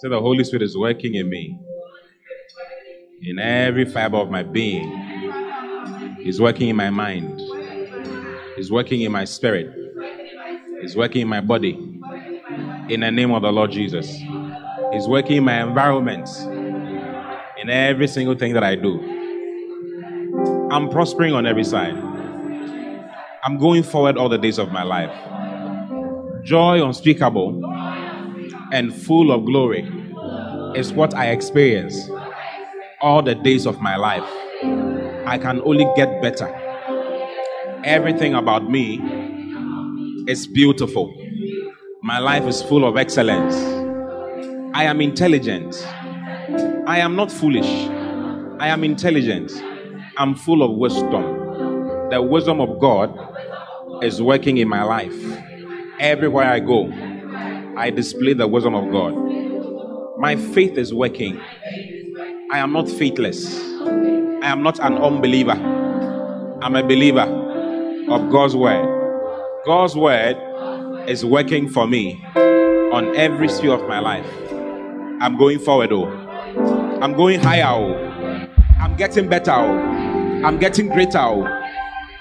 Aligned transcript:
So 0.00 0.08
the 0.08 0.18
Holy 0.18 0.44
Spirit 0.44 0.62
is 0.62 0.78
working 0.78 1.14
in 1.14 1.28
me. 1.28 1.58
In 3.20 3.38
every 3.38 3.84
fiber 3.84 4.16
of 4.16 4.30
my 4.30 4.42
being. 4.42 4.90
He's 6.22 6.40
working 6.40 6.70
in 6.70 6.76
my 6.76 6.88
mind. 6.88 7.38
He's 8.56 8.72
working 8.72 9.02
in 9.02 9.12
my 9.12 9.26
spirit. 9.26 9.70
He's 10.80 10.96
working 10.96 11.20
in 11.20 11.28
my 11.28 11.42
body. 11.42 11.72
In 12.88 13.00
the 13.00 13.10
name 13.10 13.30
of 13.32 13.42
the 13.42 13.52
Lord 13.52 13.72
Jesus. 13.72 14.10
He's 14.90 15.06
working 15.06 15.36
in 15.36 15.44
my 15.44 15.62
environment. 15.62 16.30
In 17.58 17.68
every 17.68 18.08
single 18.08 18.36
thing 18.36 18.54
that 18.54 18.64
I 18.64 18.76
do. 18.76 18.98
I'm 20.70 20.88
prospering 20.88 21.34
on 21.34 21.44
every 21.44 21.64
side. 21.64 21.94
I'm 23.44 23.58
going 23.58 23.82
forward 23.82 24.16
all 24.16 24.30
the 24.30 24.38
days 24.38 24.56
of 24.56 24.72
my 24.72 24.82
life. 24.82 25.12
Joy 26.42 26.82
unspeakable 26.82 27.60
and 28.72 28.94
full 28.94 29.32
of 29.32 29.44
glory 29.44 29.82
is 30.76 30.92
what 30.92 31.14
I 31.14 31.30
experience 31.30 32.08
all 33.00 33.22
the 33.22 33.34
days 33.34 33.66
of 33.66 33.80
my 33.80 33.96
life. 33.96 34.28
I 35.26 35.38
can 35.38 35.60
only 35.62 35.86
get 35.96 36.22
better. 36.22 36.48
Everything 37.84 38.34
about 38.34 38.70
me 38.70 39.00
is 40.26 40.46
beautiful. 40.46 41.14
My 42.02 42.18
life 42.18 42.44
is 42.44 42.62
full 42.62 42.84
of 42.84 42.96
excellence. 42.96 43.54
I 44.74 44.84
am 44.84 45.00
intelligent. 45.00 45.74
I 46.86 46.98
am 46.98 47.16
not 47.16 47.32
foolish. 47.32 47.88
I 48.60 48.68
am 48.68 48.84
intelligent. 48.84 49.50
I'm 50.16 50.34
full 50.34 50.62
of 50.62 50.76
wisdom. 50.76 52.08
The 52.10 52.20
wisdom 52.22 52.60
of 52.60 52.80
God 52.80 53.16
is 54.04 54.20
working 54.20 54.58
in 54.58 54.68
my 54.68 54.82
life. 54.82 55.14
Everywhere 55.98 56.46
I 56.46 56.60
go, 56.60 56.90
I 57.80 57.88
display 57.88 58.34
the 58.34 58.46
wisdom 58.46 58.74
of 58.74 58.92
God. 58.92 59.14
My 60.18 60.36
faith 60.36 60.76
is 60.76 60.92
working. 60.92 61.40
I 62.52 62.58
am 62.58 62.74
not 62.74 62.90
faithless. 62.90 63.58
I 63.58 64.48
am 64.48 64.62
not 64.62 64.78
an 64.80 64.98
unbeliever. 64.98 65.52
I'm 66.60 66.76
a 66.76 66.82
believer 66.82 67.22
of 68.10 68.30
God's 68.30 68.54
word. 68.54 68.84
God's 69.64 69.96
word 69.96 70.36
is 71.08 71.24
working 71.24 71.70
for 71.70 71.86
me 71.86 72.22
on 72.36 73.16
every 73.16 73.48
sphere 73.48 73.72
of 73.72 73.88
my 73.88 73.98
life. 73.98 74.30
I'm 75.22 75.38
going 75.38 75.58
forward, 75.58 75.90
oh. 75.90 76.04
I'm 77.00 77.14
going 77.14 77.40
higher, 77.40 77.64
oh. 77.64 78.46
I'm 78.78 78.94
getting 78.96 79.26
better, 79.26 79.52
oh. 79.52 79.78
I'm 80.44 80.58
getting 80.58 80.88
greater, 80.88 81.18
oh. 81.18 81.46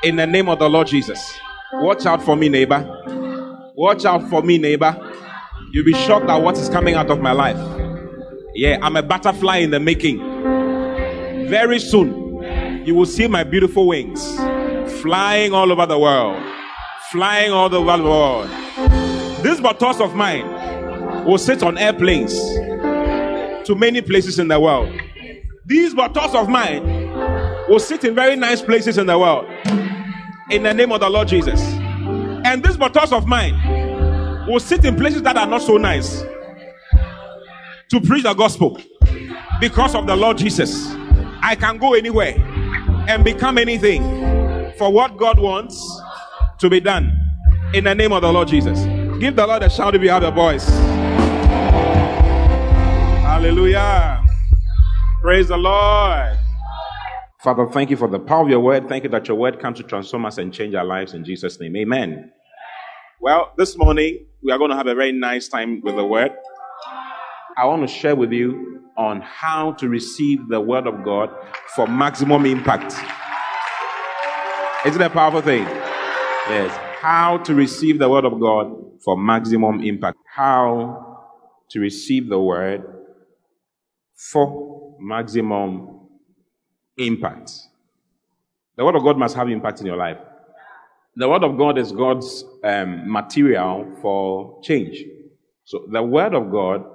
In 0.03 0.15
the 0.15 0.25
name 0.25 0.47
of 0.47 0.59
the 0.59 0.69
Lord 0.69 0.87
Jesus. 0.87 1.19
Watch 1.73 2.05
out 2.05 2.23
for 2.23 2.37
me, 2.37 2.47
neighbor. 2.47 2.95
Watch 3.75 4.05
out 4.05 4.29
for 4.29 4.41
me, 4.41 4.57
neighbor. 4.57 5.08
You'll 5.71 5.85
be 5.85 5.93
shocked 5.93 6.29
at 6.29 6.37
what 6.41 6.57
is 6.57 6.67
coming 6.67 6.95
out 6.95 7.11
of 7.11 7.21
my 7.21 7.31
life. 7.31 7.57
Yeah, 8.55 8.79
I'm 8.81 8.95
a 8.95 9.03
butterfly 9.03 9.57
in 9.57 9.69
the 9.69 9.79
making. 9.79 10.17
Very 11.47 11.79
soon, 11.79 12.83
you 12.85 12.95
will 12.95 13.05
see 13.05 13.27
my 13.27 13.43
beautiful 13.43 13.87
wings 13.87 14.35
flying 15.01 15.53
all 15.53 15.71
over 15.71 15.85
the 15.85 15.99
world. 15.99 16.41
Flying 17.11 17.51
all 17.51 17.73
over 17.73 17.97
the 17.97 18.03
world. 18.03 18.49
These 19.43 19.61
buttocks 19.61 19.99
of 19.99 20.15
mine 20.15 21.25
will 21.25 21.37
sit 21.37 21.61
on 21.61 21.77
airplanes 21.77 22.33
to 23.67 23.75
many 23.77 24.01
places 24.01 24.39
in 24.39 24.47
the 24.47 24.59
world. 24.59 24.91
These 25.67 25.93
buttocks 25.93 26.33
of 26.33 26.49
mine 26.49 26.83
will 27.69 27.79
sit 27.79 28.03
in 28.03 28.15
very 28.15 28.35
nice 28.35 28.61
places 28.61 28.97
in 28.97 29.05
the 29.05 29.19
world. 29.19 29.45
In 30.49 30.63
the 30.63 30.73
name 30.73 30.91
of 30.91 30.99
the 30.99 31.09
Lord 31.09 31.27
Jesus. 31.27 31.61
And 32.43 32.63
these 32.63 32.75
buttocks 32.75 33.11
of 33.11 33.27
mine 33.27 33.78
will 34.49 34.59
sit 34.59 34.83
in 34.83 34.95
places 34.95 35.21
that 35.21 35.37
are 35.37 35.45
not 35.45 35.61
so 35.61 35.77
nice 35.77 36.23
to 37.89 38.01
preach 38.01 38.23
the 38.23 38.33
gospel 38.33 38.81
because 39.59 39.93
of 39.93 40.07
the 40.07 40.15
Lord 40.15 40.37
Jesus. 40.37 40.91
I 41.41 41.55
can 41.55 41.77
go 41.77 41.93
anywhere 41.93 42.35
and 43.07 43.23
become 43.23 43.57
anything 43.57 44.01
for 44.77 44.91
what 44.91 45.17
God 45.17 45.39
wants 45.39 46.01
to 46.59 46.69
be 46.69 46.79
done 46.79 47.15
in 47.73 47.83
the 47.83 47.93
name 47.93 48.11
of 48.11 48.23
the 48.23 48.31
Lord 48.31 48.47
Jesus. 48.47 48.79
Give 49.19 49.35
the 49.35 49.45
Lord 49.45 49.61
a 49.61 49.69
shout 49.69 49.95
if 49.95 50.01
you 50.01 50.09
have 50.09 50.23
a 50.23 50.31
voice. 50.31 50.67
Hallelujah. 53.21 54.25
Praise 55.21 55.49
the 55.49 55.57
Lord. 55.57 56.37
Father, 57.41 57.67
thank 57.67 57.89
you 57.89 57.97
for 57.97 58.07
the 58.07 58.19
power 58.19 58.43
of 58.43 58.49
your 58.49 58.59
word. 58.59 58.89
Thank 58.89 59.03
you 59.03 59.09
that 59.11 59.27
your 59.27 59.37
word 59.37 59.59
comes 59.59 59.77
to 59.77 59.83
transform 59.83 60.25
us 60.25 60.37
and 60.39 60.53
change 60.53 60.73
our 60.73 60.83
lives 60.83 61.13
in 61.13 61.23
Jesus' 61.23 61.59
name. 61.59 61.75
Amen. 61.75 62.31
Well, 63.21 63.51
this 63.57 63.77
morning 63.77 64.27
we 64.41 64.53
are 64.53 64.57
going 64.57 64.69
to 64.69 64.77
have 64.77 64.87
a 64.87 64.95
very 64.95 65.11
nice 65.11 65.49
time 65.49 65.81
with 65.81 65.97
the 65.97 66.05
word. 66.05 66.31
I 67.57 67.65
want 67.65 67.81
to 67.81 67.87
share 67.93 68.15
with 68.15 68.31
you 68.31 68.79
on 68.95 69.19
how 69.19 69.73
to 69.73 69.89
receive 69.89 70.47
the 70.47 70.61
word 70.61 70.87
of 70.87 71.03
God 71.03 71.29
for 71.75 71.85
maximum 71.85 72.45
impact. 72.45 72.93
Isn't 74.85 74.99
that 74.99 75.11
a 75.11 75.13
powerful 75.13 75.41
thing? 75.41 75.63
Yes. 75.63 76.73
How 77.01 77.39
to 77.39 77.53
receive 77.53 77.99
the 77.99 78.07
word 78.07 78.23
of 78.23 78.39
God 78.39 78.73
for 79.03 79.17
maximum 79.17 79.83
impact. 79.83 80.17
How 80.33 81.25
to 81.71 81.79
receive 81.81 82.29
the 82.29 82.39
word 82.39 82.85
for 84.31 84.95
maximum 85.01 86.07
impact. 86.97 87.51
The 88.77 88.85
word 88.85 88.95
of 88.95 89.03
God 89.03 89.17
must 89.17 89.35
have 89.35 89.49
impact 89.49 89.81
in 89.81 89.87
your 89.87 89.97
life. 89.97 90.19
The 91.19 91.27
word 91.27 91.43
of 91.43 91.57
God 91.57 91.77
is 91.77 91.91
God's 91.91 92.45
um, 92.63 93.11
material 93.11 93.93
for 94.01 94.61
change. 94.61 95.03
So 95.65 95.85
the 95.91 96.01
word 96.01 96.33
of 96.33 96.49
God 96.49 96.85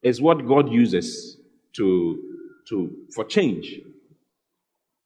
is 0.00 0.22
what 0.22 0.46
God 0.46 0.70
uses 0.70 1.38
to, 1.72 2.22
to, 2.68 2.96
for 3.12 3.24
change. 3.24 3.80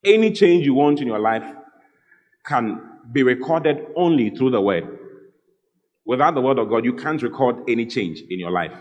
Any 0.05 0.33
change 0.33 0.67
you 0.67 0.75
want 0.75 1.01
in 1.01 1.07
your 1.07 1.19
life 1.19 1.51
can 2.45 2.79
be 3.11 3.23
recorded 3.23 3.87
only 3.97 4.29
through 4.29 4.51
the 4.51 4.61
word. 4.61 4.99
Without 6.05 6.35
the 6.35 6.43
word 6.43 6.59
of 6.59 6.69
God, 6.69 6.85
you 6.85 6.93
can't 6.93 7.23
record 7.23 7.57
any 7.67 7.87
change 7.87 8.23
in 8.29 8.39
your 8.39 8.51
life. 8.51 8.77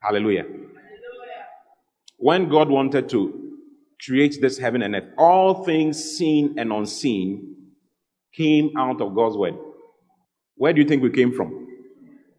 Hallelujah. 0.00 0.46
When 2.16 2.48
God 2.48 2.70
wanted 2.70 3.08
to 3.10 3.52
create 4.04 4.40
this 4.40 4.58
heaven 4.58 4.82
and 4.82 4.96
earth, 4.96 5.14
all 5.16 5.64
things 5.64 6.02
seen 6.02 6.58
and 6.58 6.72
unseen 6.72 7.53
came 8.36 8.76
out 8.76 9.00
of 9.00 9.14
God's 9.14 9.36
word. 9.36 9.54
Where 10.56 10.72
do 10.72 10.80
you 10.80 10.86
think 10.86 11.02
we 11.02 11.10
came 11.10 11.32
from? 11.32 11.66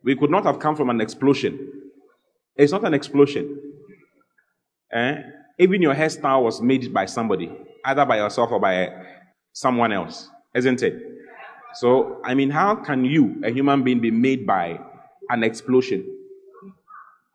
We 0.03 0.15
could 0.15 0.29
not 0.29 0.45
have 0.45 0.59
come 0.59 0.75
from 0.75 0.89
an 0.89 1.01
explosion. 1.01 1.71
It's 2.55 2.71
not 2.71 2.85
an 2.85 2.93
explosion. 2.93 3.59
Eh? 4.93 5.15
Even 5.59 5.81
your 5.81 5.95
hairstyle 5.95 6.43
was 6.43 6.61
made 6.61 6.93
by 6.93 7.05
somebody, 7.05 7.51
either 7.85 8.05
by 8.05 8.17
yourself 8.17 8.51
or 8.51 8.59
by 8.59 8.89
someone 9.53 9.91
else, 9.91 10.29
isn't 10.53 10.83
it? 10.83 11.01
So, 11.73 12.21
I 12.23 12.33
mean, 12.35 12.49
how 12.49 12.75
can 12.75 13.03
you, 13.03 13.41
a 13.43 13.51
human 13.51 13.83
being, 13.83 13.99
be 13.99 14.11
made 14.11 14.45
by 14.45 14.79
an 15.29 15.43
explosion? 15.43 16.05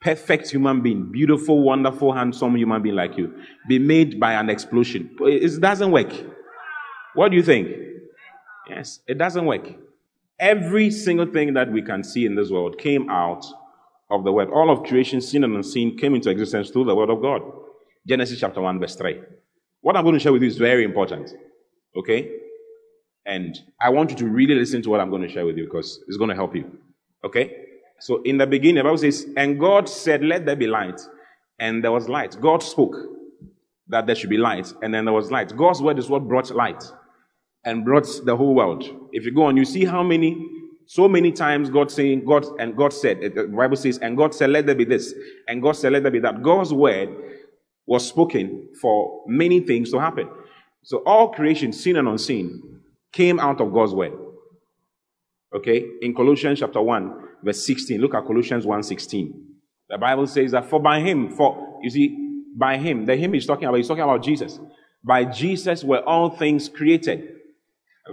Perfect 0.01 0.51
human 0.51 0.81
being, 0.81 1.13
beautiful, 1.13 1.63
wonderful, 1.63 2.13
handsome 2.13 2.57
human 2.57 2.81
being 2.81 2.95
like 2.95 3.19
you, 3.19 3.35
be 3.69 3.79
made 3.79 4.19
by 4.19 4.33
an 4.33 4.49
explosion. 4.49 5.15
It 5.21 5.61
doesn't 5.61 5.91
work. 5.91 6.13
What 7.15 7.31
do 7.31 7.37
you 7.37 7.43
think? 7.43 7.69
Yes, 8.71 9.01
it 9.09 9.19
doesn't 9.19 9.45
work. 9.45 9.69
Every 10.39 10.91
single 10.91 11.27
thing 11.27 11.55
that 11.55 11.73
we 11.73 11.83
can 11.83 12.05
see 12.05 12.25
in 12.25 12.37
this 12.37 12.51
world 12.51 12.79
came 12.79 13.11
out 13.11 13.45
of 14.11 14.25
the 14.25 14.33
word. 14.33 14.49
All 14.51 14.71
of 14.71 14.85
creation, 14.85 15.21
seen 15.21 15.43
and 15.43 15.57
unseen, 15.57 15.99
came 15.99 16.15
into 16.15 16.31
existence 16.31 16.71
through 16.71 16.85
the 16.85 16.95
word 16.95 17.11
of 17.11 17.21
God. 17.21 17.43
Genesis 18.07 18.39
chapter 18.39 18.61
1, 18.61 18.79
verse 18.79 18.95
3. 18.95 19.21
What 19.81 19.97
I'm 19.97 20.05
going 20.05 20.15
to 20.15 20.21
share 20.21 20.33
with 20.33 20.43
you 20.43 20.49
is 20.49 20.57
very 20.57 20.85
important. 20.85 21.33
Okay? 21.97 22.31
And 23.27 23.59
I 23.81 23.91
want 23.91 24.11
you 24.11 24.17
to 24.19 24.27
really 24.29 24.55
listen 24.55 24.83
to 24.83 24.91
what 24.91 25.01
I'm 25.01 25.11
going 25.11 25.23
to 25.23 25.29
share 25.29 25.45
with 25.45 25.57
you 25.57 25.65
because 25.65 26.01
it's 26.07 26.17
going 26.17 26.31
to 26.31 26.37
help 26.37 26.55
you. 26.55 26.79
Okay? 27.25 27.57
So 27.99 28.23
in 28.23 28.39
the 28.39 28.47
beginning, 28.47 28.77
the 28.77 28.85
Bible 28.85 28.99
says, 28.99 29.27
And 29.37 29.59
God 29.59 29.89
said, 29.89 30.23
Let 30.23 30.47
there 30.47 30.57
be 30.57 30.69
light. 30.69 31.01
And 31.59 31.85
there 31.85 31.93
was 31.93 32.09
light. 32.09 32.41
God 32.41 32.63
spoke 32.63 32.97
that 33.89 34.07
there 34.07 34.15
should 34.15 34.31
be 34.31 34.39
light. 34.39 34.73
And 34.81 34.95
then 34.95 35.05
there 35.05 35.13
was 35.13 35.31
light. 35.31 35.55
God's 35.57 35.83
word 35.83 35.99
is 35.99 36.09
what 36.09 36.27
brought 36.27 36.51
light 36.55 36.83
and 37.65 37.85
brought 37.85 38.07
the 38.25 38.37
whole 38.37 38.55
world. 38.55 38.85
If 39.13 39.25
you 39.25 39.33
go 39.33 39.45
on, 39.45 39.57
you 39.57 39.65
see 39.65 39.85
how 39.85 40.03
many, 40.03 40.47
so 40.87 41.09
many 41.09 41.33
times 41.33 41.71
God 41.71 41.91
saying, 41.91 42.25
God, 42.25 42.47
and 42.59 42.77
God 42.77 42.93
said, 42.93 43.21
the 43.21 43.45
Bible 43.45 43.77
says, 43.77 43.99
and 43.99 44.17
God 44.17 44.35
said, 44.35 44.51
let 44.51 44.67
there 44.67 44.75
be 44.75 44.85
this, 44.85 45.15
and 45.47 45.63
God 45.63 45.73
said, 45.73 45.93
let 45.93 46.03
there 46.03 46.13
be 46.13 46.21
that. 46.21 46.43
God's 46.43 46.73
word 46.73 47.09
was 47.87 48.07
spoken 48.07 48.69
for 48.81 49.25
many 49.27 49.61
things 49.61 49.91
to 49.91 49.99
happen. 49.99 50.29
So 50.83 51.03
all 51.05 51.33
creation, 51.33 51.73
seen 51.73 51.97
and 51.97 52.09
unseen, 52.09 52.81
came 53.13 53.39
out 53.39 53.61
of 53.61 53.73
God's 53.73 53.93
word. 53.93 54.13
Okay? 55.55 55.85
In 56.01 56.15
Colossians 56.15 56.61
chapter 56.61 56.81
1, 56.81 57.15
verse 57.43 57.67
16, 57.67 58.01
look 58.01 58.15
at 58.15 58.25
Colossians 58.25 58.65
1 58.65 58.83
16. 58.83 59.47
The 59.89 59.99
Bible 59.99 60.27
says 60.27 60.53
that 60.53 60.71
for 60.71 60.81
by 60.81 61.01
him, 61.01 61.31
for, 61.31 61.81
you 61.83 61.91
see, 61.91 62.17
by 62.57 62.79
him, 62.79 63.07
the 63.07 63.17
him 63.17 63.35
is 63.35 63.45
talking 63.45 63.65
about, 63.65 63.77
he's 63.77 63.89
talking 63.89 64.05
about 64.05 64.23
Jesus. 64.23 64.61
By 65.03 65.25
Jesus 65.25 65.83
were 65.83 66.03
all 66.07 66.31
things 66.31 66.69
created 66.69 67.40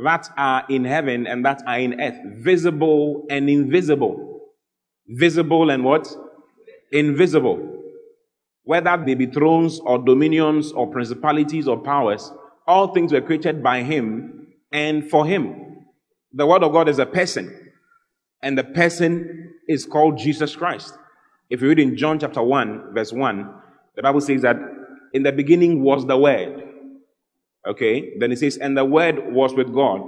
that 0.04 0.30
are 0.38 0.64
in 0.70 0.86
heaven 0.86 1.28
and 1.28 1.46
that 1.46 1.62
are 1.68 1.80
in 1.80 2.00
earth, 2.00 2.20
visible 2.38 3.26
and 3.30 3.50
invisible. 3.50 4.42
Visible 5.08 5.70
and 5.70 5.84
what? 5.84 6.08
Invisible. 6.92 7.76
Whether 8.64 9.02
they 9.06 9.16
be 9.16 9.28
thrones 9.28 9.80
or 9.80 9.98
dominions 9.98 10.72
or 10.72 10.88
principalities 10.88 11.68
or 11.68 11.78
powers, 11.78 12.32
all 12.68 12.94
things 12.94 13.14
were 13.14 13.22
created 13.22 13.64
by 13.64 13.84
him 13.84 14.48
and 14.72 15.10
for 15.10 15.26
him. 15.26 15.86
The 16.34 16.46
word 16.46 16.64
of 16.64 16.74
God 16.74 16.90
is 16.90 17.00
a 17.00 17.06
person, 17.06 17.72
and 18.44 18.58
the 18.58 18.66
person 18.66 19.54
is 19.68 19.86
called 19.86 20.18
Jesus 20.18 20.56
Christ. 20.56 20.94
If 21.50 21.62
you 21.62 21.70
read 21.70 21.80
in 21.80 21.96
John 21.96 22.20
chapter 22.20 22.44
1, 22.44 22.94
verse 22.94 23.14
1, 23.14 23.50
the 23.96 24.02
Bible 24.02 24.20
says 24.20 24.42
that 24.42 24.58
in 25.14 25.24
the 25.24 25.32
beginning 25.32 25.82
was 25.82 26.06
the 26.06 26.18
word, 26.18 26.67
Okay. 27.66 28.14
Then 28.20 28.32
it 28.32 28.40
says, 28.40 28.58
and 28.58 28.78
the 28.78 28.86
word 28.86 29.34
was 29.34 29.54
with 29.54 29.74
God, 29.74 30.02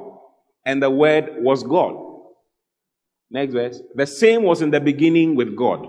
and 0.66 0.82
the 0.82 0.90
word 0.90 1.30
was 1.40 1.64
God. 1.64 1.96
Next 3.32 3.54
verse. 3.54 3.82
The 3.96 4.08
same 4.08 4.44
was 4.44 4.62
in 4.62 4.72
the 4.72 4.82
beginning 4.82 5.36
with 5.36 5.56
God. 5.56 5.88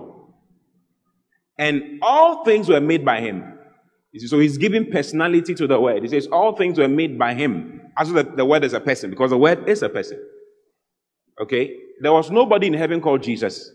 And 1.58 2.00
all 2.02 2.44
things 2.44 2.68
were 2.68 2.80
made 2.80 3.04
by 3.04 3.20
him. 3.20 3.58
So 4.26 4.38
he's 4.38 4.58
giving 4.58 4.90
personality 4.90 5.54
to 5.54 5.66
the 5.66 5.80
word. 5.80 6.02
He 6.02 6.08
says, 6.08 6.26
all 6.26 6.56
things 6.56 6.78
were 6.78 6.88
made 6.88 7.18
by 7.18 7.34
him. 7.34 7.82
As 7.96 8.12
the, 8.12 8.22
the 8.22 8.44
word 8.44 8.64
is 8.64 8.72
a 8.72 8.80
person, 8.80 9.10
because 9.10 9.30
the 9.30 9.38
word 9.38 9.68
is 9.68 9.82
a 9.82 9.88
person. 9.88 10.18
Okay? 11.40 11.76
There 12.00 12.12
was 12.12 12.30
nobody 12.30 12.66
in 12.66 12.74
heaven 12.74 13.00
called 13.00 13.22
Jesus 13.22 13.70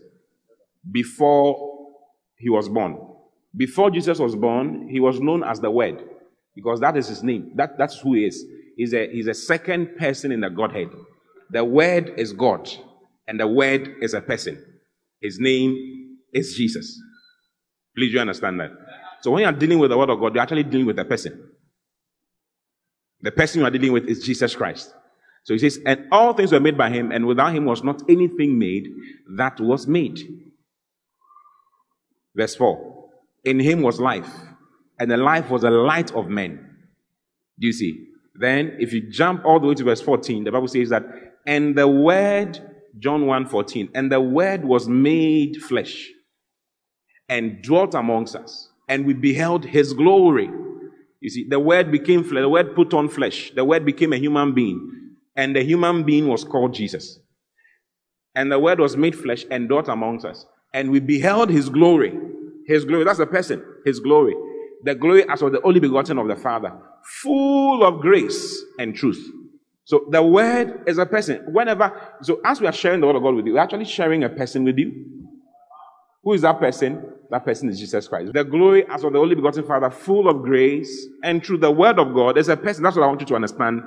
before 0.90 1.76
he 2.36 2.50
was 2.50 2.68
born. 2.68 2.98
Before 3.56 3.90
Jesus 3.90 4.18
was 4.18 4.36
born, 4.36 4.88
he 4.90 5.00
was 5.00 5.20
known 5.20 5.42
as 5.42 5.60
the 5.60 5.70
Word 5.70 6.02
because 6.56 6.80
that 6.80 6.96
is 6.96 7.06
his 7.06 7.22
name. 7.22 7.52
That, 7.54 7.78
that's 7.78 8.00
who 8.00 8.14
he 8.14 8.24
is. 8.24 8.44
He's 8.76 8.94
a, 8.94 9.08
he's 9.12 9.28
a 9.28 9.34
second 9.34 9.96
person 9.96 10.32
in 10.32 10.40
the 10.40 10.48
Godhead. 10.48 10.88
The 11.50 11.64
Word 11.64 12.14
is 12.16 12.32
God, 12.32 12.68
and 13.28 13.38
the 13.38 13.46
Word 13.46 13.96
is 14.00 14.14
a 14.14 14.20
person. 14.20 14.64
His 15.20 15.38
name 15.38 16.16
is 16.32 16.54
Jesus. 16.56 16.98
Please, 17.96 18.12
you 18.12 18.18
understand 18.18 18.58
that? 18.60 18.70
So 19.20 19.30
when 19.30 19.42
you 19.42 19.46
are 19.46 19.52
dealing 19.52 19.78
with 19.78 19.90
the 19.90 19.98
Word 19.98 20.10
of 20.10 20.18
God, 20.18 20.34
you're 20.34 20.42
actually 20.42 20.64
dealing 20.64 20.86
with 20.86 20.98
a 20.98 21.04
person. 21.04 21.50
The 23.20 23.30
person 23.30 23.60
you 23.60 23.66
are 23.66 23.70
dealing 23.70 23.92
with 23.92 24.06
is 24.06 24.24
Jesus 24.24 24.54
Christ. 24.56 24.92
So 25.44 25.54
he 25.54 25.58
says, 25.58 25.78
and 25.86 26.06
all 26.10 26.32
things 26.32 26.52
were 26.52 26.60
made 26.60 26.76
by 26.76 26.90
him, 26.90 27.12
and 27.12 27.26
without 27.26 27.54
him 27.54 27.66
was 27.66 27.84
not 27.84 28.02
anything 28.08 28.58
made 28.58 28.88
that 29.36 29.60
was 29.60 29.86
made. 29.86 30.18
Verse 32.34 32.54
4. 32.56 33.08
In 33.44 33.60
him 33.60 33.82
was 33.82 34.00
life 34.00 34.28
and 34.98 35.10
the 35.10 35.16
life 35.16 35.50
was 35.50 35.64
a 35.64 35.70
light 35.70 36.12
of 36.14 36.28
men. 36.28 36.76
Do 37.58 37.66
you 37.66 37.72
see? 37.72 38.08
Then, 38.34 38.76
if 38.78 38.92
you 38.92 39.10
jump 39.10 39.44
all 39.44 39.60
the 39.60 39.66
way 39.66 39.74
to 39.74 39.84
verse 39.84 40.00
14, 40.00 40.44
the 40.44 40.52
Bible 40.52 40.68
says 40.68 40.90
that, 40.90 41.04
and 41.46 41.76
the 41.76 41.88
word, 41.88 42.58
John 42.98 43.26
1 43.26 43.46
14, 43.46 43.90
and 43.94 44.10
the 44.10 44.20
word 44.20 44.64
was 44.64 44.88
made 44.88 45.62
flesh 45.62 46.10
and 47.28 47.62
dwelt 47.62 47.94
amongst 47.94 48.36
us, 48.36 48.68
and 48.88 49.06
we 49.06 49.14
beheld 49.14 49.64
his 49.64 49.92
glory. 49.92 50.50
You 51.20 51.30
see, 51.30 51.46
the 51.48 51.58
word 51.58 51.90
became 51.90 52.22
flesh, 52.24 52.42
the 52.42 52.48
word 52.48 52.74
put 52.74 52.92
on 52.92 53.08
flesh, 53.08 53.52
the 53.54 53.64
word 53.64 53.84
became 53.84 54.12
a 54.12 54.18
human 54.18 54.52
being, 54.54 55.14
and 55.34 55.56
the 55.56 55.62
human 55.62 56.04
being 56.04 56.28
was 56.28 56.44
called 56.44 56.74
Jesus. 56.74 57.18
And 58.34 58.52
the 58.52 58.58
word 58.58 58.80
was 58.80 58.98
made 58.98 59.16
flesh 59.16 59.46
and 59.50 59.66
dwelt 59.66 59.88
amongst 59.88 60.26
us, 60.26 60.44
and 60.74 60.90
we 60.90 61.00
beheld 61.00 61.48
his 61.48 61.70
glory. 61.70 62.18
His 62.66 62.84
glory, 62.84 63.04
that's 63.04 63.18
a 63.18 63.26
person, 63.26 63.64
his 63.84 64.00
glory 64.00 64.34
the 64.86 64.94
glory 64.94 65.28
as 65.28 65.42
of 65.42 65.50
the 65.50 65.60
only 65.62 65.80
begotten 65.80 66.16
of 66.16 66.28
the 66.28 66.36
Father, 66.36 66.72
full 67.02 67.84
of 67.84 68.00
grace 68.00 68.62
and 68.78 68.94
truth. 68.94 69.20
So 69.84 70.06
the 70.10 70.22
word 70.22 70.84
is 70.86 70.98
a 70.98 71.06
person. 71.06 71.44
Whenever, 71.52 71.92
so 72.22 72.40
as 72.44 72.60
we 72.60 72.68
are 72.68 72.72
sharing 72.72 73.00
the 73.00 73.06
word 73.08 73.16
of 73.16 73.22
God 73.22 73.34
with 73.34 73.46
you, 73.46 73.54
we're 73.54 73.60
actually 73.60 73.84
sharing 73.84 74.22
a 74.22 74.28
person 74.28 74.62
with 74.62 74.78
you. 74.78 75.04
Who 76.22 76.34
is 76.34 76.42
that 76.42 76.60
person? 76.60 77.04
That 77.30 77.44
person 77.44 77.68
is 77.68 77.80
Jesus 77.80 78.06
Christ. 78.06 78.32
The 78.32 78.44
glory 78.44 78.86
as 78.88 79.02
of 79.02 79.12
the 79.12 79.18
only 79.18 79.34
begotten 79.34 79.64
Father, 79.64 79.90
full 79.90 80.28
of 80.28 80.42
grace 80.42 81.06
and 81.24 81.44
through 81.44 81.58
the 81.58 81.70
word 81.70 81.98
of 81.98 82.14
God 82.14 82.38
is 82.38 82.48
a 82.48 82.56
person. 82.56 82.84
That's 82.84 82.94
what 82.94 83.02
I 83.02 83.08
want 83.08 83.20
you 83.20 83.26
to 83.26 83.34
understand 83.34 83.82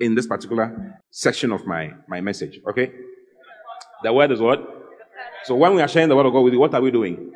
in 0.00 0.14
this 0.14 0.26
particular 0.26 1.00
section 1.10 1.50
of 1.52 1.66
my, 1.66 1.92
my 2.08 2.20
message. 2.20 2.60
Okay? 2.68 2.92
The 4.02 4.12
word 4.12 4.32
is 4.32 4.40
what? 4.40 4.68
So 5.44 5.54
when 5.56 5.74
we 5.74 5.80
are 5.80 5.88
sharing 5.88 6.10
the 6.10 6.16
word 6.16 6.26
of 6.26 6.32
God 6.34 6.40
with 6.40 6.52
you, 6.52 6.60
what 6.60 6.74
are 6.74 6.80
we 6.82 6.90
doing? 6.90 7.32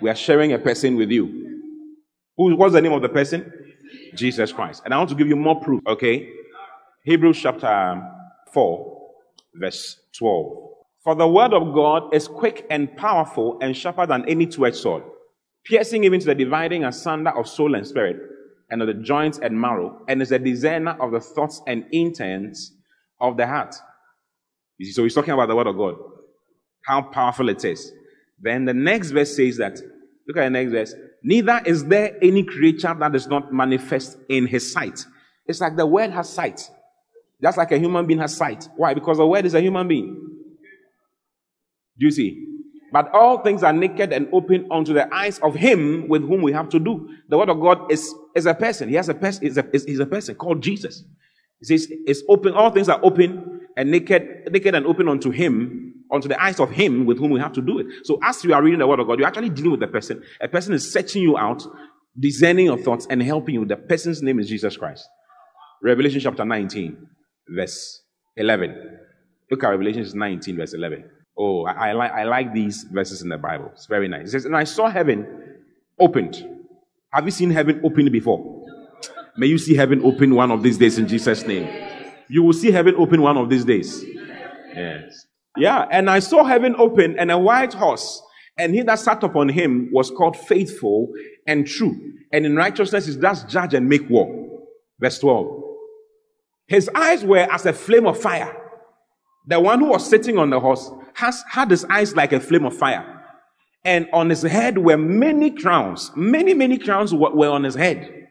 We 0.00 0.10
are 0.10 0.14
sharing 0.14 0.52
a 0.52 0.58
person 0.58 0.94
with 0.94 1.10
you. 1.10 1.41
Who, 2.36 2.54
what's 2.56 2.74
the 2.74 2.80
name 2.80 2.92
of 2.92 3.02
the 3.02 3.08
person? 3.08 3.52
Jesus 4.14 4.52
Christ. 4.52 4.82
And 4.84 4.94
I 4.94 4.98
want 4.98 5.10
to 5.10 5.16
give 5.16 5.28
you 5.28 5.36
more 5.36 5.60
proof, 5.60 5.82
okay? 5.86 6.28
Hebrews 7.04 7.38
chapter 7.40 8.02
4, 8.52 9.10
verse 9.54 9.98
12. 10.18 10.52
For 11.04 11.14
the 11.14 11.26
word 11.26 11.52
of 11.52 11.74
God 11.74 12.14
is 12.14 12.28
quick 12.28 12.66
and 12.70 12.96
powerful 12.96 13.58
and 13.60 13.76
sharper 13.76 14.06
than 14.06 14.28
any 14.28 14.46
two-edged 14.46 14.76
sword, 14.76 15.02
piercing 15.64 16.04
even 16.04 16.20
to 16.20 16.26
the 16.26 16.34
dividing 16.34 16.84
asunder 16.84 17.30
of 17.30 17.48
soul 17.48 17.74
and 17.74 17.86
spirit, 17.86 18.16
and 18.70 18.80
of 18.80 18.88
the 18.88 18.94
joints 18.94 19.38
and 19.38 19.60
marrow, 19.60 20.00
and 20.08 20.22
is 20.22 20.32
a 20.32 20.38
discerner 20.38 20.96
of 21.00 21.12
the 21.12 21.20
thoughts 21.20 21.60
and 21.66 21.84
intents 21.92 22.72
of 23.20 23.36
the 23.36 23.46
heart. 23.46 23.74
You 24.78 24.86
see, 24.86 24.92
so 24.92 25.02
he's 25.02 25.14
talking 25.14 25.34
about 25.34 25.48
the 25.48 25.56
word 25.56 25.66
of 25.66 25.76
God, 25.76 25.96
how 26.86 27.02
powerful 27.02 27.48
it 27.48 27.64
is. 27.64 27.92
Then 28.40 28.64
the 28.64 28.74
next 28.74 29.10
verse 29.10 29.36
says 29.36 29.58
that, 29.58 29.78
look 30.26 30.36
at 30.36 30.44
the 30.44 30.50
next 30.50 30.72
verse, 30.72 30.94
Neither 31.22 31.62
is 31.64 31.84
there 31.84 32.16
any 32.20 32.42
creature 32.42 32.94
that 32.98 33.14
is 33.14 33.26
not 33.28 33.52
manifest 33.52 34.18
in 34.28 34.46
his 34.46 34.72
sight. 34.72 35.04
It's 35.46 35.60
like 35.60 35.76
the 35.76 35.86
word 35.86 36.10
has 36.10 36.28
sight. 36.28 36.68
Just 37.40 37.58
like 37.58 37.72
a 37.72 37.78
human 37.78 38.06
being 38.06 38.20
has 38.20 38.36
sight. 38.36 38.68
Why? 38.76 38.94
Because 38.94 39.18
the 39.18 39.26
word 39.26 39.46
is 39.46 39.54
a 39.54 39.60
human 39.60 39.88
being. 39.88 40.14
Do 41.98 42.06
you 42.06 42.10
see? 42.10 42.46
But 42.92 43.10
all 43.14 43.38
things 43.38 43.62
are 43.62 43.72
naked 43.72 44.12
and 44.12 44.28
open 44.32 44.68
unto 44.70 44.92
the 44.92 45.12
eyes 45.14 45.38
of 45.38 45.54
him 45.54 46.08
with 46.08 46.22
whom 46.22 46.42
we 46.42 46.52
have 46.52 46.68
to 46.70 46.78
do. 46.78 47.08
The 47.28 47.38
word 47.38 47.48
of 47.48 47.60
God 47.60 47.90
is, 47.90 48.14
is 48.34 48.46
a 48.46 48.54
person. 48.54 48.88
He 48.88 48.96
has 48.96 49.08
a 49.08 49.14
person, 49.14 49.46
is 49.46 49.56
a, 49.56 49.64
is 49.74 49.98
a 49.98 50.06
person 50.06 50.34
called 50.34 50.62
Jesus. 50.62 51.04
He 51.60 51.66
says, 51.66 51.90
it's 52.06 52.22
open, 52.28 52.52
all 52.54 52.70
things 52.70 52.88
are 52.88 53.00
open 53.02 53.60
and 53.76 53.90
naked, 53.90 54.48
naked 54.50 54.74
and 54.74 54.86
open 54.86 55.08
unto 55.08 55.30
him 55.30 55.94
unto 56.12 56.28
the 56.28 56.40
eyes 56.40 56.60
of 56.60 56.70
him 56.70 57.06
with 57.06 57.18
whom 57.18 57.30
we 57.30 57.40
have 57.40 57.52
to 57.54 57.62
do 57.62 57.78
it. 57.78 57.86
So 58.04 58.18
as 58.22 58.44
you 58.44 58.52
are 58.52 58.62
reading 58.62 58.78
the 58.78 58.86
word 58.86 59.00
of 59.00 59.06
God, 59.06 59.18
you're 59.18 59.26
actually 59.26 59.48
dealing 59.48 59.72
with 59.72 59.82
a 59.82 59.88
person. 59.88 60.22
A 60.40 60.48
person 60.48 60.74
is 60.74 60.92
searching 60.92 61.22
you 61.22 61.38
out, 61.38 61.66
discerning 62.18 62.66
your 62.66 62.78
thoughts, 62.78 63.06
and 63.08 63.22
helping 63.22 63.54
you. 63.54 63.64
The 63.64 63.76
person's 63.76 64.22
name 64.22 64.38
is 64.38 64.48
Jesus 64.48 64.76
Christ. 64.76 65.08
Revelation 65.82 66.20
chapter 66.20 66.44
19, 66.44 67.08
verse 67.48 68.02
11. 68.36 68.98
Look 69.50 69.64
at 69.64 69.68
Revelation 69.68 70.06
19, 70.14 70.56
verse 70.56 70.74
11. 70.74 71.10
Oh, 71.36 71.64
I, 71.64 71.88
I, 71.88 71.92
like, 71.92 72.12
I 72.12 72.24
like 72.24 72.52
these 72.52 72.84
verses 72.84 73.22
in 73.22 73.30
the 73.30 73.38
Bible. 73.38 73.70
It's 73.72 73.86
very 73.86 74.06
nice. 74.06 74.28
It 74.28 74.30
says, 74.32 74.44
And 74.44 74.56
I 74.56 74.64
saw 74.64 74.90
heaven 74.90 75.26
opened. 75.98 76.46
Have 77.10 77.24
you 77.24 77.30
seen 77.30 77.50
heaven 77.50 77.80
opened 77.84 78.12
before? 78.12 78.66
May 79.36 79.46
you 79.46 79.58
see 79.58 79.74
heaven 79.74 80.02
open 80.04 80.34
one 80.34 80.50
of 80.50 80.62
these 80.62 80.76
days 80.76 80.98
in 80.98 81.08
Jesus' 81.08 81.46
name. 81.46 81.68
You 82.28 82.42
will 82.42 82.52
see 82.52 82.70
heaven 82.70 82.94
open 82.96 83.22
one 83.22 83.38
of 83.38 83.48
these 83.48 83.64
days. 83.64 84.04
Yes. 84.74 85.26
Yeah, 85.56 85.86
and 85.90 86.08
I 86.08 86.20
saw 86.20 86.44
heaven 86.44 86.74
open 86.78 87.18
and 87.18 87.30
a 87.30 87.38
white 87.38 87.74
horse, 87.74 88.22
and 88.58 88.74
he 88.74 88.82
that 88.82 88.98
sat 88.98 89.22
upon 89.22 89.48
him 89.48 89.90
was 89.92 90.10
called 90.10 90.36
faithful 90.36 91.12
and 91.46 91.66
true. 91.66 91.94
And 92.32 92.46
in 92.46 92.56
righteousness 92.56 93.06
he 93.06 93.16
does 93.16 93.44
judge 93.44 93.74
and 93.74 93.88
make 93.88 94.08
war. 94.08 94.60
Verse 95.00 95.18
12. 95.18 95.62
His 96.68 96.88
eyes 96.94 97.24
were 97.24 97.46
as 97.50 97.66
a 97.66 97.72
flame 97.72 98.06
of 98.06 98.18
fire. 98.18 98.56
The 99.46 99.60
one 99.60 99.80
who 99.80 99.86
was 99.86 100.08
sitting 100.08 100.38
on 100.38 100.50
the 100.50 100.60
horse 100.60 100.90
has 101.14 101.42
had 101.50 101.70
his 101.70 101.84
eyes 101.86 102.14
like 102.14 102.32
a 102.32 102.40
flame 102.40 102.64
of 102.64 102.76
fire. 102.76 103.20
And 103.84 104.08
on 104.12 104.30
his 104.30 104.42
head 104.42 104.78
were 104.78 104.96
many 104.96 105.50
crowns. 105.50 106.12
Many, 106.14 106.54
many 106.54 106.78
crowns 106.78 107.12
were 107.12 107.50
on 107.50 107.64
his 107.64 107.74
head. 107.74 108.28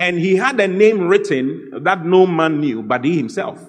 And 0.00 0.18
he 0.18 0.36
had 0.36 0.58
a 0.60 0.66
name 0.66 1.06
written 1.06 1.70
that 1.82 2.04
no 2.04 2.26
man 2.26 2.60
knew 2.60 2.82
but 2.82 3.04
he 3.04 3.16
himself. 3.16 3.67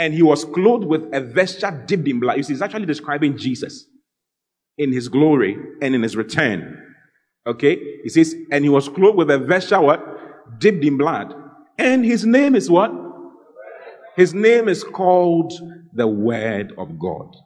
And 0.00 0.14
he 0.14 0.22
was 0.22 0.46
clothed 0.46 0.86
with 0.86 1.14
a 1.14 1.20
vesture 1.20 1.70
dipped 1.86 2.08
in 2.08 2.20
blood. 2.20 2.38
You 2.38 2.42
see, 2.42 2.54
it's 2.54 2.62
actually 2.62 2.86
describing 2.86 3.36
Jesus 3.36 3.84
in 4.78 4.94
his 4.94 5.08
glory 5.08 5.58
and 5.82 5.94
in 5.94 6.02
his 6.02 6.16
return. 6.16 6.94
Okay? 7.46 7.76
He 8.02 8.08
says, 8.08 8.34
and 8.50 8.64
he 8.64 8.70
was 8.70 8.88
clothed 8.88 9.18
with 9.18 9.30
a 9.30 9.36
vesture 9.38 9.78
what? 9.78 10.02
Dipped 10.58 10.82
in 10.82 10.96
blood. 10.96 11.34
And 11.76 12.02
his 12.02 12.24
name 12.24 12.56
is 12.56 12.70
what? 12.70 12.90
His 14.16 14.32
name 14.32 14.70
is 14.70 14.82
called 14.82 15.52
the 15.92 16.06
Word 16.06 16.72
of 16.78 16.98
God. 16.98 17.36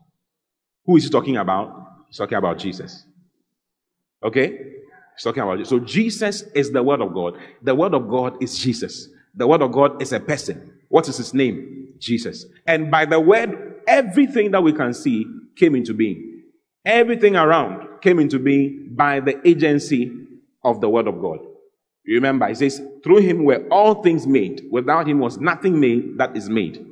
Who 0.87 0.97
is 0.97 1.03
he 1.03 1.11
talking 1.11 1.37
about? 1.37 1.75
He's 2.07 2.19
talking 2.19 2.39
about 2.39 2.59
Jesus. 2.59 3.05
Okay? 4.23 4.51
He's 5.17 5.25
talking 5.25 5.43
about 5.43 5.59
Jesus. 5.59 5.71
So 5.71 5.81
Jesus 5.81 6.43
is 6.55 6.71
the 6.71 6.85
Word 6.85 7.01
of 7.01 7.13
God. 7.15 7.37
The 7.63 7.75
Word 7.75 7.95
of 7.95 8.09
God 8.09 8.41
is 8.41 8.57
Jesus. 8.57 9.09
The 9.35 9.45
Word 9.45 9.61
of 9.61 9.73
God 9.73 10.01
is 10.01 10.13
a 10.13 10.21
person. 10.21 10.73
What 10.89 11.09
is 11.09 11.17
his 11.17 11.35
name? 11.35 11.84
Jesus. 11.99 12.47
And 12.67 12.91
by 12.91 13.05
the 13.05 13.21
Word, 13.21 13.81
everything 13.87 14.51
that 14.53 14.63
we 14.63 14.73
can 14.73 14.95
see 14.95 15.27
came 15.57 15.75
into 15.75 15.95
being. 15.95 16.43
Everything 16.85 17.37
around 17.37 18.01
came 18.01 18.19
into 18.19 18.39
being 18.39 18.91
by 18.93 19.21
the 19.21 19.47
agency 19.47 20.13
of 20.63 20.81
the 20.81 20.89
Word 20.89 21.07
of 21.07 21.21
God. 21.21 21.39
You 22.05 22.17
remember, 22.17 22.47
he 22.49 22.55
says, 22.55 22.83
through 23.03 23.19
him 23.19 23.45
were 23.45 23.67
all 23.71 24.03
things 24.03 24.27
made. 24.27 24.69
Without 24.71 25.09
him 25.09 25.21
was 25.21 25.39
nothing 25.39 25.81
made 25.81 26.19
that 26.19 26.37
is 26.37 26.51
made. 26.51 26.85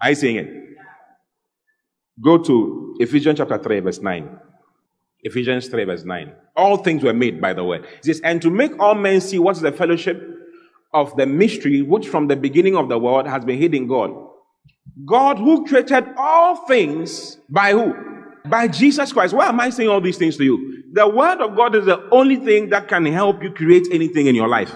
Are 0.00 0.10
you 0.10 0.16
saying 0.16 0.36
it? 0.36 0.64
Go 2.20 2.38
to 2.38 2.96
Ephesians 2.98 3.38
chapter 3.38 3.58
3, 3.58 3.80
verse 3.80 4.00
9. 4.00 4.40
Ephesians 5.22 5.68
3, 5.68 5.84
verse 5.84 6.04
9. 6.04 6.32
All 6.56 6.76
things 6.78 7.02
were 7.02 7.14
made 7.14 7.40
by 7.40 7.52
the 7.52 7.64
word. 7.64 7.84
It 7.98 8.04
says, 8.04 8.20
and 8.22 8.42
to 8.42 8.50
make 8.50 8.78
all 8.80 8.94
men 8.94 9.20
see 9.20 9.38
what 9.38 9.56
is 9.56 9.62
the 9.62 9.72
fellowship 9.72 10.20
of 10.94 11.16
the 11.16 11.26
mystery 11.26 11.82
which 11.82 12.08
from 12.08 12.28
the 12.28 12.36
beginning 12.36 12.76
of 12.76 12.88
the 12.88 12.98
world 12.98 13.26
has 13.26 13.44
been 13.44 13.58
hidden 13.58 13.86
God. 13.86 14.10
God 15.04 15.38
who 15.38 15.66
created 15.66 16.04
all 16.16 16.66
things 16.66 17.36
by 17.50 17.72
who? 17.72 17.92
By 18.46 18.68
Jesus 18.68 19.12
Christ. 19.12 19.34
Why 19.34 19.48
am 19.48 19.58
I 19.60 19.70
saying 19.70 19.88
all 19.88 20.00
these 20.00 20.18
things 20.18 20.36
to 20.36 20.44
you? 20.44 20.84
The 20.92 21.08
word 21.08 21.40
of 21.40 21.56
God 21.56 21.74
is 21.74 21.86
the 21.86 22.08
only 22.10 22.36
thing 22.36 22.70
that 22.70 22.88
can 22.88 23.04
help 23.06 23.42
you 23.42 23.50
create 23.50 23.88
anything 23.90 24.26
in 24.26 24.34
your 24.34 24.48
life. 24.48 24.72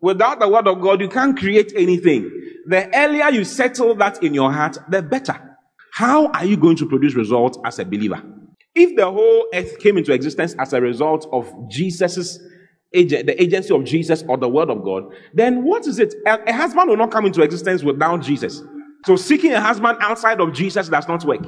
Without 0.00 0.40
the 0.40 0.48
word 0.48 0.66
of 0.66 0.80
God, 0.80 1.00
you 1.00 1.08
can't 1.08 1.36
create 1.36 1.72
anything. 1.76 2.30
The 2.66 2.90
earlier 2.96 3.28
you 3.30 3.44
settle 3.44 3.94
that 3.96 4.22
in 4.22 4.32
your 4.32 4.50
heart, 4.50 4.78
the 4.88 5.02
better. 5.02 5.58
How 5.92 6.28
are 6.28 6.44
you 6.44 6.56
going 6.56 6.76
to 6.76 6.86
produce 6.86 7.14
results 7.14 7.58
as 7.64 7.78
a 7.78 7.84
believer? 7.84 8.22
If 8.74 8.96
the 8.96 9.10
whole 9.10 9.46
earth 9.54 9.78
came 9.78 9.98
into 9.98 10.12
existence 10.12 10.54
as 10.58 10.72
a 10.72 10.80
result 10.80 11.28
of 11.30 11.52
Jesus's 11.68 12.40
agent, 12.96 13.26
the 13.26 13.40
agency 13.40 13.74
of 13.74 13.84
Jesus 13.84 14.24
or 14.28 14.36
the 14.36 14.48
word 14.48 14.70
of 14.70 14.82
God, 14.82 15.04
then 15.32 15.64
what 15.64 15.86
is 15.86 15.98
it? 15.98 16.14
A, 16.26 16.38
a 16.46 16.52
husband 16.52 16.88
will 16.88 16.96
not 16.96 17.10
come 17.10 17.26
into 17.26 17.42
existence 17.42 17.82
without 17.82 18.22
Jesus. 18.22 18.62
So 19.04 19.16
seeking 19.16 19.52
a 19.52 19.60
husband 19.60 19.98
outside 20.00 20.40
of 20.40 20.52
Jesus 20.52 20.88
does 20.88 21.06
not 21.06 21.24
work. 21.24 21.46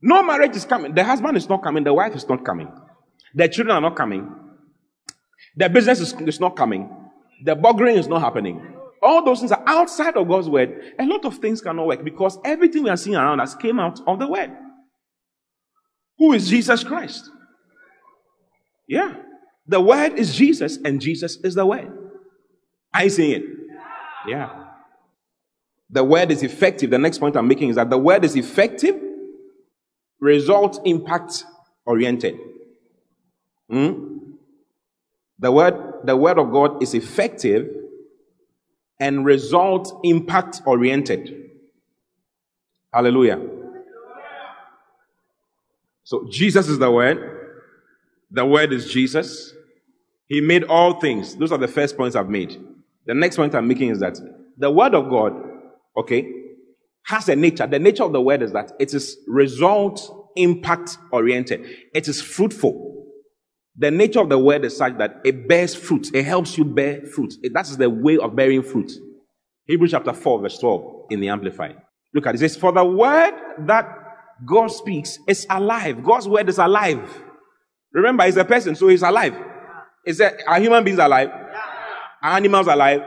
No 0.00 0.22
marriage 0.22 0.54
is 0.54 0.64
coming. 0.64 0.94
The 0.94 1.02
husband 1.02 1.36
is 1.36 1.48
not 1.48 1.62
coming. 1.62 1.84
The 1.84 1.92
wife 1.92 2.14
is 2.14 2.28
not 2.28 2.44
coming. 2.44 2.70
The 3.34 3.48
children 3.48 3.76
are 3.76 3.80
not 3.80 3.96
coming. 3.96 4.32
The 5.56 5.68
business 5.68 6.00
is, 6.00 6.12
is 6.20 6.40
not 6.40 6.56
coming. 6.56 6.88
The 7.44 7.56
buggering 7.56 7.96
is 7.96 8.06
not 8.06 8.20
happening. 8.20 8.74
All 9.02 9.24
those 9.24 9.40
things 9.40 9.52
are 9.52 9.62
outside 9.66 10.16
of 10.16 10.28
God's 10.28 10.48
word. 10.48 10.94
A 10.98 11.04
lot 11.04 11.24
of 11.24 11.38
things 11.38 11.60
cannot 11.60 11.86
work 11.86 12.04
because 12.04 12.38
everything 12.44 12.84
we 12.84 12.90
are 12.90 12.96
seeing 12.96 13.16
around 13.16 13.40
us 13.40 13.54
came 13.54 13.78
out 13.78 14.00
of 14.06 14.18
the 14.18 14.28
word. 14.28 14.50
Who 16.18 16.32
is 16.32 16.48
Jesus 16.48 16.82
Christ? 16.82 17.30
Yeah. 18.88 19.14
The 19.68 19.80
word 19.80 20.18
is 20.18 20.34
Jesus 20.34 20.78
and 20.82 21.00
Jesus 21.00 21.36
is 21.44 21.54
the 21.54 21.66
word. 21.66 21.92
I 22.92 23.08
see 23.08 23.34
it. 23.34 23.44
Yeah. 24.26 24.64
The 25.90 26.02
word 26.02 26.30
is 26.30 26.42
effective. 26.42 26.90
The 26.90 26.98
next 26.98 27.18
point 27.18 27.36
I'm 27.36 27.46
making 27.46 27.68
is 27.68 27.76
that 27.76 27.90
the 27.90 27.98
word 27.98 28.24
is 28.24 28.34
effective, 28.34 28.98
result 30.20 30.80
impact 30.84 31.44
oriented. 31.84 32.38
Hmm? 33.70 34.16
The 35.38 35.52
word, 35.52 35.74
the 36.04 36.16
word 36.16 36.38
of 36.38 36.50
God 36.50 36.82
is 36.82 36.94
effective 36.94 37.68
and 38.98 39.24
result 39.24 40.00
impact 40.02 40.62
oriented. 40.66 41.50
Hallelujah. 42.92 43.40
So 46.04 46.26
Jesus 46.30 46.68
is 46.68 46.78
the 46.78 46.90
word. 46.90 47.34
The 48.30 48.44
word 48.44 48.72
is 48.72 48.90
Jesus. 48.90 49.54
He 50.28 50.40
made 50.40 50.64
all 50.64 51.00
things. 51.00 51.34
Those 51.36 51.52
are 51.52 51.58
the 51.58 51.68
first 51.68 51.96
points 51.96 52.14
I've 52.14 52.28
made. 52.28 52.60
The 53.06 53.14
next 53.14 53.36
point 53.36 53.54
I'm 53.54 53.66
making 53.66 53.90
is 53.90 54.00
that 54.00 54.18
the 54.58 54.70
word 54.70 54.94
of 54.94 55.08
God, 55.08 55.32
okay, 55.96 56.30
has 57.04 57.28
a 57.28 57.36
nature. 57.36 57.66
The 57.66 57.78
nature 57.78 58.04
of 58.04 58.12
the 58.12 58.20
word 58.20 58.42
is 58.42 58.52
that 58.52 58.72
it 58.78 58.92
is 58.92 59.16
result 59.26 60.30
impact 60.36 60.98
oriented. 61.10 61.64
It 61.94 62.06
is 62.06 62.20
fruitful. 62.20 63.06
The 63.76 63.90
nature 63.90 64.20
of 64.20 64.28
the 64.28 64.38
word 64.38 64.64
is 64.64 64.76
such 64.76 64.98
that 64.98 65.20
it 65.24 65.48
bears 65.48 65.74
fruit. 65.74 66.08
It 66.12 66.24
helps 66.24 66.58
you 66.58 66.64
bear 66.64 67.02
fruit. 67.06 67.34
That 67.52 67.68
is 67.68 67.76
the 67.76 67.88
way 67.88 68.18
of 68.18 68.36
bearing 68.36 68.62
fruit. 68.62 68.92
Hebrews 69.66 69.92
chapter 69.92 70.12
4, 70.12 70.40
verse 70.42 70.58
12 70.58 71.06
in 71.10 71.20
the 71.20 71.28
Amplified. 71.28 71.76
Look 72.12 72.26
at 72.26 72.34
it. 72.34 72.36
It 72.36 72.40
says, 72.40 72.56
For 72.56 72.72
the 72.72 72.84
word 72.84 73.34
that 73.60 73.86
God 74.44 74.68
speaks 74.68 75.18
is 75.26 75.46
alive. 75.48 76.02
God's 76.02 76.28
word 76.28 76.48
is 76.48 76.58
alive. 76.58 77.22
Remember, 77.92 78.24
he's 78.24 78.36
a 78.36 78.44
person, 78.44 78.74
so 78.74 78.88
he's 78.88 79.02
alive. 79.02 79.34
Is 80.08 80.18
that 80.18 80.42
are 80.46 80.58
human 80.58 80.82
beings 80.84 80.98
alive? 80.98 81.28
Are 82.22 82.36
animals 82.36 82.66
alive? 82.66 83.02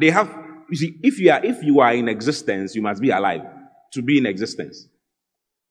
They 0.00 0.10
have 0.10 0.32
you 0.70 0.76
see, 0.76 0.96
if 1.02 1.18
you 1.18 1.32
are 1.32 1.44
if 1.44 1.64
you 1.64 1.80
are 1.80 1.92
in 1.92 2.08
existence, 2.08 2.76
you 2.76 2.80
must 2.80 3.02
be 3.02 3.10
alive 3.10 3.42
to 3.92 4.02
be 4.02 4.18
in 4.18 4.26
existence. 4.26 4.86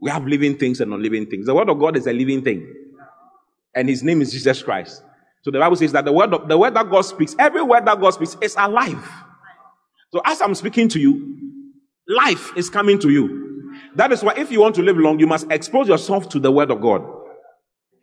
We 0.01 0.09
have 0.11 0.25
living 0.25 0.57
things 0.57 0.81
and 0.81 0.91
non-living 0.91 1.27
things. 1.27 1.45
The 1.45 1.55
word 1.55 1.69
of 1.69 1.79
God 1.79 1.95
is 1.95 2.05
a 2.05 2.11
living 2.11 2.43
thing 2.43 2.67
and 3.73 3.87
his 3.87 4.03
name 4.03 4.21
is 4.21 4.33
Jesus 4.33 4.61
Christ. 4.61 5.01
So 5.43 5.51
the 5.51 5.59
Bible 5.59 5.77
says 5.77 5.93
that 5.93 6.03
the 6.03 6.11
word 6.11 6.33
of, 6.33 6.49
the 6.49 6.57
word 6.57 6.73
that 6.73 6.89
God 6.89 7.03
speaks, 7.03 7.33
every 7.39 7.63
word 7.63 7.85
that 7.85 8.01
God 8.01 8.11
speaks 8.11 8.35
is 8.41 8.53
alive. 8.57 9.09
So 10.11 10.21
as 10.25 10.41
I'm 10.41 10.53
speaking 10.53 10.89
to 10.89 10.99
you, 10.99 11.37
life 12.09 12.51
is 12.57 12.69
coming 12.69 12.99
to 12.99 13.09
you. 13.09 13.71
That 13.95 14.11
is 14.11 14.21
why 14.21 14.33
if 14.35 14.51
you 14.51 14.59
want 14.59 14.75
to 14.75 14.81
live 14.81 14.97
long, 14.97 15.17
you 15.17 15.27
must 15.27 15.49
expose 15.49 15.87
yourself 15.87 16.27
to 16.29 16.39
the 16.39 16.51
word 16.51 16.71
of 16.71 16.81
God. 16.81 17.20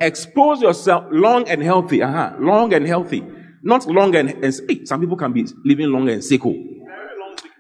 Expose 0.00 0.62
yourself 0.62 1.05
long 1.11 1.49
and 1.49 1.62
healthy. 1.62 2.02
Uh-huh. 2.02 2.37
Long 2.38 2.73
and 2.73 2.87
healthy. 2.87 3.25
Not 3.62 3.87
long 3.87 4.14
and, 4.14 4.31
and 4.31 4.61
hey, 4.69 4.85
some 4.85 5.00
people 5.00 5.17
can 5.17 5.33
be 5.33 5.47
living 5.64 5.90
long 5.90 6.09
and 6.09 6.23
sick. 6.23 6.45
Oh. 6.45 6.55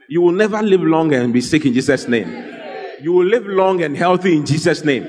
You 0.08 0.22
will 0.22 0.32
never 0.32 0.62
live 0.62 0.80
long 0.80 1.12
and 1.12 1.32
be 1.32 1.40
sick 1.40 1.66
in 1.66 1.74
Jesus' 1.74 2.08
name. 2.08 2.28
You 3.00 3.12
will 3.12 3.26
live 3.26 3.46
long 3.46 3.82
and 3.82 3.96
healthy 3.96 4.36
in 4.36 4.46
Jesus' 4.46 4.84
name 4.84 5.06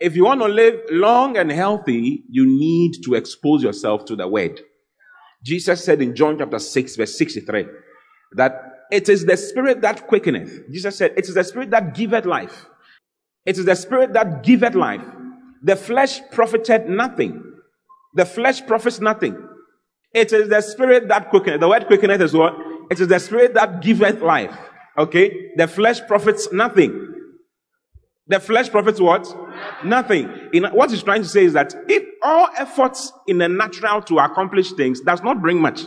if 0.00 0.14
you 0.14 0.24
want 0.24 0.40
to 0.40 0.48
live 0.48 0.80
long 0.90 1.36
and 1.36 1.50
healthy, 1.50 2.24
you 2.28 2.46
need 2.46 3.02
to 3.04 3.14
expose 3.14 3.62
yourself 3.62 4.04
to 4.06 4.16
the 4.16 4.28
word. 4.28 4.60
Jesus 5.42 5.84
said 5.84 6.02
in 6.02 6.14
John 6.14 6.38
chapter 6.38 6.58
6, 6.58 6.96
verse 6.96 7.16
63, 7.16 7.66
that 8.32 8.60
it 8.90 9.08
is 9.08 9.24
the 9.24 9.36
spirit 9.36 9.80
that 9.82 10.06
quickeneth. 10.06 10.70
Jesus 10.70 10.96
said, 10.96 11.12
it 11.16 11.28
is 11.28 11.34
the 11.34 11.44
spirit 11.44 11.70
that 11.70 11.94
giveth 11.94 12.24
life. 12.24 12.66
It 13.44 13.58
is 13.58 13.64
the 13.64 13.76
spirit 13.76 14.12
that 14.14 14.42
giveth 14.42 14.74
life. 14.74 15.04
The 15.66 15.74
flesh 15.74 16.20
profited 16.30 16.88
nothing. 16.88 17.42
The 18.14 18.24
flesh 18.24 18.64
profits 18.64 19.00
nothing. 19.00 19.36
It 20.14 20.32
is 20.32 20.48
the 20.48 20.60
spirit 20.60 21.08
that 21.08 21.28
quickeneth. 21.28 21.58
The 21.58 21.68
word 21.68 21.88
quickeneth 21.88 22.20
is 22.20 22.34
what? 22.34 22.54
It 22.88 23.00
is 23.00 23.08
the 23.08 23.18
spirit 23.18 23.54
that 23.54 23.82
giveth 23.82 24.22
life. 24.22 24.56
Okay? 24.96 25.50
The 25.56 25.66
flesh 25.66 26.06
profits 26.06 26.52
nothing. 26.52 27.14
The 28.28 28.38
flesh 28.38 28.70
profits 28.70 29.00
what? 29.00 29.26
Nothing. 29.84 30.30
In, 30.52 30.66
what 30.66 30.92
he's 30.92 31.02
trying 31.02 31.22
to 31.22 31.28
say 31.28 31.44
is 31.44 31.54
that 31.54 31.74
if 31.88 32.04
all 32.22 32.48
efforts 32.56 33.12
in 33.26 33.38
the 33.38 33.48
natural 33.48 34.02
to 34.02 34.20
accomplish 34.20 34.70
things 34.70 35.00
does 35.00 35.20
not 35.24 35.42
bring 35.42 35.60
much, 35.60 35.82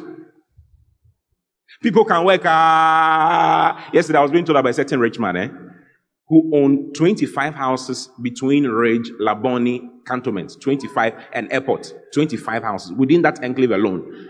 people 1.81 2.03
can 2.03 2.25
work. 2.25 2.45
Uh, 2.45 3.79
yesterday 3.93 4.19
I 4.19 4.23
was 4.23 4.31
being 4.31 4.43
told 4.43 4.61
by 4.61 4.71
a 4.71 4.73
certain 4.73 4.99
rich 4.99 5.17
man, 5.19 5.37
eh, 5.37 5.47
who 6.29 6.51
owned 6.53 6.95
25 6.95 7.55
houses 7.55 8.09
between 8.21 8.65
Ridge, 8.65 9.09
Labone, 9.19 9.89
cantonments, 10.05 10.55
25 10.57 11.13
and 11.33 11.51
airport, 11.51 11.91
25 12.13 12.63
houses 12.63 12.93
within 12.93 13.23
that 13.23 13.43
enclave 13.43 13.71
alone. 13.71 14.29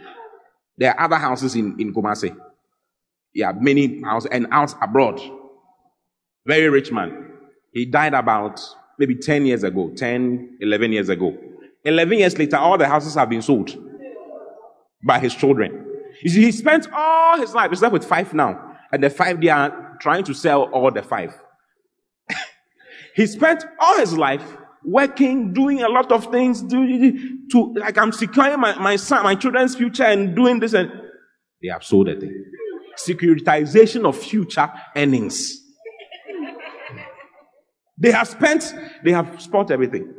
There 0.77 0.91
are 0.91 1.05
other 1.05 1.17
houses 1.17 1.55
in, 1.55 1.75
in 1.77 1.93
Kumasi. 1.93 2.35
Yeah, 3.33 3.51
many 3.51 4.01
houses 4.01 4.29
and 4.31 4.47
out 4.51 4.73
abroad. 4.81 5.19
Very 6.47 6.69
rich 6.69 6.91
man. 6.91 7.31
He 7.73 7.85
died 7.85 8.13
about 8.13 8.61
maybe 8.97 9.15
10 9.15 9.45
years 9.45 9.63
ago, 9.63 9.91
10, 9.95 10.57
11 10.61 10.91
years 10.93 11.09
ago. 11.09 11.37
11 11.83 12.17
years 12.17 12.37
later, 12.37 12.57
all 12.57 12.77
the 12.77 12.87
houses 12.87 13.15
have 13.15 13.29
been 13.29 13.41
sold 13.41 13.75
by 15.03 15.19
his 15.19 15.35
children. 15.35 15.85
You 16.23 16.29
see, 16.29 16.43
he 16.43 16.51
spent 16.51 16.87
all 16.93 17.37
his 17.39 17.53
life, 17.53 17.69
he's 17.69 17.81
left 17.81 17.93
with 17.93 18.05
five 18.05 18.33
now, 18.33 18.77
and 18.91 19.03
the 19.03 19.09
five 19.09 19.39
they 19.39 19.49
are 19.49 19.97
trying 19.99 20.23
to 20.23 20.33
sell 20.33 20.63
all 20.63 20.91
the 20.91 21.03
five. 21.03 21.33
He 23.19 23.27
spent 23.27 23.65
all 23.81 23.97
his 23.97 24.17
life 24.17 24.55
working, 24.85 25.51
doing 25.51 25.81
a 25.81 25.89
lot 25.89 26.09
of 26.09 26.31
things, 26.31 26.63
to, 26.63 27.47
to 27.51 27.73
like 27.73 27.97
I'm 27.97 28.13
securing 28.13 28.61
my, 28.61 28.79
my 28.79 28.95
son, 28.95 29.23
my 29.23 29.35
children's 29.35 29.75
future 29.75 30.05
and 30.05 30.33
doing 30.33 30.61
this 30.61 30.71
and 30.71 30.89
they 31.61 31.67
have 31.67 31.83
sold 31.83 32.07
thing. 32.07 32.45
Securitization 32.97 34.07
of 34.07 34.17
future 34.17 34.71
earnings. 34.95 35.53
They 37.97 38.11
have 38.11 38.29
spent, 38.29 38.73
they 39.03 39.11
have 39.11 39.41
spent 39.41 39.69
everything. 39.69 40.13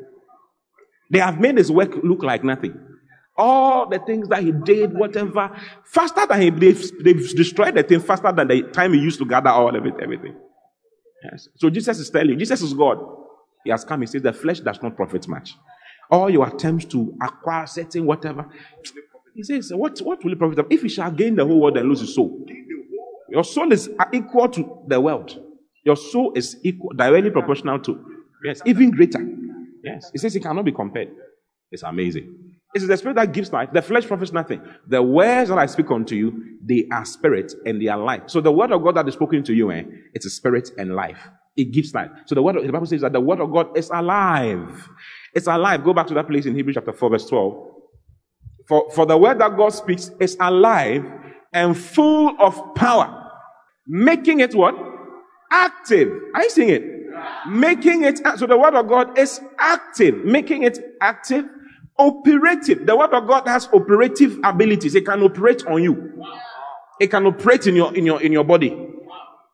They 1.11 1.21
have 1.21 1.41
made 1.41 1.57
his 1.57 1.73
work 1.73 1.97
look 2.05 2.23
like 2.23 2.45
nothing. 2.45 2.79
All 3.35 3.89
the 3.89 3.99
things 4.01 4.29
that 4.29 4.43
he 4.43 4.53
did, 4.53 4.93
whatever, 4.93 5.59
faster 5.87 6.27
than 6.27 6.43
he, 6.43 6.51
they've, 6.51 7.03
they've 7.03 7.35
destroyed 7.35 7.77
the 7.77 7.83
thing 7.83 8.01
faster 8.01 8.31
than 8.31 8.49
the 8.49 8.63
time 8.65 8.93
he 8.93 9.01
used 9.01 9.19
to 9.21 9.25
gather 9.25 9.49
all 9.49 9.75
of 9.75 9.87
it, 9.87 9.95
everything. 10.03 10.37
Yes. 11.23 11.49
So 11.57 11.71
Jesus 11.71 11.99
is 11.99 12.11
telling 12.11 12.39
Jesus 12.39 12.63
is 12.63 12.73
God. 12.75 12.99
He 13.65 13.71
has 13.71 13.85
come, 13.85 14.01
he 14.01 14.07
says, 14.07 14.23
the 14.23 14.33
flesh 14.33 14.61
does 14.61 14.81
not 14.83 14.97
profit 14.97 15.29
much. 15.29 15.55
All 16.11 16.31
your 16.31 16.49
attempts 16.49 16.87
to 16.87 17.15
acquire 17.23 17.67
certain 17.67 18.07
whatever. 18.07 18.47
He 19.35 19.43
says, 19.43 19.71
what, 19.75 19.99
what 20.01 20.25
will 20.25 20.33
it 20.33 20.39
profit? 20.39 20.67
If 20.71 20.83
you 20.83 20.89
shall 20.89 21.11
gain 21.11 21.37
the 21.37 21.45
whole 21.45 21.61
world 21.61 21.77
and 21.77 21.89
lose 21.89 22.01
your 22.01 22.09
soul. 22.09 22.47
Your 23.29 23.45
soul 23.45 23.71
is 23.73 23.91
equal 24.13 24.49
to 24.49 24.83
the 24.89 25.01
world. 25.01 25.39
Your 25.85 25.97
soul 25.97 26.33
is 26.35 26.57
equal, 26.63 26.91
directly 26.95 27.31
proportional 27.31 27.79
to, 27.81 28.23
yes, 28.45 28.61
even 28.67 28.91
greater. 28.91 29.21
Yes. 29.85 30.11
He 30.13 30.19
says 30.19 30.35
it 30.35 30.41
cannot 30.41 30.65
be 30.65 30.73
compared. 30.73 31.09
It's 31.71 31.83
amazing. 31.83 32.50
It 32.75 32.83
is 32.83 32.89
the 32.89 32.97
spirit 32.97 33.17
that 33.17 33.33
gives 33.33 33.53
life. 33.53 33.71
The 33.73 33.83
flesh 33.83 34.07
profits 34.07 34.33
nothing. 34.33 34.63
The 34.87 35.03
words 35.03 35.51
that 35.51 35.59
I 35.59 35.67
speak 35.67 35.91
unto 35.91 36.15
you, 36.15 36.59
they 36.65 36.87
are 36.93 37.05
spirit 37.05 37.53
and 37.67 37.83
they 37.83 37.89
are 37.89 37.99
life. 37.99 38.23
So 38.27 38.41
the 38.41 38.53
word 38.53 38.71
of 38.71 38.83
God 38.85 38.95
that 38.97 39.09
is 39.09 39.15
spoken 39.15 39.43
to 39.45 39.53
you, 39.53 39.73
eh, 39.73 39.83
it's 40.15 40.25
a 40.25 40.31
spirit 40.31 40.71
and 40.79 40.95
life. 40.95 41.29
It 41.57 41.73
gives 41.73 41.93
life. 41.95 42.11
So 42.27 42.37
the 42.37 42.43
word 42.43 42.57
of, 42.57 42.65
the 42.65 42.73
Bible 42.73 42.87
says 42.87 43.01
that 43.01 43.13
the 43.13 43.21
word 43.21 43.41
of 43.41 43.51
God 43.51 43.77
is 43.77 43.91
alive. 43.91 44.89
It's 45.35 45.49
alive. 45.49 45.83
Go 45.83 45.93
back 45.93 46.07
to 46.09 46.15
that 46.15 46.29
place 46.29 46.47
in 46.47 46.55
Hebrews 46.55 46.77
chapter 46.77 46.93
4 46.93 47.11
verse 47.11 47.27
12. 47.27 47.67
For, 48.69 48.91
for 48.93 49.05
the 49.05 49.19
word 49.19 49.41
that 49.41 49.57
God 49.57 49.71
speaks 49.71 50.13
is 50.21 50.37
alive 50.39 51.05
and 51.53 51.77
full 51.77 52.37
of 52.41 52.77
power. 52.77 53.33
Making 53.89 54.41
it 54.41 54.55
what? 54.55 54.77
Active. 55.51 56.09
Are 56.35 56.45
you 56.45 56.51
seeing 56.51 56.69
it? 56.69 56.85
Making 57.49 58.05
it, 58.05 58.21
so 58.39 58.47
the 58.47 58.57
word 58.57 58.75
of 58.75 58.87
God 58.89 59.19
is 59.19 59.41
active. 59.59 60.25
Making 60.25 60.63
it 60.63 60.79
active. 61.01 61.47
Operative. 62.01 62.87
The 62.87 62.97
word 62.97 63.13
of 63.13 63.27
God 63.27 63.47
has 63.47 63.69
operative 63.75 64.39
abilities. 64.43 64.95
It 64.95 65.05
can 65.05 65.23
operate 65.23 65.67
on 65.67 65.83
you. 65.83 66.25
It 66.99 67.11
can 67.11 67.27
operate 67.27 67.67
in 67.67 67.77
your, 67.77 67.95
in 67.95 68.07
your, 68.07 68.23
in 68.23 68.33
your 68.33 68.45
body. 68.45 68.75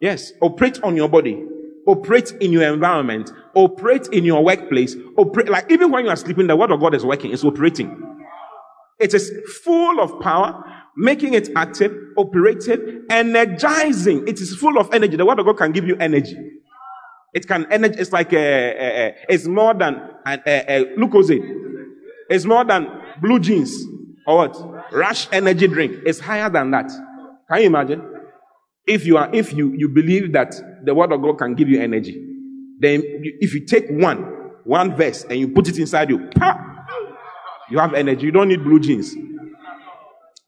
Yes. 0.00 0.32
Operate 0.40 0.80
on 0.84 0.94
your 0.94 1.08
body. 1.08 1.44
Operate 1.86 2.32
in 2.40 2.52
your 2.52 2.72
environment. 2.72 3.32
Operate 3.54 4.08
in 4.12 4.24
your 4.24 4.44
workplace. 4.44 4.94
Operate, 5.16 5.48
like 5.48 5.70
even 5.72 5.90
when 5.90 6.04
you 6.04 6.10
are 6.10 6.16
sleeping, 6.16 6.46
the 6.46 6.54
word 6.56 6.70
of 6.70 6.78
God 6.80 6.94
is 6.94 7.04
working. 7.04 7.32
It's 7.32 7.44
operating. 7.44 8.00
It 9.00 9.12
is 9.12 9.32
full 9.64 10.00
of 10.00 10.20
power, 10.20 10.64
making 10.96 11.34
it 11.34 11.50
active, 11.56 11.92
operative, 12.16 13.04
energizing. 13.10 14.26
It 14.28 14.40
is 14.40 14.54
full 14.54 14.78
of 14.78 14.92
energy. 14.94 15.16
The 15.16 15.26
word 15.26 15.40
of 15.40 15.46
God 15.46 15.58
can 15.58 15.72
give 15.72 15.86
you 15.86 15.96
energy. 15.96 16.36
It 17.34 17.46
can 17.46 17.66
energy. 17.72 17.96
It's 17.98 18.12
like 18.12 18.32
a, 18.32 18.36
a, 18.36 19.06
a 19.08 19.14
it's 19.28 19.46
more 19.46 19.74
than 19.74 19.96
a, 20.24 20.40
a, 20.46 20.76
a 20.80 20.96
Lucozade. 20.96 21.65
It's 22.28 22.44
more 22.44 22.64
than 22.64 22.88
blue 23.20 23.38
jeans 23.38 23.72
or 24.26 24.36
what? 24.38 24.92
Rush 24.92 25.28
energy 25.32 25.68
drink. 25.68 25.98
It's 26.04 26.20
higher 26.20 26.50
than 26.50 26.70
that. 26.72 26.90
Can 27.50 27.60
you 27.60 27.66
imagine? 27.66 28.02
If 28.86 29.04
you 29.04 29.16
are, 29.16 29.32
if 29.34 29.52
you, 29.52 29.72
you 29.76 29.88
believe 29.88 30.32
that 30.32 30.54
the 30.84 30.94
word 30.94 31.12
of 31.12 31.22
God 31.22 31.38
can 31.38 31.54
give 31.54 31.68
you 31.68 31.80
energy, 31.80 32.12
then 32.78 33.02
if 33.04 33.54
you 33.54 33.66
take 33.66 33.88
one, 33.88 34.18
one 34.64 34.96
verse 34.96 35.24
and 35.24 35.38
you 35.38 35.48
put 35.48 35.68
it 35.68 35.78
inside 35.78 36.10
you, 36.10 36.30
you 37.70 37.78
have 37.78 37.94
energy. 37.94 38.26
You 38.26 38.32
don't 38.32 38.48
need 38.48 38.62
blue 38.62 38.80
jeans. 38.80 39.14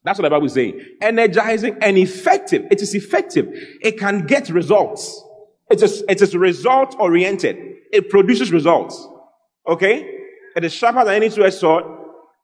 That's 0.03 0.17
what 0.17 0.23
the 0.23 0.29
Bible 0.29 0.45
is 0.45 0.53
saying. 0.53 0.79
Energizing 1.01 1.77
and 1.81 1.97
effective. 1.97 2.65
It 2.71 2.81
is 2.81 2.95
effective. 2.95 3.47
It 3.81 3.99
can 3.99 4.25
get 4.25 4.49
results. 4.49 5.21
It 5.69 5.83
is, 5.83 6.03
it 6.07 6.21
is 6.21 6.35
result 6.35 6.95
oriented. 6.97 7.57
It 7.91 8.09
produces 8.09 8.51
results. 8.51 9.05
Okay? 9.67 10.18
It 10.59 10.65
is 10.65 10.73
sharper 10.73 11.05
than 11.05 11.13
any 11.13 11.29
two-edged 11.29 11.55
sword, 11.55 11.85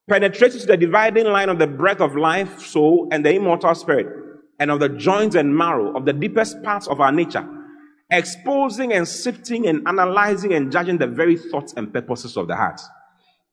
penetrates 0.07 0.61
to 0.61 0.65
the 0.65 0.77
dividing 0.77 1.25
line 1.25 1.49
of 1.49 1.59
the 1.59 1.67
breath 1.67 1.99
of 1.99 2.15
life, 2.15 2.61
soul, 2.61 3.09
and 3.11 3.25
the 3.25 3.35
immortal 3.35 3.75
spirit, 3.75 4.07
and 4.57 4.71
of 4.71 4.79
the 4.79 4.87
joints 4.87 5.35
and 5.35 5.53
marrow 5.53 5.93
of 5.97 6.05
the 6.05 6.13
deepest 6.13 6.63
parts 6.63 6.87
of 6.87 7.01
our 7.01 7.11
nature, 7.11 7.45
exposing 8.09 8.93
and 8.93 9.05
sifting 9.05 9.67
and 9.67 9.85
analyzing 9.85 10.53
and 10.53 10.71
judging 10.71 10.97
the 10.97 11.07
very 11.07 11.35
thoughts 11.35 11.73
and 11.75 11.91
purposes 11.91 12.37
of 12.37 12.47
the 12.47 12.55
heart. 12.55 12.79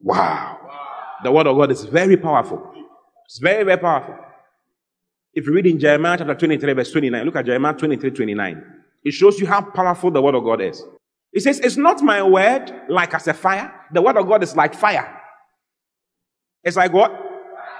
Wow. 0.01 0.61
The 1.25 1.33
word 1.33 1.49
of 1.49 1.57
God 1.57 1.73
is 1.73 1.83
very 1.83 2.17
powerful. 2.17 2.63
It's 3.27 3.41
very, 3.41 3.65
very 3.65 3.79
powerful. 3.79 4.15
If 5.35 5.45
you 5.45 5.55
read 5.55 5.67
in 5.67 5.81
Jeremiah 5.81 6.19
chapter 6.19 6.37
23, 6.37 6.73
verse 6.75 6.93
29, 6.93 7.25
look 7.25 7.35
at 7.35 7.47
Jeremiah 7.47 7.75
23, 7.75 8.13
29. 8.13 8.65
It 9.03 9.11
shows 9.11 9.41
you 9.41 9.47
how 9.49 9.63
powerful 9.63 10.13
the 10.13 10.23
word 10.23 10.37
of 10.37 10.45
God 10.45 10.61
is. 10.61 10.85
It 11.33 11.43
says, 11.43 11.61
It's 11.61 11.77
not 11.77 12.03
my 12.03 12.23
word 12.23 12.71
like 12.89 13.15
as 13.15 13.27
a 13.29 13.35
fire. 13.35 13.73
The 13.93 14.03
word 14.03 14.17
of 14.17 14.27
God 14.27 14.43
is 14.43 14.55
like 14.57 14.75
fire. 14.75 15.21
It's 16.63 16.77
like 16.77 16.93
what? 16.93 17.13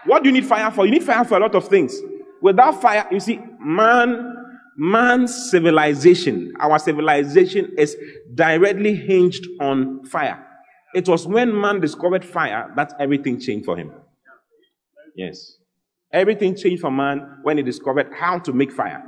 What 0.07 0.23
do 0.23 0.29
you 0.29 0.33
need 0.33 0.47
fire 0.47 0.71
for? 0.71 0.85
You 0.85 0.93
need 0.93 1.05
fire 1.05 1.25
for 1.25 1.37
a 1.37 1.41
lot 1.41 1.55
of 1.55 1.69
things. 1.69 1.95
Without 2.41 2.81
fire, 2.81 3.07
you 3.13 3.21
see, 3.21 3.41
man, 3.61 4.35
man's 4.77 5.51
civilization, 5.51 6.53
our 6.59 6.79
civilization 6.79 7.73
is 7.79 7.97
directly 8.35 8.95
hinged 8.97 9.47
on 9.61 10.05
fire. 10.07 10.45
It 10.95 11.09
was 11.09 11.27
when 11.27 11.59
man 11.59 11.81
discovered 11.81 12.25
fire 12.25 12.73
that 12.77 12.95
everything 12.99 13.41
changed 13.41 13.65
for 13.65 13.77
him. 13.77 13.93
Yes. 15.15 15.57
Everything 16.13 16.57
changed 16.57 16.83
for 16.83 16.91
man 16.91 17.39
when 17.43 17.59
he 17.59 17.63
discovered 17.63 18.11
how 18.19 18.39
to 18.41 18.53
make 18.53 18.73
fire, 18.73 19.03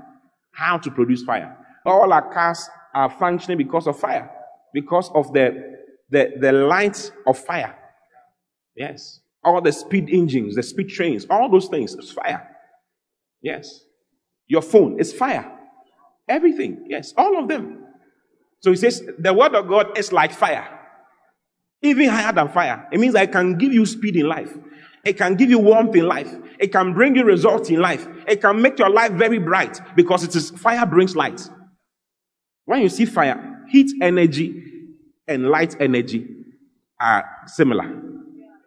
how 0.53 0.79
to 0.79 0.91
produce 0.91 1.23
fire. 1.23 1.57
All 1.85 2.13
our 2.13 2.33
cars 2.33 2.69
are 2.95 3.11
functioning 3.11 3.59
because 3.59 3.87
of 3.87 3.99
fire, 3.99 4.31
because 4.73 5.11
of 5.15 5.33
the, 5.33 5.79
the, 6.11 6.33
the 6.41 6.53
light 6.53 7.11
of 7.27 7.39
fire. 7.39 7.77
Yes. 8.77 9.21
All 9.43 9.61
the 9.61 9.73
speed 9.73 10.09
engines, 10.11 10.57
the 10.57 10.63
speed 10.63 10.89
trains, 10.89 11.27
all 11.29 11.51
those 11.51 11.69
things, 11.69 11.95
it's 11.95 12.13
fire. 12.13 12.49
Yes. 13.43 13.85
Your 14.47 14.63
phone 14.63 14.99
is 14.99 15.13
fire. 15.13 15.51
Everything. 16.29 16.87
Yes. 16.89 17.13
All 17.17 17.39
of 17.39 17.49
them. 17.49 17.85
So 18.61 18.71
he 18.71 18.77
says, 18.77 19.03
the 19.19 19.35
word 19.35 19.55
of 19.55 19.69
God 19.69 19.99
is 19.99 20.13
like 20.13 20.33
fire. 20.33 20.67
Even 21.83 22.09
higher 22.09 22.33
than 22.33 22.49
fire. 22.49 22.89
It 22.91 22.99
means 22.99 23.15
I 23.15 23.27
can 23.27 23.59
give 23.59 23.73
you 23.73 23.85
speed 23.85 24.17
in 24.17 24.27
life. 24.27 24.57
It 25.05 25.19
can 25.19 25.35
give 25.35 25.51
you 25.51 25.59
warmth 25.59 25.95
in 25.95 26.09
life. 26.09 26.35
It 26.59 26.73
can 26.73 26.95
bring 26.95 27.15
you 27.15 27.25
results 27.25 27.69
in 27.69 27.81
life. 27.81 28.09
It 28.27 28.41
can 28.41 28.63
make 28.63 28.79
your 28.79 28.89
life 28.89 29.13
very 29.13 29.39
bright 29.39 29.79
because 29.95 30.25
it 30.25 30.35
is 30.35 30.51
fire 30.51 30.87
brings 30.87 31.15
light. 31.15 31.47
When 32.65 32.81
you 32.83 32.89
see 32.89 33.05
fire, 33.05 33.65
heat 33.69 33.91
energy 34.01 34.63
and 35.29 35.49
light 35.49 35.77
energy 35.81 36.27
are 37.01 37.25
similar. 37.47 38.03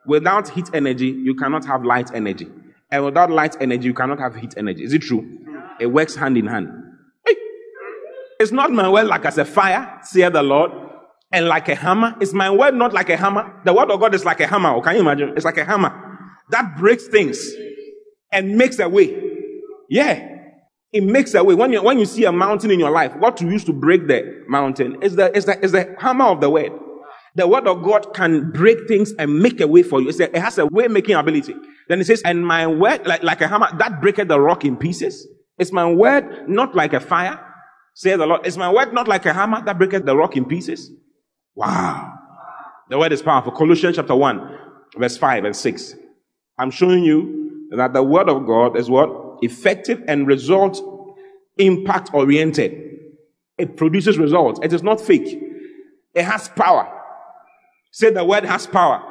Without 0.06 0.50
heat 0.50 0.70
energy, 0.74 1.08
you 1.08 1.36
cannot 1.36 1.66
have 1.66 1.84
light 1.84 2.14
energy. 2.14 2.48
And 2.92 3.04
without 3.04 3.30
light 3.30 3.58
energy, 3.60 3.86
you 3.86 3.94
cannot 3.94 4.20
have 4.20 4.36
heat 4.36 4.54
energy. 4.58 4.84
Is 4.84 4.94
it 4.94 5.02
true? 5.02 5.40
It 5.80 5.88
works 5.88 6.16
hand 6.16 6.38
in 6.38 6.48
hand. 6.48 6.70
It's 8.40 8.52
not 8.52 8.72
my 8.72 8.88
word 8.88 9.08
like 9.08 9.26
as 9.26 9.38
a 9.40 9.46
fire, 9.46 10.00
say 10.04 10.30
the 10.30 10.44
Lord, 10.44 10.72
and 11.32 11.48
like 11.48 11.68
a 11.70 11.76
hammer. 11.76 12.16
Is 12.22 12.34
my 12.34 12.52
word 12.52 12.76
not 12.76 12.94
like 12.94 13.10
a 13.10 13.18
hammer? 13.18 13.62
The 13.66 13.74
word 13.74 13.90
of 13.90 14.00
God 14.00 14.14
is 14.14 14.24
like 14.24 14.40
a 14.40 14.48
hammer. 14.48 14.70
Oh, 14.70 14.82
can 14.82 14.94
you 14.94 15.02
imagine? 15.02 15.34
It's 15.36 15.46
like 15.46 15.58
a 15.58 15.66
hammer 15.66 15.92
that 16.50 16.78
breaks 16.78 17.08
things 17.08 17.54
and 18.32 18.58
makes 18.58 18.80
a 18.80 18.88
way. 18.88 19.20
Yeah. 19.90 20.37
It 20.98 21.04
makes 21.04 21.36
a 21.36 21.44
way. 21.44 21.54
When 21.54 21.72
you, 21.72 21.84
when 21.84 22.00
you 22.00 22.08
see 22.08 22.26
a 22.26 22.32
mountain 22.32 22.72
in 22.72 22.80
your 22.80 22.90
life, 22.90 23.16
what 23.18 23.40
you 23.40 23.52
use 23.52 23.64
to 23.66 23.72
break 23.74 24.08
the 24.08 24.44
mountain 24.48 24.98
is 25.04 25.16
the, 25.16 25.36
is 25.38 25.46
the, 25.46 25.64
is 25.64 25.72
the 25.72 25.96
hammer 26.00 26.26
of 26.26 26.42
the 26.42 26.50
word. 26.50 26.72
The 27.36 27.48
word 27.48 27.68
of 27.68 27.84
God 27.84 28.16
can 28.16 28.50
break 28.52 28.88
things 28.88 29.14
and 29.20 29.40
make 29.40 29.62
a 29.62 29.68
way 29.68 29.84
for 29.84 30.02
you. 30.02 30.10
A, 30.10 30.24
it 30.24 30.38
has 30.38 30.58
a 30.58 30.66
way 30.66 30.88
making 30.88 31.14
ability. 31.14 31.54
Then 31.88 32.02
it 32.02 32.06
says, 32.06 32.24
and 32.26 32.44
my 32.48 32.66
word, 32.66 33.06
like, 33.06 33.22
like 33.22 33.42
a 33.42 33.48
hammer, 33.48 33.68
that 33.78 34.02
breaketh 34.02 34.28
the 34.28 34.40
rock 34.40 34.66
in 34.66 34.76
pieces. 34.76 35.28
It's 35.60 35.72
my 35.72 35.86
word, 35.86 36.50
not 36.50 36.74
like 36.74 36.94
a 36.94 37.00
fire, 37.00 37.40
say 37.94 38.16
the 38.16 38.26
Lord. 38.26 38.48
It's 38.48 38.58
my 38.58 38.74
word, 38.74 38.92
not 38.92 39.08
like 39.08 39.28
a 39.28 39.34
hammer 39.34 39.64
that 39.66 39.78
breaketh 39.78 40.04
the 40.04 40.18
rock 40.18 40.36
in 40.36 40.46
pieces. 40.46 40.90
Wow. 41.54 42.12
The 42.90 42.98
word 42.98 43.12
is 43.12 43.22
powerful. 43.22 43.52
Colossians 43.52 43.98
chapter 43.98 44.16
1, 44.16 44.60
verse 44.98 45.18
5 45.18 45.46
and 45.46 45.56
6. 45.56 45.96
I'm 46.58 46.72
showing 46.72 47.04
you 47.04 47.68
that 47.70 47.94
the 47.94 48.02
word 48.02 48.30
of 48.30 48.48
God 48.48 48.80
is 48.80 48.90
what? 48.90 49.27
Effective 49.42 50.04
and 50.08 50.28
result 50.28 50.82
impact 51.58 52.12
oriented. 52.14 52.72
It 53.58 53.78
produces 53.78 54.18
results. 54.18 54.60
It 54.64 54.74
is 54.74 54.84
not 54.84 55.02
fake. 55.02 55.42
It 56.14 56.24
has 56.24 56.50
power. 56.50 56.94
Say 57.92 58.12
the 58.12 58.24
word 58.24 58.46
has 58.46 58.68
power. 58.68 59.04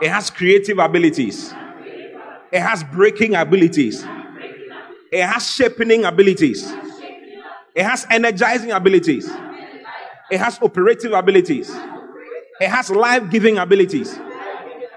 It 0.00 0.10
has 0.10 0.30
creative 0.30 0.78
abilities. 0.78 1.52
It 2.52 2.60
has 2.60 2.84
breaking 2.84 3.34
abilities. 3.34 4.04
It 5.10 5.24
has 5.24 5.50
shaping 5.50 6.04
abilities. 6.04 6.70
It 7.74 7.82
has 7.84 8.06
energizing 8.10 8.70
abilities. 8.70 9.28
It 10.30 10.38
has 10.38 10.58
operative 10.60 11.12
abilities. 11.12 11.70
It 12.60 12.68
has 12.68 12.90
life 12.90 13.30
giving 13.30 13.58
abilities. 13.58 14.18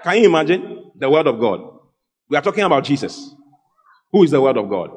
Can 0.04 0.18
you 0.18 0.26
imagine? 0.26 0.92
The 0.96 1.10
word 1.10 1.28
of 1.28 1.40
God. 1.40 1.62
We 2.30 2.38
are 2.38 2.42
talking 2.42 2.64
about 2.64 2.84
Jesus. 2.84 3.36
Who 4.12 4.24
is 4.24 4.32
the 4.32 4.42
word 4.42 4.58
of 4.58 4.70
God? 4.70 4.92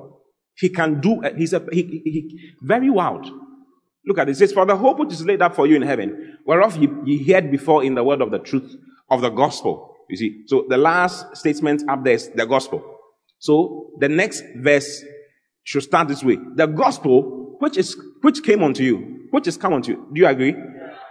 He 0.57 0.69
can 0.69 1.01
do, 1.01 1.23
uh, 1.25 1.35
he's 1.35 1.53
a, 1.53 1.65
he, 1.73 1.83
he, 1.83 2.11
he 2.11 2.51
very 2.63 2.91
wild. 2.91 3.29
Look 4.07 4.19
at 4.19 4.29
it. 4.29 4.33
It 4.33 4.37
says, 4.37 4.53
For 4.53 4.67
the 4.67 4.77
hope 4.77 4.99
which 4.99 5.13
is 5.13 5.25
laid 5.25 5.43
up 5.43 5.55
for 5.55 5.67
you 5.67 5.77
in 5.77 5.83
heaven, 5.83 6.39
whereof 6.45 6.77
ye, 6.77 6.89
ye 7.05 7.33
heard 7.33 7.51
before 7.51 7.83
in 7.83 7.95
the 7.95 8.05
word 8.05 8.21
of 8.21 8.31
the 8.31 8.39
truth 8.39 8.77
of 9.11 9.21
the 9.21 9.31
gospel. 9.31 9.95
You 10.09 10.17
see, 10.17 10.43
so 10.47 10.67
the 10.69 10.77
last 10.77 11.37
statement 11.37 11.83
up 11.89 12.05
there 12.05 12.15
is 12.15 12.29
the 12.31 12.47
gospel. 12.47 12.85
So 13.39 13.91
the 13.99 14.09
next 14.09 14.45
verse 14.57 15.03
should 15.65 15.83
start 15.83 16.09
this 16.09 16.23
way. 16.23 16.39
The 16.55 16.67
gospel 16.67 17.57
which 17.59 17.77
is 17.79 17.97
which 18.21 18.43
came 18.43 18.63
unto 18.63 18.83
you, 18.83 19.29
which 19.31 19.47
is 19.47 19.57
come 19.57 19.73
unto 19.73 19.93
you. 19.93 20.09
Do 20.13 20.21
you 20.21 20.27
agree? 20.27 20.55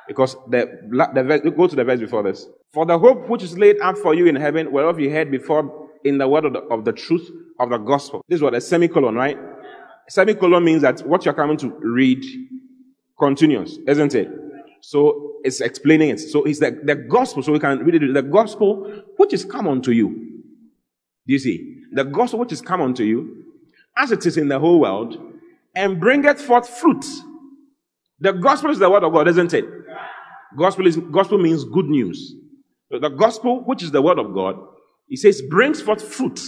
Because 0.08 0.36
the, 0.50 0.68
the 1.14 1.24
verse, 1.24 1.42
go 1.56 1.68
to 1.68 1.76
the 1.76 1.84
verse 1.84 2.00
before 2.00 2.24
this. 2.24 2.46
For 2.74 2.86
the 2.86 2.98
hope 3.00 3.30
which 3.30 3.44
is 3.44 3.58
laid 3.58 3.80
up 3.80 3.98
for 3.98 4.14
you 4.14 4.28
in 4.28 4.36
heaven, 4.36 4.72
whereof 4.72 5.00
you 5.00 5.10
heard 5.10 5.32
before 5.32 5.83
in 6.06 6.18
the 6.18 6.28
word 6.28 6.46
of 6.46 6.54
the, 6.54 6.60
of 6.60 6.86
the 6.86 6.92
truth 6.92 7.30
of 7.60 7.70
the 7.70 7.78
gospel. 7.78 8.24
This 8.28 8.38
is 8.38 8.42
what 8.42 8.54
a 8.54 8.62
semicolon, 8.62 9.16
right? 9.16 9.38
A 10.08 10.12
Semicolon 10.12 10.64
means 10.64 10.82
that 10.82 11.06
what 11.08 11.24
you're 11.26 11.34
coming 11.34 11.58
to 11.58 11.70
read 11.70 12.24
continues, 13.18 13.80
isn't 13.88 14.16
it? 14.16 14.30
So 14.82 15.36
it's 15.44 15.62
explaining 15.62 16.10
it. 16.10 16.20
So 16.20 16.44
it's 16.44 16.60
the, 16.60 16.72
the 16.84 16.96
gospel, 16.96 17.42
so 17.42 17.54
we 17.54 17.60
can 17.60 17.80
read 17.80 18.04
it. 18.04 18.14
The 18.14 18.22
gospel 18.22 19.04
which 19.16 19.34
is 19.34 19.46
come 19.46 19.68
unto 19.68 19.92
you. 19.92 20.10
Do 21.26 21.34
you 21.34 21.40
see? 21.40 21.84
The 21.94 22.04
gospel 22.04 22.40
which 22.40 22.52
is 22.52 22.62
come 22.62 22.82
unto 22.82 23.04
you, 23.04 23.46
as 23.96 24.12
it 24.12 24.26
is 24.26 24.36
in 24.36 24.50
the 24.50 24.60
whole 24.60 24.82
world, 24.82 25.18
and 25.74 26.00
bringeth 26.00 26.42
forth 26.42 26.68
fruit. 26.68 27.06
The 28.20 28.34
gospel 28.34 28.72
is 28.72 28.80
the 28.80 28.90
word 28.90 29.04
of 29.04 29.14
God, 29.14 29.28
isn't 29.30 29.54
it? 29.54 29.66
Gospel 30.58 30.86
is 30.86 30.98
gospel 30.98 31.38
means 31.38 31.64
good 31.64 31.86
news. 31.86 32.36
So 32.92 33.00
the 33.00 33.10
gospel, 33.10 33.64
which 33.64 33.84
is 33.84 33.92
the 33.92 34.02
word 34.02 34.20
of 34.20 34.34
God, 34.34 34.60
he 35.08 35.16
says, 35.16 35.42
brings 35.50 35.82
forth 35.82 36.02
fruit, 36.02 36.40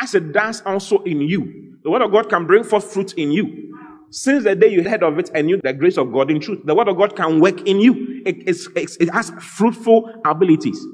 as 0.00 0.14
it 0.14 0.32
does 0.32 0.62
also 0.62 1.02
in 1.02 1.20
you. 1.20 1.78
The 1.82 1.90
word 1.90 2.02
of 2.02 2.12
God 2.12 2.28
can 2.28 2.46
bring 2.46 2.64
forth 2.64 2.92
fruit 2.92 3.14
in 3.14 3.32
you. 3.32 3.74
Since 4.10 4.44
the 4.44 4.56
day 4.56 4.68
you 4.68 4.82
heard 4.82 5.02
of 5.02 5.18
it 5.18 5.30
and 5.34 5.46
knew 5.46 5.60
the 5.62 5.72
grace 5.72 5.96
of 5.96 6.12
God 6.12 6.30
in 6.30 6.40
truth, 6.40 6.60
the 6.64 6.74
word 6.74 6.88
of 6.88 6.96
God 6.96 7.14
can 7.14 7.40
work 7.40 7.66
in 7.66 7.80
you. 7.80 8.22
It, 8.26 8.42
it 8.46 9.10
has 9.10 9.30
fruitful 9.30 10.12
abilities. 10.24 10.84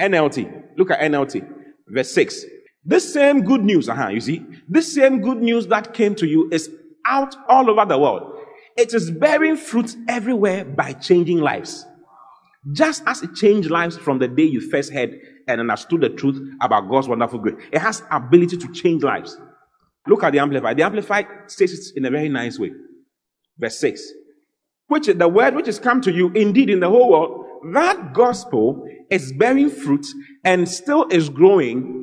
NLT. 0.00 0.78
Look 0.78 0.90
at 0.90 1.00
NLT. 1.00 1.46
Verse 1.88 2.12
6. 2.12 2.44
This 2.84 3.12
same 3.12 3.42
good 3.42 3.62
news, 3.62 3.88
uh-huh, 3.88 4.08
you 4.08 4.20
see, 4.20 4.44
this 4.68 4.94
same 4.94 5.20
good 5.20 5.38
news 5.38 5.66
that 5.66 5.92
came 5.92 6.14
to 6.14 6.26
you 6.26 6.48
is 6.50 6.70
out 7.04 7.36
all 7.48 7.68
over 7.68 7.84
the 7.84 7.98
world. 7.98 8.38
It 8.76 8.94
is 8.94 9.10
bearing 9.10 9.56
fruit 9.56 9.94
everywhere 10.08 10.64
by 10.64 10.94
changing 10.94 11.38
lives. 11.38 11.84
Just 12.72 13.02
as 13.06 13.22
it 13.22 13.34
changed 13.34 13.70
lives 13.70 13.98
from 13.98 14.18
the 14.18 14.28
day 14.28 14.44
you 14.44 14.60
first 14.70 14.92
heard 14.92 15.18
and 15.50 15.60
understood 15.60 16.00
the 16.00 16.08
truth 16.10 16.54
about 16.60 16.88
God's 16.88 17.08
wonderful 17.08 17.38
grace, 17.38 17.56
it 17.72 17.78
has 17.80 18.02
ability 18.10 18.56
to 18.58 18.72
change 18.72 19.02
lives. 19.02 19.38
Look 20.06 20.22
at 20.24 20.32
the 20.32 20.38
Amplified. 20.38 20.76
The 20.76 20.82
Amplified 20.82 21.26
states 21.46 21.72
it 21.72 21.96
in 21.96 22.04
a 22.04 22.10
very 22.10 22.28
nice 22.28 22.58
way. 22.58 22.72
Verse 23.58 23.78
6. 23.78 24.02
Which 24.88 25.06
the 25.06 25.28
word 25.28 25.54
which 25.54 25.66
has 25.66 25.78
come 25.78 26.00
to 26.00 26.12
you 26.12 26.30
indeed 26.32 26.70
in 26.70 26.80
the 26.80 26.88
whole 26.88 27.10
world, 27.10 27.46
that 27.74 28.12
gospel 28.12 28.88
is 29.10 29.32
bearing 29.32 29.70
fruit 29.70 30.06
and 30.44 30.68
still 30.68 31.06
is 31.10 31.28
growing 31.28 32.00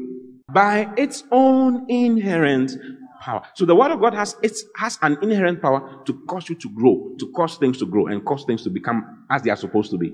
by 0.54 0.90
its 0.98 1.24
own 1.32 1.86
inherent 1.90 2.72
power. 3.20 3.44
So 3.56 3.66
the 3.66 3.76
word 3.76 3.92
of 3.92 4.00
God 4.00 4.14
has, 4.14 4.36
it 4.42 4.56
has 4.78 4.98
an 5.02 5.18
inherent 5.22 5.62
power 5.62 6.02
to 6.06 6.14
cause 6.28 6.48
you 6.48 6.56
to 6.56 6.70
grow, 6.70 7.14
to 7.20 7.32
cause 7.32 7.58
things 7.58 7.78
to 7.80 7.86
grow 7.86 8.08
and 8.08 8.24
cause 8.24 8.46
things 8.46 8.64
to 8.64 8.70
become 8.70 9.26
as 9.30 9.42
they 9.42 9.50
are 9.50 9.58
supposed 9.58 9.92
to 9.92 9.98
be. 9.98 10.14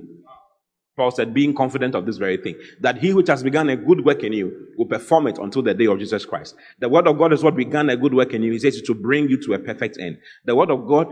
Paul 0.96 1.12
said, 1.12 1.34
being 1.34 1.56
confident 1.56 1.96
of 1.96 2.06
this 2.06 2.18
very 2.18 2.38
thing, 2.38 2.56
that 2.82 2.98
he 2.98 3.14
which 3.14 3.28
has 3.28 3.42
begun 3.42 3.70
a 3.70 3.76
good 3.76 4.06
work 4.06 4.24
in 4.24 4.32
you 4.34 4.52
will 4.78 4.86
perform 4.86 5.28
it 5.28 5.40
until 5.40 5.64
the 5.64 5.74
day 5.74 5.88
of 5.88 5.98
Jesus 5.98 6.26
Christ. 6.26 6.56
The 6.80 6.90
word 6.90 7.08
of 7.08 7.18
God 7.18 7.34
is 7.34 7.44
what 7.44 7.56
began 7.56 7.90
a 7.90 7.98
good 7.98 8.14
work 8.14 8.34
in 8.34 8.44
you. 8.44 8.52
He 8.52 8.60
says 8.60 8.82
to 8.82 8.94
bring 8.94 9.28
you 9.28 9.42
to 9.42 9.54
a 9.54 9.60
perfect 9.60 9.98
end. 10.00 10.18
The 10.46 10.56
word 10.56 10.70
of 10.70 10.88
God 10.88 11.08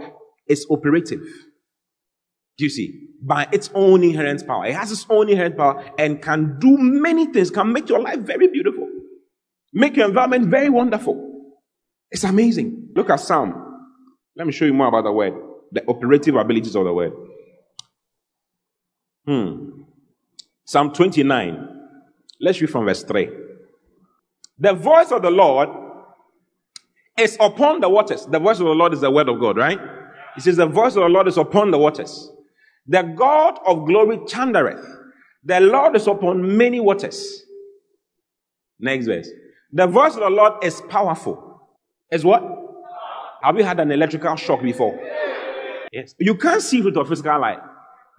is 0.48 0.68
operative. 0.70 1.22
Do 2.58 2.66
you 2.66 2.70
see? 2.70 3.08
By 3.24 3.48
its 3.52 3.72
own 3.74 4.04
inherent 4.04 4.46
power. 4.46 4.68
It 4.68 4.76
has 4.76 4.92
its 4.92 5.06
own 5.10 5.30
inherent 5.30 5.58
power 5.58 5.84
and 5.98 6.22
can 6.22 6.60
do 6.60 6.78
many 6.78 7.26
things, 7.28 7.50
can 7.50 7.74
make 7.74 7.90
your 7.90 8.00
life 8.00 8.20
very 8.20 8.50
beautiful, 8.50 8.88
make 9.74 9.96
your 9.96 10.08
environment 10.08 10.48
very 10.48 10.70
wonderful. 10.70 11.30
It's 12.12 12.24
amazing. 12.24 12.90
Look 12.96 13.10
at 13.10 13.20
Psalm. 13.20 13.54
Let 14.36 14.46
me 14.46 14.54
show 14.54 14.66
you 14.66 14.74
more 14.74 14.88
about 14.88 15.06
the 15.06 15.12
word, 15.12 15.34
the 15.72 15.84
operative 15.88 16.36
abilities 16.36 16.76
of 16.76 16.84
the 16.84 16.94
word. 16.94 17.14
Hmm. 19.26 19.82
Psalm 20.66 20.94
29. 20.94 21.68
Let's 22.40 22.60
read 22.62 22.70
from 22.70 22.86
verse 22.86 23.04
3. 23.04 23.30
The 24.58 24.74
voice 24.74 25.12
of 25.12 25.22
the 25.22 25.30
Lord 25.30 25.70
is 27.18 27.38
upon 27.40 27.82
the 27.82 27.90
waters. 27.90 28.26
The 28.26 28.40
voice 28.40 28.60
of 28.60 28.66
the 28.66 28.72
Lord 28.72 28.94
is 28.94 29.02
the 29.02 29.12
word 29.12 29.30
of 29.30 29.40
God, 29.40 29.58
right? 29.58 29.80
He 30.36 30.42
says, 30.42 30.58
The 30.58 30.66
voice 30.66 30.96
of 30.96 31.04
the 31.04 31.10
Lord 31.10 31.28
is 31.28 31.38
upon 31.38 31.72
the 31.72 31.78
waters. 31.78 32.32
The 32.88 33.04
God 33.04 33.60
of 33.66 33.86
glory 33.86 34.18
chandereth. 34.20 34.84
The 35.44 35.60
Lord 35.60 35.96
is 35.96 36.08
upon 36.08 36.58
many 36.58 36.80
waters. 36.80 37.44
Next 38.80 39.06
verse. 39.06 39.30
The 39.72 39.88
voice 39.88 40.16
of 40.16 40.22
the 40.22 40.30
Lord 40.30 40.64
is 40.64 40.82
powerful. 40.90 41.70
Is 42.12 42.26
what? 42.26 42.44
Have 43.44 43.58
you 43.58 43.64
had 43.64 43.80
an 43.80 43.92
electrical 43.92 44.36
shock 44.36 44.62
before? 44.62 45.00
Yes. 45.92 46.16
You 46.20 46.36
can't 46.36 46.62
see 46.62 46.80
it 46.80 46.86
with 46.86 46.96
your 46.96 47.06
physical 47.06 47.40
light 47.40 47.60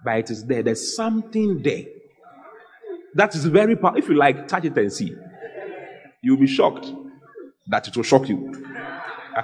but 0.03 0.17
it 0.19 0.29
is 0.31 0.45
there. 0.45 0.63
There's 0.63 0.95
something 0.95 1.61
there. 1.61 1.85
That 3.15 3.35
is 3.35 3.45
very 3.45 3.75
powerful. 3.75 3.99
If 3.99 4.09
you 4.09 4.15
like, 4.15 4.47
touch 4.47 4.65
it 4.65 4.77
and 4.77 4.91
see. 4.91 5.15
You'll 6.21 6.37
be 6.37 6.47
shocked 6.47 6.91
that 7.67 7.87
it 7.87 7.95
will 7.95 8.03
shock 8.03 8.27
you. 8.27 8.51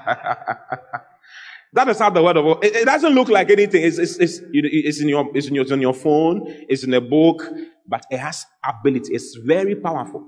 that 1.73 1.87
is 1.87 1.99
how 1.99 2.09
the 2.09 2.23
word 2.23 2.37
of 2.37 2.45
God. 2.45 2.63
It, 2.63 2.75
it 2.75 2.85
doesn't 2.85 3.13
look 3.13 3.29
like 3.29 3.49
anything. 3.49 3.83
It's, 3.83 3.97
it's, 3.97 4.17
it's, 4.17 4.41
it's, 4.51 5.01
in 5.01 5.09
your, 5.09 5.29
it's, 5.35 5.47
in 5.47 5.55
your, 5.55 5.63
it's 5.63 5.71
your 5.71 5.93
phone. 5.93 6.43
It's 6.67 6.83
in 6.83 6.93
a 6.93 7.01
book, 7.01 7.43
but 7.87 8.05
it 8.09 8.17
has 8.17 8.45
ability. 8.67 9.13
It's 9.13 9.35
very 9.35 9.75
powerful. 9.75 10.25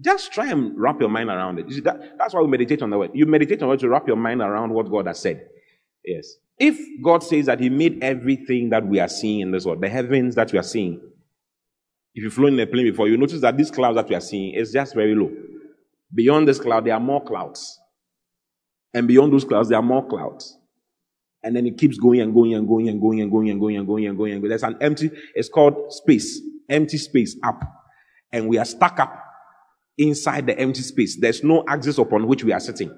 Just 0.00 0.32
try 0.32 0.50
and 0.50 0.78
wrap 0.78 1.00
your 1.00 1.08
mind 1.08 1.30
around 1.30 1.58
it. 1.58 1.84
That, 1.84 2.18
that's 2.18 2.34
why 2.34 2.40
we 2.40 2.48
meditate 2.48 2.82
on 2.82 2.90
the 2.90 2.98
word. 2.98 3.10
You 3.14 3.26
meditate 3.26 3.62
on 3.62 3.68
the 3.68 3.70
word 3.70 3.80
to 3.80 3.88
wrap 3.88 4.06
your 4.06 4.16
mind 4.16 4.42
around 4.42 4.72
what 4.72 4.90
God 4.90 5.06
has 5.06 5.20
said. 5.20 5.48
Yes. 6.04 6.34
If 6.58 6.78
God 7.02 7.22
says 7.22 7.46
that 7.46 7.60
He 7.60 7.68
made 7.68 8.02
everything 8.02 8.70
that 8.70 8.86
we 8.86 8.98
are 9.00 9.08
seeing 9.08 9.40
in 9.40 9.50
this 9.50 9.64
world, 9.64 9.80
the 9.80 9.88
heavens 9.88 10.34
that 10.36 10.52
we 10.52 10.58
are 10.58 10.64
seeing, 10.64 11.00
if 12.14 12.24
you've 12.24 12.32
flown 12.32 12.54
in 12.54 12.60
a 12.60 12.66
plane 12.66 12.90
before, 12.90 13.08
you 13.08 13.18
notice 13.18 13.42
that 13.42 13.56
these 13.58 13.70
clouds 13.70 13.96
that 13.96 14.08
we 14.08 14.14
are 14.14 14.20
seeing 14.20 14.54
is 14.54 14.72
just 14.72 14.94
very 14.94 15.14
low. 15.14 15.30
Beyond 16.14 16.48
this 16.48 16.58
cloud, 16.58 16.86
there 16.86 16.94
are 16.94 17.00
more 17.00 17.22
clouds. 17.22 17.78
And 18.94 19.06
beyond 19.06 19.32
those 19.34 19.44
clouds, 19.44 19.68
there 19.68 19.78
are 19.78 19.82
more 19.82 20.06
clouds. 20.06 20.56
And 21.42 21.54
then 21.54 21.66
it 21.66 21.76
keeps 21.76 21.98
going 21.98 22.20
and 22.20 22.32
going 22.32 22.54
and 22.54 22.66
going 22.66 22.88
and 22.88 23.00
going 23.00 23.20
and 23.20 23.30
going 23.30 23.50
and 23.50 23.60
going 23.60 23.76
and 23.76 23.86
going 23.86 24.06
and 24.06 24.16
going 24.16 24.32
and 24.32 24.40
going. 24.40 24.48
There's 24.48 24.62
an 24.62 24.78
empty, 24.80 25.10
it's 25.34 25.50
called 25.50 25.92
space, 25.92 26.40
empty 26.70 26.96
space 26.96 27.36
up. 27.44 27.60
And 28.32 28.48
we 28.48 28.56
are 28.56 28.64
stuck 28.64 28.98
up 28.98 29.22
inside 29.98 30.46
the 30.46 30.58
empty 30.58 30.80
space. 30.80 31.20
There's 31.20 31.44
no 31.44 31.64
axis 31.68 31.98
upon 31.98 32.26
which 32.26 32.44
we 32.44 32.52
are 32.52 32.60
sitting. 32.60 32.90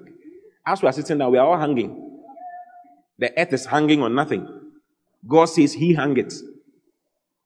As 0.65 0.81
we 0.81 0.87
are 0.87 0.93
sitting 0.93 1.17
there, 1.17 1.29
we 1.29 1.37
are 1.37 1.45
all 1.45 1.59
hanging. 1.59 2.18
The 3.19 3.37
earth 3.37 3.53
is 3.53 3.65
hanging 3.65 4.01
on 4.01 4.15
nothing. 4.15 4.47
God 5.27 5.45
says 5.45 5.73
he 5.73 5.93
hung 5.93 6.17
it. 6.17 6.33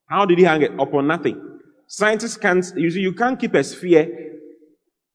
How 0.06 0.26
did 0.26 0.38
he 0.38 0.44
hang 0.44 0.62
it? 0.62 0.72
Upon 0.80 1.08
nothing. 1.08 1.60
Scientists 1.88 2.38
can't, 2.38 2.66
you 2.76 2.92
see, 2.92 3.02
you 3.02 3.14
can't 3.14 3.40
keep 3.40 3.56
a 3.56 3.64
sphere 3.64 4.38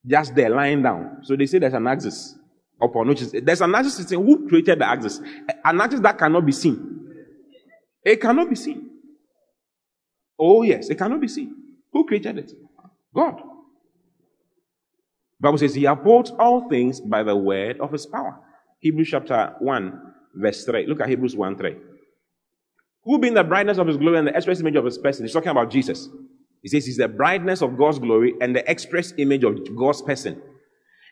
just 0.05 0.35
there 0.35 0.51
lying 0.51 0.83
down. 0.83 1.19
So 1.23 1.37
they 1.37 1.47
say 1.47 1.59
there's 1.59 1.75
an 1.75 1.87
axis 1.87 2.37
upon 2.81 3.09
which 3.09 3.23
is, 3.23 3.33
there's 3.33 3.61
an 3.61 3.75
axis 3.75 3.97
system. 3.97 4.25
Who 4.25 4.49
created 4.49 4.81
the 4.81 4.87
axis? 4.87 5.21
An 5.65 5.81
axis 5.81 6.01
that 6.01 6.19
cannot 6.19 6.45
be 6.45 6.53
seen. 6.53 7.07
It 8.05 8.21
cannot 8.21 8.51
be 8.51 8.57
seen. 8.57 8.91
Oh 10.39 10.63
yes, 10.63 10.89
it 10.89 10.97
cannot 10.97 11.21
be 11.21 11.29
seen. 11.29 11.55
Who 11.93 12.05
created 12.05 12.39
it? 12.39 12.53
God. 13.15 13.41
Bible 15.41 15.59
says 15.59 15.75
he 15.75 15.85
upholds 15.85 16.33
all 16.33 16.69
things 16.69 17.01
by 17.01 17.23
the 17.23 17.37
word 17.37 17.81
of 17.81 17.93
his 17.93 18.07
power. 18.07 18.39
Hebrews 18.81 19.09
chapter 19.11 19.55
1 19.61 20.15
verse 20.35 20.65
3. 20.65 20.87
Look 20.87 21.01
at 21.01 21.09
Hebrews 21.09 21.37
1 21.37 21.57
3. 21.57 21.77
Who 23.05 23.19
being 23.19 23.35
the 23.35 23.45
brightness 23.45 23.79
of 23.79 23.87
his 23.87 23.97
glory 23.97 24.19
and 24.19 24.29
the 24.29 24.37
express 24.37 24.61
image 24.61 24.77
of 24.77 24.85
his 24.85 24.99
person? 24.99 25.25
He's 25.25 25.33
talking 25.33 25.51
about 25.51 25.71
Jesus. 25.71 26.09
He 26.63 26.69
says 26.69 26.87
he's 26.87 26.97
the 26.97 27.09
brightness 27.09 27.63
of 27.63 27.79
God's 27.79 27.99
glory 27.99 28.35
and 28.41 28.55
the 28.55 28.69
express 28.71 29.15
image 29.17 29.45
of 29.45 29.77
God's 29.77 30.03
person. 30.03 30.43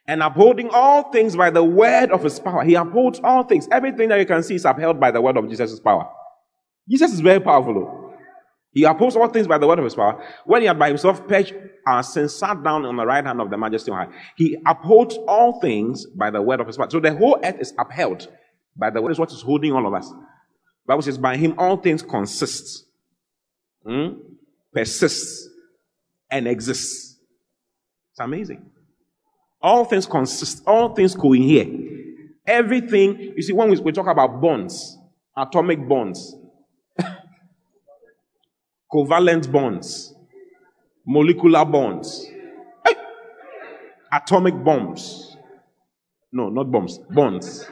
And 0.09 0.23
upholding 0.23 0.71
all 0.71 1.11
things 1.11 1.37
by 1.37 1.51
the 1.51 1.65
word 1.65 2.11
of 2.11 2.23
his 2.23 2.39
power. 2.39 2.65
He 2.65 2.75
upholds 2.75 3.21
all 3.25 3.43
things. 3.43 3.67
Everything 3.73 4.09
that 4.11 4.19
you 4.19 4.27
can 4.27 4.43
see 4.43 4.55
is 4.55 4.65
upheld 4.65 5.01
by 5.01 5.11
the 5.11 5.21
word 5.21 5.37
of 5.37 5.49
Jesus' 5.49 5.81
power. 5.81 6.09
Jesus 6.89 7.13
is 7.13 7.21
very 7.21 7.41
powerful. 7.41 8.15
He 8.73 8.85
upholds 8.85 9.17
all 9.17 9.29
things 9.29 9.47
by 9.47 9.59
the 9.59 9.67
word 9.67 9.79
of 9.79 9.85
his 9.85 9.95
power. 9.95 10.23
When 10.45 10.61
he 10.61 10.69
had 10.69 10.79
by 10.79 10.89
himself 10.89 11.27
purged 11.27 11.55
our 11.87 12.01
uh, 12.01 12.03
sins, 12.03 12.35
sat 12.35 12.63
down 12.63 12.85
on 12.85 12.97
the 12.97 13.07
right 13.07 13.25
hand 13.25 13.41
of 13.41 13.49
the 13.49 13.57
majesty 13.57 13.91
on 13.91 14.07
high. 14.07 14.15
He 14.37 14.59
upholds 14.67 15.17
all 15.27 15.61
things 15.61 16.05
by 16.07 16.31
the 16.31 16.43
word 16.43 16.61
of 16.61 16.67
his 16.67 16.77
power. 16.77 16.91
So 16.91 17.01
the 17.01 17.17
whole 17.17 17.39
earth 17.43 17.57
is 17.59 17.73
upheld 17.79 18.29
by 18.77 18.91
the 18.91 19.01
word 19.01 19.13
is 19.13 19.19
what 19.19 19.33
is 19.33 19.43
holding 19.43 19.73
all 19.73 19.87
of 19.87 19.95
us. 19.95 20.13
Bible 20.87 21.03
says, 21.03 21.19
by 21.19 21.37
him 21.37 21.55
all 21.59 21.77
things 21.77 22.03
consist. 22.03 22.85
hmm, 23.85 24.09
persists 24.73 25.49
and 26.31 26.47
exists. 26.47 27.19
It's 28.13 28.21
amazing. 28.21 28.71
All 29.61 29.85
things 29.85 30.07
consist, 30.07 30.63
all 30.67 30.95
things 30.95 31.15
cohere. 31.15 31.67
Everything, 32.47 33.19
you 33.37 33.43
see, 33.43 33.53
when 33.53 33.71
we, 33.71 33.81
we 33.81 33.93
talk 33.93 34.07
about 34.07 34.41
bonds, 34.41 34.97
atomic 35.37 35.87
bonds, 35.89 36.37
covalent 38.93 39.51
bonds, 39.51 40.15
molecular 41.05 41.65
bonds, 41.65 42.27
atomic 44.13 44.63
bombs. 44.63 45.37
No, 46.33 46.49
not 46.51 46.71
bombs, 46.71 46.99
bonds. 47.11 47.67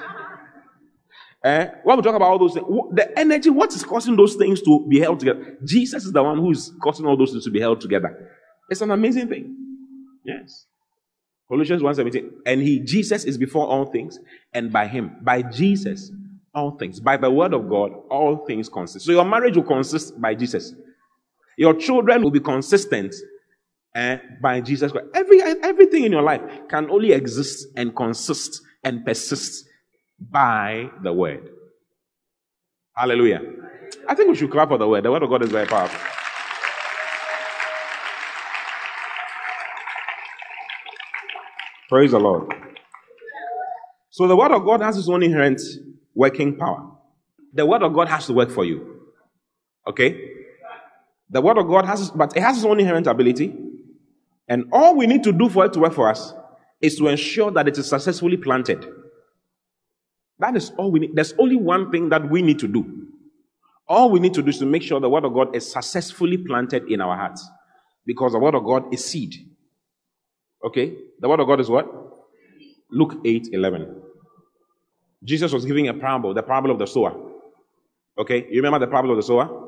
Eh? 1.44 1.68
When 1.82 1.98
we 1.98 2.02
talk 2.02 2.14
about 2.14 2.30
all 2.30 2.38
those 2.38 2.54
things, 2.54 2.66
the 2.92 3.18
energy, 3.18 3.50
what 3.50 3.74
is 3.74 3.84
causing 3.84 4.16
those 4.16 4.34
things 4.34 4.62
to 4.62 4.86
be 4.88 4.98
held 4.98 5.20
together? 5.20 5.58
Jesus 5.62 6.06
is 6.06 6.12
the 6.12 6.22
one 6.22 6.38
who 6.38 6.50
is 6.52 6.72
causing 6.82 7.04
all 7.04 7.18
those 7.18 7.32
things 7.32 7.44
to 7.44 7.50
be 7.50 7.60
held 7.60 7.82
together. 7.82 8.30
It's 8.70 8.80
an 8.80 8.90
amazing 8.90 9.28
thing. 9.28 9.54
Yes. 10.24 10.64
Colossians 11.46 11.82
1:17. 11.82 12.30
And 12.46 12.62
he, 12.62 12.80
Jesus, 12.80 13.24
is 13.24 13.36
before 13.36 13.66
all 13.66 13.84
things, 13.84 14.18
and 14.54 14.72
by 14.72 14.86
him, 14.86 15.16
by 15.20 15.42
Jesus, 15.42 16.10
all 16.54 16.78
things. 16.78 16.98
By 16.98 17.18
the 17.18 17.30
word 17.30 17.52
of 17.52 17.68
God, 17.68 17.92
all 18.10 18.46
things 18.46 18.70
consist. 18.70 19.04
So 19.04 19.12
your 19.12 19.26
marriage 19.26 19.56
will 19.56 19.64
consist 19.64 20.18
by 20.18 20.34
Jesus. 20.34 20.74
Your 21.58 21.74
children 21.74 22.22
will 22.22 22.30
be 22.30 22.40
consistent 22.40 23.14
eh, 23.94 24.16
by 24.40 24.62
Jesus 24.62 24.92
Christ. 24.92 25.08
Every, 25.14 25.42
everything 25.42 26.04
in 26.04 26.12
your 26.12 26.22
life 26.22 26.40
can 26.70 26.90
only 26.90 27.12
exist 27.12 27.68
and 27.76 27.94
consist 27.94 28.62
and 28.82 29.04
persist 29.04 29.66
by 30.30 30.90
the 31.02 31.12
word. 31.12 31.50
Hallelujah. 32.94 33.42
I 34.08 34.14
think 34.14 34.30
we 34.30 34.36
should 34.36 34.50
clap 34.50 34.68
for 34.68 34.78
the 34.78 34.86
word. 34.86 35.04
The 35.04 35.10
word 35.10 35.22
of 35.22 35.30
God 35.30 35.42
is 35.42 35.50
very 35.50 35.66
powerful. 35.66 36.00
Praise 41.88 42.12
the 42.12 42.18
Lord. 42.18 42.52
So 44.10 44.26
the 44.26 44.36
word 44.36 44.52
of 44.52 44.64
God 44.64 44.80
has 44.80 44.96
its 44.96 45.08
own 45.08 45.22
inherent 45.22 45.60
working 46.14 46.56
power. 46.56 46.92
The 47.52 47.66
word 47.66 47.82
of 47.82 47.92
God 47.92 48.08
has 48.08 48.26
to 48.26 48.32
work 48.32 48.50
for 48.50 48.64
you. 48.64 49.00
Okay? 49.86 50.30
The 51.30 51.40
word 51.40 51.58
of 51.58 51.66
God 51.66 51.84
has, 51.84 52.10
but 52.10 52.36
it 52.36 52.42
has 52.42 52.56
its 52.56 52.66
own 52.66 52.80
inherent 52.80 53.06
ability. 53.06 53.54
And 54.48 54.66
all 54.72 54.96
we 54.96 55.06
need 55.06 55.24
to 55.24 55.32
do 55.32 55.48
for 55.48 55.64
it 55.64 55.72
to 55.74 55.80
work 55.80 55.94
for 55.94 56.08
us 56.08 56.32
is 56.80 56.96
to 56.96 57.08
ensure 57.08 57.50
that 57.50 57.66
it 57.66 57.78
is 57.78 57.88
successfully 57.88 58.36
planted. 58.36 58.86
That 60.38 60.56
is 60.56 60.72
all 60.76 60.90
we 60.90 61.00
need. 61.00 61.10
There's 61.14 61.34
only 61.38 61.56
one 61.56 61.90
thing 61.90 62.08
that 62.08 62.28
we 62.28 62.42
need 62.42 62.58
to 62.60 62.68
do. 62.68 63.08
All 63.88 64.10
we 64.10 64.20
need 64.20 64.34
to 64.34 64.42
do 64.42 64.48
is 64.48 64.58
to 64.58 64.66
make 64.66 64.82
sure 64.82 64.98
the 65.00 65.08
word 65.08 65.24
of 65.24 65.34
God 65.34 65.54
is 65.54 65.70
successfully 65.70 66.38
planted 66.38 66.90
in 66.90 67.00
our 67.00 67.16
hearts. 67.16 67.46
Because 68.06 68.32
the 68.32 68.38
word 68.38 68.54
of 68.54 68.64
God 68.64 68.92
is 68.92 69.04
seed. 69.04 69.34
Okay? 70.64 70.94
The 71.20 71.28
word 71.28 71.40
of 71.40 71.46
God 71.46 71.60
is 71.60 71.68
what? 71.68 71.86
Luke 72.90 73.20
8 73.24 73.48
11. 73.52 74.02
Jesus 75.22 75.52
was 75.52 75.64
giving 75.64 75.88
a 75.88 75.94
parable, 75.94 76.34
the 76.34 76.42
parable 76.42 76.70
of 76.70 76.78
the 76.78 76.86
sower. 76.86 77.14
Okay? 78.18 78.46
You 78.50 78.62
remember 78.62 78.78
the 78.78 78.90
parable 78.90 79.10
of 79.12 79.16
the 79.16 79.22
sower? 79.22 79.64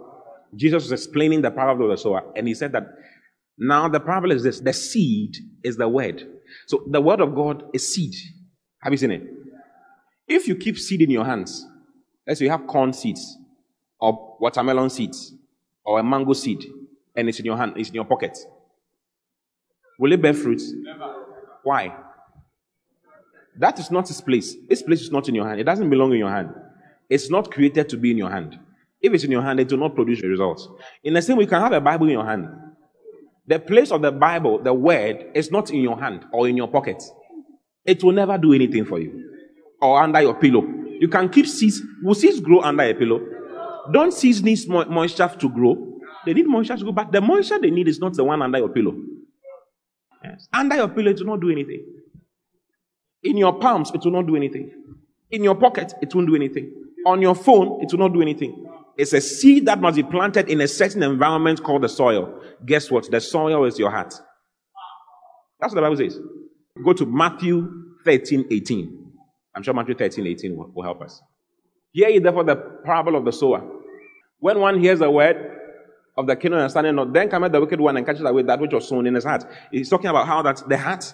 Jesus 0.55 0.85
was 0.85 0.93
explaining 0.93 1.43
the 1.43 1.51
parable 1.51 1.85
of 1.85 1.91
the 1.91 2.01
sower, 2.01 2.23
and 2.37 2.47
he 2.47 2.55
said 2.55 2.73
that 2.73 2.85
now 3.59 3.89
the 3.89 4.01
parable 4.01 4.31
is 4.31 4.43
this 4.43 4.61
the 4.61 4.73
seed 4.73 5.37
is 5.65 5.77
the 5.77 5.89
word. 5.89 6.23
So 6.67 6.85
the 6.89 7.01
word 7.01 7.21
of 7.21 7.35
God 7.35 7.65
is 7.75 7.93
seed. 7.95 8.15
Have 8.83 8.93
you 8.93 8.99
seen 8.99 9.11
it? 9.11 9.23
If 10.29 10.49
you 10.49 10.57
keep 10.57 10.79
seed 10.79 11.03
in 11.03 11.11
your 11.11 11.25
hands, 11.25 11.67
let's 12.27 12.41
say 12.41 12.47
you 12.47 12.51
have 12.51 12.67
corn 12.67 12.93
seeds, 12.93 13.39
or 14.01 14.37
watermelon 14.41 14.91
seeds, 14.91 15.33
or 15.85 16.01
a 16.01 16.03
mango 16.03 16.33
seed, 16.33 16.65
and 17.15 17.29
it's 17.29 17.39
in 17.39 17.47
your 17.47 17.57
hand, 17.57 17.75
it's 17.77 17.89
in 17.89 17.95
your 17.95 18.05
pocket. 18.05 18.37
Will 19.99 20.13
it 20.13 20.21
bear 20.21 20.35
fruit? 20.35 20.61
Why? 21.63 21.97
That 23.59 23.79
is 23.79 23.91
not 23.91 24.11
its 24.11 24.21
place. 24.21 24.55
Its 24.69 24.83
place 24.83 25.01
is 25.01 25.11
not 25.11 25.29
in 25.29 25.35
your 25.35 25.47
hand. 25.47 25.61
It 25.61 25.65
doesn't 25.65 25.89
belong 25.89 26.13
in 26.13 26.19
your 26.19 26.31
hand. 26.31 26.51
It's 27.09 27.31
not 27.31 27.51
created 27.51 27.89
to 27.89 27.97
be 27.97 28.11
in 28.11 28.19
your 28.19 28.31
hand. 28.31 28.59
If 29.01 29.15
it's 29.15 29.25
in 29.25 29.31
your 29.31 29.43
hand, 29.43 29.61
it 29.61 29.71
will 29.71 29.79
not 29.79 29.95
produce 29.95 30.23
results. 30.23 30.69
In 31.05 31.15
the 31.15 31.23
same 31.23 31.37
way, 31.37 31.45
you 31.45 31.49
can 31.49 31.63
have 31.63 31.73
a 31.73 31.81
Bible 31.81 32.07
in 32.07 32.13
your 32.13 32.27
hand. 32.27 32.49
The 33.47 33.61
place 33.61 33.93
of 33.93 34.03
the 34.03 34.11
Bible, 34.11 34.63
the 34.63 34.75
word, 34.75 35.31
is 35.35 35.51
not 35.51 35.71
in 35.71 35.81
your 35.81 35.99
hand 35.99 36.25
or 36.33 36.49
in 36.49 36.57
your 36.57 36.69
pocket. 36.69 37.03
It 37.85 38.03
will 38.03 38.13
never 38.13 38.37
do 38.37 38.53
anything 38.53 38.85
for 38.85 38.99
you. 38.99 39.36
Or 39.81 40.03
under 40.03 40.21
your 40.21 40.35
pillow. 40.35 40.65
You 40.99 41.09
can 41.09 41.29
keep 41.29 41.47
seeds. 41.47 41.83
Will 42.03 42.15
seeds 42.15 42.41
grow 42.41 42.63
under 42.63 42.85
a 42.85 42.95
pillow? 42.95 43.21
Don't 43.93 44.13
seeds 44.13 44.43
need 44.43 44.59
moisture 44.69 45.31
to 45.39 45.49
grow? 45.49 45.99
They 46.25 46.35
need 46.35 46.47
moisture 46.47 46.77
to 46.77 46.83
grow, 46.83 46.93
but 46.93 47.13
the 47.13 47.21
moisture 47.21 47.59
they 47.59 47.71
need 47.71 47.89
is 47.89 48.01
not 48.01 48.15
the 48.15 48.25
one 48.25 48.43
under 48.43 48.59
your 48.59 48.69
pillow. 48.69 48.95
Yes. 50.25 50.49
Under 50.53 50.77
your 50.77 50.89
pillow, 50.89 51.11
it 51.11 51.19
will 51.19 51.27
not 51.27 51.41
do 51.41 51.51
anything. 51.51 51.85
In 53.23 53.37
your 53.37 53.59
palms, 53.59 53.93
it 53.95 54.01
will 54.05 54.13
not 54.13 54.27
do 54.27 54.37
anything. 54.37 54.71
In 55.31 55.45
your 55.45 55.55
pocket, 55.55 55.93
it 56.03 56.15
won't 56.15 56.29
do 56.29 56.35
anything. 56.35 56.73
On 57.07 57.21
your 57.21 57.35
phone, 57.35 57.83
it 57.83 57.93
will 57.93 58.01
not 58.01 58.13
do 58.13 58.23
anything. 58.23 58.67
It's 58.97 59.13
a 59.13 59.21
seed 59.21 59.67
that 59.67 59.81
must 59.81 59.97
be 59.97 60.03
planted 60.03 60.49
in 60.49 60.61
a 60.61 60.69
certain 60.69 61.03
environment 61.03 61.63
called 61.63 61.83
the 61.83 61.89
soil. 61.89 62.41
Guess 62.65 62.91
what? 62.91 63.11
The 63.11 63.21
soil 63.21 63.65
is 63.65 63.79
your 63.79 63.91
heart. 63.91 64.15
That's 65.61 65.75
what 65.75 65.77
the 65.77 65.83
Bible 65.83 65.97
says. 65.97 66.19
Go 66.85 66.93
to 66.93 67.07
Matthew 67.07 67.95
13, 68.05 68.47
18. 68.51 69.06
I'm 69.57 69.63
sure 69.63 69.73
Matthew 69.73 69.95
13, 69.95 70.27
18 70.27 70.57
will, 70.57 70.71
will 70.75 70.83
help 70.83 71.01
us. 71.01 71.23
Hear 71.93 72.11
ye 72.11 72.19
therefore 72.19 72.45
the 72.45 72.57
parable 72.85 73.17
of 73.17 73.25
the 73.25 73.33
sower. 73.33 73.67
When 74.39 74.61
one 74.61 74.79
hears 74.79 74.99
the 74.99 75.11
word 75.11 75.37
of 76.17 76.27
the 76.27 76.37
kingdom 76.37 76.61
and 76.61 76.71
standing 76.71 76.95
not, 76.95 77.13
then 77.15 77.31
cometh 77.31 77.53
the 77.53 77.61
wicked 77.61 77.81
one 77.81 77.97
and 77.97 78.05
catches 78.05 78.21
away 78.23 78.43
that 78.43 78.61
which 78.61 78.73
was 78.73 78.87
sown 78.87 79.07
in 79.07 79.15
his 79.15 79.25
heart. 79.25 79.45
He's 79.73 79.89
talking 79.89 80.09
about 80.11 80.27
how 80.27 80.43
that 80.43 80.63
the 80.69 80.77
heart 80.77 81.13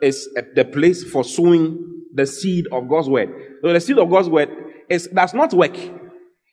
is 0.00 0.26
the 0.54 0.64
place 0.64 1.04
for 1.04 1.22
sowing 1.22 2.02
the 2.14 2.26
seed 2.26 2.66
of 2.72 2.88
God's 2.88 3.10
word. 3.10 3.28
So 3.62 3.72
the 3.72 3.80
seed 3.80 3.98
of 3.98 4.08
God's 4.08 4.30
word 4.30 4.48
is 4.88 5.06
does 5.08 5.34
not 5.34 5.52
work. 5.52 5.76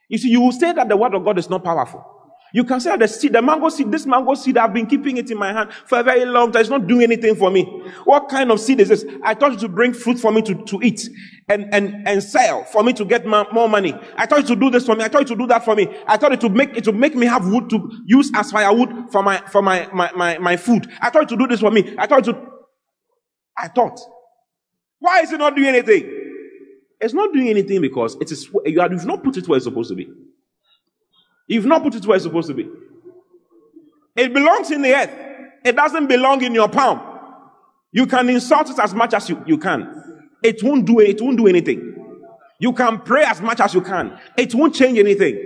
You 0.09 0.17
see, 0.17 0.29
you 0.29 0.41
will 0.41 0.51
say 0.51 0.73
that 0.73 0.89
the 0.89 0.97
word 0.97 1.13
of 1.13 1.23
God 1.23 1.37
is 1.39 1.49
not 1.49 1.63
powerful. 1.63 2.03
You 2.53 2.63
can 2.63 2.79
say 2.79 2.95
the 2.97 3.07
seed, 3.07 3.33
the 3.33 3.41
mango 3.41 3.69
seed, 3.69 3.91
this 3.91 4.05
mango 4.05 4.33
seed, 4.33 4.57
I've 4.57 4.73
been 4.73 4.87
keeping 4.87 5.17
it 5.17 5.29
in 5.29 5.37
my 5.37 5.53
hand 5.53 5.71
for 5.85 5.99
a 5.99 6.03
very 6.03 6.25
long 6.25 6.51
time. 6.51 6.61
It's 6.61 6.69
not 6.69 6.87
doing 6.87 7.03
anything 7.03 7.35
for 7.35 7.51
me. 7.51 7.63
What 8.05 8.27
kind 8.27 8.51
of 8.51 8.59
seed 8.59 8.79
is 8.79 8.89
this? 8.89 9.05
I 9.23 9.35
thought 9.35 9.51
you 9.51 9.57
to 9.59 9.69
bring 9.69 9.93
fruit 9.93 10.19
for 10.19 10.31
me 10.31 10.41
to, 10.41 10.55
to 10.55 10.79
eat 10.81 11.07
and, 11.47 11.71
and, 11.73 12.07
and 12.07 12.23
sell 12.23 12.63
for 12.63 12.83
me 12.83 12.93
to 12.93 13.05
get 13.05 13.25
ma- 13.25 13.45
more 13.51 13.69
money. 13.69 13.93
I 14.15 14.25
thought 14.25 14.39
you 14.41 14.47
to 14.47 14.55
do 14.55 14.71
this 14.71 14.85
for 14.85 14.95
me. 14.95 15.03
I 15.03 15.09
thought 15.09 15.21
you 15.21 15.35
to 15.35 15.35
do 15.35 15.47
that 15.47 15.63
for 15.63 15.75
me. 15.75 15.87
I 16.07 16.17
thought 16.17 16.31
it 16.33 16.41
to 16.41 16.49
make, 16.49 16.75
it 16.75 16.83
to 16.85 16.91
make 16.91 17.15
me 17.15 17.27
have 17.27 17.47
wood 17.47 17.69
to 17.69 17.91
use 18.05 18.31
as 18.33 18.51
firewood 18.51 19.11
for 19.11 19.21
my, 19.21 19.37
for 19.47 19.61
my, 19.61 19.87
my, 19.93 20.11
my, 20.15 20.37
my 20.39 20.57
food. 20.57 20.87
I 21.01 21.11
thought 21.11 21.29
you 21.29 21.37
to 21.37 21.43
do 21.43 21.47
this 21.47 21.59
for 21.59 21.71
me. 21.71 21.95
I 21.97 22.07
thought 22.07 22.23
to, 22.25 22.49
I 23.55 23.67
thought. 23.67 23.99
Why 24.99 25.21
is 25.21 25.31
it 25.31 25.37
not 25.37 25.55
doing 25.55 25.67
anything? 25.67 26.15
It's 26.99 27.13
not 27.13 27.31
doing 27.31 27.47
anything 27.47 27.79
because 27.81 28.15
it 28.19 28.31
is 28.31 28.49
you 28.65 28.79
have 28.81 29.05
not 29.05 29.23
put 29.23 29.37
it 29.37 29.47
where 29.47 29.55
it's 29.55 29.65
supposed 29.65 29.89
to 29.89 29.95
be. 29.95 30.09
You've 31.49 31.65
not 31.65 31.81
put 31.81 31.95
it 31.95 32.05
where 32.05 32.15
it's 32.15 32.23
supposed 32.23 32.47
to 32.47 32.53
be. 32.53 32.69
It 34.15 34.33
belongs 34.33 34.69
in 34.69 34.83
the 34.83 34.95
earth. 34.95 35.11
It 35.65 35.75
doesn't 35.75 36.07
belong 36.07 36.43
in 36.43 36.53
your 36.53 36.69
palm. 36.69 37.01
You 37.91 38.05
can 38.05 38.29
insult 38.29 38.69
it 38.69 38.77
as 38.79 38.93
much 38.93 39.13
as 39.15 39.27
you, 39.29 39.43
you 39.47 39.57
can. 39.57 40.27
It 40.43 40.63
won't 40.63 40.85
do 40.85 40.99
it 40.99 41.19
won't 41.21 41.37
do 41.37 41.47
anything. 41.47 41.95
You 42.59 42.71
can 42.71 42.99
pray 42.99 43.23
as 43.23 43.41
much 43.41 43.59
as 43.59 43.73
you 43.73 43.81
can. 43.81 44.17
It 44.37 44.53
won't 44.53 44.75
change 44.75 44.99
anything. 44.99 45.43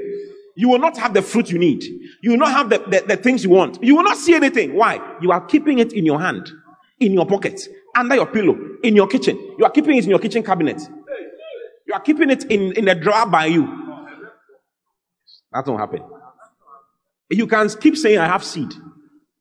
You 0.56 0.70
will 0.70 0.80
not 0.80 0.98
have 0.98 1.14
the 1.14 1.22
fruit 1.22 1.50
you 1.50 1.58
need. 1.58 1.84
You 2.22 2.32
will 2.32 2.38
not 2.38 2.52
have 2.52 2.70
the, 2.70 2.80
the, 2.80 3.16
the 3.16 3.18
things 3.18 3.44
you 3.44 3.50
want. 3.50 3.82
You 3.82 3.96
will 3.96 4.04
not 4.04 4.18
see 4.18 4.36
anything. 4.36 4.76
Why? 4.76 5.00
You 5.22 5.32
are 5.32 5.44
keeping 5.46 5.80
it 5.80 5.94
in 5.94 6.06
your 6.06 6.20
hand, 6.20 6.52
in 7.00 7.14
your 7.14 7.26
pocket, 7.26 7.62
under 7.96 8.16
your 8.16 8.28
pillow, 8.28 8.58
in 8.84 8.96
your 8.96 9.08
kitchen. 9.08 9.38
You 9.58 9.66
are 9.66 9.72
keeping 9.72 9.98
it 9.98 10.04
in 10.04 10.10
your 10.10 10.20
kitchen 10.20 10.44
cabinet. 10.44 10.82
You 11.88 11.94
are 11.94 12.02
keeping 12.02 12.30
it 12.30 12.44
in, 12.46 12.74
in 12.74 12.88
a 12.88 12.96
drawer 12.96 13.26
by 13.26 13.46
you. 13.46 13.83
That 15.54 15.68
won't 15.68 15.80
happen. 15.80 16.04
You 17.30 17.48
can 17.48 17.70
keep 17.70 17.98
saying, 17.98 18.20
I 18.20 18.28
have 18.28 18.44
seed. 18.44 18.74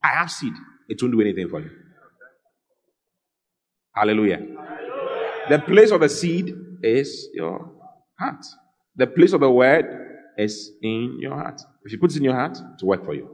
I 0.03 0.09
have 0.09 0.31
seed. 0.31 0.53
It 0.89 1.01
won't 1.03 1.15
do 1.15 1.21
anything 1.21 1.49
for 1.49 1.61
you. 1.61 1.71
Hallelujah. 3.95 4.41
The 5.49 5.59
place 5.59 5.91
of 5.91 6.01
the 6.01 6.09
seed 6.09 6.55
is 6.83 7.29
your 7.35 7.71
heart. 8.19 8.45
The 8.97 9.07
place 9.07 9.33
of 9.33 9.41
the 9.41 9.51
word 9.51 9.85
is 10.39 10.73
in 10.83 11.19
your 11.21 11.35
heart. 11.35 11.61
If 11.85 11.93
you 11.93 11.99
put 11.99 12.13
it 12.13 12.19
in 12.19 12.25
your 12.25 12.35
heart, 12.35 12.59
to 12.79 12.87
work 12.87 13.05
for 13.05 13.15
you. 13.15 13.29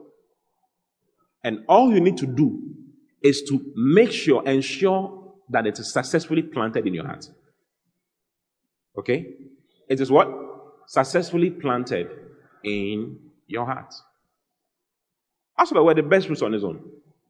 And 1.44 1.64
all 1.68 1.92
you 1.92 2.00
need 2.00 2.16
to 2.18 2.26
do 2.26 2.60
is 3.22 3.42
to 3.42 3.60
make 3.76 4.12
sure, 4.12 4.46
ensure 4.46 5.34
that 5.50 5.66
it 5.66 5.78
is 5.78 5.92
successfully 5.92 6.42
planted 6.42 6.86
in 6.86 6.94
your 6.94 7.06
heart. 7.06 7.28
Okay? 8.98 9.34
It 9.88 10.00
is 10.00 10.10
what? 10.10 10.28
Successfully 10.86 11.50
planted 11.50 12.08
in 12.64 13.18
your 13.46 13.64
heart. 13.66 13.94
As 15.58 15.68
for 15.70 15.74
the 15.74 15.94
the 15.94 16.08
best 16.08 16.26
fruits 16.26 16.42
on 16.42 16.54
its 16.54 16.64
own. 16.64 16.80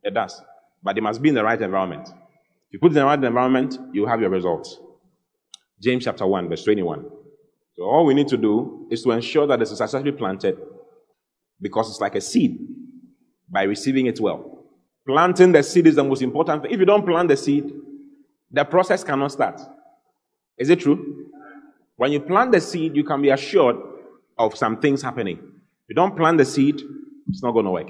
It 0.02 0.14
does. 0.14 0.40
But 0.82 0.98
it 0.98 1.02
must 1.02 1.22
be 1.22 1.30
in 1.30 1.34
the 1.34 1.44
right 1.44 1.60
environment. 1.60 2.08
If 2.08 2.74
you 2.74 2.78
put 2.78 2.92
it 2.92 2.96
in 2.96 3.00
the 3.00 3.04
right 3.06 3.22
environment, 3.22 3.78
you 3.92 4.06
have 4.06 4.20
your 4.20 4.30
results. 4.30 4.78
James 5.80 6.04
chapter 6.04 6.26
1, 6.26 6.48
verse 6.48 6.64
21. 6.64 7.06
So 7.76 7.84
all 7.84 8.04
we 8.04 8.14
need 8.14 8.28
to 8.28 8.36
do 8.36 8.86
is 8.90 9.02
to 9.04 9.12
ensure 9.12 9.46
that 9.46 9.60
it's 9.62 9.70
successfully 9.70 10.12
planted 10.12 10.58
because 11.60 11.88
it's 11.88 12.00
like 12.00 12.16
a 12.16 12.20
seed 12.20 12.58
by 13.48 13.62
receiving 13.62 14.06
it 14.06 14.20
well. 14.20 14.66
Planting 15.06 15.52
the 15.52 15.62
seed 15.62 15.86
is 15.86 15.94
the 15.94 16.04
most 16.04 16.20
important 16.20 16.62
thing. 16.62 16.72
If 16.72 16.78
you 16.78 16.84
don't 16.84 17.06
plant 17.06 17.28
the 17.28 17.36
seed, 17.36 17.72
the 18.50 18.64
process 18.64 19.02
cannot 19.02 19.32
start. 19.32 19.60
Is 20.58 20.68
it 20.70 20.80
true? 20.80 21.26
When 21.96 22.12
you 22.12 22.20
plant 22.20 22.52
the 22.52 22.60
seed, 22.60 22.94
you 22.94 23.04
can 23.04 23.22
be 23.22 23.30
assured 23.30 23.76
of 24.38 24.56
some 24.56 24.80
things 24.80 25.02
happening. 25.02 25.38
If 25.38 25.90
you 25.90 25.94
don't 25.94 26.16
plant 26.16 26.38
the 26.38 26.44
seed, 26.44 26.80
it's 27.28 27.42
not 27.42 27.52
going 27.52 27.64
to 27.64 27.70
work. 27.70 27.88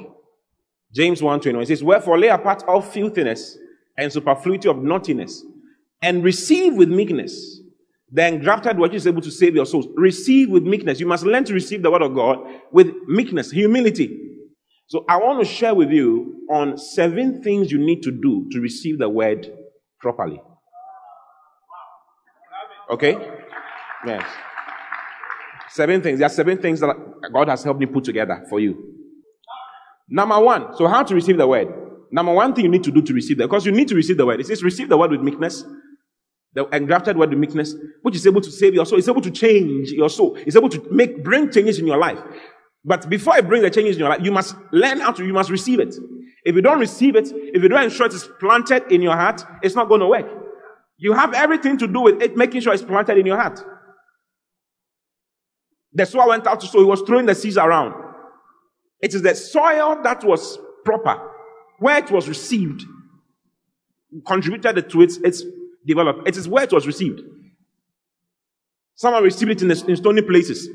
James 0.95 1.21
1.21 1.21 1.67
says, 1.67 1.85
Wherefore 1.85 2.19
lay 2.19 2.29
apart 2.29 2.65
all 2.67 2.81
filthiness 2.81 3.59
and 3.97 4.13
superfluity 4.13 4.69
of 4.69 4.79
naughtiness, 4.79 5.45
and 6.01 6.23
receive 6.23 6.75
with 6.75 6.89
meekness 6.89 7.61
the 8.11 8.27
engrafted 8.27 8.79
word 8.79 8.93
which 8.93 8.97
is 8.97 9.07
able 9.07 9.21
to 9.21 9.31
save 9.31 9.55
your 9.55 9.67
souls. 9.67 9.87
Receive 9.97 10.49
with 10.49 10.63
meekness. 10.63 10.99
You 10.99 11.07
must 11.07 11.25
learn 11.25 11.45
to 11.45 11.53
receive 11.53 11.83
the 11.83 11.91
word 11.91 12.03
of 12.03 12.15
God 12.15 12.39
with 12.73 12.95
meekness, 13.07 13.51
humility. 13.51 14.29
So 14.87 15.05
I 15.09 15.19
want 15.19 15.41
to 15.41 15.45
share 15.45 15.75
with 15.75 15.91
you 15.91 16.47
on 16.51 16.79
seven 16.79 17.43
things 17.43 17.71
you 17.71 17.79
need 17.79 18.03
to 18.05 18.11
do 18.11 18.49
to 18.53 18.61
receive 18.61 18.99
the 18.99 19.09
word 19.09 19.53
properly. 20.01 20.41
Okay? 22.91 23.15
Yes. 24.07 24.25
Seven 25.71 26.03
things. 26.03 26.19
There 26.19 26.27
are 26.27 26.31
seven 26.31 26.59
things 26.59 26.81
that 26.81 26.95
God 27.33 27.49
has 27.49 27.65
helped 27.65 27.81
me 27.81 27.87
put 27.87 28.05
together 28.05 28.45
for 28.49 28.61
you. 28.61 28.95
Number 30.09 30.39
one. 30.41 30.77
So 30.77 30.87
how 30.87 31.03
to 31.03 31.15
receive 31.15 31.37
the 31.37 31.47
word? 31.47 31.69
Number 32.11 32.33
one 32.33 32.55
thing 32.55 32.65
you 32.65 32.71
need 32.71 32.85
to 32.85 32.91
do 32.91 33.03
to 33.03 33.13
receive 33.13 33.39
the 33.39 33.45
because 33.45 33.67
you 33.67 33.73
need 33.73 33.89
to 33.89 33.95
receive 33.95 34.17
the 34.17 34.27
word. 34.27 34.41
It 34.41 34.47
says 34.47 34.63
receive 34.63 34.89
the 34.89 34.97
word 34.97 35.11
with 35.11 35.21
meekness. 35.21 35.65
The 36.55 36.67
engrafted 36.75 37.19
word 37.19 37.31
with 37.31 37.39
meekness, 37.39 37.75
which 38.03 38.17
is 38.17 38.27
able 38.27 38.41
to 38.41 38.51
save 38.51 38.75
your 38.75 38.87
soul. 38.87 38.99
It's 38.99 39.09
able 39.09 39.21
to 39.21 39.31
change 39.31 39.91
your 39.91 40.09
soul. 40.09 40.37
It's 40.37 40.57
able 40.57 40.71
to 40.71 40.87
make 40.91 41.23
bring 41.23 41.51
changes 41.51 41.79
in 41.79 41.87
your 41.87 41.99
life. 41.99 42.19
But 42.85 43.09
before 43.11 43.35
I 43.35 43.43
bring 43.43 43.63
the 43.63 43.71
changes 43.71 43.97
in 43.97 44.01
your 44.01 44.09
life, 44.09 44.21
you 44.23 44.33
must 44.33 44.57
learn 44.73 45.01
how 45.01 45.13
to, 45.13 45.27
you 45.27 45.35
must 45.35 45.51
receive 45.51 45.79
it. 45.79 45.95
If 46.45 46.55
you 46.55 46.63
don't 46.63 46.79
receive 46.79 47.17
it, 47.17 47.29
if 47.31 47.63
you 47.63 47.69
don't 47.69 47.85
ensure 47.85 48.07
it 48.07 48.15
is 48.15 48.29
planted 48.41 48.91
in 48.91 49.03
your 49.03 49.15
heart, 49.15 49.45
it's 49.63 49.75
not 49.75 49.89
going 49.89 50.01
to 50.01 50.07
work. 50.07 50.27
You 50.97 51.13
have 51.13 51.35
everything 51.35 51.77
to 51.79 51.87
do 51.87 52.01
with 52.01 52.23
it 52.23 52.37
making 52.37 52.63
sure 52.63 52.73
it's 52.73 52.83
planted 52.83 53.19
in 53.19 53.27
your 53.27 53.37
heart. 53.37 53.61
The 55.93 56.07
soil 56.07 56.29
went 56.29 56.47
out 56.47 56.61
to 56.61 56.67
sow, 56.67 56.79
he 56.79 56.85
was 56.85 57.03
throwing 57.03 57.27
the 57.27 57.35
seeds 57.35 57.57
around. 57.57 57.95
It 59.01 59.15
is 59.15 59.23
the 59.23 59.35
soil 59.35 60.01
that 60.03 60.25
was 60.25 60.59
proper, 60.85 61.21
where 61.79 61.99
it 61.99 62.11
was 62.11 62.29
received, 62.29 62.85
contributed 64.27 64.91
to 64.91 65.03
its, 65.03 65.17
its 65.19 65.45
development. 65.87 66.29
It 66.29 66.37
is 66.37 66.49
where 66.49 66.65
it 66.65 66.73
was 66.73 66.87
received. 66.87 67.21
Someone 68.95 69.23
received 69.23 69.53
it 69.53 69.63
in, 69.63 69.69
the, 69.69 69.85
in 69.87 69.97
stony 69.97 70.23
places. 70.23 70.69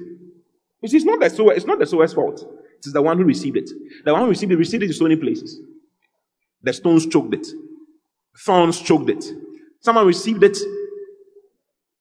You 0.81 0.89
see, 0.89 0.97
it's 0.97 1.05
not 1.05 1.19
the 1.19 1.29
sower, 1.29 1.53
it's 1.53 1.65
not 1.65 1.79
the 1.79 1.85
sower's 1.85 2.13
fault. 2.13 2.41
It 2.79 2.87
is 2.87 2.93
the 2.93 3.01
one 3.01 3.17
who 3.17 3.23
received 3.23 3.57
it. 3.57 3.69
The 4.05 4.13
one 4.13 4.23
who 4.23 4.29
received 4.29 4.51
it 4.51 4.57
received 4.57 4.83
it 4.83 4.87
in 4.87 4.93
stony 4.93 5.15
places. 5.15 5.59
The 6.61 6.73
stones 6.73 7.05
choked 7.05 7.33
it. 7.33 7.47
Thorns 8.37 8.81
choked 8.81 9.09
it. 9.09 9.25
Someone 9.81 10.07
received 10.07 10.43
it. 10.43 10.57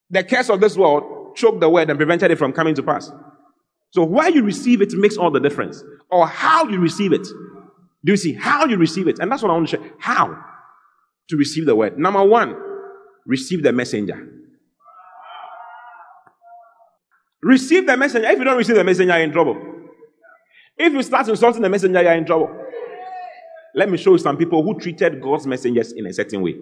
The 0.09 0.23
curse 0.23 0.49
of 0.49 0.61
this 0.61 0.77
world 0.77 1.12
choked 1.35 1.59
the 1.59 1.69
word 1.69 1.89
and 1.89 1.97
prevented 1.97 2.31
it 2.31 2.37
from 2.37 2.53
coming 2.53 2.75
to 2.75 2.83
pass. 2.83 3.11
So 3.91 4.03
where 4.03 4.29
you 4.29 4.43
receive 4.43 4.81
it 4.81 4.91
makes 4.93 5.17
all 5.17 5.31
the 5.31 5.39
difference. 5.39 5.83
Or 6.09 6.27
how 6.27 6.67
you 6.67 6.79
receive 6.79 7.13
it. 7.13 7.27
Do 8.05 8.11
you 8.11 8.17
see 8.17 8.33
how 8.33 8.65
you 8.65 8.77
receive 8.77 9.07
it? 9.07 9.19
And 9.19 9.31
that's 9.31 9.41
what 9.41 9.51
I 9.51 9.53
want 9.53 9.69
to 9.69 9.77
share. 9.77 9.91
How 9.99 10.35
to 11.29 11.37
receive 11.37 11.65
the 11.65 11.75
word. 11.75 11.97
Number 11.97 12.23
one, 12.23 12.55
receive 13.25 13.63
the 13.63 13.71
messenger. 13.71 14.29
Receive 17.41 17.85
the 17.85 17.97
messenger. 17.97 18.27
If 18.29 18.37
you 18.37 18.43
don't 18.43 18.57
receive 18.57 18.75
the 18.75 18.83
messenger, 18.83 19.13
you're 19.13 19.23
in 19.23 19.31
trouble. 19.31 19.57
If 20.77 20.93
you 20.93 21.03
start 21.03 21.27
insulting 21.27 21.61
the 21.61 21.69
messenger, 21.69 22.01
you're 22.01 22.13
in 22.13 22.25
trouble. 22.25 22.49
Let 23.75 23.89
me 23.89 23.97
show 23.97 24.11
you 24.11 24.17
some 24.17 24.37
people 24.37 24.63
who 24.63 24.79
treated 24.79 25.21
God's 25.21 25.47
messengers 25.47 25.91
in 25.91 26.05
a 26.05 26.13
certain 26.13 26.41
way 26.41 26.55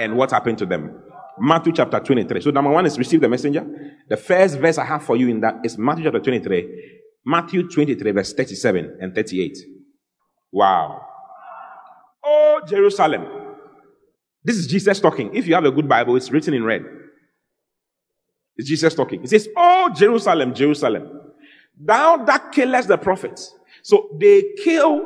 and 0.00 0.16
what 0.16 0.30
happened 0.30 0.58
to 0.58 0.66
them. 0.66 1.02
Matthew 1.38 1.72
chapter 1.72 2.00
23. 2.00 2.40
So, 2.40 2.50
number 2.50 2.70
one 2.70 2.86
is 2.86 2.98
receive 2.98 3.20
the 3.20 3.28
messenger. 3.28 3.66
The 4.08 4.16
first 4.16 4.58
verse 4.58 4.78
I 4.78 4.84
have 4.84 5.02
for 5.02 5.16
you 5.16 5.28
in 5.28 5.40
that 5.40 5.60
is 5.64 5.76
Matthew 5.76 6.04
chapter 6.04 6.20
23. 6.20 6.92
Matthew 7.24 7.68
23, 7.68 8.10
verse 8.12 8.32
37 8.32 8.98
and 9.00 9.14
38. 9.14 9.58
Wow. 10.52 11.00
Oh, 12.24 12.60
Jerusalem. 12.66 13.26
This 14.42 14.56
is 14.56 14.66
Jesus 14.68 15.00
talking. 15.00 15.34
If 15.34 15.46
you 15.46 15.54
have 15.54 15.64
a 15.64 15.72
good 15.72 15.88
Bible, 15.88 16.16
it's 16.16 16.30
written 16.30 16.54
in 16.54 16.64
red. 16.64 16.84
It's 18.56 18.68
Jesus 18.68 18.94
talking. 18.94 19.20
He 19.20 19.26
says, 19.26 19.48
Oh, 19.56 19.90
Jerusalem, 19.94 20.54
Jerusalem, 20.54 21.20
thou 21.78 22.18
that 22.24 22.52
killest 22.52 22.88
the 22.88 22.96
prophets. 22.96 23.52
So 23.82 24.16
they 24.18 24.42
kill 24.62 25.02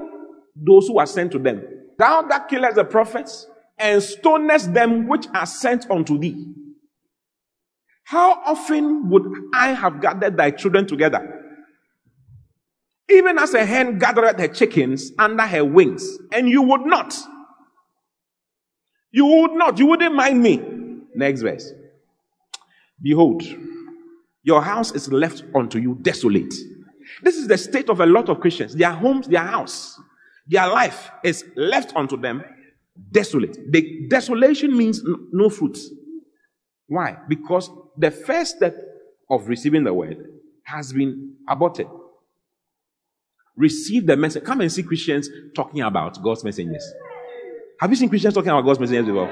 those 0.54 0.86
who 0.86 0.98
are 0.98 1.06
sent 1.06 1.32
to 1.32 1.38
them. 1.38 1.62
Thou 1.98 2.22
that 2.22 2.48
killest 2.48 2.76
the 2.76 2.84
prophets 2.84 3.46
and 3.80 4.02
stonest 4.02 4.72
them 4.74 5.08
which 5.08 5.26
are 5.34 5.46
sent 5.46 5.90
unto 5.90 6.18
thee. 6.18 6.54
How 8.04 8.42
often 8.44 9.08
would 9.08 9.24
I 9.54 9.68
have 9.68 10.00
gathered 10.00 10.36
thy 10.36 10.50
children 10.50 10.86
together? 10.86 11.36
Even 13.08 13.38
as 13.38 13.54
a 13.54 13.64
hen 13.64 13.98
gathereth 13.98 14.38
her 14.38 14.48
chickens 14.48 15.12
under 15.18 15.42
her 15.42 15.64
wings, 15.64 16.18
and 16.32 16.48
you 16.48 16.62
would 16.62 16.82
not. 16.82 17.16
You 19.10 19.26
would 19.26 19.52
not. 19.52 19.78
You 19.78 19.86
wouldn't 19.86 20.14
mind 20.14 20.42
me. 20.42 20.62
Next 21.14 21.42
verse. 21.42 21.72
Behold, 23.02 23.42
your 24.42 24.62
house 24.62 24.92
is 24.92 25.10
left 25.10 25.42
unto 25.54 25.78
you 25.78 25.98
desolate. 26.02 26.54
This 27.22 27.36
is 27.36 27.48
the 27.48 27.58
state 27.58 27.88
of 27.88 28.00
a 28.00 28.06
lot 28.06 28.28
of 28.28 28.40
Christians. 28.40 28.76
Their 28.76 28.92
homes, 28.92 29.26
their 29.26 29.44
house, 29.44 30.00
their 30.46 30.68
life 30.68 31.10
is 31.24 31.44
left 31.56 31.96
unto 31.96 32.16
them 32.16 32.44
desolate. 33.10 33.56
The 33.70 34.06
desolation 34.08 34.76
means 34.76 35.02
no 35.32 35.48
fruits. 35.50 35.88
Why? 36.86 37.16
Because 37.28 37.70
the 37.96 38.10
first 38.10 38.56
step 38.56 38.76
of 39.30 39.48
receiving 39.48 39.84
the 39.84 39.94
word 39.94 40.16
has 40.64 40.92
been 40.92 41.36
aborted. 41.48 41.86
Receive 43.56 44.06
the 44.06 44.16
message. 44.16 44.44
Come 44.44 44.60
and 44.62 44.72
see 44.72 44.82
Christians 44.82 45.28
talking 45.54 45.82
about 45.82 46.20
God's 46.22 46.42
messengers. 46.44 46.84
Have 47.78 47.90
you 47.90 47.96
seen 47.96 48.08
Christians 48.08 48.34
talking 48.34 48.50
about 48.50 48.64
God's 48.64 48.80
messengers 48.80 49.06
before? 49.06 49.30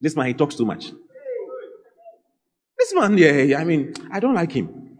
This 0.00 0.16
man, 0.16 0.26
he 0.26 0.34
talks 0.34 0.54
too 0.54 0.64
much. 0.64 0.92
This 2.78 2.94
man, 2.94 3.18
yeah, 3.18 3.58
I 3.58 3.64
mean, 3.64 3.92
I 4.12 4.20
don't 4.20 4.34
like 4.34 4.52
him. 4.52 4.96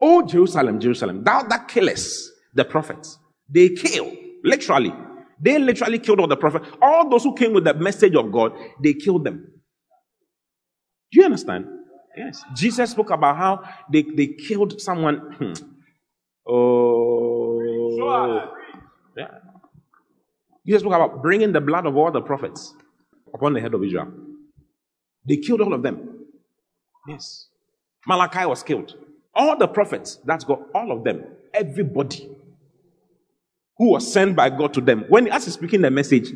Oh, 0.00 0.22
Jerusalem, 0.26 0.80
Jerusalem, 0.80 1.24
thou 1.24 1.42
that 1.42 1.68
killest 1.68 2.30
the 2.54 2.64
prophets. 2.64 3.18
They 3.48 3.70
kill, 3.70 4.14
literally. 4.44 4.92
They 5.40 5.58
literally 5.58 5.98
killed 5.98 6.20
all 6.20 6.26
the 6.26 6.36
prophets. 6.36 6.68
All 6.82 7.08
those 7.08 7.24
who 7.24 7.34
came 7.34 7.54
with 7.54 7.64
the 7.64 7.74
message 7.74 8.14
of 8.14 8.30
God, 8.30 8.52
they 8.82 8.92
killed 8.92 9.24
them. 9.24 9.52
Do 11.10 11.20
you 11.20 11.24
understand? 11.24 11.66
Yes. 12.16 12.44
Jesus 12.54 12.90
spoke 12.90 13.10
about 13.10 13.36
how 13.36 13.62
they, 13.90 14.02
they 14.02 14.26
killed 14.28 14.80
someone. 14.80 15.16
Hmm. 15.38 15.52
Oh. 16.46 17.60
Yeah. 19.16 19.28
Jesus 20.66 20.82
spoke 20.82 20.94
about 20.94 21.22
bringing 21.22 21.52
the 21.52 21.60
blood 21.60 21.86
of 21.86 21.96
all 21.96 22.10
the 22.10 22.20
prophets 22.20 22.74
upon 23.32 23.54
the 23.54 23.60
head 23.60 23.72
of 23.72 23.82
Israel. 23.82 24.12
They 25.26 25.36
killed 25.38 25.60
all 25.60 25.72
of 25.72 25.82
them. 25.82 26.26
Yes. 27.08 27.48
Malachi 28.06 28.44
was 28.46 28.62
killed. 28.62 28.94
All 29.34 29.56
the 29.56 29.68
prophets, 29.68 30.18
that's 30.24 30.44
God, 30.44 30.64
all 30.74 30.92
of 30.92 31.04
them, 31.04 31.24
everybody 31.54 32.28
who 33.80 33.92
was 33.92 34.12
sent 34.12 34.36
by 34.36 34.50
God 34.50 34.74
to 34.74 34.82
them, 34.82 35.06
when 35.08 35.26
as 35.32 35.46
he's 35.46 35.54
speaking 35.54 35.80
the 35.80 35.90
message, 35.90 36.30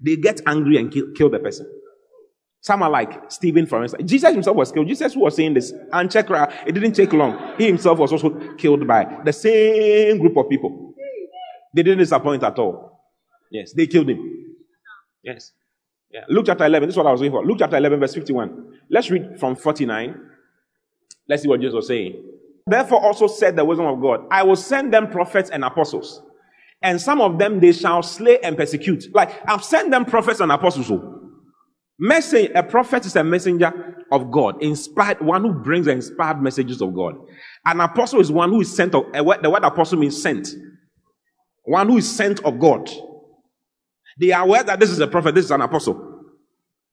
they 0.00 0.14
get 0.14 0.40
angry 0.46 0.76
and 0.76 0.92
kill, 0.92 1.06
kill 1.16 1.28
the 1.28 1.40
person. 1.40 1.68
Some 2.60 2.84
are 2.84 2.88
like 2.88 3.32
Stephen, 3.32 3.66
for 3.66 3.82
instance. 3.82 4.08
Jesus 4.08 4.32
himself 4.32 4.56
was 4.56 4.70
killed. 4.70 4.86
Jesus 4.86 5.12
who 5.12 5.22
was 5.22 5.34
saying 5.34 5.54
this, 5.54 5.72
and 5.92 6.08
check 6.08 6.30
uh, 6.30 6.46
it 6.64 6.70
didn't 6.70 6.92
take 6.92 7.12
long. 7.12 7.56
He 7.58 7.66
himself 7.66 7.98
was 7.98 8.12
also 8.12 8.30
killed 8.54 8.86
by 8.86 9.22
the 9.24 9.32
same 9.32 10.18
group 10.18 10.36
of 10.36 10.48
people. 10.48 10.94
They 11.74 11.82
didn't 11.82 11.98
disappoint 11.98 12.44
at 12.44 12.56
all. 12.60 13.00
Yes, 13.50 13.72
they 13.72 13.88
killed 13.88 14.08
him. 14.08 14.54
Yes. 15.24 15.50
Yeah. 16.12 16.20
Luke 16.28 16.46
chapter 16.46 16.64
11, 16.64 16.88
this 16.88 16.94
is 16.94 16.96
what 16.96 17.08
I 17.08 17.12
was 17.12 17.20
waiting 17.20 17.32
for. 17.32 17.44
Luke 17.44 17.58
chapter 17.58 17.76
11, 17.76 17.98
verse 17.98 18.14
51. 18.14 18.78
Let's 18.88 19.10
read 19.10 19.40
from 19.40 19.56
49. 19.56 20.14
Let's 21.28 21.42
see 21.42 21.48
what 21.48 21.60
Jesus 21.60 21.74
was 21.74 21.88
saying. 21.88 22.22
Therefore 22.68 23.04
also 23.04 23.26
said 23.26 23.56
the 23.56 23.64
wisdom 23.64 23.86
of 23.86 24.00
God, 24.00 24.26
I 24.30 24.44
will 24.44 24.54
send 24.54 24.94
them 24.94 25.10
prophets 25.10 25.50
and 25.50 25.64
apostles. 25.64 26.22
And 26.84 27.00
some 27.00 27.22
of 27.22 27.38
them 27.38 27.60
they 27.60 27.72
shall 27.72 28.02
slay 28.02 28.38
and 28.40 28.58
persecute. 28.58 29.06
Like, 29.14 29.30
I've 29.48 29.64
sent 29.64 29.90
them 29.90 30.04
prophets 30.04 30.40
and 30.40 30.52
apostles. 30.52 30.92
Message, 31.98 32.50
a 32.54 32.62
prophet 32.62 33.06
is 33.06 33.16
a 33.16 33.24
messenger 33.24 34.04
of 34.12 34.30
God, 34.30 34.62
inspired, 34.62 35.20
one 35.22 35.42
who 35.42 35.54
brings 35.54 35.86
inspired 35.86 36.42
messages 36.42 36.82
of 36.82 36.94
God. 36.94 37.14
An 37.64 37.80
apostle 37.80 38.20
is 38.20 38.30
one 38.30 38.50
who 38.50 38.60
is 38.60 38.76
sent 38.76 38.94
of, 38.94 39.10
the 39.12 39.24
word 39.24 39.64
apostle 39.64 39.98
means 39.98 40.20
sent. 40.20 40.48
One 41.62 41.88
who 41.88 41.96
is 41.96 42.16
sent 42.16 42.44
of 42.44 42.58
God. 42.58 42.90
They 44.20 44.32
are 44.32 44.42
aware 44.44 44.62
that 44.62 44.78
this 44.78 44.90
is 44.90 45.00
a 45.00 45.06
prophet, 45.06 45.34
this 45.34 45.46
is 45.46 45.50
an 45.50 45.62
apostle. 45.62 46.20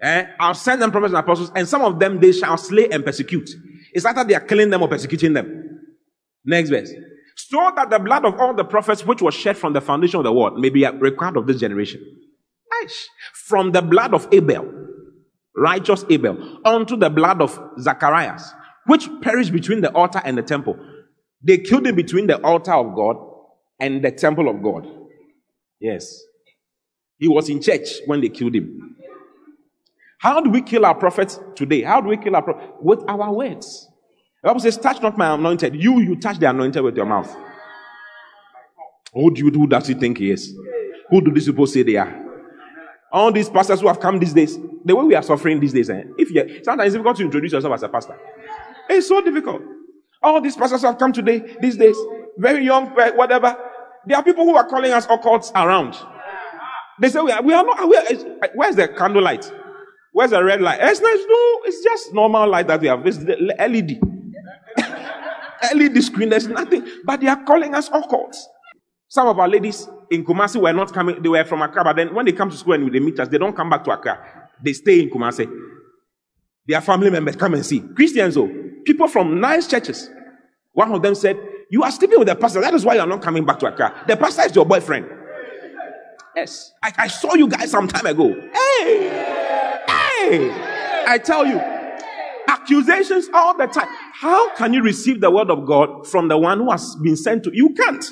Eh? 0.01 0.25
I'll 0.39 0.53
send 0.53 0.81
them 0.81 0.91
prophets 0.91 1.13
and 1.13 1.19
apostles, 1.19 1.51
and 1.53 1.67
some 1.67 1.81
of 1.81 1.99
them 1.99 2.19
they 2.19 2.31
shall 2.31 2.57
slay 2.57 2.87
and 2.89 3.03
persecute. 3.03 3.49
It's 3.91 4.05
either 4.05 4.23
they 4.23 4.35
are 4.35 4.39
killing 4.39 4.69
them 4.69 4.81
or 4.83 4.87
persecuting 4.87 5.33
them. 5.33 5.81
Next 6.45 6.69
verse. 6.69 6.91
So 7.35 7.71
that 7.75 7.89
the 7.89 7.99
blood 7.99 8.25
of 8.25 8.39
all 8.39 8.53
the 8.53 8.63
prophets 8.63 9.05
which 9.05 9.21
was 9.21 9.33
shed 9.33 9.57
from 9.57 9.73
the 9.73 9.81
foundation 9.81 10.19
of 10.19 10.23
the 10.23 10.33
world 10.33 10.59
may 10.59 10.69
be 10.69 10.85
required 10.87 11.37
of 11.37 11.47
this 11.47 11.59
generation. 11.59 12.01
From 13.33 13.71
the 13.71 13.81
blood 13.81 14.13
of 14.13 14.27
Abel, 14.31 14.71
righteous 15.55 16.03
Abel, 16.09 16.59
unto 16.65 16.95
the 16.95 17.09
blood 17.09 17.41
of 17.41 17.59
Zacharias, 17.79 18.53
which 18.87 19.07
perished 19.21 19.51
between 19.51 19.81
the 19.81 19.91
altar 19.93 20.21
and 20.23 20.37
the 20.37 20.41
temple. 20.41 20.77
They 21.43 21.57
killed 21.59 21.85
him 21.85 21.95
between 21.95 22.27
the 22.27 22.41
altar 22.43 22.73
of 22.73 22.95
God 22.95 23.17
and 23.79 24.03
the 24.03 24.11
temple 24.11 24.49
of 24.49 24.63
God. 24.63 24.87
Yes. 25.79 26.21
He 27.17 27.27
was 27.27 27.49
in 27.49 27.61
church 27.61 27.87
when 28.05 28.21
they 28.21 28.29
killed 28.29 28.55
him. 28.55 28.95
How 30.19 30.39
do 30.41 30.49
we 30.49 30.61
kill 30.61 30.85
our 30.85 30.95
prophets 30.95 31.39
today? 31.55 31.81
How 31.81 32.01
do 32.01 32.09
we 32.09 32.17
kill 32.17 32.35
our 32.35 32.43
prophets? 32.43 32.71
With 32.79 33.03
our 33.07 33.33
words. 33.33 33.87
The 34.41 34.47
Bible 34.49 34.59
says, 34.59 34.77
touch 34.77 35.01
not 35.01 35.17
my 35.17 35.35
anointed. 35.35 35.75
You, 35.75 35.99
you 35.99 36.15
touch 36.15 36.39
the 36.39 36.49
anointed 36.49 36.83
with 36.83 36.95
your 36.95 37.05
mouth. 37.05 37.35
Who 39.13 39.33
do 39.33 39.43
you, 39.43 39.51
do 39.51 39.59
who 39.59 39.67
does 39.67 39.87
he 39.87 39.93
think 39.93 40.17
he 40.17 40.31
is? 40.31 40.55
Who 41.09 41.21
do 41.21 41.31
these 41.31 41.45
people 41.45 41.67
say 41.67 41.83
they 41.83 41.97
are? 41.97 42.25
All 43.11 43.31
these 43.31 43.49
pastors 43.49 43.81
who 43.81 43.87
have 43.87 43.99
come 43.99 44.17
these 44.19 44.33
days, 44.33 44.57
the 44.85 44.95
way 44.95 45.03
we 45.03 45.15
are 45.15 45.21
suffering 45.21 45.59
these 45.59 45.73
days, 45.73 45.89
eh? 45.89 46.03
if 46.17 46.31
you 46.31 46.63
sometimes 46.63 46.87
it's 46.87 46.93
difficult 46.93 47.17
to 47.17 47.23
introduce 47.23 47.51
yourself 47.51 47.73
as 47.73 47.83
a 47.83 47.89
pastor. 47.89 48.17
It's 48.89 49.09
so 49.09 49.21
difficult. 49.21 49.61
All 50.23 50.39
these 50.39 50.55
pastors 50.55 50.81
who 50.81 50.87
have 50.87 50.97
come 50.97 51.11
today, 51.11 51.57
these 51.59 51.75
days, 51.75 51.97
very 52.37 52.63
young, 52.63 52.87
whatever. 53.15 53.55
There 54.05 54.17
are 54.17 54.23
people 54.23 54.45
who 54.45 54.55
are 54.55 54.65
calling 54.65 54.91
us 54.91 55.05
occults 55.07 55.51
around. 55.53 55.95
They 57.01 57.09
say 57.09 57.19
we 57.19 57.31
are, 57.31 57.41
we 57.41 57.53
are 57.53 57.65
not. 57.65 57.79
Are, 57.79 58.49
where's 58.55 58.75
the 58.77 58.87
candlelight? 58.87 59.51
Where's 60.13 60.31
the 60.31 60.43
red 60.43 60.61
light? 60.61 60.79
It's 60.81 61.01
nice. 61.01 61.19
No, 61.27 61.59
it's 61.65 61.83
just 61.83 62.13
normal 62.13 62.49
light 62.49 62.67
that 62.67 62.79
we 62.79 62.87
have. 62.87 63.05
It's 63.05 63.17
the 63.17 63.55
LED. 65.73 66.03
Screen. 66.03 66.29
There's 66.29 66.47
nothing. 66.47 66.87
But 67.05 67.21
they 67.21 67.27
are 67.27 67.43
calling 67.43 67.75
us 67.75 67.89
occults. 67.89 68.37
Some 69.07 69.27
of 69.27 69.37
our 69.39 69.47
ladies 69.47 69.89
in 70.09 70.23
Kumasi 70.23 70.61
were 70.61 70.71
not 70.71 70.93
coming. 70.93 71.21
They 71.21 71.29
were 71.29 71.43
from 71.43 71.61
Accra, 71.61 71.83
but 71.83 71.97
then 71.97 72.13
when 72.13 72.25
they 72.25 72.31
come 72.31 72.49
to 72.49 72.55
school 72.55 72.73
and 72.73 72.93
they 72.93 72.99
meet 72.99 73.19
us, 73.19 73.27
they 73.27 73.37
don't 73.37 73.55
come 73.55 73.69
back 73.69 73.83
to 73.83 73.91
Accra. 73.91 74.49
They 74.63 74.73
stay 74.73 75.01
in 75.01 75.09
Kumasi. 75.09 75.51
Their 76.65 76.79
family 76.79 77.09
members 77.09 77.35
come 77.35 77.53
and 77.55 77.65
see. 77.65 77.81
Christians, 77.81 78.37
oh, 78.37 78.49
people 78.85 79.07
from 79.07 79.39
nice 79.39 79.67
churches. 79.67 80.09
One 80.73 80.91
of 80.93 81.01
them 81.01 81.15
said, 81.15 81.37
You 81.69 81.83
are 81.83 81.91
sleeping 81.91 82.19
with 82.19 82.29
the 82.29 82.35
pastor. 82.35 82.61
That 82.61 82.73
is 82.73 82.85
why 82.85 82.95
you 82.95 83.01
are 83.01 83.07
not 83.07 83.21
coming 83.21 83.43
back 83.45 83.59
to 83.59 83.67
Accra. 83.67 84.05
The 84.07 84.15
pastor 84.15 84.43
is 84.43 84.55
your 84.55 84.65
boyfriend. 84.65 85.07
Yes. 86.35 86.71
I, 86.81 86.93
I 86.97 87.07
saw 87.07 87.33
you 87.35 87.47
guys 87.47 87.71
some 87.71 87.87
time 87.87 88.05
ago. 88.05 88.33
Hey! 88.53 89.83
Hey! 89.87 91.03
I 91.07 91.17
tell 91.17 91.45
you, 91.45 91.57
accusations 92.51 93.29
all 93.33 93.57
the 93.57 93.67
time. 93.67 93.87
How 94.13 94.53
can 94.55 94.73
you 94.73 94.83
receive 94.83 95.21
the 95.21 95.31
word 95.31 95.49
of 95.49 95.65
God 95.65 96.05
from 96.07 96.27
the 96.27 96.37
one 96.37 96.59
who 96.59 96.71
has 96.71 96.95
been 97.01 97.15
sent 97.15 97.43
to 97.45 97.49
you? 97.53 97.69
You 97.69 97.73
can't. 97.73 98.05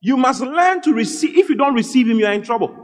You 0.00 0.16
must 0.16 0.40
learn 0.40 0.80
to 0.82 0.92
receive. 0.92 1.36
If 1.36 1.48
you 1.48 1.56
don't 1.56 1.74
receive 1.74 2.08
him, 2.08 2.18
you 2.18 2.26
are 2.26 2.32
in 2.32 2.42
trouble. 2.42 2.74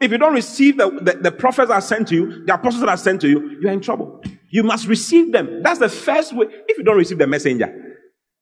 If 0.00 0.10
you 0.10 0.18
don't 0.18 0.32
receive 0.32 0.78
the, 0.78 0.90
the, 0.90 1.18
the 1.20 1.32
prophets 1.32 1.68
that 1.68 1.74
are 1.74 1.80
sent 1.80 2.08
to 2.08 2.14
you, 2.14 2.44
the 2.46 2.54
apostles 2.54 2.80
that 2.80 2.88
are 2.88 2.96
sent 2.96 3.20
to 3.22 3.28
you, 3.28 3.58
you 3.60 3.68
are 3.68 3.72
in 3.72 3.80
trouble. 3.80 4.22
You 4.50 4.62
must 4.62 4.86
receive 4.86 5.32
them. 5.32 5.62
That's 5.62 5.78
the 5.78 5.88
first 5.88 6.34
way. 6.34 6.46
If 6.68 6.78
you 6.78 6.84
don't 6.84 6.96
receive 6.96 7.18
the 7.18 7.26
messenger, 7.26 7.66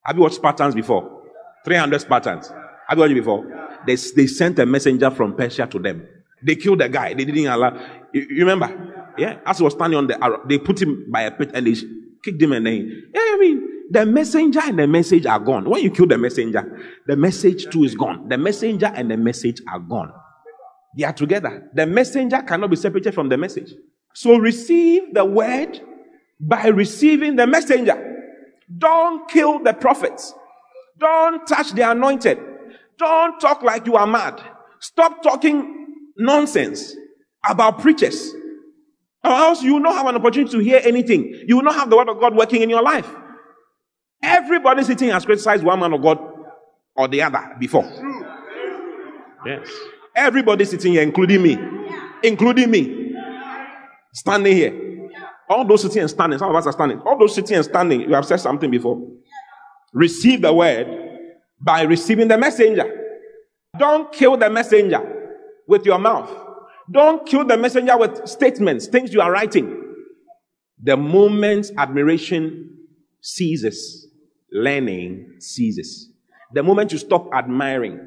have 0.05 0.17
you 0.17 0.23
watched 0.23 0.37
Spartans 0.37 0.75
before? 0.75 1.23
300 1.65 2.01
Spartans. 2.01 2.49
Have 2.89 2.97
you 2.97 3.01
watched 3.01 3.13
it 3.13 3.15
before? 3.17 3.79
They, 3.87 3.97
they 3.97 4.27
sent 4.27 4.59
a 4.59 4.67
messenger 4.67 5.11
from 5.11 5.35
Persia 5.35 5.67
to 5.67 5.79
them. 5.79 6.07
They 6.43 6.55
killed 6.55 6.81
the 6.81 6.89
guy. 6.89 7.15
They 7.15 7.25
didn't 7.25 7.47
allow. 7.47 7.75
You, 8.13 8.27
you 8.31 8.47
remember? 8.47 8.98
Yeah. 9.19 9.39
As 9.45 9.59
he 9.59 9.65
was 9.65 9.75
standing 9.75 9.99
on 9.99 10.07
the, 10.07 10.41
they 10.47 10.59
put 10.59 10.81
him 10.81 11.07
by 11.11 11.23
a 11.23 11.31
pit 11.31 11.51
and 11.55 11.67
they 11.67 11.75
kicked 12.25 12.41
him 12.41 12.53
and 12.53 12.67
then, 12.67 13.11
yeah, 13.15 13.21
I 13.21 13.37
mean, 13.41 13.63
the 13.91 14.05
messenger 14.05 14.61
and 14.63 14.79
the 14.79 14.87
message 14.87 15.27
are 15.27 15.39
gone. 15.39 15.69
When 15.69 15.83
you 15.83 15.91
kill 15.91 16.07
the 16.07 16.19
messenger, 16.19 16.81
the 17.07 17.17
message 17.17 17.67
too 17.71 17.85
is 17.85 17.95
gone. 17.95 18.29
The 18.29 18.37
messenger 18.37 18.93
and 18.95 19.11
the 19.11 19.17
message 19.17 19.63
are 19.67 19.79
gone. 19.79 20.13
They 20.97 21.05
are 21.05 21.13
together. 21.13 21.71
The 21.75 21.87
messenger 21.87 22.43
cannot 22.43 22.71
be 22.71 22.77
separated 22.77 23.15
from 23.15 23.29
the 23.29 23.39
message. 23.39 23.73
So 24.15 24.37
receive 24.37 25.15
the 25.15 25.25
word 25.25 25.81
by 26.41 26.67
receiving 26.67 27.37
the 27.37 27.47
messenger. 27.47 28.05
Don't 28.77 29.29
kill 29.31 29.63
the 29.63 29.73
prophets. 29.73 30.35
Don't 30.99 31.47
touch 31.47 31.73
the 31.73 31.89
anointed. 31.91 32.39
Don't 32.99 33.41
talk 33.41 33.63
like 33.63 33.87
you 33.87 33.97
are 33.97 34.07
mad. 34.07 34.43
Stop 34.81 35.23
talking 35.23 35.87
nonsense 36.17 36.95
about 37.49 37.79
preachers. 37.79 38.33
Or 39.29 39.35
else 39.35 39.63
you 39.63 39.75
will 39.75 39.81
not 39.81 39.95
have 39.95 40.07
an 40.07 40.17
opportunity 40.17 40.51
to 40.53 40.59
hear 40.59 40.81
anything. 40.83 41.45
You 41.47 41.57
will 41.57 41.63
not 41.63 41.75
have 41.75 41.91
the 41.91 41.97
word 41.97 42.09
of 42.09 42.19
God 42.19 42.35
working 42.35 42.63
in 42.63 42.71
your 42.71 42.83
life. 42.83 43.07
Everybody 44.23 44.85
sitting 44.85 45.11
has 45.11 45.27
criticized 45.27 45.63
one 45.63 45.79
man 45.79 45.93
of 45.93 46.01
God 46.01 46.19
or 46.97 47.09
the 47.09 47.21
other 47.21 47.57
before. 47.61 47.85
Yes. 49.45 49.69
Everybody 50.17 50.65
sitting 50.65 50.93
here, 50.93 51.03
including 51.03 51.43
me. 51.43 51.59
Including 52.23 52.71
me. 52.71 53.15
Standing 54.15 54.57
here. 54.57 55.11
All 55.51 55.65
those 55.67 55.83
sitting 55.83 56.01
and 56.01 56.11
standing, 56.11 56.39
some 56.39 56.49
of 56.49 56.57
us 56.57 56.67
are 56.67 56.73
standing. 56.73 56.99
All 57.01 57.19
those 57.19 57.35
sitting 57.35 57.57
and 57.57 57.65
standing, 57.65 58.01
you 58.01 58.15
have 58.15 58.25
said 58.25 58.39
something 58.39 58.71
before. 58.71 59.07
Receive 59.93 60.41
the 60.41 60.53
word 60.53 60.87
by 61.61 61.83
receiving 61.83 62.29
the 62.29 62.39
messenger. 62.39 62.91
Don't 63.79 64.11
kill 64.11 64.39
the 64.39 64.49
messenger 64.49 65.37
with 65.67 65.85
your 65.85 65.99
mouth. 65.99 66.48
Don't 66.91 67.27
kill 67.27 67.45
the 67.45 67.57
messenger 67.57 67.97
with 67.99 68.27
statements, 68.27 68.87
things 68.87 69.13
you 69.13 69.21
are 69.21 69.31
writing. 69.31 69.85
The 70.83 70.97
moment 70.97 71.71
admiration 71.77 72.79
ceases, 73.21 74.07
learning 74.53 75.37
ceases. 75.41 76.11
The 76.55 76.63
moment 76.63 76.93
you 76.93 76.99
stop 76.99 77.29
admiring, 77.35 78.01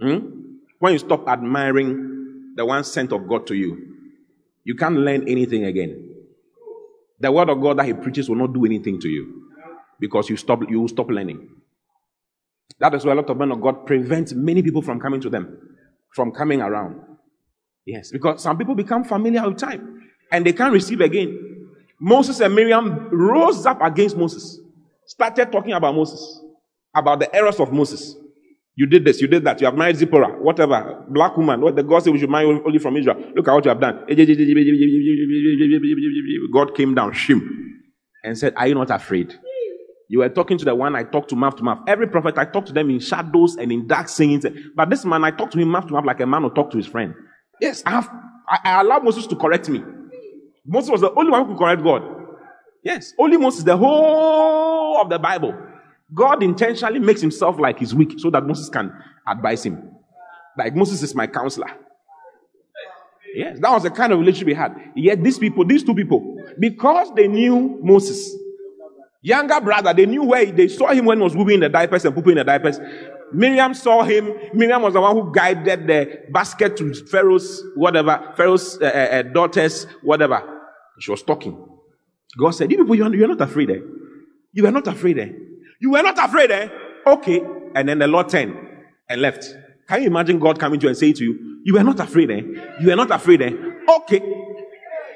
hmm? 0.00 0.18
when 0.78 0.92
you 0.92 0.98
stop 0.98 1.28
admiring 1.28 2.54
the 2.56 2.64
one 2.64 2.84
sent 2.84 3.12
of 3.12 3.28
God 3.28 3.46
to 3.48 3.54
you, 3.54 3.94
you 4.64 4.74
can't 4.74 4.96
learn 4.96 5.28
anything 5.28 5.64
again. 5.64 6.14
The 7.20 7.30
word 7.30 7.50
of 7.50 7.60
God 7.60 7.78
that 7.78 7.86
He 7.86 7.92
preaches 7.92 8.28
will 8.28 8.36
not 8.36 8.52
do 8.52 8.64
anything 8.64 9.00
to 9.00 9.08
you 9.08 9.50
because 10.00 10.28
you 10.28 10.36
stop 10.36 10.60
you 10.68 10.80
will 10.80 10.88
stop 10.88 11.08
learning. 11.08 11.48
That 12.78 12.94
is 12.94 13.04
why 13.04 13.12
a 13.12 13.14
lot 13.14 13.30
of 13.30 13.36
men 13.36 13.52
of 13.52 13.60
God 13.60 13.86
prevent 13.86 14.34
many 14.34 14.62
people 14.62 14.82
from 14.82 15.00
coming 15.00 15.20
to 15.22 15.30
them, 15.30 15.76
from 16.14 16.32
coming 16.32 16.60
around. 16.60 17.00
Yes, 17.86 18.10
because 18.10 18.42
some 18.42 18.58
people 18.58 18.74
become 18.74 19.04
familiar 19.04 19.48
with 19.48 19.58
time 19.58 20.10
and 20.32 20.44
they 20.44 20.52
can't 20.52 20.72
receive 20.72 21.00
again. 21.00 21.70
Moses 21.98 22.40
and 22.40 22.54
Miriam 22.54 23.08
rose 23.10 23.64
up 23.64 23.80
against 23.80 24.16
Moses 24.16 24.60
started 25.06 25.50
talking 25.50 25.72
about 25.72 25.94
Moses, 25.94 26.40
about 26.94 27.20
the 27.20 27.34
errors 27.34 27.60
of 27.60 27.72
Moses. 27.72 28.16
You 28.74 28.86
did 28.86 29.04
this, 29.06 29.22
you 29.22 29.28
did 29.28 29.44
that, 29.44 29.60
you 29.60 29.66
have 29.66 29.74
married 29.76 29.96
Zipporah, 29.96 30.38
whatever, 30.42 31.04
black 31.08 31.36
woman, 31.36 31.62
what 31.62 31.76
the 31.76 31.82
God 31.82 32.02
said 32.02 32.12
we 32.12 32.18
should 32.18 32.28
marry 32.28 32.46
only 32.46 32.78
from 32.78 32.96
Israel. 32.96 33.16
Look 33.34 33.48
at 33.48 33.54
what 33.54 33.64
you 33.64 33.70
have 33.70 33.80
done. 33.80 34.04
God 36.52 36.74
came 36.74 36.94
down, 36.94 37.12
shim, 37.12 37.40
and 38.22 38.36
said, 38.36 38.52
Are 38.56 38.68
you 38.68 38.74
not 38.74 38.90
afraid? 38.90 39.34
You 40.08 40.18
were 40.18 40.28
talking 40.28 40.58
to 40.58 40.64
the 40.64 40.74
one 40.74 40.94
I 40.94 41.04
talked 41.04 41.30
to 41.30 41.36
mouth 41.36 41.56
to 41.56 41.62
mouth. 41.62 41.78
Every 41.88 42.06
prophet 42.06 42.38
I 42.38 42.44
talked 42.44 42.68
to 42.68 42.72
them 42.72 42.90
in 42.90 43.00
shadows 43.00 43.56
and 43.56 43.72
in 43.72 43.88
dark 43.88 44.08
scenes. 44.08 44.46
But 44.76 44.88
this 44.88 45.04
man 45.04 45.24
I 45.24 45.32
talked 45.32 45.54
to 45.54 45.58
him 45.58 45.68
mouth 45.68 45.86
to 45.86 45.94
mouth 45.94 46.04
like 46.04 46.20
a 46.20 46.26
man 46.26 46.42
who 46.42 46.50
talk 46.50 46.70
to 46.72 46.76
his 46.76 46.86
friend. 46.86 47.14
Yes, 47.60 47.82
I 47.86 47.90
have 47.90 48.10
I, 48.48 48.58
I 48.64 48.80
allowed 48.80 49.04
Moses 49.04 49.26
to 49.28 49.36
correct 49.36 49.68
me. 49.68 49.82
Moses 50.64 50.90
was 50.90 51.00
the 51.00 51.12
only 51.14 51.30
one 51.30 51.44
who 51.44 51.52
could 51.52 51.58
correct 51.58 51.82
God. 51.82 52.02
Yes, 52.82 53.14
only 53.18 53.36
Moses, 53.36 53.64
the 53.64 53.76
whole 53.76 55.00
of 55.00 55.08
the 55.10 55.18
Bible. 55.18 55.54
God 56.14 56.42
intentionally 56.42 57.00
makes 57.00 57.20
himself 57.20 57.58
like 57.58 57.78
he's 57.78 57.94
weak 57.94 58.14
so 58.18 58.30
that 58.30 58.44
Moses 58.44 58.68
can 58.68 58.92
advise 59.26 59.64
him. 59.64 59.90
Like 60.56 60.74
Moses 60.74 61.02
is 61.02 61.14
my 61.14 61.26
counselor. 61.26 61.70
Yes, 63.34 63.58
that 63.60 63.70
was 63.70 63.82
the 63.82 63.90
kind 63.90 64.12
of 64.12 64.18
relationship 64.18 64.46
we 64.46 64.54
had. 64.54 64.74
Yet 64.94 65.22
these 65.22 65.38
people, 65.38 65.64
these 65.64 65.82
two 65.82 65.94
people, 65.94 66.42
because 66.58 67.12
they 67.14 67.28
knew 67.28 67.78
Moses, 67.82 68.34
younger 69.20 69.60
brother, 69.60 69.92
they 69.92 70.06
knew 70.06 70.22
where 70.22 70.46
they 70.46 70.68
saw 70.68 70.88
him 70.88 71.04
when 71.04 71.18
he 71.18 71.24
was 71.24 71.34
moving 71.34 71.60
the 71.60 71.68
diapers 71.68 72.04
and 72.04 72.14
pooping 72.14 72.36
the 72.36 72.44
diapers. 72.44 72.78
Miriam 73.32 73.74
saw 73.74 74.02
him. 74.02 74.32
Miriam 74.54 74.82
was 74.82 74.94
the 74.94 75.00
one 75.00 75.14
who 75.14 75.32
guided 75.32 75.86
the 75.86 76.22
basket 76.30 76.76
to 76.76 76.94
Pharaoh's 76.94 77.62
whatever, 77.74 78.32
Pharaoh's 78.36 78.80
uh, 78.80 78.86
uh, 78.86 79.22
daughters, 79.22 79.84
whatever. 80.02 80.42
She 80.98 81.10
was 81.10 81.22
talking. 81.22 81.66
God 82.38 82.50
said, 82.50 82.70
You 82.70 82.78
people, 82.78 82.94
you 82.94 83.04
are, 83.04 83.28
not 83.28 83.40
afraid, 83.40 83.70
eh? 83.70 83.80
You 84.52 84.66
are 84.66 84.72
not 84.72 84.86
afraid, 84.86 85.18
eh? 85.18 85.30
You 85.80 85.90
were 85.90 86.02
not 86.02 86.18
afraid, 86.18 86.50
eh? 86.50 86.68
Okay. 87.06 87.42
And 87.74 87.88
then 87.88 87.98
the 87.98 88.06
Lord 88.06 88.28
turned 88.28 88.56
and 89.08 89.20
left. 89.20 89.44
Can 89.88 90.02
you 90.02 90.08
imagine 90.08 90.38
God 90.38 90.58
coming 90.58 90.80
to 90.80 90.84
you 90.84 90.88
and 90.88 90.98
saying 90.98 91.14
to 91.14 91.24
you, 91.24 91.60
You 91.64 91.78
are 91.78 91.84
not 91.84 92.00
afraid, 92.00 92.30
eh? 92.30 92.42
You 92.80 92.90
are 92.92 92.96
not 92.96 93.10
afraid, 93.10 93.42
eh? 93.42 93.52
Okay. 94.00 94.20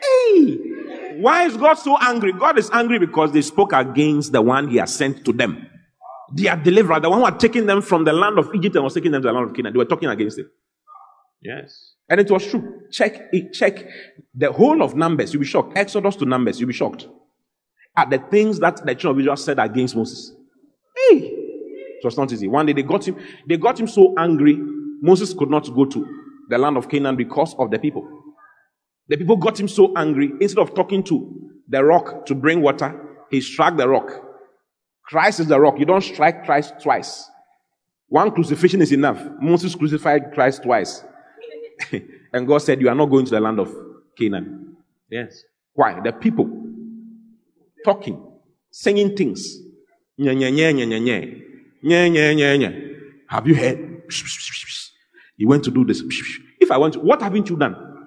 Hey! 0.02 0.58
Why 1.18 1.44
is 1.44 1.56
God 1.56 1.74
so 1.74 1.98
angry? 2.00 2.32
God 2.32 2.58
is 2.58 2.70
angry 2.72 2.98
because 2.98 3.32
they 3.32 3.42
spoke 3.42 3.72
against 3.72 4.32
the 4.32 4.40
one 4.40 4.68
He 4.68 4.76
has 4.76 4.94
sent 4.94 5.24
to 5.26 5.32
them. 5.32 5.69
Their 6.32 6.56
deliverer, 6.56 7.00
the 7.00 7.10
one 7.10 7.20
who 7.20 7.24
had 7.24 7.40
taken 7.40 7.66
them 7.66 7.82
from 7.82 8.04
the 8.04 8.12
land 8.12 8.38
of 8.38 8.54
Egypt 8.54 8.76
and 8.76 8.84
was 8.84 8.94
taking 8.94 9.12
them 9.12 9.22
to 9.22 9.28
the 9.28 9.32
land 9.32 9.48
of 9.48 9.54
Canaan. 9.54 9.72
They 9.72 9.78
were 9.78 9.84
talking 9.84 10.08
against 10.08 10.38
it. 10.38 10.46
Yes. 11.42 11.94
And 12.08 12.20
it 12.20 12.30
was 12.30 12.46
true. 12.46 12.82
Check 12.90 13.28
it, 13.32 13.52
check 13.52 13.84
the 14.34 14.52
whole 14.52 14.82
of 14.82 14.94
Numbers. 14.94 15.32
You'll 15.32 15.40
be 15.40 15.46
shocked. 15.46 15.76
Exodus 15.76 16.16
to 16.16 16.24
Numbers, 16.26 16.60
you'll 16.60 16.68
be 16.68 16.72
shocked 16.74 17.08
at 17.96 18.10
the 18.10 18.18
things 18.18 18.58
that 18.60 18.84
the 18.84 18.94
children 18.94 19.16
of 19.16 19.20
Israel 19.20 19.36
said 19.36 19.58
against 19.58 19.96
Moses. 19.96 20.32
Hey, 20.96 21.16
It 21.18 22.04
was 22.04 22.16
not 22.16 22.32
easy. 22.32 22.48
One 22.48 22.66
day 22.66 22.72
they 22.72 22.82
got 22.82 23.06
him, 23.06 23.16
they 23.46 23.56
got 23.56 23.78
him 23.78 23.86
so 23.86 24.14
angry, 24.18 24.56
Moses 25.02 25.34
could 25.34 25.50
not 25.50 25.72
go 25.74 25.84
to 25.84 26.06
the 26.48 26.58
land 26.58 26.76
of 26.76 26.88
Canaan 26.88 27.16
because 27.16 27.54
of 27.58 27.70
the 27.70 27.78
people. 27.78 28.08
The 29.08 29.16
people 29.16 29.36
got 29.36 29.58
him 29.58 29.68
so 29.68 29.92
angry, 29.96 30.32
instead 30.40 30.60
of 30.60 30.74
talking 30.74 31.02
to 31.04 31.50
the 31.68 31.84
rock 31.84 32.26
to 32.26 32.34
bring 32.34 32.62
water, 32.62 32.98
he 33.30 33.40
struck 33.40 33.76
the 33.76 33.88
rock. 33.88 34.10
Christ 35.10 35.40
is 35.40 35.48
the 35.48 35.60
rock. 35.60 35.78
You 35.78 35.84
don't 35.84 36.02
strike 36.02 36.44
Christ 36.44 36.74
twice. 36.80 37.28
One 38.08 38.30
crucifixion 38.30 38.80
is 38.80 38.92
enough. 38.92 39.20
Moses 39.40 39.74
crucified 39.74 40.32
Christ 40.32 40.62
twice. 40.62 41.02
and 42.32 42.46
God 42.46 42.58
said, 42.58 42.80
You 42.80 42.88
are 42.88 42.94
not 42.94 43.06
going 43.06 43.24
to 43.24 43.30
the 43.32 43.40
land 43.40 43.58
of 43.58 43.74
Canaan. 44.16 44.76
Yes. 45.10 45.42
Why? 45.74 45.98
The 46.00 46.12
people 46.12 46.48
talking, 47.84 48.22
singing 48.70 49.16
things. 49.16 49.58
Nye, 50.16 50.34
nye, 50.34 50.50
nye, 50.50 50.72
nye, 50.72 50.84
nye, 50.84 50.98
nye. 51.00 51.42
Nye, 51.82 52.08
nye, 52.08 52.34
nye, 52.34 52.56
nye. 52.56 52.90
Have 53.28 53.48
you 53.48 53.56
heard? 53.56 54.02
He 55.36 55.44
went 55.44 55.64
to 55.64 55.72
do 55.72 55.84
this. 55.84 56.02
If 56.60 56.70
I 56.70 56.76
want 56.76 56.94
to, 56.94 57.00
what 57.00 57.20
haven't 57.20 57.48
you 57.50 57.56
done? 57.56 58.04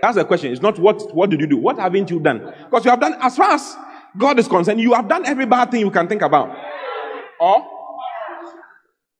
That's 0.00 0.16
the 0.16 0.24
question. 0.24 0.52
It's 0.52 0.62
not 0.62 0.78
what, 0.78 1.14
what 1.14 1.28
did 1.28 1.40
you 1.40 1.46
do? 1.46 1.58
What 1.58 1.78
haven't 1.78 2.10
you 2.10 2.20
done? 2.20 2.54
Because 2.64 2.84
you 2.84 2.90
have 2.90 3.00
done, 3.00 3.16
as 3.20 3.36
far 3.36 3.50
as 3.52 3.76
God 4.18 4.38
is 4.38 4.48
concerned, 4.48 4.80
you 4.80 4.94
have 4.94 5.08
done 5.08 5.26
every 5.26 5.46
bad 5.46 5.70
thing 5.70 5.80
you 5.80 5.90
can 5.90 6.08
think 6.08 6.22
about. 6.22 6.56
Or, 7.40 7.66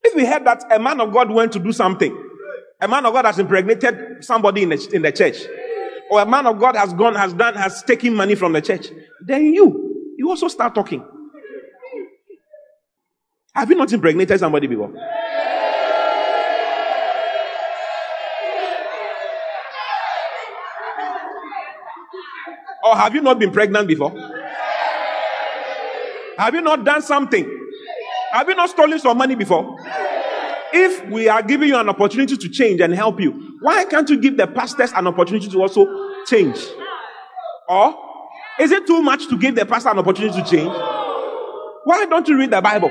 if 0.03 0.15
we 0.15 0.25
heard 0.25 0.45
that 0.45 0.65
a 0.71 0.79
man 0.79 1.01
of 1.01 1.13
God 1.13 1.31
went 1.31 1.53
to 1.53 1.59
do 1.59 1.73
something, 1.73 2.17
a 2.81 2.89
man 2.89 3.05
of 3.05 3.13
God 3.13 3.25
has 3.25 3.39
impregnated 3.39 4.25
somebody 4.25 4.63
in 4.63 4.71
the, 4.71 4.91
in 4.93 5.03
the 5.03 5.13
church, 5.13 5.45
or 6.11 6.21
a 6.21 6.27
man 6.27 6.47
of 6.47 6.59
God 6.59 6.77
has 6.77 6.93
gone, 6.93 7.15
has 7.15 7.33
done, 7.33 7.55
has 7.55 7.83
taken 7.83 8.15
money 8.15 8.35
from 8.35 8.53
the 8.53 8.63
church, 8.63 8.89
then 9.21 9.43
you, 9.53 10.15
you 10.17 10.29
also 10.29 10.49
start 10.49 10.75
talking. 10.75 11.05
Have 13.55 13.71
you 13.71 13.77
not 13.77 13.93
impregnated 13.93 14.39
somebody 14.39 14.67
before? 14.67 14.93
Or 22.85 22.95
have 22.95 23.15
you 23.15 23.21
not 23.21 23.39
been 23.39 23.51
pregnant 23.51 23.89
before? 23.89 24.36
Have 26.39 26.55
you 26.55 26.61
not 26.61 26.85
done 26.85 27.03
something? 27.03 27.45
Have 28.33 28.49
you 28.49 28.55
not 28.55 28.71
stolen 28.71 28.99
some 28.99 29.17
money 29.17 29.35
before? 29.35 29.77
If 30.73 31.09
we 31.09 31.29
are 31.29 31.43
giving 31.43 31.69
you 31.69 31.79
an 31.79 31.89
opportunity 31.89 32.37
to 32.37 32.49
change 32.49 32.81
and 32.81 32.93
help 32.95 33.21
you, 33.21 33.57
why 33.61 33.85
can't 33.85 34.09
you 34.11 34.21
give 34.21 34.37
the 34.37 34.47
pastors 34.47 34.93
an 34.93 35.07
opportunity 35.07 35.49
to 35.49 35.59
also 35.61 35.87
change? 36.27 36.59
Or 37.69 37.95
is 38.61 38.73
it 38.73 38.87
too 38.87 39.03
much 39.03 39.29
to 39.29 39.39
give 39.39 39.55
the 39.55 39.65
pastor 39.65 39.91
an 39.91 39.99
opportunity 39.99 40.43
to 40.43 40.49
change? 40.49 40.73
Why 41.85 42.05
don't 42.07 42.27
you 42.29 42.39
read 42.39 42.51
the 42.51 42.61
Bible? 42.61 42.91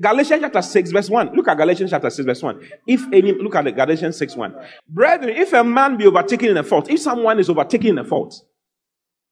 Galatians 0.00 0.42
chapter 0.42 0.62
6, 0.62 0.90
verse 0.92 1.10
1. 1.10 1.34
Look 1.34 1.48
at 1.48 1.56
Galatians 1.56 1.90
chapter 1.90 2.10
6, 2.10 2.26
verse 2.26 2.42
1. 2.42 2.60
If 2.86 3.02
any, 3.12 3.32
look 3.32 3.54
at 3.54 3.64
the 3.64 3.72
Galatians 3.72 4.16
6, 4.18 4.36
1. 4.36 4.54
Brethren, 4.88 5.34
if 5.34 5.52
a 5.52 5.64
man 5.64 5.96
be 5.96 6.06
overtaken 6.06 6.50
in 6.50 6.56
a 6.56 6.62
fault, 6.62 6.90
if 6.90 7.00
someone 7.00 7.38
is 7.38 7.48
overtaken 7.48 7.88
in 7.88 7.98
a 7.98 8.04
fault, 8.04 8.34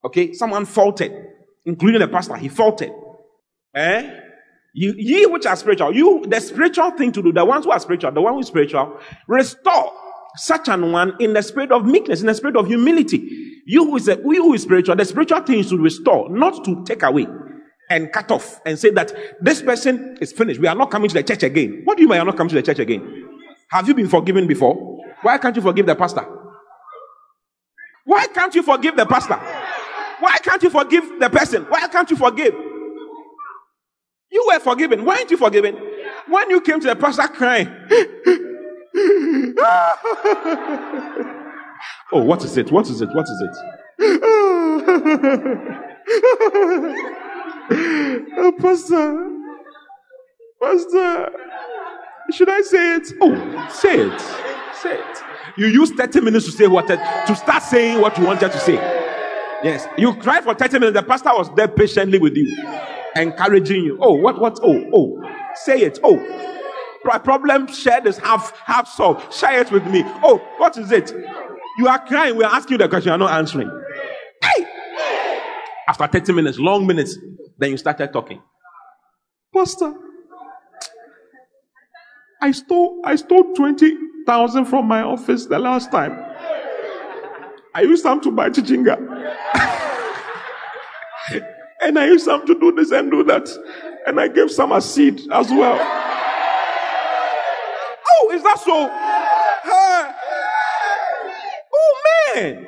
okay, 0.03 0.33
someone 0.33 0.65
faulted, 0.65 1.11
including 1.65 2.01
the 2.01 2.07
pastor, 2.07 2.35
he 2.35 2.49
faulted. 2.49 2.91
Eh? 3.75 4.19
You, 4.73 4.93
ye 4.97 5.25
which 5.25 5.45
are 5.45 5.55
spiritual, 5.55 5.93
you, 5.93 6.25
the 6.27 6.39
spiritual 6.39 6.91
thing 6.91 7.11
to 7.13 7.21
do, 7.21 7.31
the 7.31 7.45
ones 7.45 7.65
who 7.65 7.71
are 7.71 7.79
spiritual, 7.79 8.11
the 8.11 8.21
one 8.21 8.33
who 8.33 8.39
is 8.39 8.47
spiritual, 8.47 8.99
restore 9.27 9.93
such 10.35 10.67
an 10.67 10.91
one 10.91 11.13
in 11.19 11.33
the 11.33 11.41
spirit 11.41 11.71
of 11.71 11.85
meekness, 11.85 12.19
in 12.19 12.27
the 12.27 12.33
spirit 12.33 12.57
of 12.57 12.67
humility. 12.67 13.61
You 13.65 13.85
who 13.85 13.95
is, 13.95 14.07
a, 14.07 14.15
who 14.15 14.53
is 14.53 14.63
spiritual, 14.63 14.95
the 14.95 15.05
spiritual 15.05 15.41
thing 15.41 15.59
is 15.59 15.69
to 15.69 15.77
restore, 15.77 16.29
not 16.29 16.65
to 16.65 16.83
take 16.83 17.03
away 17.03 17.27
and 17.89 18.11
cut 18.11 18.31
off 18.31 18.59
and 18.65 18.77
say 18.77 18.89
that 18.91 19.13
this 19.41 19.61
person 19.61 20.17
is 20.19 20.33
finished. 20.33 20.59
We 20.59 20.67
are 20.67 20.75
not 20.75 20.91
coming 20.91 21.07
to 21.09 21.13
the 21.13 21.23
church 21.23 21.43
again. 21.43 21.81
What 21.85 21.97
do 21.97 22.03
you 22.03 22.09
mean 22.09 22.15
you 22.17 22.21
are 22.23 22.25
not 22.25 22.37
coming 22.37 22.49
to 22.49 22.55
the 22.55 22.63
church 22.63 22.79
again? 22.79 23.29
Have 23.69 23.87
you 23.87 23.93
been 23.93 24.09
forgiven 24.09 24.47
before? 24.47 24.75
Why 25.21 25.37
can't 25.37 25.55
you 25.55 25.61
forgive 25.61 25.85
the 25.85 25.95
pastor? 25.95 26.25
Why 28.03 28.27
can't 28.27 28.53
you 28.53 28.61
forgive 28.61 28.95
the 28.95 29.05
pastor? 29.05 29.35
Why 30.19 30.37
can't 30.37 30.61
you 30.61 30.69
forgive 30.69 31.19
the 31.19 31.29
person? 31.29 31.63
Why 31.63 31.87
can't 31.87 32.09
you 32.09 32.17
forgive? 32.17 32.53
You 34.35 34.43
were 34.47 34.59
forgiven. 34.59 35.03
Why 35.05 35.19
aren't 35.19 35.31
you 35.31 35.37
forgiven? 35.37 35.77
When 36.27 36.49
you 36.49 36.59
came 36.59 36.81
to 36.81 36.87
the 36.87 36.95
pastor 36.97 37.29
crying. 37.29 37.67
oh, 42.11 42.21
what 42.21 42.43
is 42.43 42.57
it? 42.57 42.69
What 42.69 42.89
is 42.89 42.99
it? 42.99 43.07
What 43.15 43.29
is 43.29 43.41
it? 43.41 43.55
oh, 48.37 48.51
pastor. 48.59 49.31
Pastor. 50.61 51.31
Should 52.33 52.49
I 52.49 52.61
say 52.61 52.95
it? 52.95 53.13
Oh, 53.21 53.67
say 53.71 53.99
it. 54.01 54.21
Say 54.81 54.97
it. 54.97 55.23
You 55.55 55.67
use 55.67 55.91
30 55.91 56.19
minutes 56.19 56.43
to 56.47 56.51
say 56.51 56.67
what 56.67 56.87
to 56.87 57.35
start 57.37 57.63
saying 57.63 58.01
what 58.01 58.17
you 58.17 58.25
wanted 58.25 58.51
to 58.51 58.59
say. 58.59 58.73
Yes. 59.63 59.87
You 59.97 60.13
cried 60.15 60.43
for 60.43 60.53
30 60.53 60.79
minutes. 60.79 60.99
The 60.99 61.03
pastor 61.03 61.29
was 61.29 61.49
there 61.55 61.69
patiently 61.69 62.19
with 62.19 62.35
you 62.35 62.53
encouraging 63.15 63.83
you. 63.83 63.97
Oh, 64.01 64.13
what, 64.13 64.39
what? 64.39 64.59
Oh, 64.61 64.83
oh, 64.93 65.21
say 65.55 65.81
it. 65.81 65.99
Oh, 66.03 66.17
problem 67.23 67.67
shared 67.67 68.05
is 68.07 68.17
half, 68.17 68.57
half 68.59 68.87
solved. 68.87 69.33
Share 69.33 69.61
it 69.61 69.71
with 69.71 69.85
me. 69.87 70.03
Oh, 70.05 70.37
what 70.57 70.77
is 70.77 70.91
it? 70.91 71.13
You 71.77 71.87
are 71.87 72.05
crying. 72.05 72.35
We 72.35 72.43
are 72.43 72.53
asking 72.53 72.73
you 72.73 72.77
the 72.79 72.89
question. 72.89 73.09
You 73.09 73.13
are 73.15 73.17
not 73.17 73.31
answering. 73.31 73.69
Hey! 74.41 74.67
After 75.87 76.07
30 76.07 76.33
minutes, 76.33 76.57
long 76.57 76.87
minutes, 76.87 77.17
then 77.57 77.71
you 77.71 77.77
started 77.77 78.11
talking. 78.11 78.41
Pastor, 79.53 79.93
I 82.41 82.51
stole, 82.51 83.01
I 83.05 83.15
stole 83.15 83.53
20,000 83.53 84.65
from 84.65 84.85
my 84.85 85.01
office 85.01 85.45
the 85.45 85.59
last 85.59 85.91
time. 85.91 86.21
I 87.73 87.81
used 87.81 88.03
some 88.03 88.21
to 88.21 88.31
buy 88.31 88.49
chichinga. 88.49 89.81
And 91.81 91.99
I 91.99 92.05
used 92.07 92.25
some 92.25 92.45
to 92.47 92.59
do 92.59 92.71
this 92.71 92.91
and 92.91 93.11
do 93.11 93.23
that. 93.25 93.49
And 94.07 94.19
I 94.19 94.27
gave 94.27 94.51
some 94.51 94.71
a 94.71 94.81
seed 94.81 95.21
as 95.31 95.49
well. 95.49 95.77
Oh, 98.07 98.31
is 98.33 98.43
that 98.43 98.59
so? 98.59 98.87
Hey. 99.63 100.13
Oh, 101.73 102.33
man. 102.35 102.65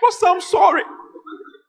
But 0.00 0.14
I'm 0.26 0.40
sorry. 0.40 0.82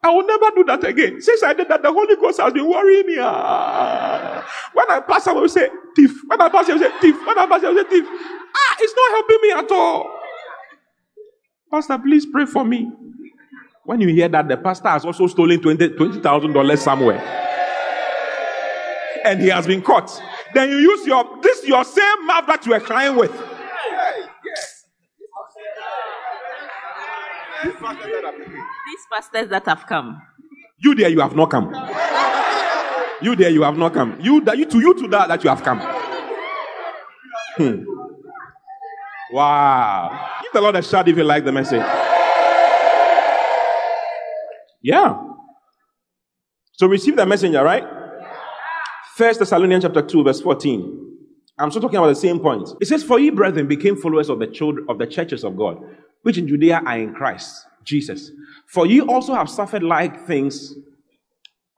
I 0.04 0.10
will 0.10 0.26
never 0.26 0.50
do 0.56 0.64
that 0.64 0.84
again. 0.84 1.22
Since 1.22 1.44
I 1.44 1.54
did 1.54 1.68
that, 1.68 1.84
the 1.84 1.92
Holy 1.92 2.16
Ghost 2.16 2.40
has 2.42 2.52
been 2.54 2.68
worrying 2.68 3.06
me. 3.06 3.18
Ah. 3.20 4.44
When 4.74 4.90
I 4.90 5.00
pass, 5.02 5.28
I 5.28 5.34
will 5.34 5.48
say 5.48 5.70
thief. 5.96 6.12
When 6.26 6.42
I 6.42 6.50
pass, 6.50 6.68
I 6.70 6.74
will 6.74 6.80
say 6.80 6.92
thief. 7.00 7.16
When 7.26 7.38
I 7.38 7.46
pass, 7.46 7.64
I 7.64 7.70
will 7.70 7.84
say 7.84 7.90
thief. 7.90 8.06
Ah, 8.08 8.76
it's 8.80 8.94
not 8.96 9.12
helping 9.12 9.42
me 9.44 9.52
at 9.52 9.72
all. 9.72 10.10
Pastor, 11.72 12.00
please 12.00 12.26
pray 12.26 12.46
for 12.46 12.66
me. 12.66 12.92
When 13.84 14.00
you 14.00 14.10
hear 14.10 14.30
that 14.30 14.48
the 14.48 14.58
pastor 14.58 14.90
has 14.90 15.06
also 15.06 15.28
stolen 15.28 15.60
$20,000 15.60 15.96
$20, 15.96 16.78
somewhere 16.78 17.42
and 19.24 19.42
he 19.42 19.48
has 19.50 19.68
been 19.68 19.82
caught, 19.82 20.22
then 20.54 20.70
you 20.70 20.78
use 20.78 21.06
your 21.06 21.40
this 21.42 21.66
your 21.68 21.84
same 21.84 22.26
mouth 22.26 22.46
that 22.48 22.66
you 22.66 22.74
were 22.74 22.80
crying 22.80 23.16
with. 23.16 23.32
These 27.64 29.06
pastors 29.12 29.50
that 29.50 29.66
have 29.66 29.86
come. 29.88 30.22
You 30.80 30.96
there, 30.96 31.10
you 31.10 31.20
have 31.20 31.36
not 31.36 31.52
come. 31.52 31.72
You 33.22 33.36
there, 33.36 33.50
you 33.50 33.62
have 33.62 33.78
not 33.78 33.94
come. 33.94 34.20
You 34.20 34.42
that 34.42 34.58
you 34.58 34.66
to 34.66 34.80
you 34.80 34.94
to 34.96 35.08
that 35.10 35.28
that 35.28 35.44
you 35.44 35.50
have 35.50 35.64
come. 35.64 35.80
Hmm. 37.58 37.84
Wow. 39.32 40.30
Give 40.42 40.52
the 40.54 40.62
Lord 40.62 40.76
a 40.76 40.82
shout 40.82 41.08
if 41.08 41.16
you 41.16 41.24
like 41.24 41.46
the 41.46 41.52
message. 41.52 42.11
Yeah. 44.82 45.22
So 46.74 46.88
receive 46.88 47.16
the 47.16 47.26
messenger, 47.26 47.64
right? 47.64 47.84
First 49.16 49.40
Thessalonians 49.40 49.84
chapter 49.84 50.02
2, 50.02 50.24
verse 50.24 50.42
14. 50.42 50.98
I'm 51.60 51.70
still 51.70 51.82
talking 51.82 51.98
about 51.98 52.08
the 52.08 52.16
same 52.16 52.40
point. 52.40 52.70
It 52.80 52.88
says, 52.88 53.04
For 53.04 53.20
ye 53.20 53.30
brethren 53.30 53.68
became 53.68 53.96
followers 53.96 54.30
of 54.30 54.40
the 54.40 54.48
children 54.48 54.88
of 54.90 54.98
the 54.98 55.06
churches 55.06 55.44
of 55.44 55.58
God, 55.58 55.78
which 56.24 56.38
in 56.38 56.48
Judea 56.48 56.82
are 56.86 56.98
in 56.98 57.14
Christ 57.14 57.66
Jesus. 57.84 58.32
For 58.68 58.86
ye 58.88 59.02
also 59.02 59.34
have 59.34 59.50
suffered 59.50 59.84
like 59.84 60.26
things 60.26 60.74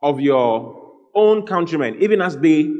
of 0.02 0.20
your 0.20 0.92
own 1.14 1.46
countrymen, 1.46 1.96
even 2.00 2.20
as 2.20 2.38
they 2.38 2.70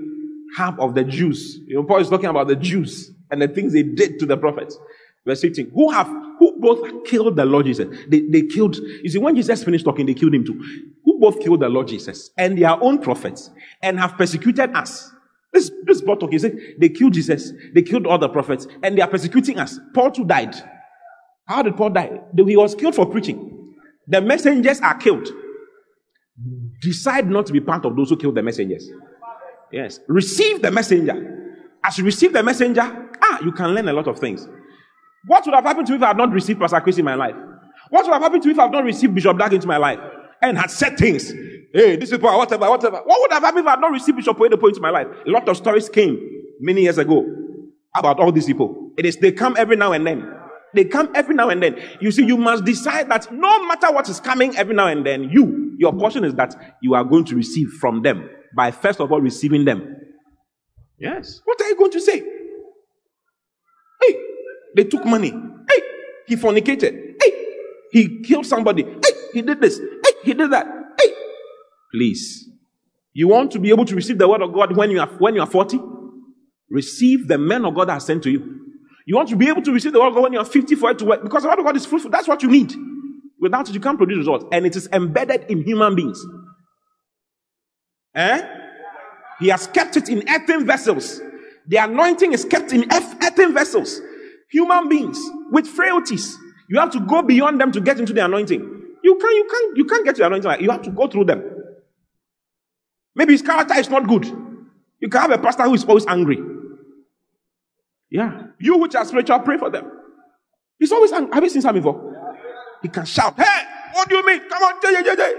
have 0.57 0.79
of 0.79 0.95
the 0.95 1.05
Jews. 1.05 1.59
You 1.67 1.77
know, 1.77 1.85
Paul 1.85 2.01
is 2.01 2.09
talking 2.09 2.31
about 2.31 2.49
the 2.49 2.57
Jews 2.57 3.11
and 3.31 3.43
the 3.43 3.49
things 3.49 3.73
they 3.73 3.83
did 3.83 4.19
to 4.21 4.27
the 4.27 4.37
prophets. 4.37 4.79
Verse 5.27 5.41
15. 5.41 5.71
Who 5.75 5.91
have, 5.91 6.09
who 6.39 6.59
both 6.61 7.05
killed 7.05 7.37
the 7.37 7.45
Lord 7.45 7.67
Jesus. 7.67 7.89
They, 8.09 8.21
they 8.21 8.43
killed, 8.43 8.77
you 8.77 9.09
see, 9.09 9.19
when 9.19 9.35
Jesus 9.37 9.65
finished 9.65 9.85
talking, 9.85 10.07
they 10.07 10.15
killed 10.15 10.35
him 10.35 10.45
too. 10.45 10.61
Who 11.05 11.19
both 11.19 11.41
killed 11.41 11.61
the 11.61 11.69
Lord 11.69 11.89
Jesus 11.89 12.31
and 12.37 12.59
their 12.59 12.83
own 12.83 12.99
prophets 12.99 13.51
and 13.83 13.99
have 13.99 14.17
persecuted 14.17 14.75
us. 14.75 15.11
This, 15.53 15.71
this 15.85 16.03
Paul 16.03 16.17
talking, 16.17 16.33
he 16.33 16.39
said, 16.41 16.59
they 16.79 16.89
killed 16.89 17.15
Jesus, 17.15 17.53
they 17.75 17.83
killed 17.83 18.07
all 18.07 18.19
the 18.19 18.29
prophets, 18.29 18.67
and 18.83 18.99
they 18.99 19.03
are 19.03 19.09
persecuting 19.09 19.59
us. 19.59 19.79
Paul 19.95 20.11
too 20.11 20.25
died. 20.25 20.55
How 21.47 21.63
did 21.63 21.77
Paul 21.77 21.91
die? 21.91 22.21
He 22.37 22.57
was 22.57 22.75
killed 22.75 22.95
for 22.95 23.07
preaching. 23.07 23.75
The 24.09 24.21
messengers 24.21 24.81
are 24.81 24.97
killed. 24.97 25.29
Decide 26.81 27.31
not 27.31 27.47
to 27.47 27.53
be 27.53 27.61
part 27.61 27.85
of 27.85 27.95
those 27.97 28.11
who 28.11 28.17
killed 28.17 28.35
the 28.35 28.43
messengers. 28.43 28.91
Yes. 29.71 30.01
Receive 30.09 30.61
the 30.61 30.71
messenger. 30.71 31.31
As 31.85 31.99
you 31.99 32.05
receive 32.05 32.33
the 32.33 32.43
messenger, 32.43 32.83
ah, 33.23 33.41
you 33.45 33.53
can 33.53 33.75
learn 33.75 33.89
a 33.89 33.93
lot 33.93 34.09
of 34.09 34.19
things. 34.19 34.49
What 35.27 35.45
would 35.47 35.55
have 35.55 35.65
happened 35.65 35.87
to 35.87 35.93
me 35.93 35.97
if 35.97 36.03
I 36.03 36.09
had 36.09 36.17
not 36.17 36.31
received 36.31 36.61
Pastor 36.61 36.81
Chris 36.81 36.99
in 36.99 37.05
my 37.05 37.15
life? 37.15 37.35
What 37.91 38.05
would 38.05 38.13
have 38.13 38.23
happened 38.23 38.43
to 38.43 38.49
me 38.49 38.53
if 38.53 38.59
I 38.59 38.63
had 38.63 38.73
not 38.73 38.85
received 38.85 39.15
Bishop 39.15 39.39
Dag 39.39 39.53
into 39.53 39.67
my 39.67 39.77
life 39.77 39.99
and 40.43 40.59
had 40.59 40.71
said 40.71 40.99
things? 40.99 41.31
Hey, 41.73 41.97
this 41.97 42.11
people, 42.11 42.37
whatever, 42.37 42.69
whatever. 42.69 43.01
What 43.05 43.21
would 43.21 43.33
have 43.33 43.43
happened 43.43 43.65
if 43.65 43.67
I 43.67 43.71
had 43.71 43.81
not 43.81 43.91
received 43.93 44.17
Bishop 44.17 44.37
Oyedepo 44.37 44.69
into 44.69 44.81
my 44.81 44.91
life? 44.91 45.07
A 45.27 45.31
lot 45.31 45.49
of 45.49 45.57
stories 45.57 45.89
came 45.89 46.19
many 46.61 46.83
years 46.83 46.99
ago 46.99 47.25
about 47.97 48.21
all 48.21 48.31
these 48.33 48.47
people. 48.47 48.93
It 48.97 49.07
is 49.07 49.17
they 49.17 49.33
come 49.33 49.57
every 49.59 49.77
now 49.77 49.93
and 49.93 50.07
then. 50.07 50.31
They 50.75 50.85
come 50.85 51.11
every 51.15 51.35
now 51.35 51.49
and 51.51 51.63
then. 51.63 51.81
You 52.01 52.11
see, 52.11 52.25
you 52.25 52.37
must 52.37 52.65
decide 52.65 53.09
that 53.09 53.33
no 53.33 53.67
matter 53.67 53.93
what 53.93 54.09
is 54.09 54.21
coming 54.21 54.57
every 54.57 54.75
now 54.75 54.89
and 54.89 55.07
then, 55.07 55.31
you, 55.31 55.77
your 55.79 55.93
portion 55.93 56.25
is 56.25 56.35
that 56.35 56.55
you 56.83 56.95
are 56.95 57.05
going 57.05 57.25
to 57.27 57.37
receive 57.37 57.71
from 57.81 58.03
them 58.03 58.29
by 58.57 58.71
first 58.71 59.01
of 59.01 59.11
all 59.13 59.21
receiving 59.21 59.65
them. 59.65 59.97
Yes. 60.99 61.41
What 61.45 61.61
are 61.61 61.69
you 61.69 61.77
going 61.77 61.93
to 61.93 62.01
say? 62.01 62.21
Hey, 64.03 64.17
they 64.75 64.85
took 64.85 65.05
money. 65.05 65.31
Hey, 65.31 65.83
he 66.27 66.37
fornicated. 66.37 67.15
Hey, 67.23 67.47
he 67.91 68.23
killed 68.23 68.47
somebody. 68.47 68.83
Hey, 68.83 69.13
he 69.33 69.43
did 69.43 69.61
this. 69.61 69.79
Hey, 69.79 70.13
he 70.25 70.35
did 70.35 70.51
that. 70.51 70.67
Hey, 71.01 71.13
please. 71.93 72.49
You 73.13 73.29
want 73.29 73.53
to 73.53 73.61
be 73.61 73.71
able 73.71 73.85
to 73.85 73.95
receive 73.95 74.19
the 74.19 74.29
word 74.29 74.43
of 74.43 74.53
God 74.53 74.77
when 74.77 74.91
you 74.91 75.01
are 75.01 75.07
when 75.19 75.35
you 75.35 75.41
are 75.41 75.47
40? 75.47 75.79
Receive 76.71 77.29
the 77.29 77.39
men 77.39 77.65
of 77.65 77.75
God 77.75 77.89
that 77.89 78.03
sent 78.03 78.25
to 78.25 78.31
you. 78.31 78.61
You 79.07 79.17
want 79.17 79.29
to 79.29 79.37
be 79.37 79.49
able 79.49 79.63
to 79.63 79.73
receive 79.73 79.93
the 79.93 80.01
word 80.01 80.09
of 80.09 80.15
God 80.15 80.23
when 80.25 80.33
you 80.33 80.41
are 80.41 80.45
50 80.45 80.75
for 80.75 80.91
it 80.91 80.99
to 80.99 81.05
work 81.05 81.23
because 81.23 81.43
the 81.43 81.49
word 81.49 81.59
of 81.59 81.65
God 81.65 81.77
is 81.77 81.87
fruitful. 81.87 82.11
That's 82.11 82.27
what 82.27 82.43
you 82.43 82.51
need. 82.51 82.75
Without 83.41 83.69
it, 83.69 83.75
you 83.75 83.81
can't 83.81 83.99
produce 83.99 84.19
results. 84.19 84.47
And 84.51 84.67
it 84.67 84.75
is 84.75 84.89
embedded 84.93 85.51
in 85.51 85.63
human 85.63 85.95
beings. 85.95 86.25
Eh? 88.15 88.43
He 89.41 89.49
has 89.49 89.67
kept 89.67 89.97
it 89.97 90.09
in 90.09 90.29
earthen 90.29 90.67
vessels. 90.67 91.21
The 91.67 91.77
anointing 91.77 92.33
is 92.33 92.45
kept 92.45 92.73
in 92.73 92.91
earthen 92.93 93.53
vessels. 93.53 94.01
Human 94.55 94.89
beings 94.89 95.19
with 95.51 95.67
frailties. 95.67 96.39
You 96.69 96.79
have 96.79 96.91
to 96.91 97.01
go 97.01 97.23
beyond 97.23 97.61
them 97.61 97.73
to 97.73 97.81
get 97.81 97.99
into 97.99 98.13
the 98.13 98.25
anointing. 98.25 98.61
You 99.03 99.19
can't, 99.19 99.35
you 99.35 99.49
can't, 99.51 99.77
you 99.77 99.85
can't 99.85 100.05
get 100.05 100.15
to 100.15 100.21
the 100.21 100.27
anointing. 100.27 100.63
You 100.65 100.71
have 100.71 100.83
to 100.83 100.91
go 100.91 101.09
through 101.09 101.25
them. 101.25 101.43
Maybe 103.17 103.33
his 103.33 103.43
character 103.43 103.75
is 103.75 103.91
not 103.91 104.07
good. 104.07 104.27
You 105.01 105.09
can 105.09 105.23
have 105.23 105.33
a 105.33 105.39
pastor 105.39 105.65
who 105.65 105.75
is 105.75 105.85
always 105.85 106.07
angry. 106.07 106.39
Yeah. 108.11 108.45
You 108.61 108.79
which 108.79 108.95
are 108.95 109.05
spiritual, 109.05 109.41
pray 109.41 109.59
for 109.59 109.71
them. 109.71 109.91
He's 110.79 110.93
always 110.93 111.11
angry. 111.11 111.35
Have 111.35 111.43
you 111.43 111.51
seen 111.51 111.63
something 111.63 111.83
before? 111.83 112.39
He 112.81 112.89
can 112.89 113.07
shout, 113.07 113.35
Hey, 113.37 113.65
what 113.93 114.09
do 114.09 114.15
you 114.15 114.25
mean? 114.25 114.49
Come 114.49 114.63
on, 114.63 114.81
jay, 114.81 115.03
jay, 115.03 115.17
jay. 115.17 115.35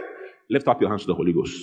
Lift 0.50 0.68
up 0.68 0.82
your 0.82 0.90
hands 0.90 1.04
to 1.04 1.08
the 1.08 1.16
Holy 1.16 1.32
Ghost. 1.32 1.56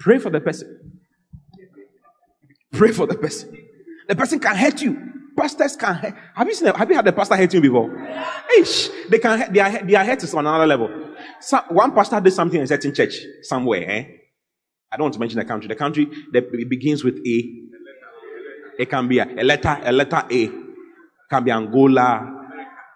Pray 0.00 0.18
for 0.18 0.30
the 0.30 0.40
person. 0.40 0.97
Pray 2.72 2.92
for 2.92 3.06
the 3.06 3.14
person. 3.16 3.56
The 4.08 4.14
person 4.14 4.38
can 4.38 4.56
hurt 4.56 4.80
you. 4.82 5.08
Pastors 5.36 5.76
can 5.76 5.94
hurt. 5.94 6.14
Have 6.34 6.46
you 6.48 6.54
seen? 6.54 6.74
Have 6.74 6.88
you 6.88 6.96
had 6.96 7.04
the 7.04 7.12
pastor 7.12 7.36
hurt 7.36 7.52
you 7.54 7.60
before? 7.60 7.90
Ish, 8.58 8.88
they 9.08 9.18
can. 9.18 9.52
They 9.52 9.60
are. 9.60 9.84
They 9.84 9.94
are 9.94 10.04
hurt 10.04 10.34
on 10.34 10.46
another 10.46 10.66
level. 10.66 11.14
So, 11.40 11.60
one 11.68 11.92
pastor 11.94 12.20
did 12.20 12.32
something 12.32 12.58
in 12.58 12.64
a 12.64 12.66
certain 12.66 12.92
church 12.92 13.14
somewhere. 13.42 13.88
Eh? 13.88 14.04
I 14.90 14.96
don't 14.96 15.04
want 15.04 15.14
to 15.14 15.20
mention 15.20 15.38
the 15.38 15.44
country. 15.44 15.68
The 15.68 15.76
country 15.76 16.08
that 16.32 16.50
begins 16.68 17.04
with 17.04 17.18
A. 17.26 17.62
It 18.78 18.90
can 18.90 19.06
be 19.08 19.18
a, 19.18 19.24
a 19.26 19.44
letter. 19.44 19.78
A 19.82 19.92
letter 19.92 20.24
A. 20.30 20.44
It 20.44 20.52
can 21.30 21.44
be 21.44 21.50
Angola, 21.50 22.48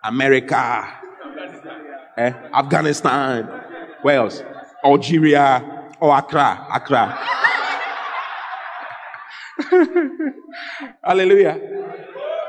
America, 0.04 0.88
eh? 2.16 2.32
Afghanistan. 2.52 3.48
Where 4.02 4.16
else? 4.16 4.42
Algeria 4.84 5.90
or 6.00 6.16
Accra. 6.16 6.66
Accra. 6.72 7.41
Hallelujah. 11.04 11.58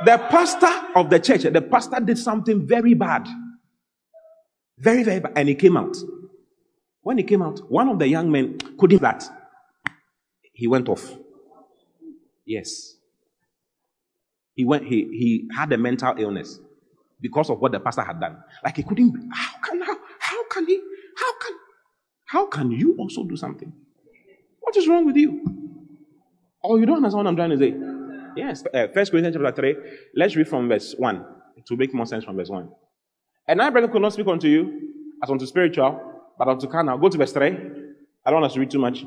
The 0.05 0.17
pastor 0.29 0.71
of 0.95 1.09
the 1.09 1.19
church, 1.19 1.43
the 1.43 1.61
pastor 1.61 1.99
did 1.99 2.17
something 2.17 2.65
very 2.67 2.93
bad. 2.93 3.27
Very, 4.77 5.03
very 5.03 5.19
bad. 5.19 5.33
And 5.35 5.49
he 5.49 5.55
came 5.55 5.77
out. 5.77 5.95
When 7.01 7.17
he 7.17 7.23
came 7.23 7.41
out, 7.41 7.59
one 7.69 7.89
of 7.89 7.99
the 7.99 8.07
young 8.07 8.31
men 8.31 8.57
couldn't 8.77 9.01
that. 9.01 9.29
He 10.53 10.67
went 10.67 10.89
off. 10.89 11.17
Yes. 12.45 12.95
He 14.55 14.65
went, 14.65 14.85
he, 14.85 15.03
he 15.05 15.49
had 15.55 15.71
a 15.73 15.77
mental 15.77 16.15
illness 16.17 16.59
because 17.19 17.49
of 17.49 17.59
what 17.59 17.71
the 17.71 17.79
pastor 17.79 18.03
had 18.03 18.19
done. 18.19 18.37
Like 18.63 18.77
he 18.77 18.83
couldn't, 18.83 19.31
how 19.33 19.59
can, 19.63 19.81
how, 19.81 19.97
how 20.19 20.47
can 20.49 20.67
he, 20.67 20.81
how 21.17 21.39
can, 21.39 21.57
how 22.25 22.45
can 22.47 22.71
you 22.71 22.95
also 22.99 23.23
do 23.23 23.35
something? 23.35 23.71
What 24.59 24.77
is 24.77 24.87
wrong 24.87 25.05
with 25.05 25.15
you? 25.15 25.41
Oh, 26.63 26.77
you 26.77 26.85
don't 26.85 26.97
understand 26.97 27.25
what 27.25 27.27
I'm 27.27 27.35
trying 27.35 27.49
to 27.49 27.57
say? 27.57 27.73
Yes. 28.35 28.63
Uh, 28.65 28.87
Corinthians 28.87 29.35
chapter 29.35 29.51
3. 29.51 29.75
Let's 30.15 30.35
read 30.35 30.47
from 30.47 30.69
verse 30.69 30.95
1 30.97 31.25
to 31.67 31.75
make 31.75 31.93
more 31.93 32.05
sense 32.05 32.23
from 32.23 32.35
verse 32.37 32.49
1. 32.49 32.69
And 33.47 33.61
I, 33.61 33.69
brethren, 33.69 33.91
could 33.91 34.01
not 34.01 34.13
speak 34.13 34.27
unto 34.27 34.47
you 34.47 34.89
as 35.21 35.29
unto 35.29 35.45
spiritual, 35.45 35.99
but 36.37 36.47
unto 36.47 36.67
carnal. 36.67 36.97
Go 36.97 37.09
to 37.09 37.17
verse 37.17 37.33
3. 37.33 37.45
I 38.25 38.31
don't 38.31 38.41
want 38.41 38.45
us 38.45 38.53
to 38.53 38.59
read 38.59 38.71
too 38.71 38.79
much. 38.79 39.05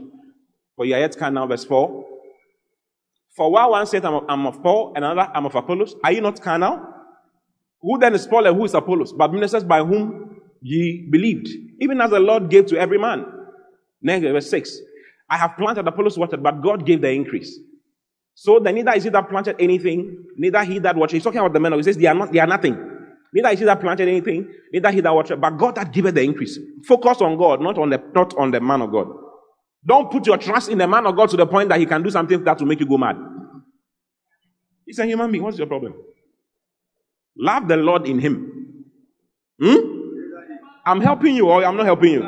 For 0.77 0.85
you 0.85 0.95
are 0.95 1.01
yet 1.01 1.17
carnal, 1.17 1.47
verse 1.47 1.65
4. 1.65 2.05
For 3.35 3.51
while 3.51 3.71
one 3.71 3.87
said, 3.87 4.05
I'm 4.05 4.15
of, 4.15 4.25
I'm 4.29 4.47
of 4.47 4.63
Paul, 4.63 4.93
and 4.95 5.05
another, 5.05 5.31
I'm 5.35 5.47
of 5.47 5.55
Apollos, 5.55 5.95
are 6.05 6.13
you 6.13 6.21
not 6.21 6.41
carnal? 6.41 6.81
Who 7.81 7.99
then 7.99 8.15
is 8.15 8.27
Paul 8.27 8.47
and 8.47 8.57
who 8.57 8.65
is 8.65 8.75
Apollos? 8.75 9.13
But 9.13 9.33
ministers 9.33 9.65
by 9.65 9.83
whom 9.83 10.41
ye 10.61 11.09
believed, 11.11 11.49
even 11.81 12.01
as 12.01 12.11
the 12.11 12.21
Lord 12.21 12.51
gave 12.51 12.67
to 12.67 12.79
every 12.79 12.99
man. 12.99 13.25
Next, 14.03 14.23
verse 14.23 14.51
6. 14.51 14.79
I 15.29 15.37
have 15.39 15.57
planted, 15.57 15.87
Apollos 15.87 16.17
watered, 16.17 16.43
but 16.43 16.63
God 16.63 16.87
gave 16.87 17.01
the 17.01 17.11
increase. 17.11 17.59
So 18.35 18.61
then 18.61 18.75
neither 18.75 18.93
is 18.93 19.05
he 19.05 19.11
that 19.11 19.29
planted 19.29 19.57
anything, 19.59 20.25
neither 20.37 20.63
he 20.63 20.79
that 20.81 20.95
watered. 20.95 21.15
He's 21.15 21.25
talking 21.25 21.41
about 21.41 21.53
the 21.53 21.61
men. 21.61 21.73
He 21.73 21.83
says 21.83 21.97
they 21.97 22.07
are 22.07 22.15
not, 22.15 22.33
they 22.33 22.39
are 22.39 22.47
nothing. 22.47 22.93
Neither 23.33 23.49
is 23.49 23.59
he 23.59 23.65
that 23.65 23.81
planted 23.81 24.09
anything, 24.09 24.53
neither 24.73 24.91
he 24.91 25.01
that 25.01 25.15
watered, 25.15 25.41
but 25.41 25.51
God 25.51 25.75
that 25.77 25.93
giveth 25.93 26.15
the 26.15 26.23
increase. 26.23 26.59
Focus 26.87 27.21
on 27.23 27.37
God, 27.39 27.61
not 27.61 27.79
on 27.79 27.91
the 27.91 28.03
not 28.15 28.37
on 28.37 28.51
the 28.51 28.61
man 28.61 28.83
of 28.83 28.93
God. 28.93 29.09
Don't 29.85 30.11
put 30.11 30.27
your 30.27 30.37
trust 30.37 30.69
in 30.69 30.79
the 30.79 30.87
man 30.87 31.07
of 31.07 31.17
God 31.17 31.31
to 31.31 31.37
the 31.37 31.47
point 31.47 31.69
that 31.71 31.79
he 31.79 31.87
can 31.87 32.03
do 32.03 32.11
something 32.11 32.43
that 32.45 32.59
will 32.59 32.67
make 32.67 32.81
you 32.81 32.87
go 32.87 32.99
mad. 32.99 33.17
He's 34.85 34.99
a 34.99 35.07
human 35.07 35.31
being. 35.31 35.43
What's 35.43 35.59
your 35.59 35.67
problem? 35.67 35.95
Love 37.39 37.69
the 37.69 37.77
Lord 37.77 38.07
in 38.07 38.19
him. 38.19 38.85
Hmm? 39.61 39.77
I'm 40.85 41.01
helping 41.01 41.35
you 41.35 41.49
or 41.49 41.65
I'm 41.65 41.77
not 41.77 41.87
helping 41.87 42.13
you. 42.13 42.23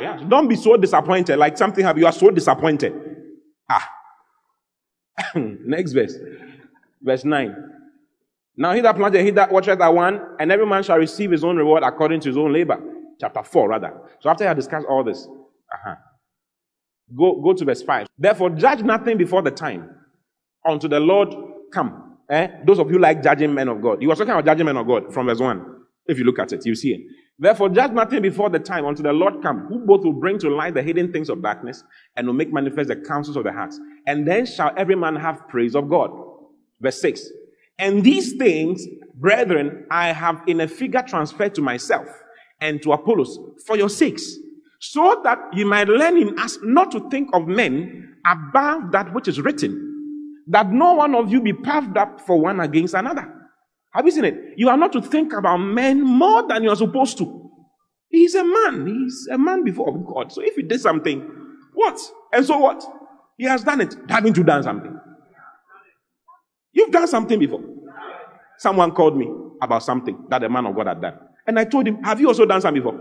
Yeah. 0.00 0.22
Don't 0.28 0.48
be 0.48 0.56
so 0.56 0.76
disappointed. 0.76 1.36
Like 1.36 1.56
something 1.56 1.84
have 1.84 1.98
you 1.98 2.06
are 2.06 2.12
so 2.12 2.30
disappointed. 2.30 2.92
Ah. 3.68 3.88
Next 5.34 5.92
verse. 5.92 6.16
Verse 7.02 7.24
9. 7.24 7.54
Now 8.56 8.72
he 8.72 8.80
that 8.80 8.96
planted, 8.96 9.24
he 9.24 9.30
that 9.32 9.50
watcheth 9.50 9.78
that 9.78 9.94
one, 9.94 10.20
and 10.38 10.52
every 10.52 10.66
man 10.66 10.82
shall 10.82 10.98
receive 10.98 11.30
his 11.30 11.44
own 11.44 11.56
reward 11.56 11.82
according 11.82 12.20
to 12.20 12.28
his 12.28 12.36
own 12.36 12.52
labor. 12.52 12.80
Chapter 13.20 13.42
4, 13.42 13.68
rather. 13.68 13.92
So 14.20 14.30
after 14.30 14.44
I 14.44 14.48
have 14.48 14.56
discussed 14.56 14.86
all 14.88 15.04
this, 15.04 15.26
uh-huh. 15.26 15.94
go, 17.16 17.40
go 17.40 17.52
to 17.52 17.64
verse 17.64 17.82
5. 17.82 18.06
Therefore, 18.18 18.50
judge 18.50 18.82
nothing 18.82 19.18
before 19.18 19.42
the 19.42 19.50
time 19.50 19.90
unto 20.64 20.88
the 20.88 21.00
Lord 21.00 21.34
come. 21.72 22.18
Eh? 22.30 22.48
Those 22.64 22.78
of 22.78 22.90
you 22.90 22.98
like 22.98 23.22
judging 23.22 23.52
men 23.52 23.68
of 23.68 23.82
God. 23.82 24.00
He 24.00 24.06
was 24.06 24.18
talking 24.18 24.32
about 24.32 24.44
judging 24.44 24.66
men 24.66 24.76
of 24.76 24.86
God 24.86 25.12
from 25.12 25.26
verse 25.26 25.40
1. 25.40 25.64
If 26.06 26.18
you 26.18 26.24
look 26.24 26.38
at 26.38 26.52
it, 26.52 26.64
you 26.64 26.74
see 26.74 26.92
it. 26.92 27.00
Therefore, 27.38 27.68
judge 27.68 27.90
nothing 27.90 28.22
before 28.22 28.48
the 28.48 28.60
time 28.60 28.84
until 28.84 29.02
the 29.04 29.12
Lord 29.12 29.42
come, 29.42 29.66
who 29.66 29.84
both 29.84 30.04
will 30.04 30.12
bring 30.12 30.38
to 30.38 30.50
light 30.50 30.74
the 30.74 30.82
hidden 30.82 31.12
things 31.12 31.28
of 31.28 31.42
darkness 31.42 31.82
and 32.16 32.26
will 32.26 32.34
make 32.34 32.52
manifest 32.52 32.88
the 32.88 32.96
counsels 32.96 33.36
of 33.36 33.44
the 33.44 33.52
hearts. 33.52 33.80
And 34.06 34.26
then 34.26 34.46
shall 34.46 34.72
every 34.76 34.94
man 34.94 35.16
have 35.16 35.48
praise 35.48 35.74
of 35.74 35.88
God. 35.90 36.10
Verse 36.80 37.00
6. 37.00 37.26
And 37.78 38.04
these 38.04 38.34
things, 38.34 38.86
brethren, 39.14 39.84
I 39.90 40.12
have 40.12 40.42
in 40.46 40.60
a 40.60 40.68
figure 40.68 41.02
transferred 41.02 41.56
to 41.56 41.62
myself 41.62 42.06
and 42.60 42.80
to 42.82 42.92
Apollos 42.92 43.36
for 43.66 43.76
your 43.76 43.88
sakes, 43.88 44.36
so 44.78 45.20
that 45.24 45.38
you 45.54 45.66
might 45.66 45.88
learn 45.88 46.16
in 46.16 46.38
us 46.38 46.58
not 46.62 46.92
to 46.92 47.08
think 47.10 47.30
of 47.32 47.48
men 47.48 48.16
above 48.26 48.92
that 48.92 49.12
which 49.12 49.26
is 49.26 49.40
written, 49.40 50.44
that 50.46 50.70
no 50.70 50.94
one 50.94 51.16
of 51.16 51.32
you 51.32 51.40
be 51.40 51.52
puffed 51.52 51.96
up 51.96 52.20
for 52.20 52.40
one 52.40 52.60
against 52.60 52.94
another. 52.94 53.33
Have 53.94 54.06
you 54.06 54.10
seen 54.10 54.24
it? 54.24 54.54
You 54.56 54.68
are 54.68 54.76
not 54.76 54.92
to 54.92 55.02
think 55.02 55.32
about 55.32 55.58
men 55.58 56.02
more 56.02 56.46
than 56.48 56.62
you 56.64 56.70
are 56.70 56.76
supposed 56.76 57.16
to. 57.18 57.50
He's 58.08 58.34
a 58.34 58.44
man. 58.44 58.86
He's 58.86 59.28
a 59.30 59.38
man 59.38 59.64
before 59.64 59.96
God. 59.96 60.32
So 60.32 60.42
if 60.42 60.56
he 60.56 60.62
did 60.62 60.80
something, 60.80 61.20
what? 61.74 62.00
And 62.32 62.44
so 62.44 62.58
what? 62.58 62.84
He 63.36 63.44
has 63.44 63.62
done 63.64 63.80
it. 63.80 63.96
Haven't 64.08 64.36
you 64.36 64.44
done 64.44 64.62
something? 64.62 64.98
You've 66.72 66.90
done 66.90 67.06
something 67.06 67.38
before. 67.38 67.62
Someone 68.58 68.92
called 68.92 69.16
me 69.16 69.30
about 69.62 69.82
something 69.82 70.26
that 70.28 70.40
the 70.40 70.48
man 70.48 70.66
of 70.66 70.74
God 70.74 70.88
had 70.88 71.00
done. 71.00 71.18
And 71.46 71.58
I 71.58 71.64
told 71.64 71.86
him, 71.86 72.02
Have 72.02 72.20
you 72.20 72.28
also 72.28 72.46
done 72.46 72.60
something 72.60 72.82
before? 72.82 72.98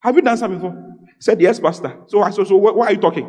Have 0.00 0.14
you 0.16 0.22
done 0.22 0.36
something 0.36 0.58
before? 0.60 0.96
He 1.06 1.22
said, 1.22 1.40
Yes, 1.40 1.58
Pastor. 1.58 1.96
So 2.06 2.22
I 2.22 2.30
said, 2.30 2.46
So 2.46 2.56
why 2.56 2.86
are 2.86 2.92
you 2.92 2.98
talking? 2.98 3.26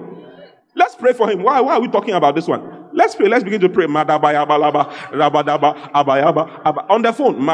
Let's 0.76 0.96
pray 0.96 1.14
for 1.14 1.30
him. 1.30 1.44
Why, 1.44 1.62
why 1.62 1.76
are 1.76 1.82
we 1.82 1.88
talking 1.88 2.14
about 2.14 2.36
this 2.36 2.48
one? 2.48 2.83
Let's 2.94 3.16
pray. 3.16 3.28
Let's 3.28 3.44
begin 3.44 3.62
to 3.62 3.70
pray. 3.70 3.86
On 3.86 3.94
the 7.02 7.14
phone. 7.14 7.46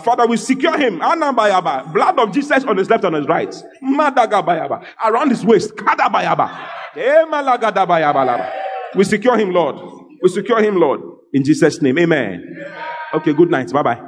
Father, 0.00 0.26
we 0.26 0.36
secure 0.36 0.78
him. 0.78 0.98
Blood 0.98 2.18
of 2.18 2.32
Jesus 2.32 2.64
on 2.64 2.76
his 2.76 2.90
left 2.90 3.04
and 3.04 3.14
on 3.14 3.22
his 3.22 3.28
right. 3.28 3.54
Around 5.04 5.30
his 5.30 5.44
waist. 5.44 5.72
We 8.94 9.04
secure 9.04 9.38
him, 9.38 9.52
Lord. 9.52 9.76
We 10.22 10.28
secure 10.28 10.62
him, 10.62 10.76
Lord. 10.76 11.00
In 11.32 11.44
Jesus' 11.44 11.80
name. 11.80 11.98
Amen. 11.98 12.56
Okay, 13.14 13.32
good 13.32 13.50
night. 13.50 13.72
Bye 13.72 13.82
bye. 13.82 14.00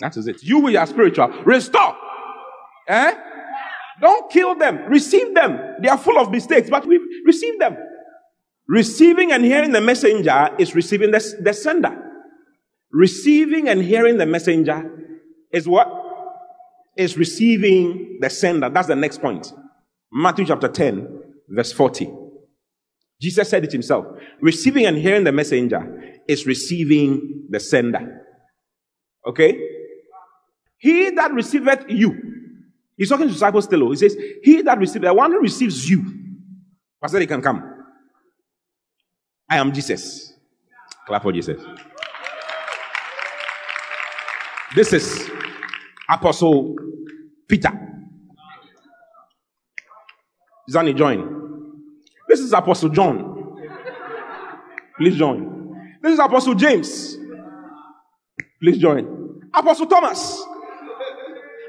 That 0.00 0.16
is 0.16 0.26
it. 0.26 0.42
You 0.42 0.58
we 0.60 0.76
are 0.76 0.86
spiritual. 0.86 1.28
Restore. 1.44 1.96
Eh? 2.88 3.14
Don't 4.00 4.30
kill 4.30 4.54
them. 4.56 4.86
Receive 4.88 5.34
them. 5.34 5.58
They 5.80 5.88
are 5.88 5.98
full 5.98 6.18
of 6.18 6.30
mistakes, 6.30 6.68
but 6.68 6.86
we 6.86 6.98
receive 7.24 7.58
them. 7.58 7.76
Receiving 8.72 9.32
and 9.32 9.44
hearing 9.44 9.72
the 9.72 9.82
messenger 9.82 10.48
is 10.58 10.74
receiving 10.74 11.10
the, 11.10 11.38
the 11.42 11.52
sender. 11.52 11.94
Receiving 12.90 13.68
and 13.68 13.82
hearing 13.82 14.16
the 14.16 14.24
messenger 14.24 14.90
is 15.52 15.68
what? 15.68 15.86
Is 16.96 17.18
receiving 17.18 18.16
the 18.22 18.30
sender. 18.30 18.70
That's 18.70 18.88
the 18.88 18.96
next 18.96 19.20
point. 19.20 19.52
Matthew 20.10 20.46
chapter 20.46 20.68
10, 20.68 21.22
verse 21.50 21.70
40. 21.70 22.10
Jesus 23.20 23.46
said 23.50 23.62
it 23.62 23.72
himself. 23.72 24.06
Receiving 24.40 24.86
and 24.86 24.96
hearing 24.96 25.24
the 25.24 25.32
messenger 25.32 26.22
is 26.26 26.46
receiving 26.46 27.48
the 27.50 27.60
sender. 27.60 28.22
Okay? 29.26 29.60
He 30.78 31.10
that 31.10 31.30
receiveth 31.32 31.90
you. 31.90 32.18
He's 32.96 33.10
talking 33.10 33.26
to 33.26 33.32
disciples 33.34 33.64
still. 33.64 33.82
Oh. 33.82 33.90
He 33.90 33.96
says, 33.96 34.16
He 34.42 34.62
that 34.62 34.78
receives, 34.78 35.04
the 35.04 35.12
one 35.12 35.30
who 35.30 35.40
receives 35.40 35.90
you. 35.90 36.06
Pastor, 37.02 37.20
he 37.20 37.26
can 37.26 37.42
come. 37.42 37.71
I 39.52 39.58
am 39.58 39.70
Jesus. 39.70 40.32
Clap 41.06 41.20
for 41.20 41.30
Jesus. 41.30 41.62
This 44.74 44.94
is 44.94 45.30
Apostle 46.08 46.74
Peter. 47.46 47.70
Zani, 50.70 50.96
join. 50.96 51.82
This 52.30 52.40
is 52.40 52.54
Apostle 52.54 52.88
John. 52.88 53.58
Please 54.96 55.18
join. 55.18 55.76
This 56.02 56.14
is 56.14 56.18
Apostle 56.18 56.54
James. 56.54 57.18
Please 58.58 58.78
join. 58.78 59.42
Apostle 59.52 59.84
Thomas. 59.84 60.42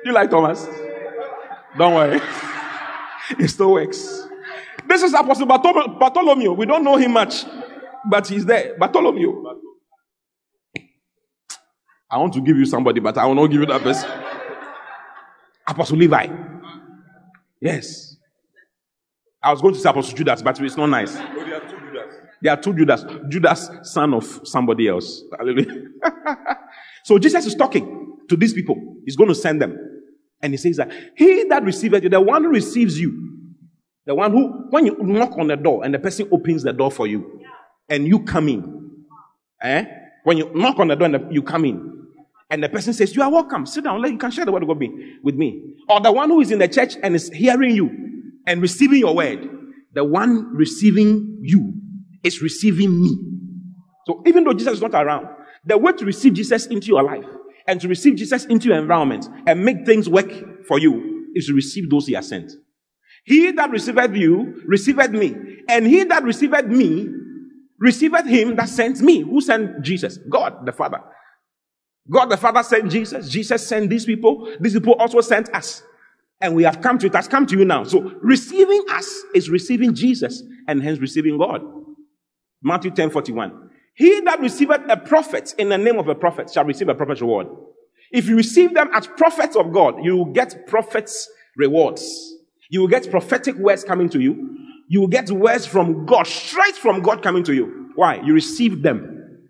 Do 0.05 0.09
you 0.09 0.13
like 0.13 0.29
Thomas? 0.29 0.65
Don't 1.77 1.93
worry. 1.95 2.21
It 3.39 3.47
still 3.49 3.73
works. 3.73 4.27
This 4.87 5.01
is 5.01 5.13
Apostle 5.13 5.45
Bartholomew. 5.47 6.53
We 6.53 6.65
don't 6.65 6.83
know 6.83 6.97
him 6.97 7.13
much, 7.13 7.45
but 8.09 8.27
he's 8.27 8.45
there. 8.45 8.75
Bartholomew. 8.77 9.43
I 12.09 12.17
want 12.17 12.33
to 12.33 12.41
give 12.41 12.57
you 12.57 12.65
somebody, 12.65 12.99
but 12.99 13.17
I 13.17 13.25
will 13.25 13.35
not 13.35 13.47
give 13.47 13.61
you 13.61 13.65
that 13.67 13.81
person. 13.81 14.09
Apostle 15.67 15.97
Levi. 15.97 16.27
Yes. 17.59 18.17
I 19.41 19.51
was 19.51 19.61
going 19.61 19.73
to 19.73 19.79
say 19.79 19.89
Apostle 19.89 20.15
Judas, 20.15 20.41
but 20.41 20.59
it's 20.59 20.77
not 20.77 20.87
nice. 20.87 21.13
there 22.41 22.53
are 22.53 22.61
two 22.61 22.73
Judas. 22.73 23.05
Judas, 23.29 23.69
son 23.83 24.13
of 24.13 24.41
somebody 24.43 24.87
else. 24.87 25.23
so 27.03 27.17
Jesus 27.17 27.45
is 27.45 27.55
talking 27.55 28.17
to 28.29 28.37
these 28.37 28.53
people. 28.53 28.75
He's 29.05 29.15
going 29.15 29.29
to 29.29 29.35
send 29.35 29.61
them. 29.61 29.77
And 30.41 30.53
he 30.53 30.57
says 30.57 30.77
that 30.77 30.91
he 31.15 31.45
that 31.45 31.63
receiveth 31.63 32.03
you, 32.03 32.09
the 32.09 32.21
one 32.21 32.43
who 32.43 32.49
receives 32.49 32.99
you, 32.99 33.33
the 34.05 34.13
one 34.13 34.31
who, 34.31 34.67
when 34.69 34.85
you 34.85 34.97
knock 34.99 35.37
on 35.37 35.47
the 35.47 35.55
door 35.55 35.85
and 35.85 35.93
the 35.93 35.99
person 35.99 36.27
opens 36.31 36.63
the 36.63 36.73
door 36.73 36.91
for 36.91 37.07
you, 37.07 37.42
and 37.89 38.07
you 38.07 38.23
come 38.23 38.49
in, 38.49 38.91
eh? 39.61 39.85
When 40.23 40.37
you 40.37 40.51
knock 40.53 40.79
on 40.79 40.87
the 40.87 40.95
door 40.95 41.05
and 41.05 41.15
the, 41.15 41.27
you 41.31 41.43
come 41.43 41.65
in, 41.65 41.93
and 42.49 42.63
the 42.63 42.69
person 42.69 42.93
says, 42.93 43.15
You 43.15 43.23
are 43.23 43.31
welcome, 43.31 43.65
sit 43.65 43.83
down, 43.83 44.03
you 44.03 44.17
can 44.17 44.31
share 44.31 44.45
the 44.45 44.51
word 44.51 44.63
of 44.63 44.69
God 44.69 44.79
with 45.23 45.35
me. 45.35 45.75
Or 45.89 45.99
the 45.99 46.11
one 46.11 46.29
who 46.29 46.39
is 46.39 46.51
in 46.51 46.59
the 46.59 46.67
church 46.67 46.95
and 47.01 47.15
is 47.15 47.29
hearing 47.29 47.75
you 47.75 47.89
and 48.45 48.61
receiving 48.61 48.99
your 48.99 49.15
word, 49.15 49.49
the 49.93 50.03
one 50.03 50.55
receiving 50.55 51.39
you 51.41 51.73
is 52.23 52.41
receiving 52.41 53.01
me. 53.01 53.17
So 54.05 54.21
even 54.25 54.43
though 54.43 54.53
Jesus 54.53 54.73
is 54.73 54.81
not 54.81 54.93
around, 54.93 55.27
the 55.65 55.77
way 55.77 55.93
to 55.93 56.05
receive 56.05 56.33
Jesus 56.33 56.65
into 56.67 56.87
your 56.87 57.03
life 57.03 57.25
and 57.67 57.79
to 57.81 57.87
receive 57.87 58.15
Jesus 58.15 58.45
into 58.45 58.67
your 58.67 58.77
environment 58.77 59.27
and 59.47 59.63
make 59.63 59.85
things 59.85 60.09
work 60.09 60.29
for 60.67 60.79
you 60.79 61.31
is 61.35 61.47
to 61.47 61.53
receive 61.53 61.89
those 61.89 62.07
he 62.07 62.13
has 62.13 62.27
sent. 62.27 62.51
He 63.25 63.51
that 63.51 63.69
receiveth 63.71 64.15
you 64.15 64.61
receiveth 64.65 65.11
me, 65.11 65.33
and 65.69 65.87
he 65.87 66.03
that 66.03 66.23
receiveth 66.23 66.65
me 66.65 67.07
receiveth 67.83 68.25
him 68.25 68.55
that 68.55 68.69
sent 68.69 69.01
me. 69.01 69.19
Who 69.19 69.41
sent 69.41 69.81
Jesus? 69.81 70.17
God 70.29 70.65
the 70.65 70.71
Father. 70.71 71.01
God 72.09 72.27
the 72.27 72.37
Father 72.37 72.63
sent 72.63 72.89
Jesus. 72.89 73.29
Jesus 73.29 73.67
sent 73.67 73.89
these 73.89 74.05
people. 74.05 74.49
These 74.61 74.73
people 74.73 74.93
also 74.93 75.19
sent 75.19 75.53
us. 75.53 75.83
And 76.39 76.55
we 76.55 76.63
have 76.63 76.81
come 76.81 76.97
to 76.99 77.07
it, 77.07 77.15
has 77.15 77.27
come 77.27 77.45
to 77.47 77.57
you 77.57 77.65
now. 77.65 77.83
So 77.83 77.99
receiving 78.21 78.85
us 78.89 79.23
is 79.35 79.49
receiving 79.49 79.93
Jesus 79.93 80.41
and 80.67 80.81
hence 80.81 80.99
receiving 80.99 81.37
God. 81.37 81.61
Matthew 82.61 82.91
10 82.91 83.09
41. 83.09 83.69
He 83.95 84.21
that 84.21 84.39
receiveth 84.39 84.81
a 84.89 84.97
prophet 84.97 85.53
in 85.57 85.69
the 85.69 85.77
name 85.77 85.99
of 85.99 86.07
a 86.07 86.15
prophet 86.15 86.49
shall 86.51 86.63
receive 86.63 86.87
a 86.87 86.95
prophet's 86.95 87.21
reward. 87.21 87.47
If 88.11 88.27
you 88.27 88.37
receive 88.37 88.73
them 88.73 88.89
as 88.93 89.07
prophets 89.07 89.57
of 89.57 89.73
God, 89.73 90.03
you 90.03 90.15
will 90.15 90.31
get 90.31 90.67
prophets' 90.67 91.29
rewards. 91.57 92.33
You 92.69 92.81
will 92.81 92.87
get 92.87 93.11
prophetic 93.11 93.55
words 93.55 93.83
coming 93.83 94.07
to 94.09 94.21
you. 94.21 94.62
You 94.93 94.99
will 95.01 95.07
get 95.07 95.31
words 95.31 95.65
from 95.65 96.05
God, 96.05 96.27
straight 96.27 96.75
from 96.75 97.01
God 97.01 97.23
coming 97.23 97.43
to 97.45 97.53
you. 97.55 97.89
Why? 97.95 98.21
You 98.23 98.31
receive 98.31 98.83
them. 98.83 99.49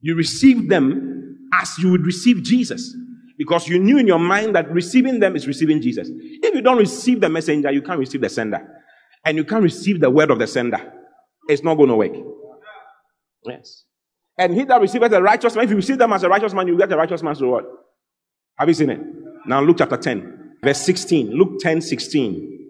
You 0.00 0.14
receive 0.14 0.68
them 0.68 1.48
as 1.52 1.76
you 1.80 1.90
would 1.90 2.06
receive 2.06 2.44
Jesus. 2.44 2.94
Because 3.36 3.66
you 3.66 3.80
knew 3.80 3.98
in 3.98 4.06
your 4.06 4.20
mind 4.20 4.54
that 4.54 4.70
receiving 4.70 5.18
them 5.18 5.34
is 5.34 5.48
receiving 5.48 5.82
Jesus. 5.82 6.08
If 6.12 6.54
you 6.54 6.62
don't 6.62 6.78
receive 6.78 7.20
the 7.22 7.28
messenger, 7.28 7.72
you 7.72 7.82
can't 7.82 7.98
receive 7.98 8.20
the 8.20 8.28
sender. 8.28 8.64
And 9.24 9.36
you 9.36 9.42
can't 9.42 9.64
receive 9.64 9.98
the 9.98 10.10
word 10.10 10.30
of 10.30 10.38
the 10.38 10.46
sender. 10.46 10.92
It's 11.48 11.64
not 11.64 11.74
going 11.74 11.88
to 11.88 11.96
work. 11.96 12.12
Yes. 13.44 13.82
And 14.38 14.54
he 14.54 14.62
that 14.62 14.80
receiveth 14.80 15.10
a 15.12 15.20
righteous 15.20 15.56
man, 15.56 15.64
if 15.64 15.70
you 15.70 15.76
receive 15.76 15.98
them 15.98 16.12
as 16.12 16.22
a 16.22 16.28
righteous 16.28 16.54
man, 16.54 16.68
you 16.68 16.78
get 16.78 16.92
a 16.92 16.96
righteous 16.96 17.24
man's 17.24 17.42
reward. 17.42 17.64
Have 18.58 18.68
you 18.68 18.74
seen 18.74 18.90
it? 18.90 19.00
Now 19.44 19.60
Luke 19.60 19.78
chapter 19.78 19.96
10, 19.96 20.58
verse 20.62 20.82
16. 20.82 21.32
Luke 21.32 21.58
10, 21.58 21.80
16. 21.80 22.63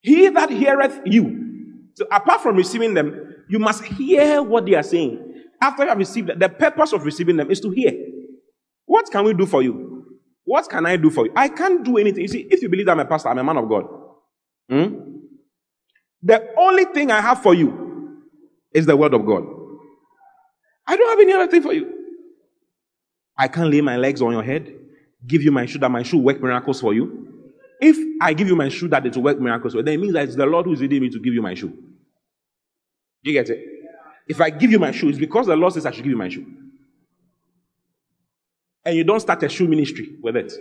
He 0.00 0.28
that 0.28 0.50
heareth 0.50 1.00
you. 1.04 1.88
So 1.94 2.06
apart 2.10 2.40
from 2.42 2.56
receiving 2.56 2.94
them, 2.94 3.34
you 3.48 3.58
must 3.58 3.84
hear 3.84 4.42
what 4.42 4.66
they 4.66 4.74
are 4.74 4.82
saying. 4.82 5.24
After 5.60 5.82
you 5.82 5.88
have 5.88 5.98
received 5.98 6.28
them, 6.28 6.38
the 6.38 6.48
purpose 6.48 6.92
of 6.92 7.04
receiving 7.04 7.36
them 7.36 7.50
is 7.50 7.60
to 7.60 7.70
hear. 7.70 7.92
What 8.84 9.10
can 9.10 9.24
we 9.24 9.34
do 9.34 9.46
for 9.46 9.62
you? 9.62 10.18
What 10.44 10.68
can 10.70 10.86
I 10.86 10.96
do 10.96 11.10
for 11.10 11.26
you? 11.26 11.32
I 11.36 11.48
can't 11.48 11.84
do 11.84 11.98
anything. 11.98 12.22
You 12.22 12.28
see, 12.28 12.46
if 12.50 12.62
you 12.62 12.68
believe 12.68 12.86
that 12.86 12.92
I'm 12.92 13.00
a 13.00 13.04
pastor, 13.04 13.28
I'm 13.28 13.38
a 13.38 13.44
man 13.44 13.56
of 13.56 13.68
God. 13.68 13.84
Hmm? 14.70 15.08
The 16.22 16.48
only 16.56 16.84
thing 16.86 17.10
I 17.10 17.20
have 17.20 17.42
for 17.42 17.54
you 17.54 18.22
is 18.72 18.86
the 18.86 18.96
word 18.96 19.14
of 19.14 19.26
God. 19.26 19.44
I 20.86 20.96
don't 20.96 21.10
have 21.10 21.20
any 21.20 21.32
other 21.32 21.50
thing 21.50 21.62
for 21.62 21.72
you. 21.72 21.92
I 23.36 23.48
can't 23.48 23.70
lay 23.70 23.80
my 23.80 23.96
legs 23.96 24.22
on 24.22 24.32
your 24.32 24.42
head, 24.42 24.74
give 25.26 25.42
you 25.42 25.52
my 25.52 25.66
shoe 25.66 25.78
that 25.78 25.90
my 25.90 26.02
shoe 26.02 26.18
work 26.18 26.40
miracles 26.40 26.80
for 26.80 26.94
you. 26.94 27.37
If 27.80 27.96
I 28.20 28.32
give 28.32 28.48
you 28.48 28.56
my 28.56 28.68
shoe 28.68 28.88
that 28.88 29.06
it 29.06 29.14
will 29.14 29.22
work 29.22 29.38
miracles 29.40 29.74
then 29.74 29.88
it 29.88 30.00
means 30.00 30.14
that 30.14 30.24
it's 30.24 30.36
the 30.36 30.46
Lord 30.46 30.66
who 30.66 30.72
is 30.72 30.80
leading 30.80 31.02
me 31.02 31.10
to 31.10 31.20
give 31.20 31.32
you 31.34 31.42
my 31.42 31.54
shoe. 31.54 31.72
You 33.22 33.32
get 33.32 33.50
it? 33.50 33.64
If 34.26 34.40
I 34.40 34.50
give 34.50 34.70
you 34.70 34.78
my 34.78 34.90
shoe, 34.90 35.08
it's 35.08 35.18
because 35.18 35.46
the 35.46 35.56
Lord 35.56 35.72
says 35.72 35.86
I 35.86 35.90
should 35.90 36.04
give 36.04 36.10
you 36.10 36.16
my 36.16 36.28
shoe. 36.28 36.46
And 38.84 38.96
you 38.96 39.04
don't 39.04 39.20
start 39.20 39.42
a 39.42 39.48
shoe 39.48 39.66
ministry 39.66 40.16
with 40.22 40.36
it. 40.36 40.52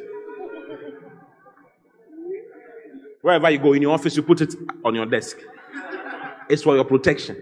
Wherever 3.21 3.49
you 3.49 3.57
go 3.57 3.73
in 3.73 3.81
your 3.81 3.93
office, 3.93 4.15
you 4.15 4.23
put 4.23 4.41
it 4.41 4.53
on 4.85 4.95
your 4.95 5.05
desk. 5.05 5.37
It's 6.49 6.63
for 6.63 6.75
your 6.75 6.85
protection. 6.85 7.35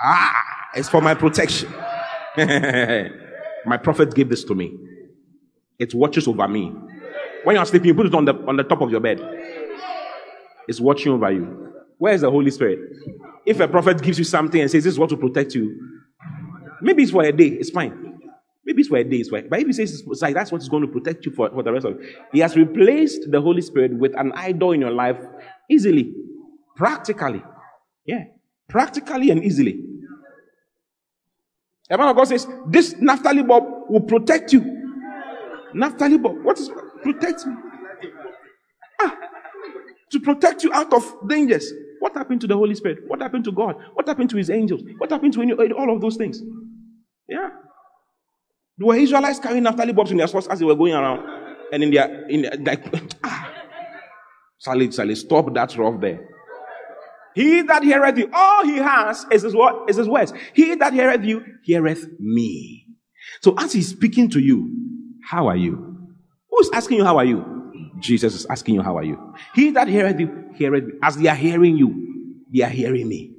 Ah, 0.00 0.32
it's 0.74 0.88
for 0.88 1.00
my 1.02 1.14
protection. 1.14 1.70
my 3.66 3.76
prophet 3.76 4.14
gave 4.14 4.28
this 4.28 4.44
to 4.44 4.54
me. 4.54 4.76
It 5.78 5.94
watches 5.94 6.26
over 6.26 6.48
me. 6.48 6.72
When 7.44 7.56
you're 7.56 7.64
sleeping, 7.66 7.88
you 7.88 7.94
put 7.94 8.06
it 8.06 8.14
on 8.14 8.24
the, 8.24 8.34
on 8.46 8.56
the 8.56 8.64
top 8.64 8.80
of 8.80 8.90
your 8.90 9.00
bed. 9.00 9.20
It's 10.66 10.80
watching 10.80 11.12
over 11.12 11.30
you. 11.30 11.72
Where 11.98 12.14
is 12.14 12.22
the 12.22 12.30
Holy 12.30 12.50
Spirit? 12.50 12.78
If 13.46 13.60
a 13.60 13.68
prophet 13.68 14.02
gives 14.02 14.18
you 14.18 14.24
something 14.24 14.60
and 14.60 14.70
says 14.70 14.84
this 14.84 14.94
is 14.94 14.98
what 14.98 15.10
to 15.10 15.16
protect 15.16 15.54
you, 15.54 15.78
maybe 16.80 17.02
it's 17.02 17.12
for 17.12 17.22
a 17.22 17.32
day, 17.32 17.48
it's 17.48 17.70
fine. 17.70 18.18
Maybe 18.64 18.80
it's 18.80 18.88
for 18.88 18.96
a 18.96 19.04
day, 19.04 19.18
it's 19.18 19.28
fine. 19.28 19.48
But 19.48 19.60
if 19.60 19.66
he 19.66 19.72
says 19.74 20.02
it's 20.06 20.22
like 20.22 20.34
that's 20.34 20.50
what's 20.50 20.68
going 20.68 20.86
to 20.86 20.88
protect 20.88 21.26
you 21.26 21.32
for, 21.32 21.50
for 21.50 21.62
the 21.62 21.72
rest 21.72 21.84
of 21.84 22.00
it, 22.00 22.16
he 22.32 22.40
has 22.40 22.56
replaced 22.56 23.30
the 23.30 23.40
Holy 23.40 23.60
Spirit 23.60 23.98
with 23.98 24.18
an 24.18 24.32
idol 24.32 24.72
in 24.72 24.80
your 24.80 24.90
life 24.90 25.18
easily, 25.70 26.12
practically. 26.76 27.42
Yeah, 28.06 28.24
practically 28.68 29.30
and 29.30 29.44
easily. 29.44 29.82
The 31.88 31.98
man 31.98 32.08
of 32.08 32.16
God 32.16 32.28
says, 32.28 32.46
This 32.66 32.96
Naphtali 32.98 33.42
Bob 33.42 33.64
will 33.88 34.00
protect 34.00 34.52
you. 34.52 34.83
Naphtali 35.74 36.18
Bob, 36.18 36.42
what 36.42 36.58
is 36.58 36.70
protect 37.02 37.46
me? 37.46 37.54
Ah, 39.00 39.16
to 40.10 40.20
protect 40.20 40.64
you 40.64 40.72
out 40.72 40.92
of 40.92 41.14
dangers. 41.28 41.72
What 42.00 42.14
happened 42.14 42.40
to 42.42 42.46
the 42.46 42.56
Holy 42.56 42.74
Spirit? 42.74 42.98
What 43.06 43.20
happened 43.20 43.44
to 43.44 43.52
God? 43.52 43.76
What 43.94 44.06
happened 44.06 44.30
to 44.30 44.36
his 44.36 44.50
angels? 44.50 44.82
What 44.98 45.10
happened 45.10 45.32
to 45.34 45.42
any, 45.42 45.52
all 45.52 45.94
of 45.94 46.00
those 46.00 46.16
things? 46.16 46.40
Yeah. 47.28 47.48
There 48.76 48.86
were 48.86 48.96
Israelites 48.96 49.38
carrying 49.38 49.62
Naphtali 49.62 49.92
box 49.92 50.10
in 50.10 50.18
their 50.18 50.26
swords 50.26 50.46
as 50.48 50.58
they 50.58 50.64
were 50.64 50.74
going 50.74 50.92
around. 50.92 51.26
And 51.72 51.82
in 51.82 51.90
their, 51.90 52.28
in 52.28 52.42
their, 52.42 52.56
like, 52.58 52.84
ah. 53.24 53.52
Sally, 54.58 54.90
Sally, 54.90 55.14
stop 55.14 55.52
that 55.54 55.76
rough 55.76 56.00
there. 56.00 56.28
He 57.34 57.62
that 57.62 57.82
heareth 57.82 58.16
you, 58.16 58.30
all 58.32 58.64
he 58.64 58.76
has 58.76 59.26
is 59.30 59.42
his? 59.42 59.54
Is 59.88 59.96
his 59.96 60.08
words. 60.08 60.32
He 60.52 60.74
that 60.76 60.92
heareth 60.92 61.24
you, 61.24 61.44
heareth 61.64 62.06
me. 62.20 62.86
So 63.42 63.54
as 63.58 63.72
he's 63.72 63.88
speaking 63.88 64.30
to 64.30 64.40
you, 64.40 64.83
how 65.28 65.48
are 65.48 65.56
you? 65.56 66.14
Who's 66.50 66.70
asking 66.72 66.98
you, 66.98 67.04
how 67.04 67.16
are 67.18 67.24
you? 67.24 67.92
Jesus 67.98 68.34
is 68.34 68.46
asking 68.46 68.76
you, 68.76 68.82
how 68.82 68.96
are 68.96 69.02
you? 69.02 69.34
He 69.54 69.70
that 69.70 69.88
heareth 69.88 70.20
you, 70.20 70.50
heareth 70.54 70.84
me. 70.84 70.92
As 71.02 71.16
they 71.16 71.28
are 71.28 71.34
hearing 71.34 71.76
you, 71.76 72.44
they 72.52 72.62
are 72.62 72.70
hearing 72.70 73.08
me. 73.08 73.34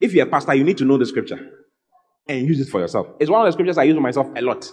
If 0.00 0.12
you're 0.12 0.26
a 0.26 0.30
pastor, 0.30 0.54
you 0.54 0.64
need 0.64 0.78
to 0.78 0.84
know 0.84 0.98
the 0.98 1.06
scripture 1.06 1.38
and 2.28 2.46
use 2.46 2.60
it 2.60 2.68
for 2.68 2.80
yourself. 2.80 3.06
It's 3.20 3.30
one 3.30 3.40
of 3.40 3.46
the 3.46 3.52
scriptures 3.52 3.78
I 3.78 3.84
use 3.84 3.98
myself 3.98 4.26
a 4.36 4.42
lot. 4.42 4.70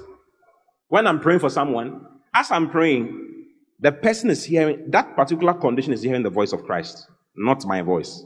When 0.89 1.07
I'm 1.07 1.19
praying 1.19 1.39
for 1.39 1.49
someone, 1.49 2.05
as 2.33 2.51
I'm 2.51 2.69
praying, 2.69 3.19
the 3.79 3.91
person 3.91 4.29
is 4.29 4.43
hearing, 4.43 4.89
that 4.89 5.15
particular 5.15 5.53
condition 5.53 5.93
is 5.93 6.01
hearing 6.01 6.23
the 6.23 6.29
voice 6.29 6.53
of 6.53 6.63
Christ, 6.63 7.07
not 7.35 7.65
my 7.65 7.81
voice. 7.81 8.23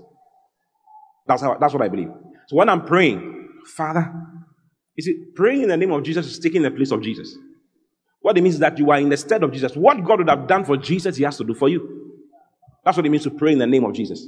That's 1.27 1.41
how, 1.41 1.57
that's 1.59 1.73
what 1.73 1.83
I 1.83 1.89
believe. 1.89 2.09
So 2.47 2.55
when 2.55 2.69
I'm 2.69 2.85
praying, 2.85 3.49
Father, 3.75 4.13
you 4.95 5.03
see, 5.03 5.25
praying 5.35 5.63
in 5.63 5.69
the 5.69 5.77
name 5.77 5.91
of 5.91 6.03
Jesus 6.03 6.25
is 6.25 6.39
taking 6.39 6.61
the 6.61 6.71
place 6.71 6.91
of 6.91 7.01
Jesus. 7.01 7.37
What 8.21 8.37
it 8.37 8.41
means 8.41 8.55
is 8.55 8.61
that 8.61 8.77
you 8.77 8.91
are 8.91 8.99
in 8.99 9.09
the 9.09 9.17
stead 9.17 9.43
of 9.43 9.51
Jesus. 9.51 9.75
What 9.75 10.03
God 10.03 10.19
would 10.19 10.29
have 10.29 10.47
done 10.47 10.65
for 10.65 10.77
Jesus, 10.77 11.17
He 11.17 11.23
has 11.23 11.37
to 11.37 11.43
do 11.43 11.53
for 11.53 11.69
you. 11.69 12.15
That's 12.83 12.97
what 12.97 13.05
it 13.05 13.09
means 13.09 13.23
to 13.23 13.31
pray 13.31 13.53
in 13.53 13.59
the 13.59 13.67
name 13.67 13.85
of 13.85 13.93
Jesus. 13.93 14.27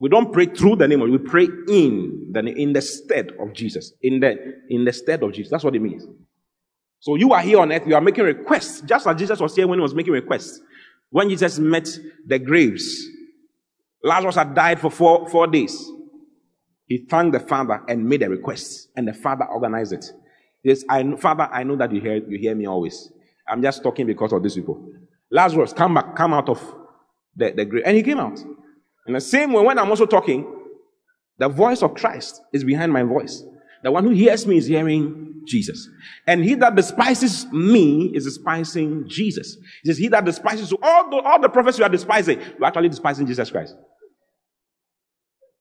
We 0.00 0.08
don't 0.08 0.32
pray 0.32 0.46
through 0.46 0.76
the 0.76 0.88
name 0.88 1.00
of, 1.00 1.10
we 1.10 1.18
pray 1.18 1.44
in 1.68 2.30
the 2.32 2.40
in 2.40 2.72
the 2.72 2.82
stead 2.82 3.32
of 3.38 3.52
Jesus. 3.52 3.92
In 4.02 4.20
the 4.20 4.36
in 4.68 4.84
the 4.84 4.92
stead 4.92 5.22
of 5.22 5.32
Jesus. 5.32 5.50
That's 5.50 5.62
what 5.62 5.76
it 5.76 5.80
means. 5.80 6.04
So 7.00 7.16
you 7.16 7.32
are 7.32 7.40
here 7.40 7.60
on 7.60 7.72
earth, 7.72 7.86
you 7.86 7.94
are 7.94 8.00
making 8.00 8.24
requests, 8.24 8.80
just 8.80 9.06
as 9.06 9.16
Jesus 9.16 9.40
was 9.40 9.56
here 9.56 9.66
when 9.66 9.78
he 9.78 9.82
was 9.82 9.94
making 9.94 10.12
requests. 10.12 10.60
When 11.10 11.28
Jesus 11.28 11.58
met 11.58 11.88
the 12.26 12.38
graves, 12.38 13.06
Lazarus 14.02 14.36
had 14.36 14.54
died 14.54 14.80
for 14.80 14.90
four, 14.90 15.28
four 15.28 15.46
days. 15.46 15.84
He 16.86 17.06
thanked 17.08 17.32
the 17.32 17.40
Father 17.40 17.82
and 17.88 18.08
made 18.08 18.22
a 18.22 18.30
request, 18.30 18.88
and 18.96 19.06
the 19.06 19.12
Father 19.12 19.44
organized 19.44 19.92
it. 19.92 20.04
Yes, 20.62 20.84
I 20.88 21.02
know, 21.02 21.16
Father, 21.16 21.48
I 21.50 21.64
know 21.64 21.76
that 21.76 21.92
you 21.92 22.00
hear, 22.00 22.16
you 22.16 22.38
hear 22.38 22.54
me 22.54 22.66
always. 22.66 23.10
I'm 23.48 23.62
just 23.62 23.82
talking 23.82 24.06
because 24.06 24.32
of 24.32 24.42
these 24.42 24.54
people. 24.54 24.88
Lazarus, 25.30 25.72
come 25.72 25.94
back, 25.94 26.14
come 26.14 26.32
out 26.32 26.48
of 26.48 26.74
the, 27.34 27.50
the 27.50 27.64
grave. 27.64 27.82
And 27.86 27.96
he 27.96 28.02
came 28.02 28.20
out. 28.20 28.38
In 29.06 29.14
the 29.14 29.20
same 29.20 29.52
way, 29.52 29.62
when 29.62 29.78
I'm 29.78 29.90
also 29.90 30.06
talking, 30.06 30.46
the 31.38 31.48
voice 31.48 31.82
of 31.82 31.94
Christ 31.94 32.40
is 32.52 32.62
behind 32.62 32.92
my 32.92 33.02
voice. 33.02 33.42
The 33.82 33.90
one 33.90 34.04
who 34.04 34.10
hears 34.10 34.46
me 34.46 34.58
is 34.58 34.66
hearing 34.66 35.42
Jesus. 35.44 35.88
And 36.26 36.44
he 36.44 36.54
that 36.54 36.76
despises 36.76 37.46
me 37.50 38.12
is 38.14 38.24
despising 38.24 39.08
Jesus. 39.08 39.56
He 39.82 39.88
says, 39.88 39.98
He 39.98 40.06
that 40.08 40.24
despises 40.24 40.72
all 40.80 41.10
the, 41.10 41.16
all 41.16 41.40
the 41.40 41.48
prophets 41.48 41.78
you 41.78 41.84
are 41.84 41.90
despising, 41.90 42.40
you're 42.40 42.64
actually 42.64 42.90
despising 42.90 43.26
Jesus 43.26 43.50
Christ. 43.50 43.74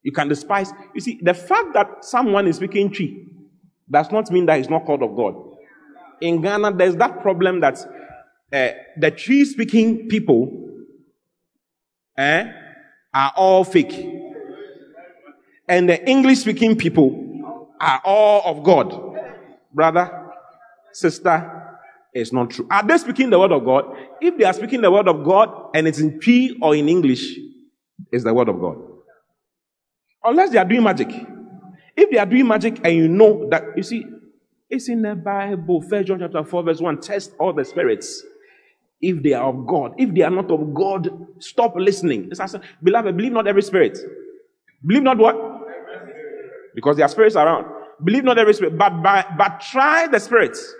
You 0.03 0.11
can 0.11 0.27
despise. 0.27 0.71
You 0.93 1.01
see, 1.01 1.19
the 1.21 1.33
fact 1.33 1.73
that 1.73 2.05
someone 2.05 2.47
is 2.47 2.57
speaking 2.57 2.91
Twi 2.91 3.25
does 3.91 4.11
not 4.11 4.31
mean 4.31 4.45
that 4.45 4.57
he's 4.57 4.69
not 4.69 4.85
called 4.85 5.03
of 5.03 5.15
God. 5.15 5.35
In 6.21 6.41
Ghana, 6.41 6.73
there's 6.75 6.95
that 6.95 7.21
problem 7.21 7.59
that 7.59 7.79
uh, 8.53 8.69
the 8.97 9.11
Twi 9.11 9.43
speaking 9.43 10.07
people 10.07 10.69
eh, 12.17 12.51
are 13.13 13.33
all 13.35 13.63
fake. 13.63 14.07
And 15.67 15.89
the 15.89 16.07
English 16.09 16.39
speaking 16.39 16.75
people 16.75 17.69
are 17.79 18.01
all 18.05 18.41
of 18.45 18.63
God. 18.63 19.17
Brother, 19.73 20.31
sister, 20.91 21.77
it's 22.13 22.33
not 22.33 22.49
true. 22.49 22.67
Are 22.69 22.85
they 22.85 22.97
speaking 22.97 23.29
the 23.29 23.39
word 23.39 23.51
of 23.51 23.63
God? 23.63 23.85
If 24.19 24.37
they 24.37 24.43
are 24.43 24.53
speaking 24.53 24.81
the 24.81 24.91
word 24.91 25.07
of 25.07 25.23
God 25.23 25.71
and 25.73 25.87
it's 25.87 25.99
in 25.99 26.19
P 26.19 26.57
or 26.61 26.75
in 26.75 26.89
English, 26.89 27.37
it's 28.11 28.23
the 28.23 28.33
word 28.33 28.49
of 28.49 28.59
God. 28.59 28.77
Unless 30.23 30.51
they 30.51 30.57
are 30.57 30.65
doing 30.65 30.83
magic. 30.83 31.09
If 32.01 32.09
they 32.09 32.17
are 32.17 32.25
doing 32.25 32.47
magic 32.47 32.81
and 32.83 32.95
you 32.95 33.07
know 33.07 33.47
that, 33.51 33.63
you 33.77 33.83
see, 33.83 34.03
it's 34.67 34.89
in 34.89 35.03
the 35.03 35.13
Bible, 35.13 35.83
First 35.83 36.07
John 36.07 36.17
chapter 36.17 36.43
4, 36.43 36.63
verse 36.63 36.81
1. 36.81 36.99
Test 36.99 37.33
all 37.39 37.53
the 37.53 37.63
spirits 37.63 38.23
if 38.99 39.21
they 39.21 39.33
are 39.33 39.47
of 39.47 39.67
God. 39.67 39.93
If 39.99 40.11
they 40.15 40.23
are 40.23 40.31
not 40.31 40.49
of 40.49 40.73
God, 40.73 41.27
stop 41.37 41.75
listening. 41.75 42.31
Beloved, 42.81 43.15
believe 43.15 43.33
not 43.33 43.47
every 43.47 43.61
spirit. 43.61 43.99
Believe 44.83 45.03
not 45.03 45.19
what? 45.19 45.35
Because 46.73 46.97
there 46.97 47.05
are 47.05 47.09
spirits 47.09 47.35
around. 47.35 47.67
Believe 48.03 48.23
not 48.23 48.39
every 48.39 48.55
spirit, 48.55 48.75
but 48.79 49.03
by, 49.03 49.23
but 49.37 49.59
try 49.59 50.07
the 50.07 50.19
spirits 50.19 50.73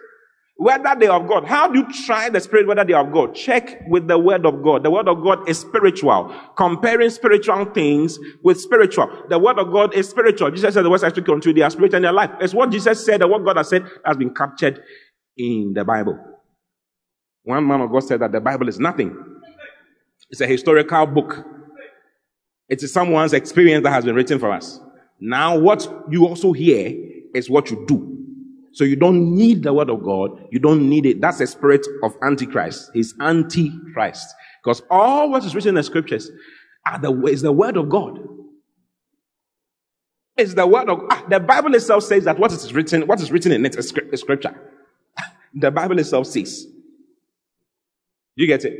whether 0.57 0.95
they 0.99 1.07
are 1.07 1.19
of 1.19 1.27
God. 1.27 1.45
How 1.45 1.67
do 1.67 1.79
you 1.79 2.05
try 2.05 2.29
the 2.29 2.39
spirit 2.39 2.67
whether 2.67 2.83
they 2.83 2.93
are 2.93 3.05
of 3.05 3.11
God? 3.11 3.33
Check 3.33 3.81
with 3.87 4.07
the 4.07 4.19
word 4.19 4.45
of 4.45 4.61
God. 4.61 4.83
The 4.83 4.91
word 4.91 5.07
of 5.07 5.23
God 5.23 5.49
is 5.49 5.59
spiritual. 5.59 6.33
Comparing 6.55 7.09
spiritual 7.09 7.65
things 7.65 8.19
with 8.43 8.61
spiritual. 8.61 9.09
The 9.29 9.39
word 9.39 9.57
of 9.57 9.71
God 9.71 9.95
is 9.95 10.07
spiritual. 10.09 10.51
Jesus 10.51 10.73
said 10.73 10.85
the 10.85 10.89
words 10.89 11.03
I 11.03 11.09
speak 11.09 11.27
unto 11.29 11.63
are 11.63 11.69
spirit 11.71 11.95
and 11.95 12.05
their 12.05 12.13
life. 12.13 12.29
It's 12.39 12.53
what 12.53 12.69
Jesus 12.69 13.03
said 13.03 13.21
and 13.21 13.31
what 13.31 13.43
God 13.43 13.57
has 13.57 13.69
said 13.69 13.85
has 14.05 14.17
been 14.17 14.33
captured 14.35 14.83
in 15.35 15.73
the 15.73 15.83
Bible. 15.83 16.19
One 17.43 17.65
man 17.65 17.81
of 17.81 17.91
God 17.91 18.01
said 18.01 18.19
that 18.19 18.31
the 18.31 18.39
Bible 18.39 18.69
is 18.69 18.79
nothing. 18.79 19.17
It's 20.29 20.41
a 20.41 20.47
historical 20.47 21.07
book. 21.07 21.43
It 22.69 22.83
is 22.83 22.93
someone's 22.93 23.33
experience 23.33 23.83
that 23.83 23.91
has 23.91 24.05
been 24.05 24.15
written 24.15 24.37
for 24.37 24.51
us. 24.51 24.79
Now 25.19 25.57
what 25.57 25.91
you 26.09 26.27
also 26.27 26.53
hear 26.53 26.93
is 27.33 27.49
what 27.49 27.71
you 27.71 27.83
do. 27.87 28.20
So 28.73 28.83
you 28.83 28.95
don't 28.95 29.35
need 29.35 29.63
the 29.63 29.73
word 29.73 29.89
of 29.89 30.03
God. 30.03 30.47
You 30.51 30.59
don't 30.59 30.87
need 30.89 31.05
it. 31.05 31.19
That's 31.19 31.39
a 31.41 31.47
spirit 31.47 31.85
of 32.03 32.15
Antichrist. 32.21 32.91
He's 32.93 33.13
Antichrist. 33.19 34.33
Because 34.63 34.81
all 34.89 35.29
what 35.29 35.43
is 35.43 35.53
written 35.53 35.69
in 35.69 35.75
the 35.75 35.83
scriptures 35.83 36.31
are 36.85 36.99
the, 36.99 37.25
is 37.25 37.41
the 37.41 37.51
word 37.51 37.77
of 37.77 37.89
God. 37.89 38.19
It's 40.37 40.53
the 40.53 40.65
word 40.65 40.89
of 40.89 41.01
ah, 41.11 41.25
the 41.29 41.39
Bible 41.39 41.75
itself 41.75 42.03
says 42.03 42.23
that 42.23 42.39
what 42.39 42.51
is 42.51 42.73
written, 42.73 43.05
what 43.05 43.19
is 43.21 43.31
written 43.31 43.51
in 43.51 43.65
it 43.65 43.75
is 43.75 43.89
scripture. 43.89 44.55
the 45.53 45.69
Bible 45.69 45.99
itself 45.99 46.27
says. 46.27 46.65
You 48.35 48.47
get 48.47 48.63
it? 48.63 48.79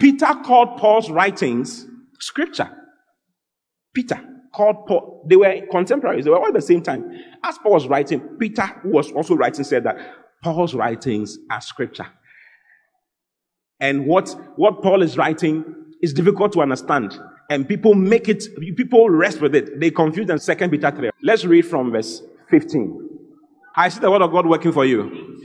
Peter 0.00 0.34
called 0.42 0.78
Paul's 0.78 1.10
writings 1.10 1.86
scripture. 2.18 2.70
Peter 3.92 4.29
called 4.52 4.86
Paul. 4.86 5.24
They 5.26 5.36
were 5.36 5.66
contemporaries. 5.70 6.24
They 6.24 6.30
were 6.30 6.38
all 6.38 6.48
at 6.48 6.54
the 6.54 6.62
same 6.62 6.82
time. 6.82 7.10
As 7.42 7.58
Paul 7.58 7.72
was 7.72 7.86
writing, 7.86 8.20
Peter, 8.38 8.66
who 8.82 8.90
was 8.90 9.10
also 9.12 9.34
writing, 9.34 9.64
said 9.64 9.84
that 9.84 9.98
Paul's 10.42 10.74
writings 10.74 11.38
are 11.50 11.60
scripture. 11.60 12.06
And 13.78 14.06
what, 14.06 14.28
what 14.56 14.82
Paul 14.82 15.02
is 15.02 15.16
writing 15.16 15.64
is 16.02 16.12
difficult 16.12 16.52
to 16.52 16.60
understand. 16.60 17.18
And 17.48 17.66
people 17.66 17.94
make 17.94 18.28
it, 18.28 18.44
people 18.76 19.10
rest 19.10 19.40
with 19.40 19.54
it. 19.54 19.80
They 19.80 19.90
confuse 19.90 20.26
them. 20.26 20.38
Second 20.38 20.70
Peter 20.70 20.90
3. 20.90 21.10
Let's 21.22 21.44
read 21.44 21.62
from 21.62 21.90
verse 21.90 22.22
15. 22.50 23.08
I 23.74 23.88
see 23.88 24.00
the 24.00 24.10
word 24.10 24.22
of 24.22 24.30
God 24.30 24.46
working 24.46 24.72
for 24.72 24.84
you. 24.84 25.38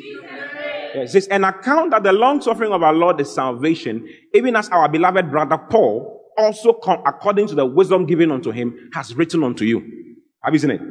It 0.95 1.09
says, 1.09 1.27
an 1.27 1.43
account 1.43 1.91
that 1.91 2.03
the 2.03 2.13
long 2.13 2.41
suffering 2.41 2.71
of 2.71 2.81
our 2.81 2.93
Lord 2.93 3.19
is 3.19 3.33
salvation, 3.33 4.07
even 4.33 4.55
as 4.55 4.69
our 4.69 4.87
beloved 4.87 5.29
brother 5.29 5.57
Paul 5.57 6.24
also 6.37 6.73
come 6.73 7.01
according 7.05 7.47
to 7.47 7.55
the 7.55 7.65
wisdom 7.65 8.05
given 8.05 8.31
unto 8.31 8.51
him 8.51 8.89
has 8.93 9.15
written 9.15 9.43
unto 9.43 9.65
you. 9.65 10.15
Have 10.43 10.53
you 10.53 10.59
seen 10.59 10.71
it? 10.71 10.81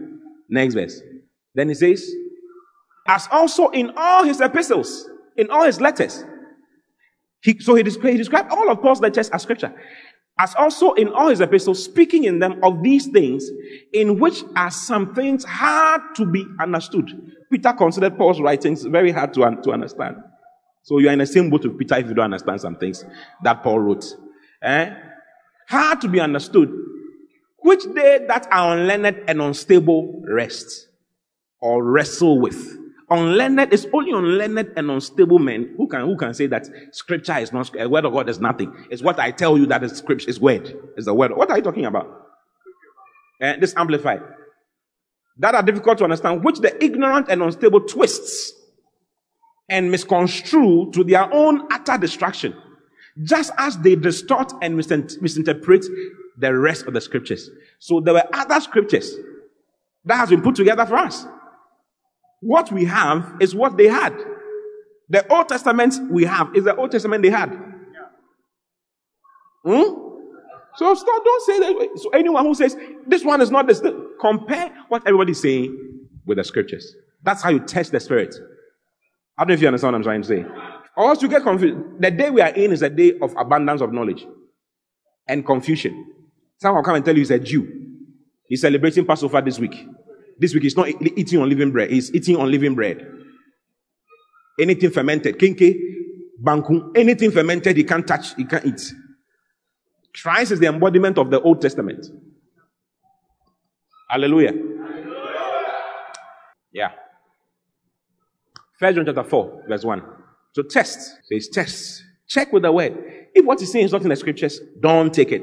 Next 0.49 0.75
verse. 0.75 1.01
Then 1.55 1.69
he 1.69 1.75
says, 1.75 2.11
as 3.07 3.29
also 3.31 3.69
in 3.69 3.93
all 3.97 4.25
his 4.25 4.41
epistles, 4.41 5.09
in 5.37 5.51
all 5.51 5.65
his 5.65 5.81
letters. 5.81 6.25
He, 7.43 7.59
so 7.61 7.75
he, 7.75 7.83
described, 7.83 8.13
he 8.13 8.17
described 8.17 8.51
all 8.51 8.71
of 8.71 8.81
Paul's 8.81 9.01
letters 9.01 9.29
as 9.31 9.43
scripture. 9.43 9.75
As 10.39 10.55
also 10.57 10.95
in 10.95 11.09
all 11.13 11.29
his 11.29 11.41
epistles, 11.41 11.85
speaking 11.85 12.25
in 12.25 12.39
them 12.39 12.59
of 12.65 12.83
these 12.83 13.07
things, 13.07 13.49
in 13.93 14.19
which 14.19 14.43
are 14.57 14.71
some 14.71 15.15
things 15.15 15.45
hard 15.45 16.01
to 16.17 16.27
be 16.27 16.45
understood. 16.59 17.11
Peter 17.53 17.73
considered 17.73 18.17
Paul's 18.17 18.41
writings 18.41 18.83
very 18.83 19.13
hard 19.13 19.33
to, 19.35 19.59
to 19.63 19.71
understand. 19.71 20.17
So 20.83 20.99
you 20.99 21.09
are 21.09 21.13
in 21.13 21.21
the 21.21 21.27
same 21.27 21.51
boat 21.51 21.65
with 21.65 21.79
Peter 21.79 21.97
if 21.97 22.09
you 22.09 22.15
don't 22.15 22.25
understand 22.25 22.61
some 22.61 22.77
things 22.77 23.05
that 23.43 23.63
Paul 23.63 23.79
wrote. 23.79 24.05
Eh? 24.63 24.95
Hard 25.69 26.01
to 26.03 26.09
be 26.09 26.21
understood, 26.21 26.71
which 27.59 27.85
they 27.95 28.25
that 28.29 28.47
are 28.51 28.77
unlearned 28.77 29.23
and 29.27 29.41
unstable 29.41 30.23
wrest 30.27 30.89
or 31.61 31.83
wrestle 31.83 32.41
with. 32.41 32.79
Unlearned 33.11 33.73
is 33.73 33.87
only 33.93 34.13
unlearned 34.13 34.73
and 34.77 34.91
unstable 34.91 35.39
men 35.39 35.75
who 35.77 35.87
can 35.87 36.03
who 36.03 36.17
can 36.17 36.35
say 36.35 36.47
that 36.47 36.67
scripture 36.93 37.39
is 37.39 37.53
not 37.53 37.71
a 37.79 37.89
word 37.89 38.05
of 38.05 38.13
God 38.13 38.29
is 38.29 38.41
nothing. 38.41 38.73
It's 38.91 39.03
what 39.03 39.19
I 39.19 39.31
tell 39.31 39.59
you 39.59 39.67
that 39.67 39.83
is 39.83 39.93
scripture 39.93 40.29
is 40.29 40.41
word. 40.41 40.75
Is 40.97 41.05
the 41.07 41.15
word. 41.15 41.37
What 41.37 41.51
are 41.51 41.57
you 41.57 41.63
talking 41.63 41.87
about? 41.87 42.07
And 43.41 43.59
uh, 43.59 43.61
this 43.61 43.75
amplified. 43.77 44.23
That 45.39 45.55
are 45.55 45.63
difficult 45.63 45.99
to 45.99 46.05
understand, 46.05 46.45
which 46.45 46.61
the 46.61 46.83
ignorant 46.83 47.29
and 47.29 47.43
unstable 47.43 47.81
twists 47.81 48.53
and 49.69 49.91
misconstrue 49.91 50.93
to 50.93 51.05
their 51.05 51.33
own 51.33 51.67
utter 51.73 51.99
destruction 51.99 52.55
just 53.23 53.53
as 53.59 53.79
they 53.79 53.95
distort 53.95 54.53
and 54.61 54.77
misinterpret 54.77 55.85
the 56.39 56.57
rest 56.57 56.87
of 56.87 56.95
the 56.95 57.01
scriptures. 57.01 57.51
So 57.79 58.01
there 58.01 58.15
were 58.15 58.25
other 58.33 58.61
scriptures 58.61 59.17
that 60.05 60.17
has 60.17 60.31
been 60.31 60.43
put 60.43 60.57
together 60.57 60.85
for 60.85 60.97
us. 60.97 61.27
What 62.41 62.73
we 62.73 62.85
have 62.85 63.37
is 63.41 63.55
what 63.55 63.77
they 63.77 63.87
had. 63.87 64.15
The 65.09 65.27
Old 65.33 65.49
Testament 65.49 65.95
we 66.11 66.25
have 66.25 66.55
is 66.55 66.65
the 66.65 66.75
Old 66.75 66.91
Testament 66.91 67.23
they 67.23 67.31
had. 67.31 67.51
Hmm? 69.65 70.01
So 70.77 70.93
stop, 70.95 71.25
don't 71.25 71.43
say 71.45 71.59
that. 71.61 71.99
So 72.03 72.11
anyone 72.11 72.45
who 72.45 72.55
says 72.55 72.77
this 73.07 73.25
one 73.25 73.41
is 73.41 73.51
not 73.51 73.67
this, 73.67 73.81
compare 74.21 74.73
what 74.89 75.03
everybody's 75.07 75.41
saying 75.41 76.09
with 76.27 76.39
the 76.39 76.45
scriptures. 76.45 76.97
That's 77.23 77.43
how 77.43 77.51
you 77.51 77.61
test 77.61 77.93
the 77.93 78.01
spirit. 78.01 78.35
I 79.39 79.43
don't 79.43 79.49
know 79.49 79.55
if 79.55 79.61
you 79.63 79.69
understand 79.69 79.93
what 79.93 79.99
I'm 79.99 80.03
trying 80.03 80.23
to 80.23 80.29
say. 80.29 80.45
Or 80.97 81.07
else 81.07 81.23
you 81.23 81.29
get 81.29 81.43
confused. 81.43 81.77
The 81.99 82.11
day 82.11 82.31
we 82.31 82.41
are 82.41 82.51
in 82.51 82.73
is 82.73 82.83
a 82.83 82.91
day 82.91 83.19
of 83.21 83.35
abundance 83.37 83.81
of 83.81 83.93
knowledge 83.93 84.27
and 85.29 85.45
confusion. 85.45 86.13
Someone 86.59 86.79
will 86.79 86.85
come 86.85 86.95
and 86.97 87.05
tell 87.05 87.15
you 87.15 87.21
he's 87.21 87.31
a 87.31 87.39
Jew. 87.39 87.69
He's 88.47 88.61
celebrating 88.61 89.05
Passover 89.05 89.41
this 89.41 89.59
week. 89.59 89.87
This 90.39 90.55
week 90.55 90.63
he's 90.63 90.77
not 90.77 90.89
eating 90.89 91.41
unleavened 91.41 91.73
bread. 91.73 91.91
He's 91.91 92.15
eating 92.15 92.37
unleavened 92.37 92.77
bread. 92.77 93.11
Anything 94.61 94.91
fermented, 94.91 95.39
kenkey, 95.39 95.77
banku, 96.41 96.97
anything 96.97 97.33
fermented 97.33 97.77
he 97.77 97.83
can't 97.83 98.07
touch, 98.07 98.35
he 98.37 98.45
can't 98.45 98.65
eat. 98.65 98.93
Christ 100.15 100.53
is 100.53 100.61
the 100.61 100.67
embodiment 100.67 101.19
of 101.19 101.31
the 101.31 101.41
Old 101.41 101.61
Testament. 101.61 102.07
Hallelujah. 104.09 104.53
Yeah. 106.73 106.91
First 108.79 108.97
John 108.97 109.07
chapter 109.07 109.25
4, 109.25 109.65
verse 109.69 109.85
1. 109.85 110.03
So 110.55 110.63
test. 110.63 111.19
Says 111.25 111.49
test. 111.49 112.03
Check 112.29 112.53
with 112.53 112.63
the 112.63 112.73
word. 112.73 112.97
If 113.35 113.45
what 113.45 113.61
he's 113.61 113.73
saying 113.73 113.87
is 113.87 113.93
not 113.93 114.03
in 114.03 114.09
the 114.09 114.17
scriptures, 114.17 114.61
don't 114.81 115.13
take 115.13 115.33
it. 115.33 115.43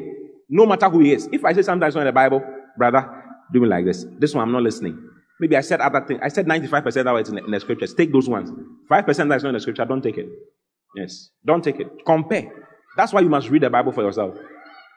No 0.49 0.65
matter 0.65 0.89
who 0.89 0.99
he 1.01 1.13
is. 1.13 1.29
If 1.31 1.45
I 1.45 1.53
say 1.53 1.61
something 1.61 1.87
not 1.87 1.95
in 1.95 2.05
the 2.05 2.11
Bible, 2.11 2.41
brother, 2.77 3.23
do 3.53 3.61
me 3.61 3.67
like 3.67 3.85
this. 3.85 4.05
This 4.19 4.33
one 4.33 4.47
I'm 4.47 4.51
not 4.51 4.63
listening. 4.63 4.97
Maybe 5.39 5.57
I 5.57 5.61
said 5.61 5.81
other 5.81 6.01
things. 6.05 6.19
I 6.23 6.29
said 6.29 6.45
95% 6.45 6.93
that 6.93 7.15
it's 7.15 7.29
in 7.29 7.35
the, 7.35 7.45
in 7.45 7.51
the 7.51 7.59
scriptures. 7.59 7.93
Take 7.93 8.13
those 8.13 8.29
ones. 8.29 8.51
5% 8.89 9.05
that's 9.05 9.43
not 9.43 9.45
in 9.45 9.53
the 9.53 9.59
scripture, 9.59 9.85
don't 9.85 10.01
take 10.01 10.17
it. 10.17 10.27
Yes. 10.95 11.29
Don't 11.45 11.63
take 11.63 11.79
it. 11.79 11.87
Compare. 12.05 12.51
That's 12.95 13.11
why 13.11 13.21
you 13.21 13.29
must 13.29 13.49
read 13.49 13.63
the 13.63 13.69
Bible 13.69 13.91
for 13.91 14.03
yourself. 14.03 14.35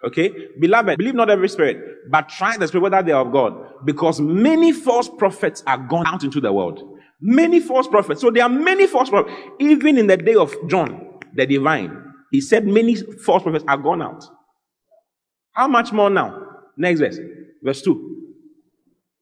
Okay? 0.04 0.30
Beloved, 0.60 0.98
believe 0.98 1.14
not 1.14 1.30
every 1.30 1.48
spirit, 1.48 1.78
but 2.10 2.28
try 2.28 2.56
the 2.56 2.68
spirit 2.68 2.82
whether 2.82 3.02
they 3.02 3.12
are 3.12 3.24
of 3.24 3.32
God. 3.32 3.54
Because 3.84 4.20
many 4.20 4.72
false 4.72 5.08
prophets 5.08 5.62
are 5.66 5.78
gone 5.78 6.06
out 6.06 6.24
into 6.24 6.40
the 6.40 6.52
world. 6.52 6.93
Many 7.27 7.59
false 7.59 7.89
prophets. 7.89 8.20
So 8.20 8.31
there 8.31 8.43
are 8.43 8.51
many 8.51 8.87
false 8.87 9.09
prophets. 9.09 9.35
Even 9.59 9.97
in 9.97 10.07
the 10.09 10.16
day 10.18 10.35
of 10.35 10.55
John, 10.68 11.20
the 11.33 11.47
divine, 11.47 12.12
he 12.31 12.43
said 12.43 12.66
many 12.66 12.97
false 12.97 13.43
prophets 13.43 13.64
are 13.66 13.79
gone 13.79 14.03
out. 14.03 14.22
How 15.53 15.66
much 15.66 15.91
more 15.91 16.11
now? 16.11 16.39
Next 16.77 17.01
verse. 17.01 17.18
Verse 17.62 17.81
2. 17.81 18.35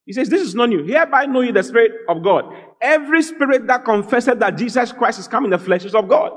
He 0.04 0.12
says, 0.12 0.28
This 0.28 0.42
is 0.42 0.56
not 0.56 0.68
new. 0.70 0.82
Hereby 0.82 1.26
know 1.26 1.42
you 1.42 1.52
the 1.52 1.62
Spirit 1.62 1.92
of 2.08 2.24
God. 2.24 2.52
Every 2.80 3.22
spirit 3.22 3.68
that 3.68 3.84
confesses 3.84 4.36
that 4.36 4.58
Jesus 4.58 4.90
Christ 4.90 5.20
is 5.20 5.28
come 5.28 5.44
in 5.44 5.50
the 5.52 5.58
flesh 5.58 5.84
is 5.84 5.94
of 5.94 6.08
God. 6.08 6.32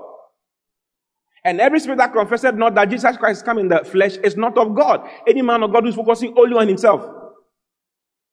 And 1.44 1.60
every 1.60 1.80
spirit 1.80 1.98
that 1.98 2.14
confesses 2.14 2.54
not 2.54 2.76
that 2.76 2.92
Jesus 2.92 3.18
Christ 3.18 3.40
is 3.40 3.44
come 3.44 3.58
in 3.58 3.70
the 3.70 3.84
flesh 3.84 4.18
is 4.18 4.38
not 4.38 4.56
of 4.60 4.76
God. 4.76 5.10
Any 5.28 5.42
man 5.42 5.64
of 5.64 5.74
God 5.74 5.84
who 5.84 5.90
is 5.90 5.96
focusing 5.96 6.36
only 6.38 6.56
on 6.56 6.68
himself. 6.68 7.04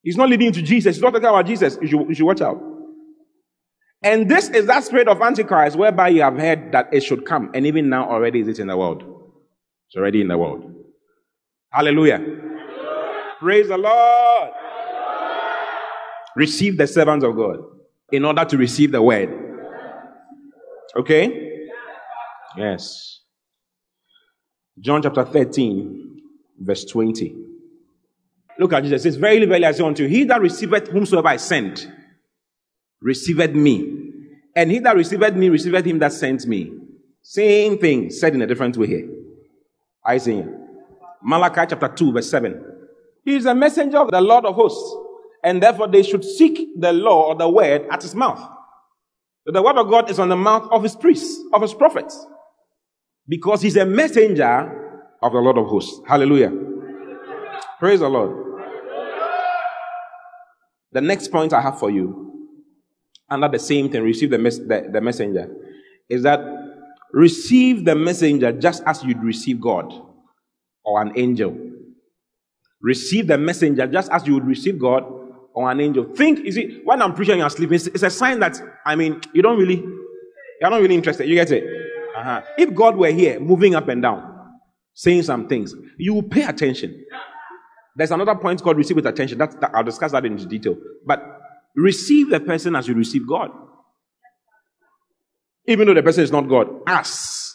He's 0.03 0.18
not 0.18 0.28
leading 0.28 0.53
to 0.53 0.61
Jesus. 0.61 0.97
He's 0.97 1.03
not 1.03 1.12
talking 1.12 1.28
about 1.28 1.47
Jesus. 1.47 1.78
You 1.80 1.89
should, 1.89 2.09
you 2.09 2.14
should 2.14 2.26
watch 2.26 2.43
out. 2.43 2.71
And 4.03 4.28
this 4.28 4.48
is 4.48 4.66
that 4.66 4.84
spirit 4.84 5.09
of 5.09 5.20
Antichrist 5.20 5.76
whereby 5.76 6.09
you 6.09 6.22
have 6.22 6.36
heard 6.36 6.72
that 6.72 6.92
it 6.92 7.03
should 7.03 7.24
come. 7.24 7.50
And 7.55 7.66
even 7.66 7.88
now 7.88 8.09
already 8.11 8.40
is 8.40 8.48
it 8.48 8.59
in 8.59 8.66
the 8.66 8.76
world. 8.76 9.03
It's 9.88 9.96
already 9.96 10.20
in 10.20 10.28
the 10.28 10.38
world. 10.38 10.74
Hallelujah. 11.70 12.18
Hallelujah. 12.18 13.36
Praise 13.38 13.68
the 13.68 13.78
Lord. 13.78 14.50
Receive 16.34 16.78
the 16.78 16.86
servants 16.86 17.24
of 17.24 17.36
God 17.36 17.59
in 18.11 18.24
order 18.24 18.44
to 18.44 18.57
receive 18.57 18.92
the 18.92 19.03
word. 19.03 19.30
Okay? 20.96 21.66
Yes. 22.57 23.20
John 24.80 25.03
chapter 25.03 25.24
13, 25.24 26.22
verse 26.59 26.84
20. 26.84 27.36
Look 28.59 28.72
at 28.72 28.82
Jesus. 28.82 29.00
It 29.00 29.03
says, 29.03 29.16
Verily, 29.16 29.46
verily, 29.46 29.66
I 29.66 29.72
say 29.72 29.84
unto 29.84 30.03
you, 30.05 30.09
he 30.09 30.24
that 30.24 30.40
receiveth 30.40 30.88
whomsoever 30.88 31.28
I 31.28 31.36
sent, 31.36 31.88
receiveth 33.03 33.53
me. 33.55 34.11
And 34.55 34.70
he 34.70 34.78
that 34.80 34.96
receiveth 34.96 35.34
me, 35.34 35.48
receiveth 35.48 35.84
him 35.84 35.98
that 36.00 36.12
sent 36.12 36.46
me. 36.46 36.72
Same 37.22 37.78
thing, 37.78 38.11
said 38.11 38.34
in 38.34 38.42
a 38.42 38.46
different 38.46 38.76
way 38.76 38.86
here. 38.86 39.09
Isaiah. 40.07 40.48
Malachi 41.22 41.66
chapter 41.68 41.88
2, 41.88 42.12
verse 42.12 42.30
7. 42.30 42.64
He 43.24 43.36
is 43.36 43.46
a 43.46 43.55
messenger 43.55 43.98
of 43.98 44.11
the 44.11 44.20
Lord 44.20 44.44
of 44.44 44.55
hosts, 44.55 44.96
and 45.44 45.62
therefore 45.62 45.88
they 45.88 46.03
should 46.03 46.24
seek 46.24 46.80
the 46.80 46.92
law 46.92 47.28
or 47.28 47.34
the 47.36 47.48
word 47.48 47.86
at 47.90 48.03
his 48.03 48.14
mouth. 48.14 48.40
The 49.46 49.62
word 49.62 49.76
of 49.76 49.88
God 49.88 50.11
is 50.11 50.18
on 50.18 50.28
the 50.28 50.36
mouth 50.36 50.68
of 50.70 50.82
his 50.82 50.96
priests, 50.96 51.40
of 51.53 51.62
his 51.62 51.74
prophets 51.74 52.26
because 53.28 53.62
he's 53.62 53.76
a 53.76 53.86
messenger 53.86 55.00
of 55.22 55.32
the 55.32 55.38
Lord 55.38 55.59
of 55.59 55.66
hosts. 55.66 56.00
Hallelujah. 56.07 56.53
Praise 57.78 58.00
the 58.00 58.09
Lord. 58.09 58.61
The 60.92 61.00
next 61.00 61.28
point 61.28 61.53
I 61.53 61.61
have 61.61 61.78
for 61.78 61.90
you, 61.90 62.32
under 63.33 63.49
the 63.49 63.59
same 63.59 63.91
thing, 63.91 64.03
receive 64.03 64.30
the, 64.30 64.39
mes- 64.39 64.59
the, 64.59 64.89
the 64.93 65.01
messenger, 65.01 65.49
is 66.09 66.22
that 66.22 66.41
receive 67.12 67.85
the 67.85 67.95
messenger 67.95 68.53
just 68.53 68.83
as 68.87 69.03
you'd 69.03 69.22
receive 69.22 69.61
God 69.61 69.93
or 70.85 71.01
an 71.01 71.12
angel. 71.16 71.57
Receive 72.80 73.26
the 73.26 73.39
messenger 73.39 73.87
just 73.87 74.11
as 74.11 74.26
you 74.26 74.35
would 74.35 74.47
receive 74.47 74.78
God 74.78 75.05
or 75.55 75.70
an 75.70 75.80
angel. 75.80 76.05
Think, 76.14 76.41
you 76.41 76.53
see, 76.53 76.80
when 76.85 77.01
I'm 77.01 77.14
preaching 77.14 77.39
you're 77.39 77.51
sleeping, 77.51 77.76
it's, 77.76 77.87
it's 77.87 78.03
a 78.03 78.11
sign 78.11 78.41
that, 78.41 78.61
I 78.85 78.97
mean, 78.97 79.20
you 79.33 79.43
don't 79.43 79.59
really, 79.59 79.76
you're 80.61 80.70
not 80.70 80.80
really 80.80 80.95
interested. 80.95 81.28
You 81.28 81.35
get 81.35 81.51
it? 81.53 81.64
Uh-huh. 82.16 82.43
If 82.59 82.74
God 82.74 82.97
were 82.97 83.11
here, 83.11 83.39
moving 83.41 83.74
up 83.74 83.89
and 83.89 84.03
down, 84.03 84.28
saying 84.95 85.22
some 85.22 85.49
things, 85.49 85.74
you 85.97 86.14
will 86.14 86.22
pay 86.22 86.43
attention. 86.43 87.05
There's 87.95 88.11
another 88.11 88.35
point 88.35 88.62
called 88.62 88.76
receive 88.78 88.97
with 88.97 89.07
attention. 89.07 89.39
That, 89.39 89.55
I'll 89.74 89.85
discuss 89.85 90.12
that 90.12 90.24
in 90.24 90.37
detail. 90.37 90.76
But 91.07 91.41
receive 91.76 92.30
the 92.30 92.40
person 92.40 92.76
as 92.76 92.88
you 92.88 92.94
receive 92.94 93.26
God. 93.26 93.50
Even 95.66 95.86
though 95.86 95.94
the 95.94 96.02
person 96.02 96.24
is 96.24 96.32
not 96.32 96.48
God, 96.48 96.68
ask. 96.86 97.54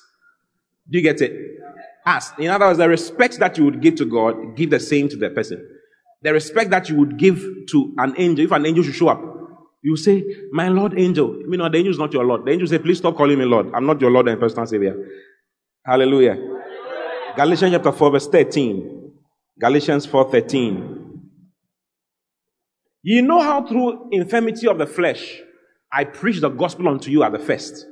Do 0.90 0.98
you 0.98 1.04
get 1.04 1.22
it? 1.22 1.60
Ask. 2.06 2.40
In 2.40 2.50
other 2.50 2.68
words, 2.68 2.78
the 2.78 2.88
respect 2.88 3.40
that 3.40 3.58
you 3.58 3.66
would 3.66 3.82
give 3.82 3.96
to 3.96 4.06
God, 4.06 4.56
give 4.56 4.70
the 4.70 4.80
same 4.80 5.10
to 5.10 5.18
the 5.18 5.30
person. 5.30 5.68
The 6.22 6.34
respect 6.34 6.70
that 6.72 6.90
you 6.90 6.96
would 6.96 7.18
give 7.18 7.44
to 7.70 7.94
an 7.98 8.16
angel, 8.18 8.46
if 8.46 8.52
an 8.52 8.66
angel 8.66 8.84
should 8.84 8.96
show 8.96 9.10
up, 9.10 9.22
you 9.82 9.96
say, 9.98 10.24
My 10.52 10.70
Lord 10.70 10.98
angel. 10.98 11.38
You 11.40 11.58
know, 11.58 11.70
the 11.70 11.78
angel 11.78 11.92
is 11.92 12.00
not 12.00 12.14
your 12.14 12.26
Lord. 12.26 12.46
The 12.46 12.52
angel 12.52 12.68
say, 12.68 12.80
Please 12.80 12.98
stop 12.98 13.16
calling 13.16 13.38
me 13.38 13.46
Lord. 13.46 13.72
I'm 13.74 13.86
not 13.86 14.02
your 14.02 14.10
Lord 14.10 14.28
and 14.30 14.40
personal 14.40 14.66
Savior. 14.66 14.96
Hallelujah. 15.86 16.36
Hallelujah. 16.36 17.34
Galatians 17.36 17.72
chapter 17.74 17.92
4, 17.92 18.12
verse 18.12 18.28
13. 18.28 19.12
Galatians 19.60 20.06
4 20.06 20.32
13. 20.32 21.07
You 23.08 23.22
know 23.22 23.42
how 23.42 23.66
through 23.66 24.10
infirmity 24.12 24.68
of 24.68 24.80
the 24.80 24.86
flesh 24.86 25.40
I 25.94 26.04
preached 26.04 26.42
the 26.42 26.50
gospel 26.50 26.90
unto 26.90 27.10
you 27.10 27.24
at 27.24 27.32
the 27.32 27.40
first. 27.40 27.86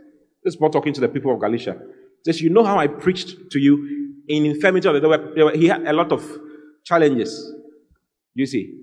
This 0.43 0.53
is 0.53 0.55
Paul 0.57 0.71
talking 0.71 0.91
to 0.91 0.99
the 0.99 1.07
people 1.07 1.33
of 1.33 1.39
Galatia. 1.39 1.79
He 1.79 2.33
says, 2.33 2.41
You 2.41 2.49
know 2.49 2.65
how 2.65 2.77
I 2.77 2.87
preached 2.87 3.49
to 3.51 3.57
you 3.57 4.13
in 4.27 4.45
infirmity 4.45 4.89
of 4.89 5.01
the 5.01 5.07
flesh. 5.07 5.55
He 5.55 5.67
had 5.67 5.87
a 5.87 5.93
lot 5.93 6.11
of 6.11 6.21
challenges. 6.83 7.49
You 8.33 8.45
see. 8.45 8.73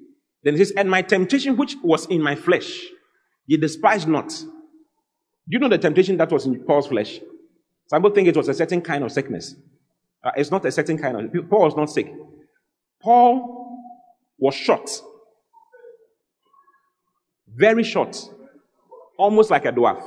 Then 0.43 0.55
he 0.55 0.64
says, 0.64 0.72
And 0.74 0.91
my 0.91 1.03
temptation 1.03 1.55
which 1.59 1.76
was 1.83 2.07
in 2.07 2.22
my 2.22 2.35
flesh, 2.35 2.80
ye 3.45 3.59
despise 3.59 4.07
not. 4.07 4.30
Do 4.30 4.47
you 5.51 5.59
know 5.59 5.68
the 5.68 5.76
temptation 5.76 6.16
that 6.16 6.33
was 6.33 6.47
in 6.47 6.64
Paul's 6.64 6.87
flesh? 6.87 7.20
Some 7.89 8.01
people 8.01 8.14
think 8.14 8.28
it 8.28 8.39
was 8.39 8.49
a 8.49 8.55
certain 8.55 8.80
kind 8.80 9.05
of 9.05 9.12
sickness. 9.12 9.55
Uh, 10.24 10.30
it's 10.39 10.51
not 10.51 10.64
a 10.64 10.72
certain 10.72 10.97
kind 10.97 11.14
of. 11.14 11.51
Paul 11.51 11.64
was 11.64 11.76
not 11.76 11.91
sick. 11.91 12.11
Paul 13.03 13.76
was 14.39 14.55
short. 14.55 14.89
Very 17.55 17.85
short. 17.85 18.17
Almost 19.17 19.51
like 19.51 19.65
a 19.65 19.73
dwarf. 19.73 20.03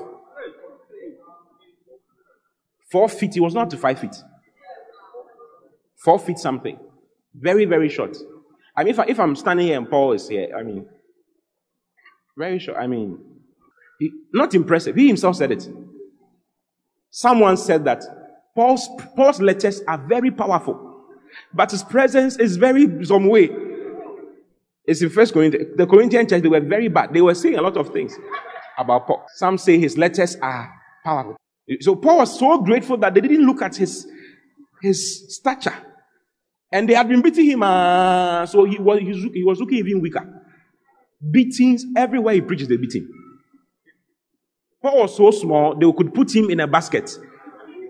Four 2.91 3.09
feet. 3.09 3.33
He 3.33 3.39
was 3.39 3.53
not 3.53 3.69
to 3.71 3.77
five 3.77 3.99
feet. 3.99 4.15
Four 5.97 6.19
feet 6.19 6.37
something. 6.37 6.79
Very, 7.33 7.65
very 7.65 7.89
short. 7.89 8.15
I 8.75 8.83
mean, 8.83 8.93
if, 8.93 8.99
I, 8.99 9.05
if 9.07 9.19
I'm 9.19 9.35
standing 9.35 9.67
here 9.67 9.77
and 9.77 9.89
Paul 9.89 10.13
is 10.13 10.27
here, 10.29 10.55
I 10.57 10.63
mean, 10.63 10.85
very 12.37 12.59
short. 12.59 12.77
I 12.77 12.87
mean, 12.87 13.19
he, 13.99 14.11
not 14.33 14.53
impressive. 14.53 14.95
He 14.95 15.07
himself 15.07 15.37
said 15.37 15.51
it. 15.51 15.67
Someone 17.09 17.57
said 17.57 17.85
that 17.85 18.03
Paul's, 18.55 18.89
Paul's 19.15 19.41
letters 19.41 19.81
are 19.87 19.97
very 19.97 20.31
powerful, 20.31 21.05
but 21.53 21.71
his 21.71 21.83
presence 21.83 22.37
is 22.37 22.57
very 22.57 23.05
some 23.05 23.27
way. 23.27 23.49
It's 24.87 25.01
in 25.01 25.09
First 25.09 25.33
Corinthians. 25.33 25.75
The 25.77 25.87
Corinthian 25.87 26.27
church, 26.27 26.41
they 26.43 26.49
were 26.49 26.59
very 26.59 26.87
bad. 26.87 27.13
They 27.13 27.21
were 27.21 27.35
saying 27.35 27.55
a 27.55 27.61
lot 27.61 27.77
of 27.77 27.91
things 27.91 28.15
about 28.77 29.07
Paul. 29.07 29.25
Some 29.35 29.57
say 29.57 29.79
his 29.79 29.97
letters 29.97 30.35
are 30.41 30.71
powerful. 31.03 31.37
So 31.81 31.95
Paul 31.95 32.17
was 32.17 32.37
so 32.37 32.59
grateful 32.59 32.97
that 32.97 33.13
they 33.13 33.21
didn't 33.21 33.45
look 33.45 33.61
at 33.61 33.75
his, 33.75 34.07
his 34.81 35.35
stature 35.35 35.73
And 36.71 36.87
they 36.89 36.93
had 36.93 37.07
been 37.07 37.21
beating 37.21 37.45
him, 37.45 37.63
uh, 37.63 38.45
so 38.45 38.65
he 38.65 38.77
was, 38.77 38.99
he 38.99 39.43
was 39.43 39.59
looking 39.59 39.79
even 39.79 40.01
weaker. 40.01 40.27
Beatings 41.31 41.85
everywhere 41.95 42.35
he 42.35 42.41
preaches, 42.41 42.67
they 42.67 42.77
beat 42.77 42.95
him. 42.95 43.09
Paul 44.81 45.01
was 45.01 45.15
so 45.17 45.31
small, 45.31 45.75
they 45.75 45.91
could 45.91 46.13
put 46.13 46.35
him 46.35 46.49
in 46.49 46.59
a 46.59 46.67
basket 46.67 47.09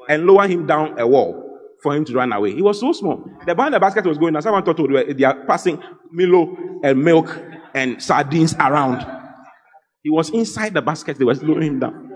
and 0.07 0.25
lower 0.25 0.47
him 0.47 0.65
down 0.65 0.97
a 0.99 1.07
wall 1.07 1.44
for 1.81 1.95
him 1.95 2.05
to 2.05 2.13
run 2.13 2.33
away. 2.33 2.53
He 2.53 2.61
was 2.61 2.79
so 2.79 2.91
small. 2.93 3.23
The 3.45 3.55
behind 3.55 3.73
the 3.73 3.79
basket 3.79 4.05
was 4.05 4.17
going, 4.17 4.35
and 4.35 4.43
someone 4.43 4.63
thought 4.63 4.79
oh, 4.79 5.13
they 5.13 5.23
are 5.23 5.45
passing 5.45 5.81
Milo 6.11 6.55
and 6.83 7.03
milk 7.03 7.37
and 7.73 8.01
sardines 8.01 8.55
around. 8.55 9.05
He 10.01 10.09
was 10.09 10.29
inside 10.29 10.73
the 10.73 10.81
basket, 10.81 11.17
they 11.17 11.25
were 11.25 11.35
slowing 11.35 11.63
him 11.63 11.79
down. 11.79 12.11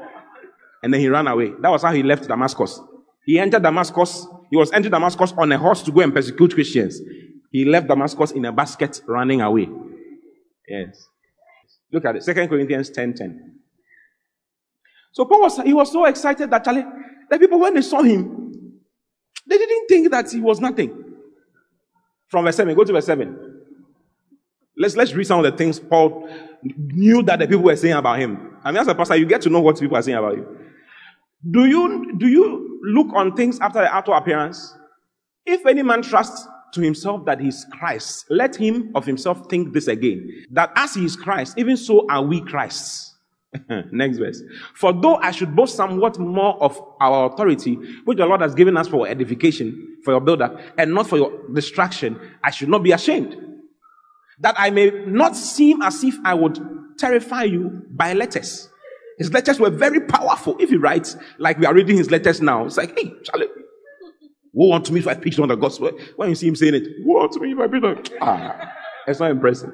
And 0.83 0.93
then 0.93 1.01
he 1.01 1.09
ran 1.09 1.27
away. 1.27 1.51
That 1.61 1.69
was 1.69 1.81
how 1.81 1.91
he 1.91 2.03
left 2.03 2.27
Damascus. 2.27 2.79
He 3.25 3.37
entered 3.37 3.63
Damascus. 3.63 4.25
He 4.49 4.57
was 4.57 4.71
entered 4.71 4.91
Damascus 4.91 5.33
on 5.37 5.51
a 5.51 5.57
horse 5.57 5.83
to 5.83 5.91
go 5.91 6.01
and 6.01 6.13
persecute 6.13 6.53
Christians. 6.53 7.01
He 7.51 7.65
left 7.65 7.87
Damascus 7.87 8.31
in 8.31 8.45
a 8.45 8.51
basket 8.51 9.01
running 9.07 9.41
away. 9.41 9.67
Yes. 10.67 11.07
Look 11.91 12.05
at 12.05 12.15
it. 12.15 12.23
Second 12.23 12.47
Corinthians 12.47 12.89
10 12.91 13.15
10. 13.15 13.59
So 15.11 15.25
Paul 15.25 15.41
was, 15.41 15.57
he 15.61 15.73
was 15.73 15.91
so 15.91 16.05
excited 16.05 16.49
that 16.51 16.63
Charlie, 16.63 16.85
the 17.29 17.39
people, 17.39 17.59
when 17.59 17.73
they 17.73 17.81
saw 17.81 18.01
him, 18.01 18.68
they 19.49 19.57
didn't 19.57 19.87
think 19.87 20.11
that 20.11 20.31
he 20.31 20.39
was 20.39 20.59
nothing. 20.59 21.05
From 22.27 22.45
verse 22.45 22.55
7, 22.55 22.75
go 22.75 22.83
to 22.83 22.93
verse 22.93 23.07
7. 23.07 23.55
Let's, 24.77 24.95
let's 24.95 25.13
read 25.13 25.25
some 25.25 25.43
of 25.43 25.51
the 25.51 25.57
things 25.57 25.79
Paul 25.79 26.29
knew 26.63 27.23
that 27.23 27.39
the 27.39 27.47
people 27.47 27.63
were 27.63 27.75
saying 27.75 27.95
about 27.95 28.19
him. 28.19 28.57
I 28.63 28.71
mean, 28.71 28.79
as 28.79 28.87
a 28.87 28.95
pastor, 28.95 29.15
you 29.15 29.25
get 29.25 29.41
to 29.41 29.49
know 29.49 29.59
what 29.59 29.79
people 29.79 29.97
are 29.97 30.01
saying 30.01 30.17
about 30.17 30.37
you. 30.37 30.57
Do 31.49 31.65
you, 31.65 32.17
do 32.17 32.27
you 32.27 32.79
look 32.83 33.07
on 33.13 33.35
things 33.35 33.59
after 33.59 33.79
the 33.79 33.93
outer 33.93 34.11
appearance? 34.11 34.75
If 35.45 35.65
any 35.65 35.81
man 35.81 36.01
trusts 36.01 36.47
to 36.73 36.81
himself 36.81 37.25
that 37.25 37.39
he 37.39 37.47
is 37.47 37.65
Christ, 37.71 38.25
let 38.29 38.55
him 38.55 38.91
of 38.93 39.05
himself 39.05 39.49
think 39.49 39.73
this 39.73 39.87
again, 39.87 40.45
that 40.51 40.71
as 40.75 40.93
he 40.93 41.05
is 41.05 41.15
Christ, 41.15 41.57
even 41.57 41.75
so 41.75 42.05
are 42.09 42.21
we 42.21 42.41
Christs. 42.41 43.08
Next 43.91 44.17
verse. 44.17 44.41
For 44.75 44.93
though 44.93 45.15
I 45.15 45.31
should 45.31 45.55
boast 45.55 45.75
somewhat 45.75 46.19
more 46.19 46.61
of 46.61 46.79
our 47.01 47.31
authority, 47.31 47.75
which 48.05 48.17
the 48.17 48.25
Lord 48.25 48.41
has 48.41 48.53
given 48.53 48.77
us 48.77 48.87
for 48.87 49.07
edification, 49.07 49.97
for 50.03 50.11
your 50.11 50.21
builder, 50.21 50.59
and 50.77 50.93
not 50.93 51.07
for 51.07 51.17
your 51.17 51.31
destruction, 51.53 52.19
I 52.43 52.51
should 52.51 52.69
not 52.69 52.83
be 52.83 52.91
ashamed. 52.91 53.35
That 54.39 54.55
I 54.57 54.69
may 54.69 54.91
not 55.05 55.35
seem 55.35 55.81
as 55.81 56.03
if 56.03 56.15
I 56.23 56.33
would 56.33 56.59
terrify 56.97 57.43
you 57.43 57.81
by 57.89 58.13
letters. 58.13 58.69
His 59.17 59.33
letters 59.33 59.59
were 59.59 59.69
very 59.69 59.99
powerful. 59.99 60.55
If 60.59 60.69
he 60.69 60.77
writes, 60.77 61.17
like 61.39 61.57
we 61.57 61.65
are 61.65 61.73
reading 61.73 61.97
his 61.97 62.09
letters 62.09 62.41
now, 62.41 62.65
it's 62.65 62.77
like, 62.77 62.97
hey, 62.97 63.11
Charlie, 63.23 63.47
woe 64.53 64.73
unto 64.73 64.93
me 64.93 64.99
if 64.99 65.07
I 65.07 65.15
preach 65.15 65.39
on 65.39 65.49
the 65.49 65.55
gospel. 65.55 65.91
When 66.15 66.29
you 66.29 66.35
see 66.35 66.47
him 66.47 66.55
saying 66.55 66.75
it, 66.75 66.87
woe 67.03 67.23
unto 67.23 67.39
me 67.41 67.51
if 67.51 67.59
I 67.59 67.67
preach 67.67 67.83
on. 67.83 68.03
Ah, 68.21 68.73
it's 69.07 69.19
not 69.19 69.31
impressive. 69.31 69.71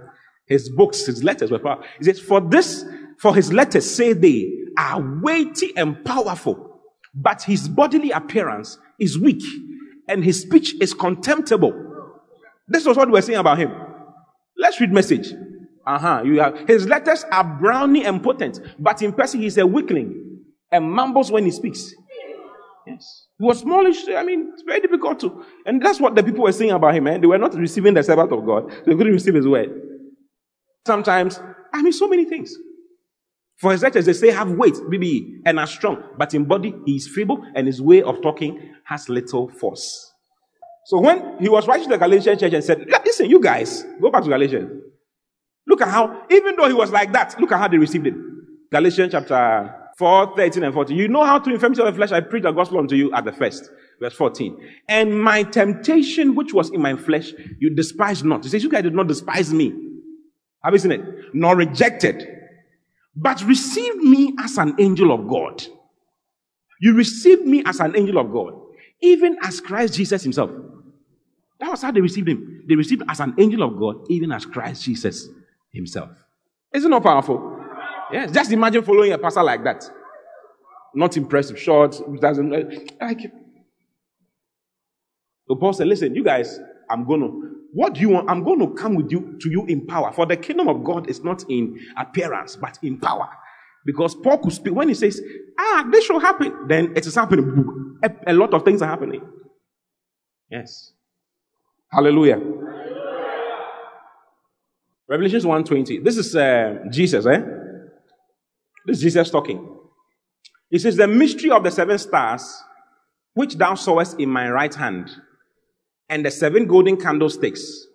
His 0.47 0.69
books, 0.69 1.05
his 1.05 1.23
letters 1.23 1.51
were 1.51 1.59
powerful. 1.59 1.85
He 1.99 2.05
says, 2.05 2.19
for 2.19 2.39
this 2.41 2.85
for 3.19 3.35
his 3.35 3.51
letters, 3.51 3.89
say 3.89 4.13
they, 4.13 4.65
are 4.77 5.01
weighty 5.21 5.75
and 5.77 6.03
powerful, 6.03 6.81
but 7.13 7.43
his 7.43 7.67
bodily 7.67 8.11
appearance 8.11 8.77
is 8.99 9.17
weak 9.17 9.43
and 10.07 10.23
his 10.23 10.41
speech 10.41 10.75
is 10.81 10.93
contemptible. 10.93 11.73
This 12.67 12.85
was 12.85 12.97
what 12.97 13.09
we're 13.09 13.21
saying 13.21 13.39
about 13.39 13.57
him. 13.57 13.71
Let's 14.57 14.79
read 14.79 14.91
message. 14.91 15.33
Uh-huh. 15.85 16.23
You 16.25 16.39
have 16.39 16.67
his 16.67 16.87
letters 16.87 17.25
are 17.31 17.43
browny 17.43 18.05
and 18.05 18.23
potent, 18.23 18.59
but 18.79 19.01
in 19.01 19.13
person 19.13 19.41
he's 19.41 19.57
a 19.57 19.67
weakling 19.67 20.41
and 20.71 20.91
mumbles 20.91 21.31
when 21.31 21.45
he 21.45 21.51
speaks. 21.51 21.93
Yes. 22.87 23.27
He 23.37 23.45
was 23.45 23.59
smallish. 23.59 24.07
I 24.09 24.23
mean, 24.23 24.51
it's 24.53 24.63
very 24.63 24.79
difficult 24.79 25.19
to. 25.21 25.43
And 25.65 25.81
that's 25.81 25.99
what 25.99 26.15
the 26.15 26.23
people 26.23 26.43
were 26.43 26.51
saying 26.51 26.71
about 26.71 26.95
him, 26.95 27.03
man. 27.05 27.21
They 27.21 27.27
were 27.27 27.37
not 27.37 27.53
receiving 27.55 27.93
the 27.93 28.03
Sabbath 28.03 28.31
of 28.31 28.45
God. 28.45 28.71
They 28.85 28.95
couldn't 28.95 29.13
receive 29.13 29.33
his 29.33 29.47
word. 29.47 29.69
Sometimes, 30.85 31.39
I 31.73 31.81
mean, 31.81 31.93
so 31.93 32.07
many 32.07 32.25
things. 32.25 32.55
For 33.57 33.75
such 33.77 33.95
as 33.95 34.05
they 34.05 34.13
say 34.13 34.31
have 34.31 34.51
weight, 34.51 34.73
BBE, 34.73 35.41
and 35.45 35.59
are 35.59 35.67
strong, 35.67 36.03
but 36.17 36.33
in 36.33 36.45
body 36.45 36.73
he 36.85 36.97
is 36.97 37.07
feeble, 37.07 37.43
and 37.55 37.67
his 37.67 37.81
way 37.81 38.01
of 38.01 38.21
talking 38.21 38.73
has 38.83 39.07
little 39.07 39.49
force. 39.49 40.13
So 40.85 40.99
when 40.99 41.39
he 41.39 41.49
was 41.49 41.67
writing 41.67 41.85
to 41.85 41.89
the 41.91 41.97
Galatian 41.97 42.37
church 42.37 42.53
and 42.53 42.63
said, 42.63 42.85
Listen, 43.05 43.29
you 43.29 43.39
guys, 43.39 43.83
go 44.01 44.11
back 44.11 44.23
to 44.23 44.29
Galatians. 44.29 44.83
Look 45.67 45.81
at 45.81 45.87
how, 45.87 46.25
even 46.29 46.55
though 46.55 46.67
he 46.67 46.73
was 46.73 46.91
like 46.91 47.11
that, 47.13 47.39
look 47.39 47.51
at 47.51 47.57
how 47.57 47.67
they 47.67 47.77
received 47.77 48.05
it. 48.05 48.13
Galatians 48.71 49.11
chapter 49.13 49.73
4, 49.97 50.35
13 50.35 50.63
and 50.63 50.73
14. 50.73 50.95
You 50.95 51.07
know 51.07 51.23
how 51.23 51.39
to 51.39 51.51
infirmity 51.51 51.81
of 51.81 51.87
the 51.87 51.93
flesh, 51.93 52.11
I 52.11 52.19
preached 52.19 52.43
the 52.43 52.51
gospel 52.51 52.79
unto 52.79 52.95
you 52.95 53.11
at 53.13 53.25
the 53.25 53.31
first. 53.31 53.69
Verse 53.99 54.13
14. 54.13 54.57
And 54.89 55.19
my 55.19 55.43
temptation, 55.43 56.35
which 56.35 56.53
was 56.53 56.69
in 56.69 56.81
my 56.81 56.95
flesh, 56.95 57.31
you 57.59 57.69
despised 57.69 58.25
not. 58.25 58.43
He 58.43 58.49
says, 58.49 58.61
You 58.61 58.69
guys 58.69 58.83
did 58.83 58.93
not 58.93 59.07
despise 59.07 59.53
me. 59.53 59.73
Have 60.63 60.73
you 60.73 60.79
seen 60.79 60.91
it? 60.91 61.01
Nor 61.33 61.55
rejected 61.55 62.27
but 63.15 63.43
receive 63.43 63.95
me 63.97 64.33
as 64.39 64.57
an 64.57 64.75
angel 64.79 65.11
of 65.11 65.27
God. 65.27 65.63
You 66.81 66.93
received 66.95 67.43
me 67.43 67.63
as 67.65 67.79
an 67.79 67.95
angel 67.95 68.17
of 68.17 68.31
God, 68.31 68.53
even 69.01 69.37
as 69.41 69.61
Christ 69.61 69.93
Jesus 69.93 70.23
himself. 70.23 70.51
That 71.59 71.71
was 71.71 71.81
how 71.81 71.91
they 71.91 72.01
received 72.01 72.27
him. 72.27 72.63
They 72.67 72.75
received 72.75 73.03
as 73.07 73.21
an 73.21 73.33
angel 73.37 73.63
of 73.63 73.79
God, 73.79 74.05
even 74.09 74.31
as 74.31 74.45
Christ 74.45 74.83
Jesus 74.83 75.29
himself. 75.71 76.09
Isn't 76.73 76.91
that 76.91 77.03
powerful? 77.03 77.57
Yes. 78.11 78.31
Just 78.31 78.51
imagine 78.51 78.83
following 78.83 79.13
a 79.13 79.17
pastor 79.17 79.43
like 79.43 79.63
that. 79.63 79.89
Not 80.93 81.15
impressive, 81.17 81.59
short, 81.59 81.99
doesn't 82.19 82.49
like. 82.49 83.31
So 85.47 85.55
Paul 85.55 85.73
said, 85.73 85.87
"Listen, 85.87 86.15
you 86.15 86.23
guys, 86.23 86.59
I'm 86.89 87.05
gonna 87.05 87.31
what 87.75 87.95
do 87.95 87.99
you 87.99 88.07
want? 88.07 88.29
I'm 88.29 88.41
going 88.41 88.59
to 88.59 88.73
come 88.73 88.95
with 88.95 89.11
you 89.11 89.37
to 89.41 89.49
you 89.49 89.65
in 89.65 89.85
power. 89.85 90.13
For 90.13 90.25
the 90.25 90.37
kingdom 90.37 90.69
of 90.69 90.81
God 90.85 91.09
is 91.09 91.25
not 91.25 91.43
in 91.49 91.77
appearance, 91.97 92.55
but 92.55 92.79
in 92.81 92.97
power. 92.97 93.27
Because 93.85 94.15
Paul 94.15 94.37
could 94.37 94.53
speak 94.53 94.73
when 94.73 94.87
he 94.87 94.93
says, 94.93 95.21
Ah, 95.59 95.85
this 95.91 96.05
shall 96.05 96.21
happen, 96.21 96.67
then 96.69 96.93
it 96.95 97.05
is 97.05 97.15
happening. 97.15 97.97
A, 98.01 98.11
a 98.27 98.33
lot 98.33 98.53
of 98.53 98.63
things 98.63 98.81
are 98.81 98.87
happening. 98.87 99.21
Yes. 100.49 100.93
Hallelujah. 101.91 102.39
Revelations 105.09 105.43
1:20. 105.43 106.01
This 106.01 106.15
is 106.15 106.33
uh, 106.33 106.77
Jesus, 106.89 107.25
eh? 107.25 107.41
This 108.85 108.97
is 108.97 109.03
Jesus 109.03 109.29
talking. 109.29 109.67
He 110.69 110.79
says, 110.79 110.95
The 110.95 111.07
mystery 111.07 111.51
of 111.51 111.61
the 111.65 111.71
seven 111.71 111.97
stars, 111.97 112.63
which 113.33 113.55
thou 113.55 113.75
sawest 113.75 114.17
in 114.17 114.29
my 114.29 114.49
right 114.49 114.73
hand, 114.73 115.09
and 116.09 116.25
the 116.25 116.31
seven 116.31 116.67
golden 116.67 116.97
candlesticks. 116.97 117.87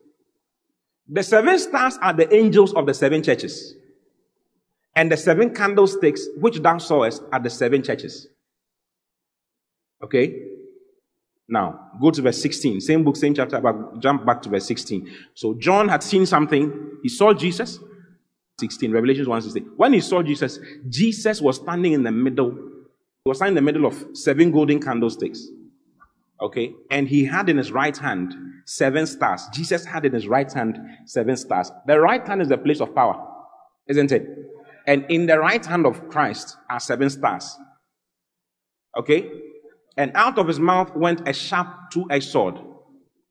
The 1.08 1.22
seven 1.22 1.58
stars 1.58 1.98
are 2.02 2.12
the 2.12 2.32
angels 2.34 2.72
of 2.74 2.86
the 2.86 2.94
seven 2.94 3.22
churches. 3.22 3.74
And 4.94 5.10
the 5.10 5.16
seven 5.16 5.54
candlesticks, 5.54 6.26
which 6.36 6.58
thou 6.58 6.78
sawest, 6.78 7.22
are 7.32 7.40
the 7.40 7.50
seven 7.50 7.82
churches. 7.82 8.28
Okay? 10.02 10.46
Now, 11.48 11.90
go 12.00 12.10
to 12.10 12.22
verse 12.22 12.40
16. 12.40 12.80
Same 12.80 13.02
book, 13.02 13.16
same 13.16 13.34
chapter, 13.34 13.60
but 13.60 13.98
jump 13.98 14.24
back 14.24 14.40
to 14.42 14.48
verse 14.48 14.66
16. 14.66 15.10
So 15.34 15.54
John 15.54 15.88
had 15.88 16.02
seen 16.02 16.26
something. 16.26 16.98
He 17.02 17.08
saw 17.08 17.32
Jesus. 17.32 17.80
16, 18.60 18.92
Revelations 18.92 19.26
1 19.26 19.42
16. 19.42 19.62
When 19.76 19.94
he 19.94 20.00
saw 20.00 20.22
Jesus, 20.22 20.58
Jesus 20.88 21.40
was 21.40 21.56
standing 21.56 21.92
in 21.92 22.02
the 22.02 22.12
middle. 22.12 22.50
He 22.50 23.28
was 23.28 23.38
standing 23.38 23.56
in 23.56 23.64
the 23.64 23.72
middle 23.72 23.86
of 23.86 24.16
seven 24.16 24.52
golden 24.52 24.80
candlesticks. 24.80 25.48
Okay. 26.42 26.72
And 26.90 27.08
he 27.08 27.24
had 27.24 27.48
in 27.48 27.58
his 27.58 27.70
right 27.70 27.96
hand 27.96 28.34
seven 28.64 29.06
stars. 29.06 29.42
Jesus 29.52 29.84
had 29.84 30.06
in 30.06 30.12
his 30.12 30.26
right 30.26 30.50
hand 30.50 30.78
seven 31.06 31.36
stars. 31.36 31.70
The 31.86 32.00
right 32.00 32.26
hand 32.26 32.40
is 32.40 32.48
the 32.48 32.58
place 32.58 32.80
of 32.80 32.94
power, 32.94 33.22
isn't 33.88 34.12
it? 34.12 34.26
And 34.86 35.04
in 35.10 35.26
the 35.26 35.38
right 35.38 35.64
hand 35.64 35.86
of 35.86 36.08
Christ 36.08 36.56
are 36.70 36.80
seven 36.80 37.10
stars. 37.10 37.56
Okay. 38.96 39.30
And 39.96 40.12
out 40.14 40.38
of 40.38 40.48
his 40.48 40.58
mouth 40.58 40.94
went 40.96 41.28
a 41.28 41.32
sharp 41.32 41.68
two-edged 41.92 42.28
sword. 42.28 42.54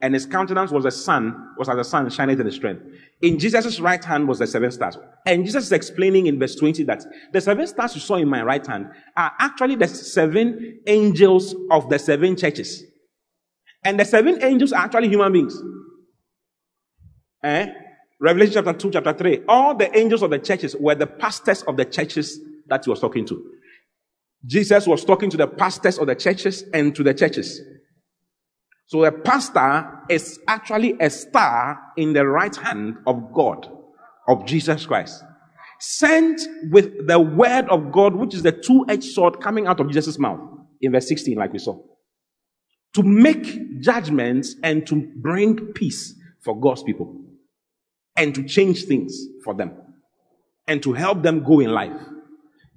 And 0.01 0.13
his 0.13 0.25
countenance 0.25 0.71
was 0.71 0.85
a 0.85 0.91
sun, 0.91 1.55
was 1.57 1.67
as 1.67 1.77
a 1.77 1.83
sun 1.83 2.09
shining 2.09 2.39
in 2.39 2.45
his 2.45 2.55
strength. 2.55 2.83
In 3.21 3.37
Jesus' 3.37 3.81
right 3.81 4.03
hand 4.03 4.27
was 4.29 4.39
the 4.39 4.47
seven 4.47 4.71
stars. 4.71 4.97
And 5.25 5.43
Jesus 5.43 5.65
is 5.65 5.71
explaining 5.73 6.27
in 6.27 6.39
verse 6.39 6.55
20 6.55 6.83
that 6.83 7.03
the 7.33 7.41
seven 7.41 7.67
stars 7.67 7.95
you 7.95 8.01
saw 8.01 8.15
in 8.15 8.29
my 8.29 8.41
right 8.41 8.65
hand 8.65 8.91
are 9.17 9.31
actually 9.39 9.75
the 9.75 9.87
seven 9.87 10.79
angels 10.87 11.53
of 11.69 11.89
the 11.89 11.99
seven 11.99 12.37
churches. 12.37 12.85
And 13.83 13.99
the 13.99 14.05
seven 14.05 14.43
angels 14.43 14.73
are 14.73 14.83
actually 14.83 15.09
human 15.09 15.31
beings. 15.31 15.61
Eh? 17.43 17.67
Revelation 18.19 18.55
chapter 18.55 18.73
2, 18.73 18.91
chapter 18.91 19.13
3. 19.13 19.41
All 19.47 19.75
the 19.75 19.95
angels 19.97 20.21
of 20.21 20.29
the 20.29 20.39
churches 20.39 20.75
were 20.77 20.95
the 20.95 21.07
pastors 21.07 21.63
of 21.63 21.77
the 21.77 21.85
churches 21.85 22.39
that 22.67 22.83
he 22.83 22.89
was 22.89 22.99
talking 22.99 23.25
to. 23.27 23.51
Jesus 24.45 24.87
was 24.87 25.05
talking 25.05 25.29
to 25.29 25.37
the 25.37 25.47
pastors 25.47 25.97
of 25.97 26.07
the 26.07 26.15
churches 26.15 26.63
and 26.73 26.95
to 26.95 27.03
the 27.03 27.13
churches. 27.13 27.61
So 28.87 29.05
a 29.05 29.11
pastor 29.11 29.87
is 30.09 30.39
actually 30.47 30.95
a 30.99 31.09
star 31.09 31.79
in 31.95 32.13
the 32.13 32.25
right 32.25 32.55
hand 32.55 32.97
of 33.05 33.33
God, 33.33 33.69
of 34.27 34.45
Jesus 34.45 34.85
Christ. 34.85 35.23
Sent 35.79 36.41
with 36.71 37.07
the 37.07 37.19
word 37.19 37.69
of 37.69 37.91
God, 37.91 38.15
which 38.15 38.33
is 38.33 38.43
the 38.43 38.51
two-edged 38.51 39.03
sword 39.03 39.39
coming 39.39 39.67
out 39.67 39.79
of 39.79 39.89
Jesus' 39.91 40.17
mouth 40.17 40.39
in 40.81 40.91
verse 40.91 41.07
16, 41.07 41.37
like 41.37 41.53
we 41.53 41.59
saw. 41.59 41.79
To 42.95 43.03
make 43.03 43.81
judgments 43.81 44.55
and 44.63 44.85
to 44.87 44.95
bring 45.17 45.57
peace 45.73 46.15
for 46.41 46.59
God's 46.59 46.83
people 46.83 47.15
and 48.15 48.33
to 48.35 48.43
change 48.43 48.85
things 48.85 49.25
for 49.43 49.53
them 49.53 49.71
and 50.67 50.81
to 50.83 50.93
help 50.93 51.21
them 51.21 51.43
go 51.43 51.59
in 51.59 51.71
life. 51.71 51.95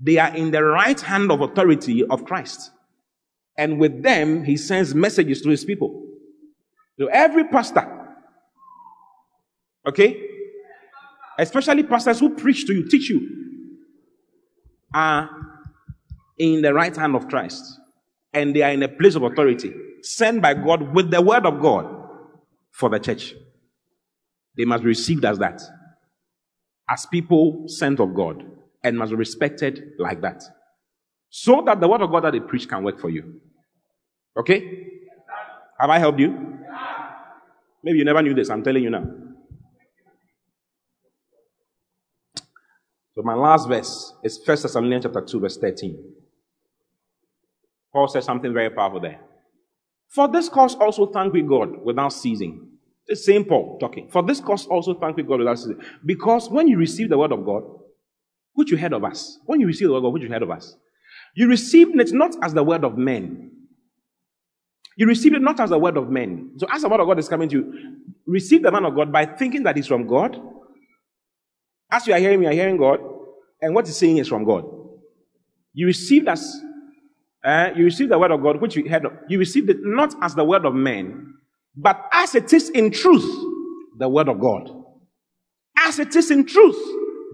They 0.01 0.18
are 0.18 0.34
in 0.34 0.51
the 0.51 0.62
right 0.62 1.01
hand 1.01 1.30
of 1.30 1.40
authority 1.40 2.05
of 2.05 2.24
Christ. 2.24 2.70
And 3.56 3.78
with 3.78 4.02
them, 4.02 4.44
he 4.44 4.56
sends 4.56 4.94
messages 4.94 5.43
to 5.43 5.51
his 5.51 5.64
people. 5.64 6.02
So 6.98 7.06
every 7.06 7.44
pastor, 7.44 7.86
okay, 9.86 10.20
especially 11.39 11.82
pastors 11.84 12.20
who 12.20 12.30
preach 12.30 12.66
to 12.66 12.74
you, 12.74 12.89
teach 12.89 13.10
you, 13.10 13.28
are 14.94 15.30
in 16.39 16.62
the 16.62 16.72
right 16.72 16.94
hand 16.94 17.14
of 17.14 17.28
Christ. 17.28 17.62
And 18.32 18.56
they 18.56 18.62
are 18.62 18.70
in 18.70 18.82
a 18.82 18.89
place 18.89 19.14
of 19.14 19.22
authority, 19.22 19.72
sent 20.02 20.42
by 20.42 20.54
God 20.54 20.94
with 20.94 21.10
the 21.10 21.22
word 21.22 21.46
of 21.46 21.60
God 21.60 21.86
for 22.72 22.88
the 22.88 22.98
church. 22.98 23.34
They 24.56 24.64
must 24.64 24.82
be 24.82 24.88
received 24.88 25.24
as 25.24 25.38
that, 25.38 25.62
as 26.88 27.06
people 27.06 27.64
sent 27.66 28.00
of 28.00 28.14
God, 28.14 28.44
and 28.82 28.98
must 28.98 29.10
be 29.10 29.16
respected 29.16 29.92
like 29.98 30.20
that. 30.22 30.42
So 31.30 31.62
that 31.64 31.80
the 31.80 31.88
word 31.88 32.02
of 32.02 32.10
God 32.10 32.24
that 32.24 32.32
they 32.32 32.40
preach 32.40 32.68
can 32.68 32.82
work 32.84 33.00
for 33.00 33.08
you. 33.08 33.40
Okay? 34.36 34.88
Have 35.78 35.90
I 35.90 35.98
helped 35.98 36.20
you? 36.20 36.58
Maybe 37.82 37.98
you 37.98 38.04
never 38.04 38.22
knew 38.22 38.34
this. 38.34 38.50
I'm 38.50 38.62
telling 38.62 38.82
you 38.82 38.90
now. 38.90 39.04
So 43.14 43.22
my 43.22 43.34
last 43.34 43.68
verse 43.68 44.14
is 44.22 44.38
1 44.38 44.46
Thessalonians 44.62 45.04
chapter 45.04 45.20
2, 45.20 45.40
verse 45.40 45.56
13. 45.58 46.14
Paul 47.92 48.08
says 48.08 48.24
something 48.24 48.52
very 48.52 48.70
powerful 48.70 49.00
there. 49.00 49.20
For 50.14 50.28
this 50.28 50.48
cause 50.48 50.74
also 50.74 51.06
thank 51.06 51.32
we 51.32 51.43
God 51.43 51.82
without 51.84 52.10
ceasing. 52.10 52.68
The 53.09 53.16
same 53.16 53.44
Paul 53.44 53.78
talking. 53.80 54.09
For 54.10 54.22
this 54.22 54.40
cause 54.40 54.66
also 54.66 54.94
thank 54.94 55.16
we 55.16 55.22
God 55.22 55.39
without 55.39 55.59
ceasing. 55.59 55.80
Because 56.05 56.51
when 56.51 56.68
you 56.68 56.76
receive 56.76 57.09
the 57.09 57.16
word 57.16 57.32
of 57.32 57.44
God, 57.44 57.62
which 58.52 58.70
you 58.70 58.76
heard 58.76 58.93
of 58.93 59.05
us, 59.05 59.39
when 59.47 59.60
you 59.60 59.66
receive 59.66 59.89
the 59.89 59.93
word 59.93 59.98
of 59.98 60.05
God, 60.05 60.12
which 60.12 60.22
you 60.22 60.28
heard 60.28 60.43
of 60.43 60.51
us, 60.51 60.76
you 61.34 61.48
received 61.48 61.98
it 61.98 62.12
not 62.12 62.36
as 62.43 62.52
the 62.52 62.62
word 62.62 62.84
of 62.84 62.98
men. 62.98 63.51
You 64.97 65.06
received 65.06 65.34
it 65.34 65.43
not 65.43 65.59
as 65.60 65.70
the 65.70 65.78
word 65.78 65.97
of 65.97 66.10
men. 66.10 66.52
So 66.59 66.66
as 66.70 66.82
the 66.82 66.90
word 66.90 67.01
of 67.01 67.06
God 67.06 67.18
is 67.18 67.28
coming 67.28 67.48
to 67.48 67.56
you, 67.56 67.97
receive 68.26 68.62
the 68.62 68.70
man 68.70 68.84
of 68.84 68.94
God 68.94 69.10
by 69.10 69.24
thinking 69.24 69.62
that 69.62 69.76
he's 69.76 69.86
from 69.86 70.06
God. 70.06 70.39
As 71.90 72.06
you 72.06 72.12
are 72.12 72.18
hearing 72.18 72.43
you 72.43 72.48
are 72.48 72.52
hearing 72.52 72.76
God, 72.76 73.01
and 73.62 73.74
what 73.74 73.86
he's 73.86 73.97
saying 73.97 74.18
is 74.18 74.28
from 74.28 74.44
God. 74.44 74.64
You 75.72 75.86
received 75.86 76.28
as 76.28 76.60
uh, 77.44 77.70
you 77.74 77.85
receive 77.85 78.09
the 78.09 78.19
word 78.19 78.31
of 78.31 78.43
God, 78.43 78.60
which 78.60 78.77
you 78.77 78.89
heard. 78.89 79.05
Of. 79.05 79.12
You 79.28 79.39
received 79.39 79.69
it 79.70 79.78
not 79.81 80.14
as 80.23 80.35
the 80.35 80.44
word 80.44 80.64
of 80.64 80.74
men, 80.74 81.35
but 81.77 82.09
as 82.12 82.35
it 82.35 82.52
is 82.52 82.70
in 82.70 82.90
truth, 82.90 83.28
the 83.98 84.09
word 84.09 84.28
of 84.28 84.39
God. 84.39 84.70
As 85.78 85.98
it 85.98 86.14
is 86.14 86.31
in 86.31 86.47
truth, 86.47 86.78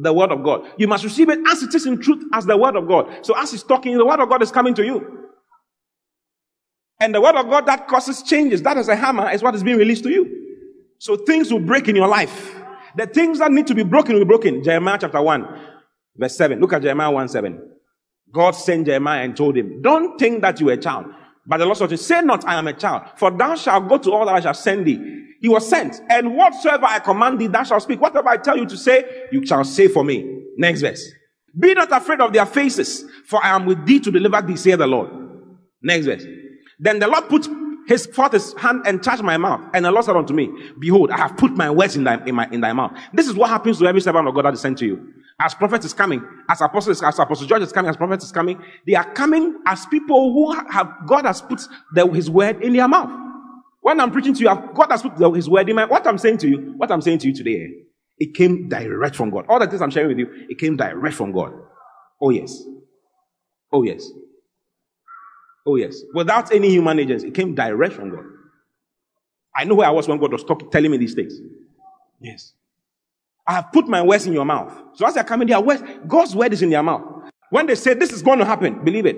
the 0.01 0.13
word 0.13 0.33
of 0.33 0.43
God. 0.43 0.67
You 0.79 0.89
must 0.89 1.05
receive 1.05 1.29
it 1.29 1.41
as 1.47 1.63
it 1.63 1.75
is 1.75 1.87
in 1.87 2.01
truth, 2.01 2.25
as 2.33 2.47
the 2.47 2.57
word 2.57 2.77
of 2.77 2.89
God. 2.89 3.25
So 3.27 3.37
as 3.37 3.51
he's 3.51 3.63
talking, 3.63 3.97
the 3.99 4.07
word 4.07 4.21
of 4.21 4.29
God 4.29 4.43
is 4.43 4.51
coming 4.51 4.75
to 4.75 4.85
you. 4.85 5.29
And 7.01 7.15
the 7.15 7.21
word 7.21 7.37
of 7.37 7.49
God 7.49 7.67
that 7.67 7.87
causes 7.87 8.23
changes, 8.23 8.63
that 8.63 8.77
is 8.77 8.89
a 8.89 8.97
hammer, 8.97 9.31
is 9.31 9.43
what 9.43 9.55
is 9.55 9.63
being 9.63 9.77
released 9.77 10.05
to 10.05 10.11
you. 10.11 10.57
So 10.99 11.17
things 11.17 11.53
will 11.53 11.61
break 11.61 11.89
in 11.89 11.95
your 11.95 12.09
life. 12.09 12.57
The 12.97 13.07
things 13.07 13.39
that 13.39 13.53
need 13.53 13.67
to 13.69 13.75
be 13.75 13.85
broken 13.85 14.15
will 14.15 14.23
be 14.23 14.29
broken. 14.29 14.65
Jeremiah 14.65 14.99
chapter 15.01 15.23
1, 15.23 15.61
verse 16.17 16.37
7. 16.37 16.59
Look 16.59 16.73
at 16.73 16.83
Jeremiah 16.83 17.11
1 17.11 17.29
7. 17.29 17.78
God 18.33 18.53
sent 18.53 18.87
Jeremiah 18.87 19.25
and 19.25 19.37
told 19.37 19.57
him, 19.57 19.83
Don't 19.83 20.19
think 20.19 20.43
that 20.43 20.61
you 20.61 20.69
are 20.69 20.75
a 20.75 20.77
child. 20.77 21.07
But 21.47 21.59
the 21.59 21.65
Lord 21.65 21.79
said, 21.79 21.99
Say 21.99 22.21
not, 22.21 22.47
I 22.47 22.57
am 22.57 22.69
a 22.69 22.73
child, 22.73 23.03
for 23.17 23.31
thou 23.31 23.55
shalt 23.55 23.89
go 23.89 23.99
to 23.99 24.13
all 24.13 24.27
that 24.27 24.35
I 24.35 24.41
shall 24.41 24.55
send 24.55 24.87
thee. 24.87 25.25
He 25.41 25.49
was 25.49 25.69
sent, 25.69 26.01
and 26.11 26.37
whatsoever 26.37 26.87
I 26.87 26.99
command 26.99 27.39
thee, 27.39 27.47
thou 27.47 27.63
shalt 27.63 27.83
speak. 27.83 28.01
Whatever 28.01 28.29
I 28.29 28.37
tell 28.37 28.57
you 28.57 28.67
to 28.67 28.77
say, 28.77 29.27
you 29.31 29.47
shall 29.47 29.65
say 29.65 29.89
for 29.89 30.05
me. 30.05 30.43
Next 30.57 30.81
verse. 30.81 31.11
Be 31.59 31.75
not 31.75 31.91
afraid 31.93 32.21
of 32.21 32.33
their 32.33 32.47
faces, 32.47 33.05
for 33.27 33.43
I 33.43 33.51
am 33.51 33.65
with 33.65 33.87
thee 33.87 34.01
to 34.01 34.11
deliver 34.11 34.43
thee, 34.43 34.57
say 34.57 34.75
the 34.75 34.87
Lord. 34.87 35.11
Next 35.83 36.07
verse. 36.07 36.25
Then 36.79 36.99
the 36.99 37.09
Lord 37.09 37.29
put 37.29 37.49
his 37.87 38.07
forth 38.07 38.33
his 38.33 38.53
hand 38.59 38.83
and 38.85 39.03
touched 39.03 39.23
my 39.23 39.39
mouth. 39.39 39.63
And 39.73 39.85
the 39.85 39.91
Lord 39.91 40.05
said 40.05 40.15
unto 40.15 40.35
me, 40.35 40.51
Behold, 40.79 41.11
I 41.11 41.17
have 41.17 41.37
put 41.37 41.53
my 41.53 41.71
words 41.71 41.97
in 41.97 42.05
thy, 42.05 42.23
in, 42.27 42.35
my, 42.35 42.47
in 42.53 42.61
thy 42.61 42.73
mouth. 42.73 42.93
This 43.15 43.27
is 43.27 43.35
what 43.35 43.49
happens 43.49 43.79
to 43.79 43.87
every 43.87 44.03
servant 44.03 44.29
of 44.29 44.35
God 44.35 44.45
that 44.45 44.55
is 44.55 44.61
sent 44.61 44.79
to 44.79 44.87
you. 44.87 45.13
As 45.41 45.55
prophet 45.55 45.85
is 45.85 45.93
coming, 45.93 46.25
as 46.49 46.61
apostle 46.61 46.93
is, 46.93 47.03
as 47.03 47.19
apostle 47.19 47.47
George 47.47 47.63
is 47.63 47.73
coming, 47.73 47.89
as 47.89 47.97
prophet 47.97 48.23
is 48.23 48.33
coming, 48.33 48.61
they 48.87 48.95
are 48.95 49.13
coming 49.13 49.59
as 49.67 49.87
people 49.87 50.33
who 50.33 50.53
have, 50.71 50.93
God 51.07 51.27
has 51.27 51.41
put 51.41 51.61
the, 51.93 52.07
his 52.09 52.29
word 52.29 52.63
in 52.63 52.73
their 52.73 52.89
mouth. 52.89 53.11
When 53.81 54.01
I'm 54.01 54.11
preaching 54.11 54.35
to 54.35 54.41
you, 54.41 54.47
God 54.75 54.89
has 54.91 55.03
put 55.03 55.17
the, 55.17 55.31
his 55.31 55.49
word 55.49 55.69
in 55.69 55.77
my, 55.77 55.85
what 55.85 56.07
I'm 56.07 56.19
saying 56.19 56.39
to 56.39 56.49
you, 56.49 56.75
what 56.77 56.91
I'm 56.91 57.01
saying 57.01 57.21
to 57.21 57.29
you 57.29 57.35
today, 57.35 57.63
eh, 57.65 57.85
it 58.19 58.35
came 58.35 58.69
direct 58.69 59.15
from 59.15 59.31
God. 59.31 59.47
All 59.49 59.61
the 59.61 59.69
things 59.69 59.81
I'm 59.81 59.91
sharing 59.91 60.09
with 60.09 60.19
you, 60.19 60.47
it 60.49 60.59
came 60.59 60.77
direct 60.77 61.15
from 61.15 61.31
God. 61.31 61.53
Oh 62.21 62.31
yes. 62.31 62.61
Oh 63.73 63.85
yes. 63.85 64.11
Oh, 65.69 65.77
yes. 65.77 66.03
Without 66.15 66.51
any 66.51 66.71
human 66.71 66.99
agency. 66.99 67.29
It 67.29 67.35
came 67.35 67.55
direct 67.55 67.93
from 67.95 68.09
God. 68.09 68.25
I 69.55 69.65
know 69.65 69.75
where 69.75 69.87
I 69.87 69.91
was 69.91 70.09
when 70.09 70.19
God 70.19 70.33
was 70.33 70.43
talking, 70.43 70.71
telling 70.71 70.91
me 70.91 70.97
these 70.97 71.13
things. 71.13 71.35
Yes. 72.21 72.55
I 73.49 73.55
have 73.55 73.73
put 73.73 73.89
my 73.89 74.03
words 74.03 74.27
in 74.27 74.35
your 74.35 74.45
mouth. 74.45 74.73
So 74.95 75.07
as 75.07 75.15
they're 75.15 75.25
coming, 75.25 75.49
their 75.49 75.61
words, 75.61 75.83
God's 76.07 76.37
word 76.37 76.53
is 76.53 76.61
in 76.61 76.69
their 76.69 76.83
mouth. 76.83 77.03
When 77.49 77.67
they 77.67 77.75
say 77.75 77.95
this 77.95 78.13
is 78.13 78.23
going 78.23 78.39
to 78.41 78.45
happen, 78.45 78.85
believe 78.85 79.07
it. 79.07 79.17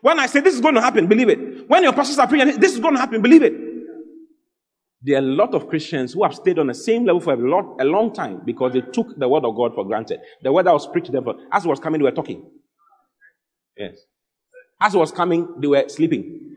When 0.00 0.20
I 0.20 0.26
say 0.26 0.40
this 0.40 0.54
is 0.54 0.60
going 0.60 0.76
to 0.76 0.80
happen, 0.80 1.08
believe 1.08 1.28
it. 1.28 1.68
When 1.68 1.82
your 1.82 1.92
pastors 1.92 2.18
are 2.18 2.28
preaching, 2.28 2.60
this 2.60 2.74
is 2.74 2.78
going 2.78 2.94
to 2.94 3.00
happen, 3.00 3.20
believe 3.20 3.42
it. 3.42 3.52
There 5.02 5.16
are 5.16 5.18
a 5.18 5.22
lot 5.22 5.52
of 5.52 5.68
Christians 5.68 6.12
who 6.12 6.22
have 6.22 6.32
stayed 6.32 6.60
on 6.60 6.68
the 6.68 6.74
same 6.74 7.04
level 7.04 7.20
for 7.20 7.32
a, 7.32 7.36
lot, 7.36 7.80
a 7.80 7.84
long 7.84 8.12
time 8.12 8.42
because 8.44 8.72
they 8.72 8.82
took 8.82 9.18
the 9.18 9.28
word 9.28 9.44
of 9.44 9.56
God 9.56 9.74
for 9.74 9.84
granted. 9.84 10.20
The 10.42 10.52
word 10.52 10.66
that 10.66 10.72
was 10.72 10.86
preached 10.86 11.06
to 11.06 11.12
them, 11.12 11.26
as 11.50 11.64
it 11.64 11.68
was 11.68 11.80
coming, 11.80 11.98
they 11.98 12.04
were 12.04 12.12
talking. 12.12 12.48
Yes. 13.76 13.96
As 14.80 14.94
it 14.94 14.98
was 14.98 15.10
coming, 15.10 15.48
they 15.58 15.66
were 15.66 15.88
sleeping. 15.88 16.56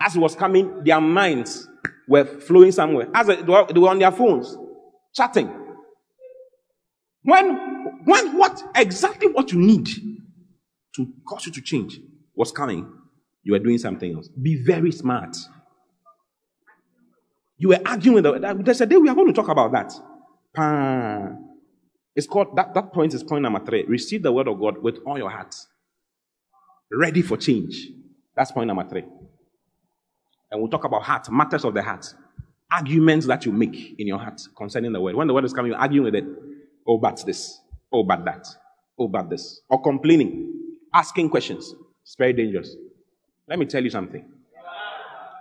As 0.00 0.16
it 0.16 0.18
was 0.18 0.34
coming, 0.34 0.82
their 0.82 1.00
minds 1.00 1.68
were 2.08 2.24
flowing 2.24 2.72
somewhere. 2.72 3.08
As 3.14 3.28
were, 3.28 3.66
they 3.72 3.78
were 3.80 3.88
on 3.88 4.00
their 4.00 4.10
phones, 4.10 4.56
chatting. 5.14 5.65
When, 7.26 7.56
when 8.04 8.38
what 8.38 8.62
exactly 8.76 9.26
what 9.26 9.50
you 9.50 9.58
need 9.58 9.88
to 10.94 11.12
cause 11.28 11.44
you 11.44 11.52
to 11.52 11.60
change 11.60 11.98
was 12.36 12.52
coming, 12.52 12.88
you 13.42 13.52
were 13.52 13.58
doing 13.58 13.78
something 13.78 14.14
else. 14.14 14.28
Be 14.28 14.62
very 14.62 14.92
smart. 14.92 15.36
You 17.58 17.70
were 17.70 17.80
arguing 17.84 18.22
with 18.22 18.42
them. 18.42 18.62
There's 18.62 18.80
a 18.80 18.86
day 18.86 18.96
we 18.96 19.08
are 19.08 19.14
going 19.16 19.26
to 19.26 19.32
talk 19.32 19.48
about 19.48 19.72
that. 19.72 19.92
It's 22.14 22.28
called 22.28 22.54
that, 22.54 22.74
that 22.74 22.92
point 22.92 23.12
is 23.12 23.24
point 23.24 23.42
number 23.42 23.58
three. 23.58 23.82
Receive 23.88 24.22
the 24.22 24.30
word 24.30 24.46
of 24.46 24.60
God 24.60 24.80
with 24.80 24.98
all 25.04 25.18
your 25.18 25.30
heart 25.30 25.56
ready 26.92 27.22
for 27.22 27.36
change. 27.36 27.88
That's 28.36 28.52
point 28.52 28.68
number 28.68 28.88
three. 28.88 29.02
And 30.52 30.60
we'll 30.60 30.70
talk 30.70 30.84
about 30.84 31.02
heart, 31.02 31.28
matters 31.28 31.64
of 31.64 31.74
the 31.74 31.82
heart. 31.82 32.06
Arguments 32.70 33.26
that 33.26 33.44
you 33.44 33.50
make 33.50 33.98
in 33.98 34.06
your 34.06 34.18
heart 34.18 34.40
concerning 34.56 34.92
the 34.92 35.00
word. 35.00 35.16
When 35.16 35.26
the 35.26 35.34
word 35.34 35.44
is 35.44 35.52
coming, 35.52 35.72
you 35.72 35.76
argue 35.76 36.04
with 36.04 36.14
it. 36.14 36.24
Oh, 36.86 36.98
but 36.98 37.22
this. 37.26 37.60
Oh, 37.92 38.04
but 38.04 38.24
that. 38.24 38.46
Oh, 38.98 39.08
but 39.08 39.28
this. 39.28 39.60
Or 39.68 39.82
complaining. 39.82 40.52
Asking 40.92 41.28
questions. 41.28 41.74
It's 42.02 42.16
very 42.16 42.32
dangerous. 42.32 42.76
Let 43.48 43.58
me 43.58 43.66
tell 43.66 43.82
you 43.82 43.90
something. 43.90 44.24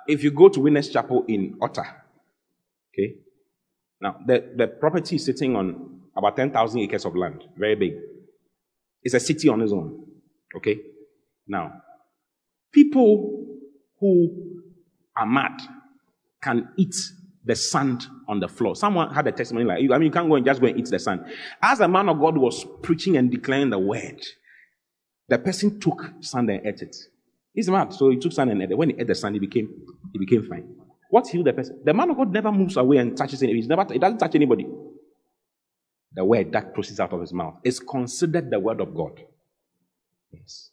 If 0.08 0.24
you 0.24 0.32
go 0.32 0.50
to 0.50 0.60
Winners 0.60 0.90
Chapel 0.90 1.26
in 1.28 1.58
Otta, 1.62 1.84
okay, 2.94 3.16
now 4.00 4.18
the, 4.26 4.52
the 4.56 4.68
property 4.68 5.16
is 5.16 5.26
sitting 5.26 5.56
on 5.56 6.02
about 6.16 6.36
10,000 6.36 6.80
acres 6.80 7.06
of 7.06 7.16
land, 7.16 7.44
very 7.58 7.76
big. 7.76 7.94
It's 9.02 9.16
a 9.16 9.20
city 9.20 9.50
on 9.50 9.62
its 9.62 9.72
own, 9.72 10.06
okay? 10.56 10.80
Now, 11.48 11.82
people 12.72 13.46
who 14.00 14.62
are 15.18 15.26
mad 15.26 15.60
can 16.42 16.70
eat 16.78 16.96
the 17.46 17.56
sand 17.56 18.08
on 18.28 18.40
the 18.40 18.48
floor. 18.48 18.76
Someone 18.76 19.14
had 19.14 19.28
a 19.28 19.32
testimony 19.32 19.66
like, 19.66 19.78
I 19.78 19.98
mean, 19.98 20.08
you 20.08 20.12
can't 20.12 20.28
go 20.28 20.36
and 20.36 20.46
just 20.46 20.60
go 20.60 20.68
and 20.68 20.80
eat 20.80 20.90
the 20.90 21.00
sand. 21.00 21.26
As 21.62 21.80
a 21.80 21.88
man 21.88 22.10
of 22.10 22.20
God 22.20 22.38
was 22.38 22.66
preaching 22.82 23.18
and 23.18 23.30
declaring 23.30 23.70
the 23.70 23.80
word, 23.80 24.20
the 25.30 25.38
person 25.38 25.80
took 25.80 26.12
sand 26.22 26.50
and 26.50 26.66
ate 26.66 26.82
it. 26.82 26.96
He's 27.54 27.70
mad, 27.70 27.94
so 27.94 28.10
he 28.10 28.18
took 28.18 28.32
sand 28.32 28.52
and 28.52 28.62
ate 28.62 28.72
it. 28.72 28.78
When 28.78 28.90
he 28.90 28.96
ate 29.00 29.08
the 29.08 29.16
sand, 29.16 29.36
he 29.36 29.40
became, 29.40 29.70
he 30.12 30.20
became 30.20 30.44
fine. 30.48 30.76
What 31.10 31.28
healed 31.28 31.46
the 31.46 31.54
person? 31.54 31.82
The 31.86 31.94
man 31.94 32.10
of 32.10 32.18
God 32.18 32.34
never 32.34 32.52
moves 32.52 32.78
away 32.78 32.98
and 32.98 33.16
touches 33.16 33.42
anybody. 33.44 33.60
He's 33.60 33.70
never, 33.70 33.86
he 33.92 34.00
doesn't 34.00 34.18
touch 34.18 34.36
anybody. 34.36 34.68
The 36.14 36.26
word 36.26 36.52
that 36.54 36.74
proceeds 36.74 37.00
out 37.00 37.14
of 37.14 37.22
his 37.22 37.32
mouth 37.32 37.56
is 37.64 37.80
considered 37.80 38.50
the 38.50 38.60
word 38.60 38.82
of 38.82 38.96
God. 38.96 39.22
Yes. 40.32 40.72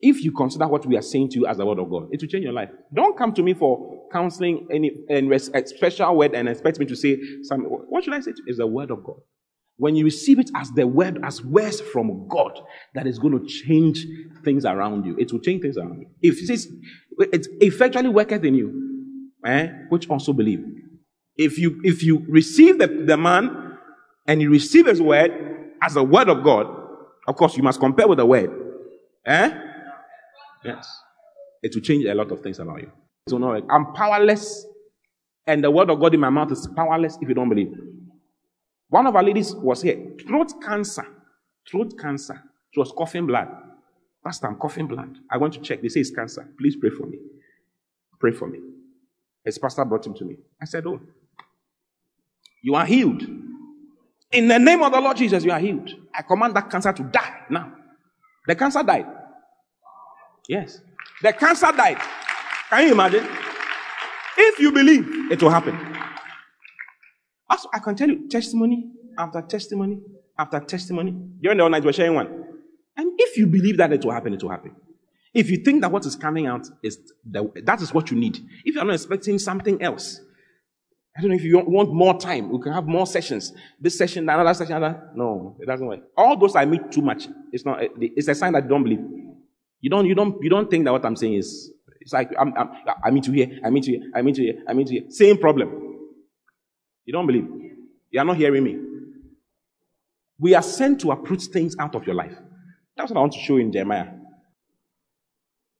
If 0.00 0.22
you 0.22 0.32
consider 0.32 0.68
what 0.68 0.84
we 0.84 0.96
are 0.96 1.02
saying 1.02 1.30
to 1.30 1.40
you 1.40 1.46
as 1.46 1.56
the 1.56 1.64
word 1.64 1.78
of 1.78 1.88
God, 1.88 2.08
it 2.10 2.20
will 2.20 2.28
change 2.28 2.44
your 2.44 2.52
life. 2.52 2.68
Don't 2.92 3.16
come 3.16 3.32
to 3.32 3.42
me 3.42 3.54
for 3.54 4.04
counseling 4.12 4.66
any 4.70 4.92
and 5.08 5.32
a 5.32 5.66
special 5.66 6.16
word 6.16 6.34
and 6.34 6.48
expect 6.48 6.78
me 6.78 6.86
to 6.86 6.96
say 6.96 7.18
something. 7.42 7.68
What 7.68 8.04
should 8.04 8.12
I 8.12 8.20
say? 8.20 8.32
To 8.32 8.38
you? 8.38 8.44
It's 8.48 8.58
the 8.58 8.66
word 8.66 8.90
of 8.90 9.02
God. 9.02 9.16
When 9.78 9.96
you 9.96 10.04
receive 10.04 10.38
it 10.38 10.50
as 10.54 10.70
the 10.70 10.86
word, 10.86 11.18
as 11.22 11.42
words 11.42 11.80
from 11.80 12.28
God, 12.28 12.60
that 12.94 13.06
is 13.06 13.18
going 13.18 13.38
to 13.38 13.46
change 13.46 14.06
things 14.44 14.64
around 14.64 15.04
you. 15.04 15.16
It 15.18 15.32
will 15.32 15.40
change 15.40 15.62
things 15.62 15.76
around 15.76 16.00
you. 16.00 16.06
If 16.22 16.42
it 16.42 16.46
says 16.46 16.68
it 17.18 17.46
effectually 17.60 18.08
worketh 18.08 18.44
in 18.44 18.54
you, 18.54 19.30
eh, 19.44 19.68
which 19.88 20.08
also 20.08 20.32
believe. 20.32 20.64
If 21.36 21.58
you 21.58 21.80
if 21.84 22.02
you 22.02 22.24
receive 22.28 22.78
the, 22.78 22.86
the 22.86 23.16
man 23.16 23.78
and 24.26 24.42
you 24.42 24.50
receive 24.50 24.86
his 24.86 25.00
word 25.00 25.30
as 25.82 25.94
the 25.94 26.02
word 26.02 26.28
of 26.28 26.42
God, 26.42 26.66
of 27.26 27.36
course 27.36 27.56
you 27.56 27.62
must 27.62 27.80
compare 27.80 28.08
with 28.08 28.18
the 28.18 28.26
word. 28.26 28.50
Eh? 29.26 29.62
Yes. 30.66 31.00
It 31.62 31.74
will 31.74 31.82
change 31.82 32.04
a 32.04 32.14
lot 32.14 32.30
of 32.32 32.40
things 32.42 32.58
about 32.58 32.80
you. 32.80 32.92
So 33.28 33.42
I'm 33.70 33.92
powerless, 33.92 34.66
and 35.46 35.62
the 35.64 35.70
word 35.70 35.90
of 35.90 36.00
God 36.00 36.14
in 36.14 36.20
my 36.20 36.30
mouth 36.30 36.52
is 36.52 36.68
powerless 36.76 37.18
if 37.20 37.28
you 37.28 37.34
don't 37.34 37.48
believe. 37.48 37.72
One 38.88 39.06
of 39.06 39.16
our 39.16 39.22
ladies 39.22 39.54
was 39.54 39.82
here, 39.82 40.12
throat 40.26 40.52
cancer, 40.62 41.06
throat 41.68 41.98
cancer. 41.98 42.40
She 42.70 42.80
was 42.80 42.92
coughing 42.96 43.26
blood. 43.26 43.48
Pastor, 44.22 44.46
I'm 44.48 44.56
coughing 44.56 44.86
blood. 44.86 45.18
I 45.30 45.38
want 45.38 45.54
to 45.54 45.60
check. 45.60 45.82
They 45.82 45.88
say 45.88 46.00
it's 46.00 46.10
cancer. 46.10 46.48
Please 46.58 46.76
pray 46.76 46.90
for 46.90 47.06
me. 47.06 47.18
Pray 48.20 48.32
for 48.32 48.48
me. 48.48 48.60
His 49.44 49.58
pastor 49.58 49.84
brought 49.84 50.06
him 50.06 50.14
to 50.14 50.24
me. 50.24 50.36
I 50.60 50.64
said, 50.64 50.86
Oh, 50.86 51.00
you 52.62 52.74
are 52.74 52.84
healed. 52.84 53.22
In 54.32 54.48
the 54.48 54.58
name 54.58 54.82
of 54.82 54.92
the 54.92 55.00
Lord 55.00 55.16
Jesus, 55.16 55.44
you 55.44 55.52
are 55.52 55.58
healed. 55.60 55.90
I 56.12 56.22
command 56.22 56.54
that 56.56 56.68
cancer 56.70 56.92
to 56.92 57.02
die 57.04 57.42
now. 57.50 57.72
The 58.46 58.54
cancer 58.54 58.82
died. 58.82 59.06
Yes. 60.48 60.80
The 61.22 61.32
cancer 61.32 61.72
died. 61.76 61.98
Can 62.70 62.86
you 62.86 62.92
imagine? 62.92 63.26
If 64.38 64.58
you 64.58 64.72
believe, 64.72 65.32
it 65.32 65.42
will 65.42 65.50
happen. 65.50 65.78
Also, 67.48 67.68
I 67.72 67.78
can 67.78 67.94
tell 67.94 68.08
you 68.08 68.28
testimony 68.28 68.90
after 69.18 69.40
testimony 69.42 70.00
after 70.38 70.60
testimony. 70.60 71.12
During 71.40 71.58
the 71.58 71.68
night, 71.68 71.84
we're 71.84 71.92
sharing 71.92 72.14
one. 72.14 72.28
And 72.96 73.12
if 73.18 73.36
you 73.36 73.46
believe 73.46 73.76
that 73.78 73.92
it 73.92 74.04
will 74.04 74.12
happen, 74.12 74.34
it 74.34 74.42
will 74.42 74.50
happen. 74.50 74.74
If 75.32 75.50
you 75.50 75.58
think 75.58 75.82
that 75.82 75.92
what 75.92 76.06
is 76.06 76.16
coming 76.16 76.46
out 76.46 76.66
is 76.82 76.98
the, 77.24 77.50
that 77.64 77.80
is 77.82 77.92
what 77.92 78.10
you 78.10 78.16
need. 78.16 78.38
If 78.64 78.74
you're 78.74 78.84
not 78.84 78.94
expecting 78.94 79.38
something 79.38 79.82
else, 79.82 80.20
I 81.16 81.20
don't 81.20 81.30
know 81.30 81.36
if 81.36 81.44
you 81.44 81.58
want 81.58 81.92
more 81.92 82.18
time, 82.18 82.50
we 82.50 82.60
can 82.60 82.72
have 82.72 82.86
more 82.86 83.06
sessions. 83.06 83.52
This 83.80 83.96
session, 83.96 84.28
another 84.28 84.52
session, 84.52 84.76
another. 84.76 85.10
No, 85.14 85.56
it 85.60 85.66
doesn't 85.66 85.86
work. 85.86 86.00
All 86.16 86.36
those 86.36 86.56
I 86.56 86.66
meet 86.66 86.90
too 86.90 87.00
much. 87.00 87.28
It's 87.52 87.64
not. 87.64 87.80
It's 87.98 88.28
a 88.28 88.34
sign 88.34 88.52
that 88.52 88.64
you 88.64 88.68
don't 88.68 88.82
believe. 88.82 89.00
You 89.86 89.90
don't. 89.90 90.04
You 90.04 90.16
don't. 90.16 90.42
You 90.42 90.50
don't 90.50 90.68
think 90.68 90.84
that 90.84 90.90
what 90.90 91.04
I'm 91.04 91.14
saying 91.14 91.34
is. 91.34 91.70
It's 92.00 92.12
like 92.12 92.32
I'm, 92.36 92.52
I'm, 92.56 92.70
I 93.04 93.12
meet 93.12 93.28
you 93.28 93.32
here. 93.32 93.60
I 93.64 93.70
meet 93.70 93.86
you 93.86 94.00
here. 94.00 94.10
I 94.16 94.20
meet 94.20 94.36
you 94.36 94.44
here. 94.46 94.64
I 94.66 94.72
meet 94.72 94.90
you 94.90 95.00
here. 95.02 95.10
Same 95.12 95.38
problem. 95.38 96.08
You 97.04 97.12
don't 97.12 97.24
believe. 97.24 97.46
You 98.10 98.18
are 98.18 98.24
not 98.24 98.36
hearing 98.36 98.64
me. 98.64 98.78
We 100.40 100.56
are 100.56 100.62
sent 100.62 101.02
to 101.02 101.12
uproot 101.12 101.40
things 101.40 101.76
out 101.78 101.94
of 101.94 102.04
your 102.04 102.16
life. 102.16 102.34
That's 102.96 103.12
what 103.12 103.18
I 103.18 103.20
want 103.20 103.34
to 103.34 103.38
show 103.38 103.58
in 103.58 103.70
Jeremiah. 103.70 104.08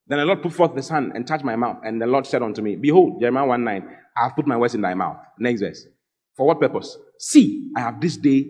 Then 0.07 0.19
the 0.19 0.25
Lord 0.25 0.41
put 0.41 0.53
forth 0.53 0.77
his 0.77 0.89
hand 0.89 1.11
and 1.17 1.27
touched 1.27 1.43
my 1.43 1.57
mouth. 1.57 1.79
And 1.83 2.01
the 2.01 2.07
Lord 2.07 2.29
said 2.29 2.45
unto 2.45 2.63
me, 2.63 2.77
Behold, 2.77 3.19
Jeremiah 3.19 3.49
1 3.49 3.65
9, 3.65 3.97
I 4.17 4.23
have 4.23 4.37
put 4.37 4.47
my 4.47 4.57
words 4.57 4.77
in 4.77 4.83
thy 4.83 4.95
mouth. 4.95 5.17
Next 5.41 5.63
verse. 5.63 5.85
For 6.37 6.47
what 6.47 6.61
purpose? 6.61 6.97
See, 7.19 7.73
I 7.77 7.81
have 7.81 8.01
this 8.01 8.17
day 8.17 8.47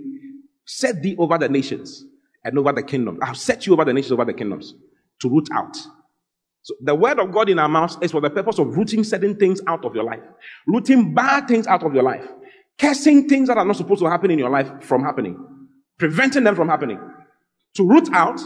set 0.67 1.03
thee 1.03 1.17
over 1.19 1.39
the 1.39 1.49
nations 1.49 2.05
and 2.45 2.59
over 2.59 2.73
the 2.73 2.83
kingdoms. 2.83 3.21
I 3.23 3.29
have 3.29 3.39
set 3.39 3.67
you 3.67 3.73
over 3.73 3.87
the 3.87 3.95
nations, 3.95 4.13
over 4.13 4.27
the 4.27 4.35
kingdoms 4.35 4.75
to 5.21 5.29
root 5.29 5.49
out. 5.53 5.77
So 6.63 6.75
the 6.81 6.95
word 6.95 7.21
of 7.21 7.31
God 7.31 7.49
in 7.49 7.59
our 7.59 7.69
mouths 7.69 7.97
is 8.01 8.11
for 8.11 8.21
the 8.21 8.31
purpose 8.31 8.59
of 8.59 8.77
rooting 8.77 9.05
certain 9.05 9.37
things 9.37 9.61
out 9.69 9.85
of 9.85 9.95
your 9.95 10.05
life, 10.05 10.23
rooting 10.67 11.15
bad 11.15 11.47
things 11.47 11.67
out 11.67 11.85
of 11.85 11.95
your 11.95 12.03
life, 12.03 12.27
cursing 12.79 13.29
things 13.29 13.49
that 13.49 13.57
are 13.57 13.65
not 13.65 13.77
supposed 13.77 14.01
to 14.01 14.11
happen 14.11 14.31
in 14.31 14.39
your 14.39 14.51
life 14.51 14.83
from 14.83 15.03
happening, 15.03 15.39
preventing 15.99 16.45
them 16.45 16.57
from 16.57 16.69
happening, 16.69 16.99
to 17.75 17.87
root 17.87 18.09
out 18.13 18.41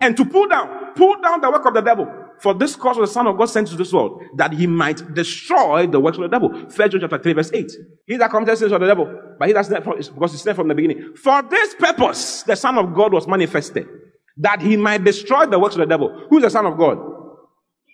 and 0.00 0.16
to 0.16 0.24
pull 0.24 0.46
down, 0.46 0.94
pull 0.94 1.20
down 1.20 1.40
the 1.40 1.50
work 1.50 1.66
of 1.66 1.74
the 1.74 1.80
devil. 1.80 2.06
For 2.40 2.54
this 2.54 2.76
cause 2.76 2.96
the 2.96 3.06
Son 3.06 3.26
of 3.26 3.36
God 3.36 3.46
sent 3.46 3.66
to 3.68 3.76
this 3.76 3.92
world, 3.92 4.22
that 4.36 4.52
he 4.52 4.68
might 4.68 5.14
destroy 5.14 5.88
the 5.88 5.98
works 5.98 6.18
of 6.18 6.22
the 6.22 6.28
devil. 6.28 6.70
First 6.70 6.92
John 6.92 7.00
chapter 7.00 7.18
3, 7.18 7.32
verse 7.32 7.50
8. 7.52 7.72
He 8.06 8.16
that 8.16 8.30
committed 8.30 8.58
sins 8.58 8.70
of 8.70 8.80
the 8.80 8.86
devil, 8.86 9.12
but 9.38 9.48
he 9.48 9.52
that's 9.52 9.68
from, 9.68 9.96
because 9.96 10.32
he 10.32 10.38
he's 10.38 10.56
from 10.56 10.68
the 10.68 10.74
beginning. 10.74 11.14
For 11.16 11.42
this 11.42 11.74
purpose, 11.74 12.44
the 12.44 12.54
Son 12.54 12.78
of 12.78 12.94
God 12.94 13.12
was 13.12 13.26
manifested, 13.26 13.88
that 14.38 14.62
he 14.62 14.76
might 14.76 15.04
destroy 15.04 15.46
the 15.46 15.58
works 15.58 15.74
of 15.74 15.80
the 15.80 15.86
devil. 15.86 16.26
Who 16.30 16.38
is 16.38 16.44
the 16.44 16.50
Son 16.50 16.66
of 16.66 16.78
God? 16.78 16.98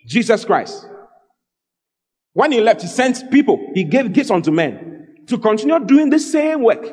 Jesus 0.07 0.45
Christ. 0.45 0.87
When 2.33 2.51
he 2.51 2.61
left, 2.61 2.81
he 2.81 2.87
sent 2.87 3.31
people, 3.31 3.71
he 3.73 3.83
gave 3.83 4.11
gifts 4.13 4.29
unto 4.29 4.51
men 4.51 5.07
to 5.27 5.37
continue 5.37 5.79
doing 5.79 6.09
the 6.09 6.19
same 6.19 6.61
work, 6.63 6.85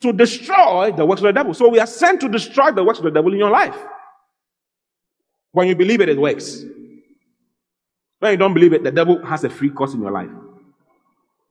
to 0.00 0.12
destroy 0.12 0.92
the 0.92 1.04
works 1.04 1.20
of 1.20 1.26
the 1.26 1.32
devil. 1.32 1.54
So 1.54 1.68
we 1.68 1.80
are 1.80 1.86
sent 1.86 2.20
to 2.20 2.28
destroy 2.28 2.70
the 2.70 2.84
works 2.84 2.98
of 2.98 3.04
the 3.04 3.10
devil 3.10 3.32
in 3.32 3.38
your 3.38 3.50
life. 3.50 3.76
When 5.52 5.66
you 5.66 5.74
believe 5.74 6.00
it, 6.00 6.08
it 6.08 6.18
works. 6.18 6.62
When 8.20 8.32
you 8.32 8.36
don't 8.36 8.54
believe 8.54 8.72
it, 8.72 8.84
the 8.84 8.92
devil 8.92 9.24
has 9.24 9.42
a 9.44 9.50
free 9.50 9.70
course 9.70 9.94
in 9.94 10.02
your 10.02 10.10
life. 10.10 10.30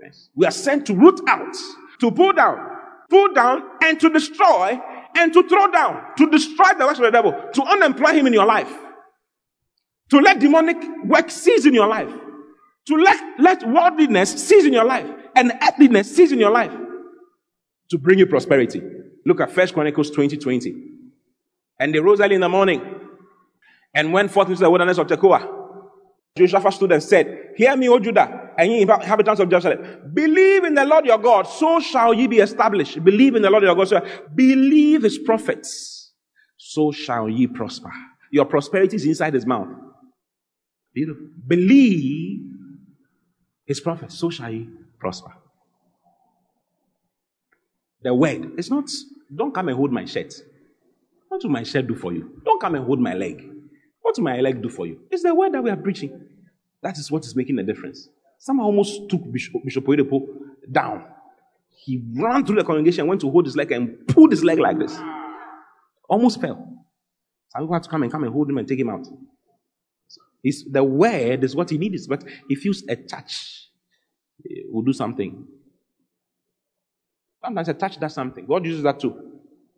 Yes. 0.02 0.30
We 0.36 0.46
are 0.46 0.52
sent 0.52 0.86
to 0.88 0.94
root 0.94 1.20
out, 1.28 1.56
to 2.00 2.12
pull 2.12 2.34
down, 2.34 2.58
pull 3.10 3.34
down, 3.34 3.64
and 3.82 4.00
to 4.00 4.10
destroy, 4.10 4.80
and 5.18 5.34
to 5.34 5.48
throw 5.48 5.72
down, 5.72 6.16
to 6.18 6.30
destroy 6.30 6.74
the 6.78 6.86
works 6.86 7.00
of 7.00 7.06
the 7.06 7.12
devil, 7.12 7.34
to 7.54 7.64
unemploy 7.64 8.12
him 8.14 8.28
in 8.28 8.34
your 8.34 8.46
life, 8.46 8.72
to 10.10 10.20
let 10.20 10.40
demonic 10.40 10.78
work 11.06 11.32
cease 11.32 11.66
in 11.66 11.74
your 11.74 11.88
life, 11.88 12.12
to 12.86 12.96
let, 12.96 13.40
let 13.40 13.68
worldliness 13.68 14.32
cease 14.48 14.66
in 14.66 14.74
your 14.74 14.86
life, 14.86 15.10
and 15.36 15.52
earthliness 15.62 16.16
cease 16.16 16.32
in 16.32 16.40
your 16.40 16.52
life, 16.52 16.72
to 17.90 17.98
bring 17.98 18.20
you 18.20 18.28
prosperity. 18.28 18.82
Look 19.26 19.42
at 19.42 19.52
First 19.52 19.74
Chronicles 19.74 20.12
20 20.12 20.38
20. 20.38 20.84
And 21.80 21.94
they 21.94 22.00
rose 22.00 22.22
early 22.22 22.36
in 22.36 22.42
the 22.42 22.50
morning 22.50 22.82
and 23.94 24.14
went 24.14 24.32
forth 24.32 24.50
into 24.50 24.62
the 24.62 24.70
wilderness 24.70 24.98
of 24.98 25.08
Tekoa. 25.08 25.56
Joshua 26.38 26.72
stood 26.72 26.92
and 26.92 27.04
said, 27.04 27.54
Hear 27.56 27.76
me, 27.76 27.90
O 27.90 28.00
Judah, 28.00 28.47
and 28.58 28.72
ye 28.72 28.82
inhabitants 28.82 29.40
of 29.40 29.50
Jerusalem. 29.50 30.12
Believe 30.14 30.64
in 30.64 30.74
the 30.74 30.84
Lord 30.86 31.06
your 31.06 31.20
God, 31.20 31.44
so 31.44 31.80
shall 31.80 32.14
ye 32.14 32.28
be 32.28 32.40
established. 32.40 33.04
Believe 33.04 33.36
in 33.36 33.44
the 33.44 33.50
Lord 33.50 33.64
your 33.64 33.76
God, 33.76 33.88
so 33.88 34.06
believe 34.34 35.04
his 35.04 35.20
prophets, 35.20 36.14
so 36.58 36.92
shall 36.92 37.30
ye 37.30 37.48
prosper. 37.48 37.92
Your 38.32 38.46
prosperity 38.46 38.96
is 38.96 39.06
inside 39.06 39.34
his 39.34 39.46
mouth. 39.46 39.70
Beautiful. 40.94 41.28
Believe 41.46 42.42
his 43.66 43.80
prophets, 43.80 44.18
so 44.18 44.30
shall 44.30 44.52
ye 44.52 44.68
prosper. 45.00 45.32
The 48.02 48.14
word. 48.14 48.54
It's 48.58 48.70
not, 48.70 48.90
don't 49.34 49.54
come 49.54 49.70
and 49.70 49.78
hold 49.78 49.92
my 49.92 50.06
shirt. 50.06 50.34
What 51.28 51.44
will 51.44 51.52
my 51.52 51.64
shirt 51.64 51.88
do 51.88 51.96
for 51.96 52.14
you? 52.14 52.42
Don't 52.44 52.60
come 52.60 52.76
and 52.76 52.86
hold 52.86 53.00
my 53.00 53.14
leg. 53.14 53.48
What 54.02 54.18
will 54.18 54.24
my 54.24 54.40
leg 54.40 54.62
do 54.62 54.70
for 54.70 54.88
you? 54.88 55.02
It's 55.12 55.24
the 55.24 55.36
word 55.36 55.54
that 55.54 55.64
we 55.64 55.70
are 55.70 55.76
preaching. 55.76 56.28
That 56.82 56.98
is 56.98 57.12
what 57.12 57.26
is 57.26 57.36
making 57.36 57.58
the 57.58 57.64
difference. 57.64 58.08
Someone 58.38 58.66
almost 58.66 59.10
took 59.10 59.22
Bishop, 59.32 59.64
Bishop 59.64 59.86
Oyedepo 59.86 60.26
down. 60.72 61.06
He 61.70 62.04
ran 62.16 62.46
through 62.46 62.58
the 62.58 62.64
congregation, 62.64 63.08
went 63.08 63.22
to 63.22 63.32
hold 63.32 63.46
his 63.46 63.56
leg 63.56 63.72
and 63.72 64.08
pulled 64.08 64.32
his 64.32 64.44
leg 64.44 64.60
like 64.60 64.78
this. 64.78 64.98
Almost 66.10 66.42
fell. 66.42 66.56
Some 67.50 67.62
people 67.64 67.74
had 67.74 67.84
to 67.84 67.90
come 67.90 68.04
and 68.04 68.12
come 68.12 68.24
and 68.24 68.34
hold 68.34 68.50
him 68.50 68.58
and 68.58 68.68
take 68.68 68.80
him 68.80 68.90
out. 68.90 69.08
It's, 70.44 70.64
the 70.70 70.84
word 70.84 71.44
is 71.44 71.56
what 71.56 71.70
he 71.70 71.78
needs, 71.78 72.08
but 72.08 72.24
he 72.48 72.56
feels 72.56 72.84
a 72.88 72.96
touch 72.96 73.68
will 74.70 74.84
do 74.84 74.94
something. 74.94 75.46
Sometimes 77.44 77.70
a 77.70 77.74
touch 77.74 78.00
does 78.00 78.14
something. 78.14 78.46
God 78.46 78.66
uses 78.66 78.84
that 78.84 79.00
too. 79.00 79.16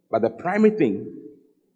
But 0.10 0.22
the 0.22 0.30
primary 0.30 0.72
thing 0.72 1.16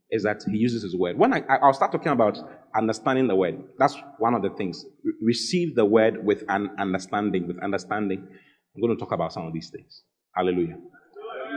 is 0.10 0.24
that 0.24 0.44
he 0.50 0.58
uses 0.58 0.84
his 0.84 0.96
word. 0.96 1.18
When 1.18 1.34
I, 1.34 1.42
I'll 1.62 1.74
start 1.74 1.92
talking 1.92 2.12
about 2.12 2.38
understanding 2.76 3.28
the 3.28 3.36
word, 3.36 3.64
that's 3.78 3.96
one 4.18 4.34
of 4.34 4.42
the 4.42 4.50
things. 4.50 4.86
Re- 5.04 5.14
receive 5.22 5.76
the 5.76 5.86
word 5.86 6.24
with 6.24 6.44
an 6.50 6.72
understanding, 6.78 7.48
with 7.48 7.60
understanding. 7.64 8.28
I'm 8.76 8.82
going 8.82 8.96
to 8.96 9.00
talk 9.00 9.12
about 9.12 9.34
some 9.34 9.46
of 9.46 9.54
these 9.54 9.70
things. 9.70 10.04
Hallelujah. 10.36 10.78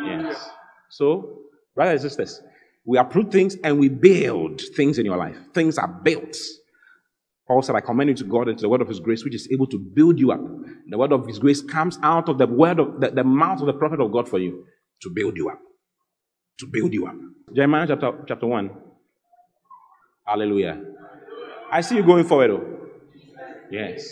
Yes. 0.04 0.50
So, 0.90 1.40
brothers 1.74 2.02
and 2.02 2.12
sisters, 2.12 2.42
we 2.84 2.98
approve 2.98 3.30
things 3.30 3.56
and 3.64 3.78
we 3.80 3.88
build 3.88 4.60
things 4.76 4.98
in 4.98 5.06
your 5.06 5.16
life. 5.16 5.36
Things 5.54 5.78
are 5.78 5.88
built. 5.88 6.36
Paul 7.46 7.62
said, 7.62 7.76
I 7.76 7.80
commend 7.80 8.10
you 8.10 8.16
to 8.16 8.24
God 8.24 8.48
and 8.48 8.58
to 8.58 8.62
the 8.62 8.68
word 8.68 8.80
of 8.80 8.88
his 8.88 9.00
grace, 9.00 9.24
which 9.24 9.34
is 9.34 9.48
able 9.52 9.66
to 9.68 9.78
build 9.78 10.18
you 10.18 10.32
up. 10.32 10.40
The 10.88 10.98
word 10.98 11.12
of 11.12 11.26
his 11.26 11.38
grace 11.38 11.62
comes 11.62 11.98
out 12.02 12.28
of 12.28 12.38
the 12.38 12.46
word 12.46 12.80
of 12.80 13.00
the, 13.00 13.10
the 13.10 13.24
mouth 13.24 13.60
of 13.60 13.66
the 13.66 13.72
prophet 13.72 14.00
of 14.00 14.12
God 14.12 14.28
for 14.28 14.38
you 14.38 14.66
to 15.02 15.10
build 15.10 15.36
you 15.36 15.48
up. 15.48 15.60
To 16.60 16.66
build 16.66 16.92
you 16.92 17.06
up. 17.06 17.14
Jeremiah 17.54 17.86
chapter, 17.86 18.12
chapter 18.26 18.46
1. 18.46 18.70
Hallelujah. 20.24 20.80
I 21.70 21.80
see 21.80 21.96
you 21.96 22.02
going 22.02 22.24
forward. 22.24 22.50
Though. 22.50 22.76
Yes. 23.70 24.08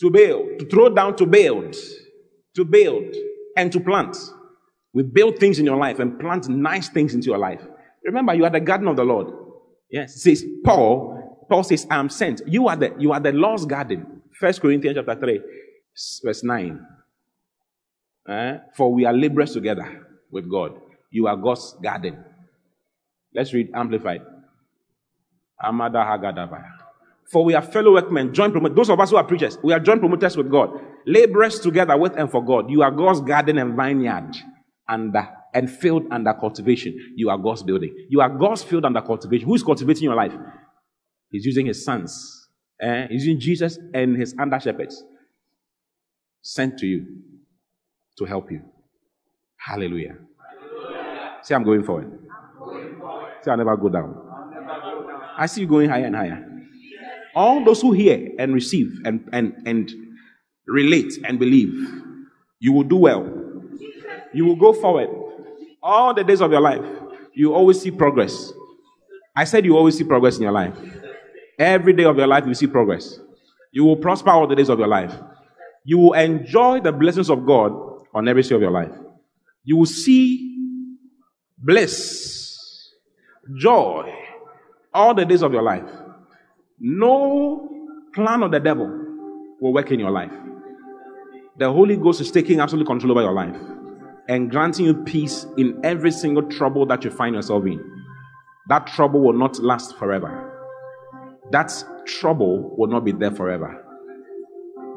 To 0.00 0.10
build, 0.10 0.58
to 0.58 0.66
throw 0.66 0.88
down, 0.90 1.16
to 1.16 1.26
build, 1.26 1.74
to 2.54 2.64
build, 2.64 3.14
and 3.56 3.72
to 3.72 3.80
plant. 3.80 4.16
We 4.92 5.02
build 5.02 5.38
things 5.38 5.58
in 5.58 5.64
your 5.64 5.76
life 5.76 5.98
and 5.98 6.18
plant 6.18 6.48
nice 6.48 6.88
things 6.88 7.14
into 7.14 7.26
your 7.26 7.38
life. 7.38 7.62
Remember, 8.04 8.34
you 8.34 8.44
are 8.44 8.50
the 8.50 8.60
garden 8.60 8.88
of 8.88 8.96
the 8.96 9.04
Lord. 9.04 9.28
Yes. 9.90 10.16
It 10.16 10.20
says, 10.20 10.44
Paul, 10.64 11.46
Paul 11.48 11.64
says, 11.64 11.86
I 11.90 11.96
am 11.96 12.08
sent. 12.08 12.42
You 12.46 12.68
are 12.68 12.76
the, 12.76 12.94
you 12.98 13.12
are 13.12 13.20
the 13.20 13.32
Lord's 13.32 13.64
garden. 13.64 14.22
First 14.38 14.60
Corinthians 14.60 14.96
chapter 14.96 15.14
3, 15.14 15.40
verse 16.24 16.42
9. 16.44 16.86
Eh? 18.28 18.58
For 18.74 18.92
we 18.92 19.04
are 19.04 19.12
laborers 19.12 19.52
together 19.52 20.06
with 20.30 20.50
God. 20.50 20.80
You 21.10 21.26
are 21.26 21.36
God's 21.36 21.76
garden. 21.82 22.22
Let's 23.34 23.52
read 23.52 23.70
Amplified. 23.74 24.22
Amada 25.62 25.98
Hagadabaya. 25.98 26.72
For 27.30 27.44
we 27.44 27.54
are 27.54 27.62
fellow 27.62 27.94
workmen, 27.94 28.32
joint 28.32 28.52
promoters. 28.52 28.76
Those 28.76 28.90
of 28.90 29.00
us 29.00 29.10
who 29.10 29.16
are 29.16 29.24
preachers, 29.24 29.58
we 29.62 29.72
are 29.72 29.80
joint 29.80 30.00
promoters 30.00 30.36
with 30.36 30.50
God. 30.50 30.70
Laborers 31.06 31.58
together 31.58 31.96
with 31.96 32.16
and 32.16 32.30
for 32.30 32.44
God. 32.44 32.70
You 32.70 32.82
are 32.82 32.90
God's 32.90 33.20
garden 33.20 33.58
and 33.58 33.76
vineyard 33.76 34.36
under 34.88 35.28
and 35.52 35.70
field 35.70 36.04
under 36.10 36.34
cultivation. 36.34 37.14
You 37.16 37.30
are 37.30 37.38
God's 37.38 37.62
building. 37.62 37.94
You 38.08 38.20
are 38.20 38.28
God's 38.28 38.62
field 38.62 38.84
under 38.84 39.00
cultivation. 39.00 39.46
Who 39.46 39.54
is 39.54 39.62
cultivating 39.62 40.04
your 40.04 40.14
life? 40.14 40.32
He's 41.30 41.44
using 41.44 41.66
his 41.66 41.84
sons. 41.84 42.48
Eh? 42.80 43.08
He's 43.08 43.24
using 43.26 43.40
Jesus 43.40 43.78
and 43.94 44.16
his 44.16 44.34
under 44.38 44.60
shepherds 44.60 45.02
sent 46.42 46.78
to 46.78 46.86
you 46.86 47.06
to 48.18 48.24
help 48.24 48.50
you. 48.52 48.62
Hallelujah. 49.56 50.16
Hallelujah. 50.38 51.38
Say, 51.42 51.54
I'm 51.54 51.64
going 51.64 51.82
forward. 51.82 52.18
going 52.58 52.98
forward. 52.98 53.32
Say, 53.42 53.50
I'll 53.50 53.56
never 53.56 53.76
go 53.76 53.88
down. 53.88 54.25
I 55.36 55.46
see 55.46 55.62
you 55.62 55.66
going 55.66 55.90
higher 55.90 56.06
and 56.06 56.16
higher. 56.16 56.44
All 57.34 57.62
those 57.64 57.82
who 57.82 57.92
hear 57.92 58.30
and 58.38 58.54
receive 58.54 59.00
and, 59.04 59.28
and, 59.32 59.54
and 59.66 59.90
relate 60.66 61.12
and 61.24 61.38
believe, 61.38 61.72
you 62.58 62.72
will 62.72 62.82
do 62.84 62.96
well. 62.96 63.30
You 64.32 64.46
will 64.46 64.56
go 64.56 64.72
forward. 64.72 65.08
All 65.82 66.14
the 66.14 66.24
days 66.24 66.40
of 66.40 66.50
your 66.50 66.60
life, 66.60 66.84
you 67.34 67.54
always 67.54 67.80
see 67.80 67.90
progress. 67.90 68.52
I 69.36 69.44
said 69.44 69.66
you 69.66 69.76
always 69.76 69.98
see 69.98 70.04
progress 70.04 70.36
in 70.36 70.42
your 70.42 70.52
life. 70.52 70.74
Every 71.58 71.92
day 71.92 72.04
of 72.04 72.16
your 72.16 72.26
life, 72.26 72.46
you 72.46 72.54
see 72.54 72.66
progress. 72.66 73.18
You 73.70 73.84
will 73.84 73.96
prosper 73.96 74.30
all 74.30 74.46
the 74.46 74.56
days 74.56 74.70
of 74.70 74.78
your 74.78 74.88
life. 74.88 75.14
You 75.84 75.98
will 75.98 76.12
enjoy 76.14 76.80
the 76.80 76.92
blessings 76.92 77.28
of 77.28 77.46
God 77.46 77.72
on 78.14 78.26
every 78.26 78.42
day 78.42 78.54
of 78.54 78.62
your 78.62 78.70
life. 78.70 78.92
You 79.64 79.76
will 79.76 79.86
see 79.86 80.98
bliss, 81.58 82.90
joy, 83.58 84.25
all 84.96 85.14
the 85.14 85.24
days 85.24 85.42
of 85.42 85.52
your 85.52 85.62
life. 85.62 85.88
No 86.80 87.68
plan 88.14 88.42
of 88.42 88.50
the 88.50 88.60
devil 88.60 88.88
will 89.60 89.72
work 89.72 89.90
in 89.92 90.00
your 90.00 90.10
life. 90.10 90.32
The 91.58 91.70
Holy 91.70 91.96
Ghost 91.96 92.20
is 92.20 92.30
taking 92.30 92.60
absolute 92.60 92.86
control 92.86 93.12
over 93.12 93.22
your 93.22 93.32
life 93.32 93.56
and 94.28 94.50
granting 94.50 94.86
you 94.86 94.94
peace 94.94 95.46
in 95.56 95.80
every 95.84 96.10
single 96.10 96.42
trouble 96.42 96.86
that 96.86 97.04
you 97.04 97.10
find 97.10 97.34
yourself 97.34 97.64
in. 97.66 97.82
That 98.68 98.86
trouble 98.88 99.20
will 99.20 99.32
not 99.32 99.58
last 99.58 99.96
forever. 99.96 100.52
That 101.52 101.72
trouble 102.06 102.74
will 102.76 102.88
not 102.88 103.04
be 103.04 103.12
there 103.12 103.30
forever. 103.30 103.82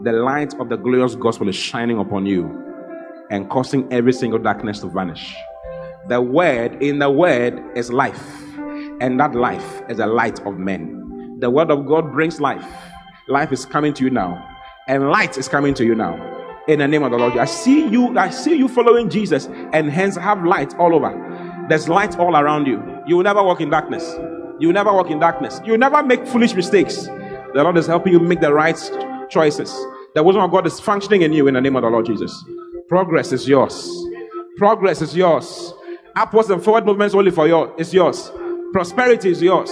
The 0.03 0.13
light 0.13 0.53
of 0.59 0.69
the 0.69 0.77
glorious 0.77 1.15
gospel 1.15 1.49
is 1.49 1.55
shining 1.55 1.99
upon 1.99 2.25
you 2.25 2.65
and 3.29 3.49
causing 3.49 3.91
every 3.93 4.13
single 4.13 4.39
darkness 4.39 4.79
to 4.79 4.87
vanish. 4.87 5.33
The 6.07 6.21
word 6.21 6.81
in 6.81 6.99
the 6.99 7.11
word 7.11 7.61
is 7.75 7.91
life, 7.91 8.41
and 8.99 9.19
that 9.19 9.35
life 9.35 9.81
is 9.89 9.97
the 9.97 10.07
light 10.07 10.39
of 10.45 10.57
men. 10.57 11.37
The 11.39 11.49
word 11.49 11.71
of 11.71 11.85
God 11.85 12.11
brings 12.11 12.39
life. 12.39 12.65
Life 13.27 13.51
is 13.51 13.65
coming 13.65 13.93
to 13.93 14.03
you 14.03 14.09
now, 14.09 14.45
and 14.87 15.09
light 15.09 15.37
is 15.37 15.47
coming 15.47 15.73
to 15.75 15.85
you 15.85 15.95
now. 15.95 16.17
In 16.67 16.79
the 16.79 16.87
name 16.87 17.03
of 17.03 17.11
the 17.11 17.17
Lord, 17.17 17.37
I 17.37 17.45
see 17.45 17.87
you. 17.87 18.17
I 18.17 18.29
see 18.29 18.55
you 18.55 18.67
following 18.67 19.09
Jesus, 19.09 19.47
and 19.73 19.89
hence 19.89 20.15
have 20.15 20.43
light 20.43 20.75
all 20.77 20.93
over. 20.93 21.65
There's 21.69 21.87
light 21.87 22.17
all 22.17 22.35
around 22.35 22.67
you. 22.67 22.83
You 23.07 23.17
will 23.17 23.23
never 23.23 23.43
walk 23.43 23.61
in 23.61 23.69
darkness. 23.69 24.03
You 24.59 24.67
will 24.67 24.73
never 24.73 24.91
walk 24.91 25.09
in 25.09 25.19
darkness. 25.19 25.61
You 25.63 25.73
will 25.73 25.79
never 25.79 26.03
make 26.03 26.27
foolish 26.27 26.53
mistakes. 26.53 27.05
The 27.05 27.63
Lord 27.63 27.77
is 27.77 27.87
helping 27.87 28.13
you 28.13 28.19
make 28.19 28.41
the 28.41 28.53
right 28.53 28.77
choices. 29.29 29.71
The 30.15 30.23
wisdom 30.23 30.43
of 30.43 30.51
God 30.51 30.67
is 30.67 30.79
functioning 30.79 31.21
in 31.21 31.33
you 31.33 31.47
in 31.47 31.53
the 31.53 31.61
name 31.61 31.75
of 31.75 31.83
the 31.83 31.89
Lord 31.89 32.05
Jesus. 32.05 32.43
Progress 32.87 33.31
is 33.31 33.47
yours. 33.47 33.89
Progress 34.57 35.01
is 35.01 35.15
yours. 35.15 35.73
Upwards 36.15 36.49
and 36.49 36.63
forward 36.63 36.85
movements 36.85 37.15
only 37.15 37.31
for 37.31 37.47
you. 37.47 37.73
It's 37.77 37.93
yours. 37.93 38.31
Prosperity 38.71 39.31
is 39.31 39.41
yours. 39.41 39.69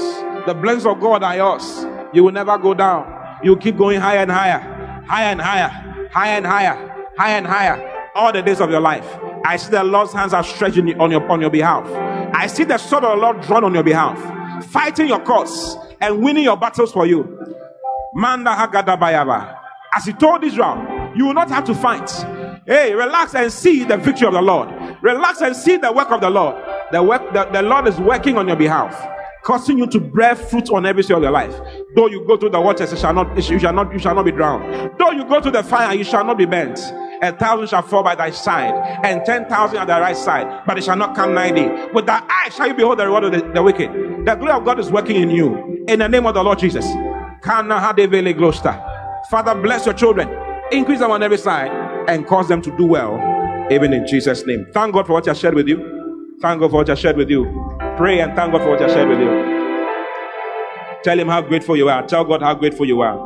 The 0.47 0.55
blessings 0.55 0.85
of 0.87 0.99
God 0.99 1.23
are 1.23 1.35
yours. 1.35 1.85
You 2.13 2.23
will 2.23 2.31
never 2.31 2.57
go 2.57 2.73
down. 2.73 3.13
You 3.43 3.55
keep 3.57 3.77
going 3.77 4.01
higher 4.01 4.19
and 4.19 4.31
higher, 4.31 4.59
higher 5.07 5.31
and 5.31 5.41
higher, 5.41 6.09
higher 6.11 6.37
and 6.37 6.45
higher, 6.47 7.07
higher 7.17 7.37
and 7.37 7.45
higher, 7.47 8.11
all 8.15 8.33
the 8.33 8.41
days 8.41 8.59
of 8.59 8.71
your 8.71 8.79
life. 8.79 9.05
I 9.45 9.57
see 9.57 9.69
the 9.69 9.83
Lord's 9.83 10.13
hands 10.13 10.33
are 10.33 10.43
stretching 10.43 10.99
on 10.99 11.11
your 11.11 11.29
on 11.29 11.41
your 11.41 11.51
behalf. 11.51 11.85
I 12.33 12.47
see 12.47 12.63
the 12.63 12.79
sword 12.79 13.03
of 13.03 13.17
the 13.17 13.21
Lord 13.21 13.41
drawn 13.41 13.63
on 13.63 13.73
your 13.75 13.83
behalf, 13.83 14.65
fighting 14.65 15.07
your 15.07 15.19
cause 15.19 15.77
and 16.01 16.23
winning 16.23 16.43
your 16.45 16.57
battles 16.57 16.91
for 16.91 17.05
you. 17.05 17.37
Manda 18.15 18.49
Hagadabayaba. 18.49 19.57
As 19.95 20.05
he 20.05 20.13
told 20.13 20.43
Israel, 20.43 21.11
you 21.15 21.27
will 21.27 21.33
not 21.35 21.49
have 21.49 21.65
to 21.65 21.75
fight. 21.75 22.09
Hey, 22.65 22.93
relax 22.93 23.35
and 23.35 23.51
see 23.51 23.83
the 23.83 23.97
victory 23.97 24.27
of 24.27 24.33
the 24.33 24.41
Lord. 24.41 24.69
Relax 25.01 25.41
and 25.41 25.55
see 25.55 25.77
the 25.77 25.91
work 25.91 26.11
of 26.11 26.21
the 26.21 26.29
Lord. 26.29 26.55
The 26.91 27.03
work 27.03 27.33
the, 27.33 27.45
the 27.45 27.61
Lord 27.61 27.87
is 27.87 27.99
working 27.99 28.37
on 28.37 28.47
your 28.47 28.57
behalf 28.57 29.13
causing 29.47 29.77
you 29.77 29.87
to 29.87 30.01
bear 30.01 30.35
fruit 30.35 30.69
on 30.71 30.85
every 30.85 31.01
side 31.01 31.15
of 31.15 31.23
your 31.23 31.31
life. 31.31 31.55
Though 31.95 32.07
you 32.07 32.25
go 32.27 32.35
through 32.35 32.49
the 32.49 32.59
waters, 32.59 32.91
you 32.91 32.97
shall 32.97 33.13
not, 33.13 33.33
you 33.33 33.59
shall 33.59 33.71
not, 33.71 33.93
you 33.93 33.99
shall 33.99 34.13
not 34.13 34.25
be 34.25 34.31
drowned. 34.31 34.91
Though 34.99 35.11
you 35.11 35.23
go 35.23 35.39
through 35.41 35.53
the 35.53 35.63
fire, 35.63 35.95
you 35.95 36.03
shall 36.03 36.25
not 36.25 36.37
be 36.37 36.43
burnt. 36.45 36.77
A 37.21 37.31
thousand 37.31 37.67
shall 37.69 37.81
fall 37.81 38.03
by 38.03 38.13
thy 38.13 38.29
side, 38.29 38.73
and 39.05 39.25
ten 39.25 39.45
thousand 39.45 39.77
at 39.77 39.87
thy 39.87 40.01
right 40.01 40.17
side, 40.17 40.63
but 40.67 40.77
it 40.77 40.83
shall 40.83 40.97
not 40.97 41.15
come 41.15 41.33
nigh 41.33 41.51
thee. 41.51 41.69
With 41.93 42.05
thy 42.05 42.21
eyes 42.29 42.55
shall 42.55 42.67
you 42.67 42.73
behold 42.73 42.99
the 42.99 43.05
reward 43.05 43.23
of 43.23 43.31
the, 43.31 43.41
the 43.53 43.63
wicked. 43.63 43.89
The 44.25 44.35
glory 44.35 44.51
of 44.51 44.65
God 44.65 44.79
is 44.79 44.91
working 44.91 45.15
in 45.15 45.29
you. 45.31 45.85
In 45.87 45.99
the 45.99 46.09
name 46.09 46.25
of 46.27 46.33
the 46.33 46.43
Lord 46.43 46.59
Jesus. 46.59 46.85
Father, 49.29 49.55
bless 49.55 49.85
your 49.85 49.93
children, 49.93 50.29
increase 50.73 50.99
them 50.99 51.11
on 51.11 51.23
every 51.23 51.37
side, 51.37 51.71
and 52.09 52.27
cause 52.27 52.49
them 52.49 52.61
to 52.61 52.75
do 52.75 52.85
well, 52.85 53.17
even 53.71 53.93
in 53.93 54.05
Jesus' 54.05 54.45
name. 54.45 54.67
Thank 54.73 54.93
God 54.93 55.07
for 55.07 55.13
what 55.13 55.27
I 55.27 55.33
shared 55.33 55.55
with 55.55 55.69
you. 55.69 55.96
Thank 56.39 56.59
God 56.61 56.69
for 56.69 56.77
what 56.77 56.89
I 56.89 56.93
shared 56.93 57.17
with 57.17 57.31
you. 57.31 57.45
Pray 57.97 58.19
and 58.19 58.35
thank 58.35 58.51
God 58.51 58.61
for 58.61 58.69
what 58.69 58.81
I 58.81 58.87
shared 58.87 59.09
with 59.09 59.19
you. 59.19 59.57
Tell 61.03 61.19
him 61.19 61.27
how 61.29 61.41
grateful 61.41 61.75
you 61.75 61.89
are. 61.89 62.05
Tell 62.05 62.23
God 62.23 62.43
how 62.43 62.53
grateful 62.53 62.85
you 62.85 63.01
are. 63.01 63.17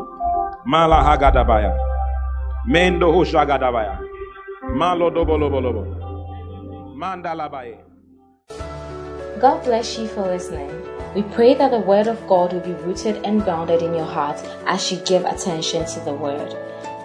Mala 0.66 0.96
hagadabaya. 1.04 1.78
Mendo 2.70 3.12
hoshagadabaya. 3.12 4.00
Malo 4.74 5.10
dobolobo. 5.12 5.86
Mandalabaye. 6.96 7.80
God 9.42 9.62
bless 9.66 9.98
you 10.00 10.08
for 10.08 10.22
listening. 10.22 10.72
We 11.14 11.24
pray 11.24 11.54
that 11.56 11.72
the 11.72 11.80
Word 11.80 12.08
of 12.08 12.26
God 12.28 12.54
will 12.54 12.62
be 12.62 12.74
rooted 12.84 13.18
and 13.26 13.44
grounded 13.44 13.82
in 13.82 13.94
your 13.94 14.06
heart 14.06 14.40
as 14.68 14.90
you 14.90 14.98
give 15.00 15.26
attention 15.26 15.86
to 15.86 16.00
the 16.02 16.14
Word. 16.14 16.56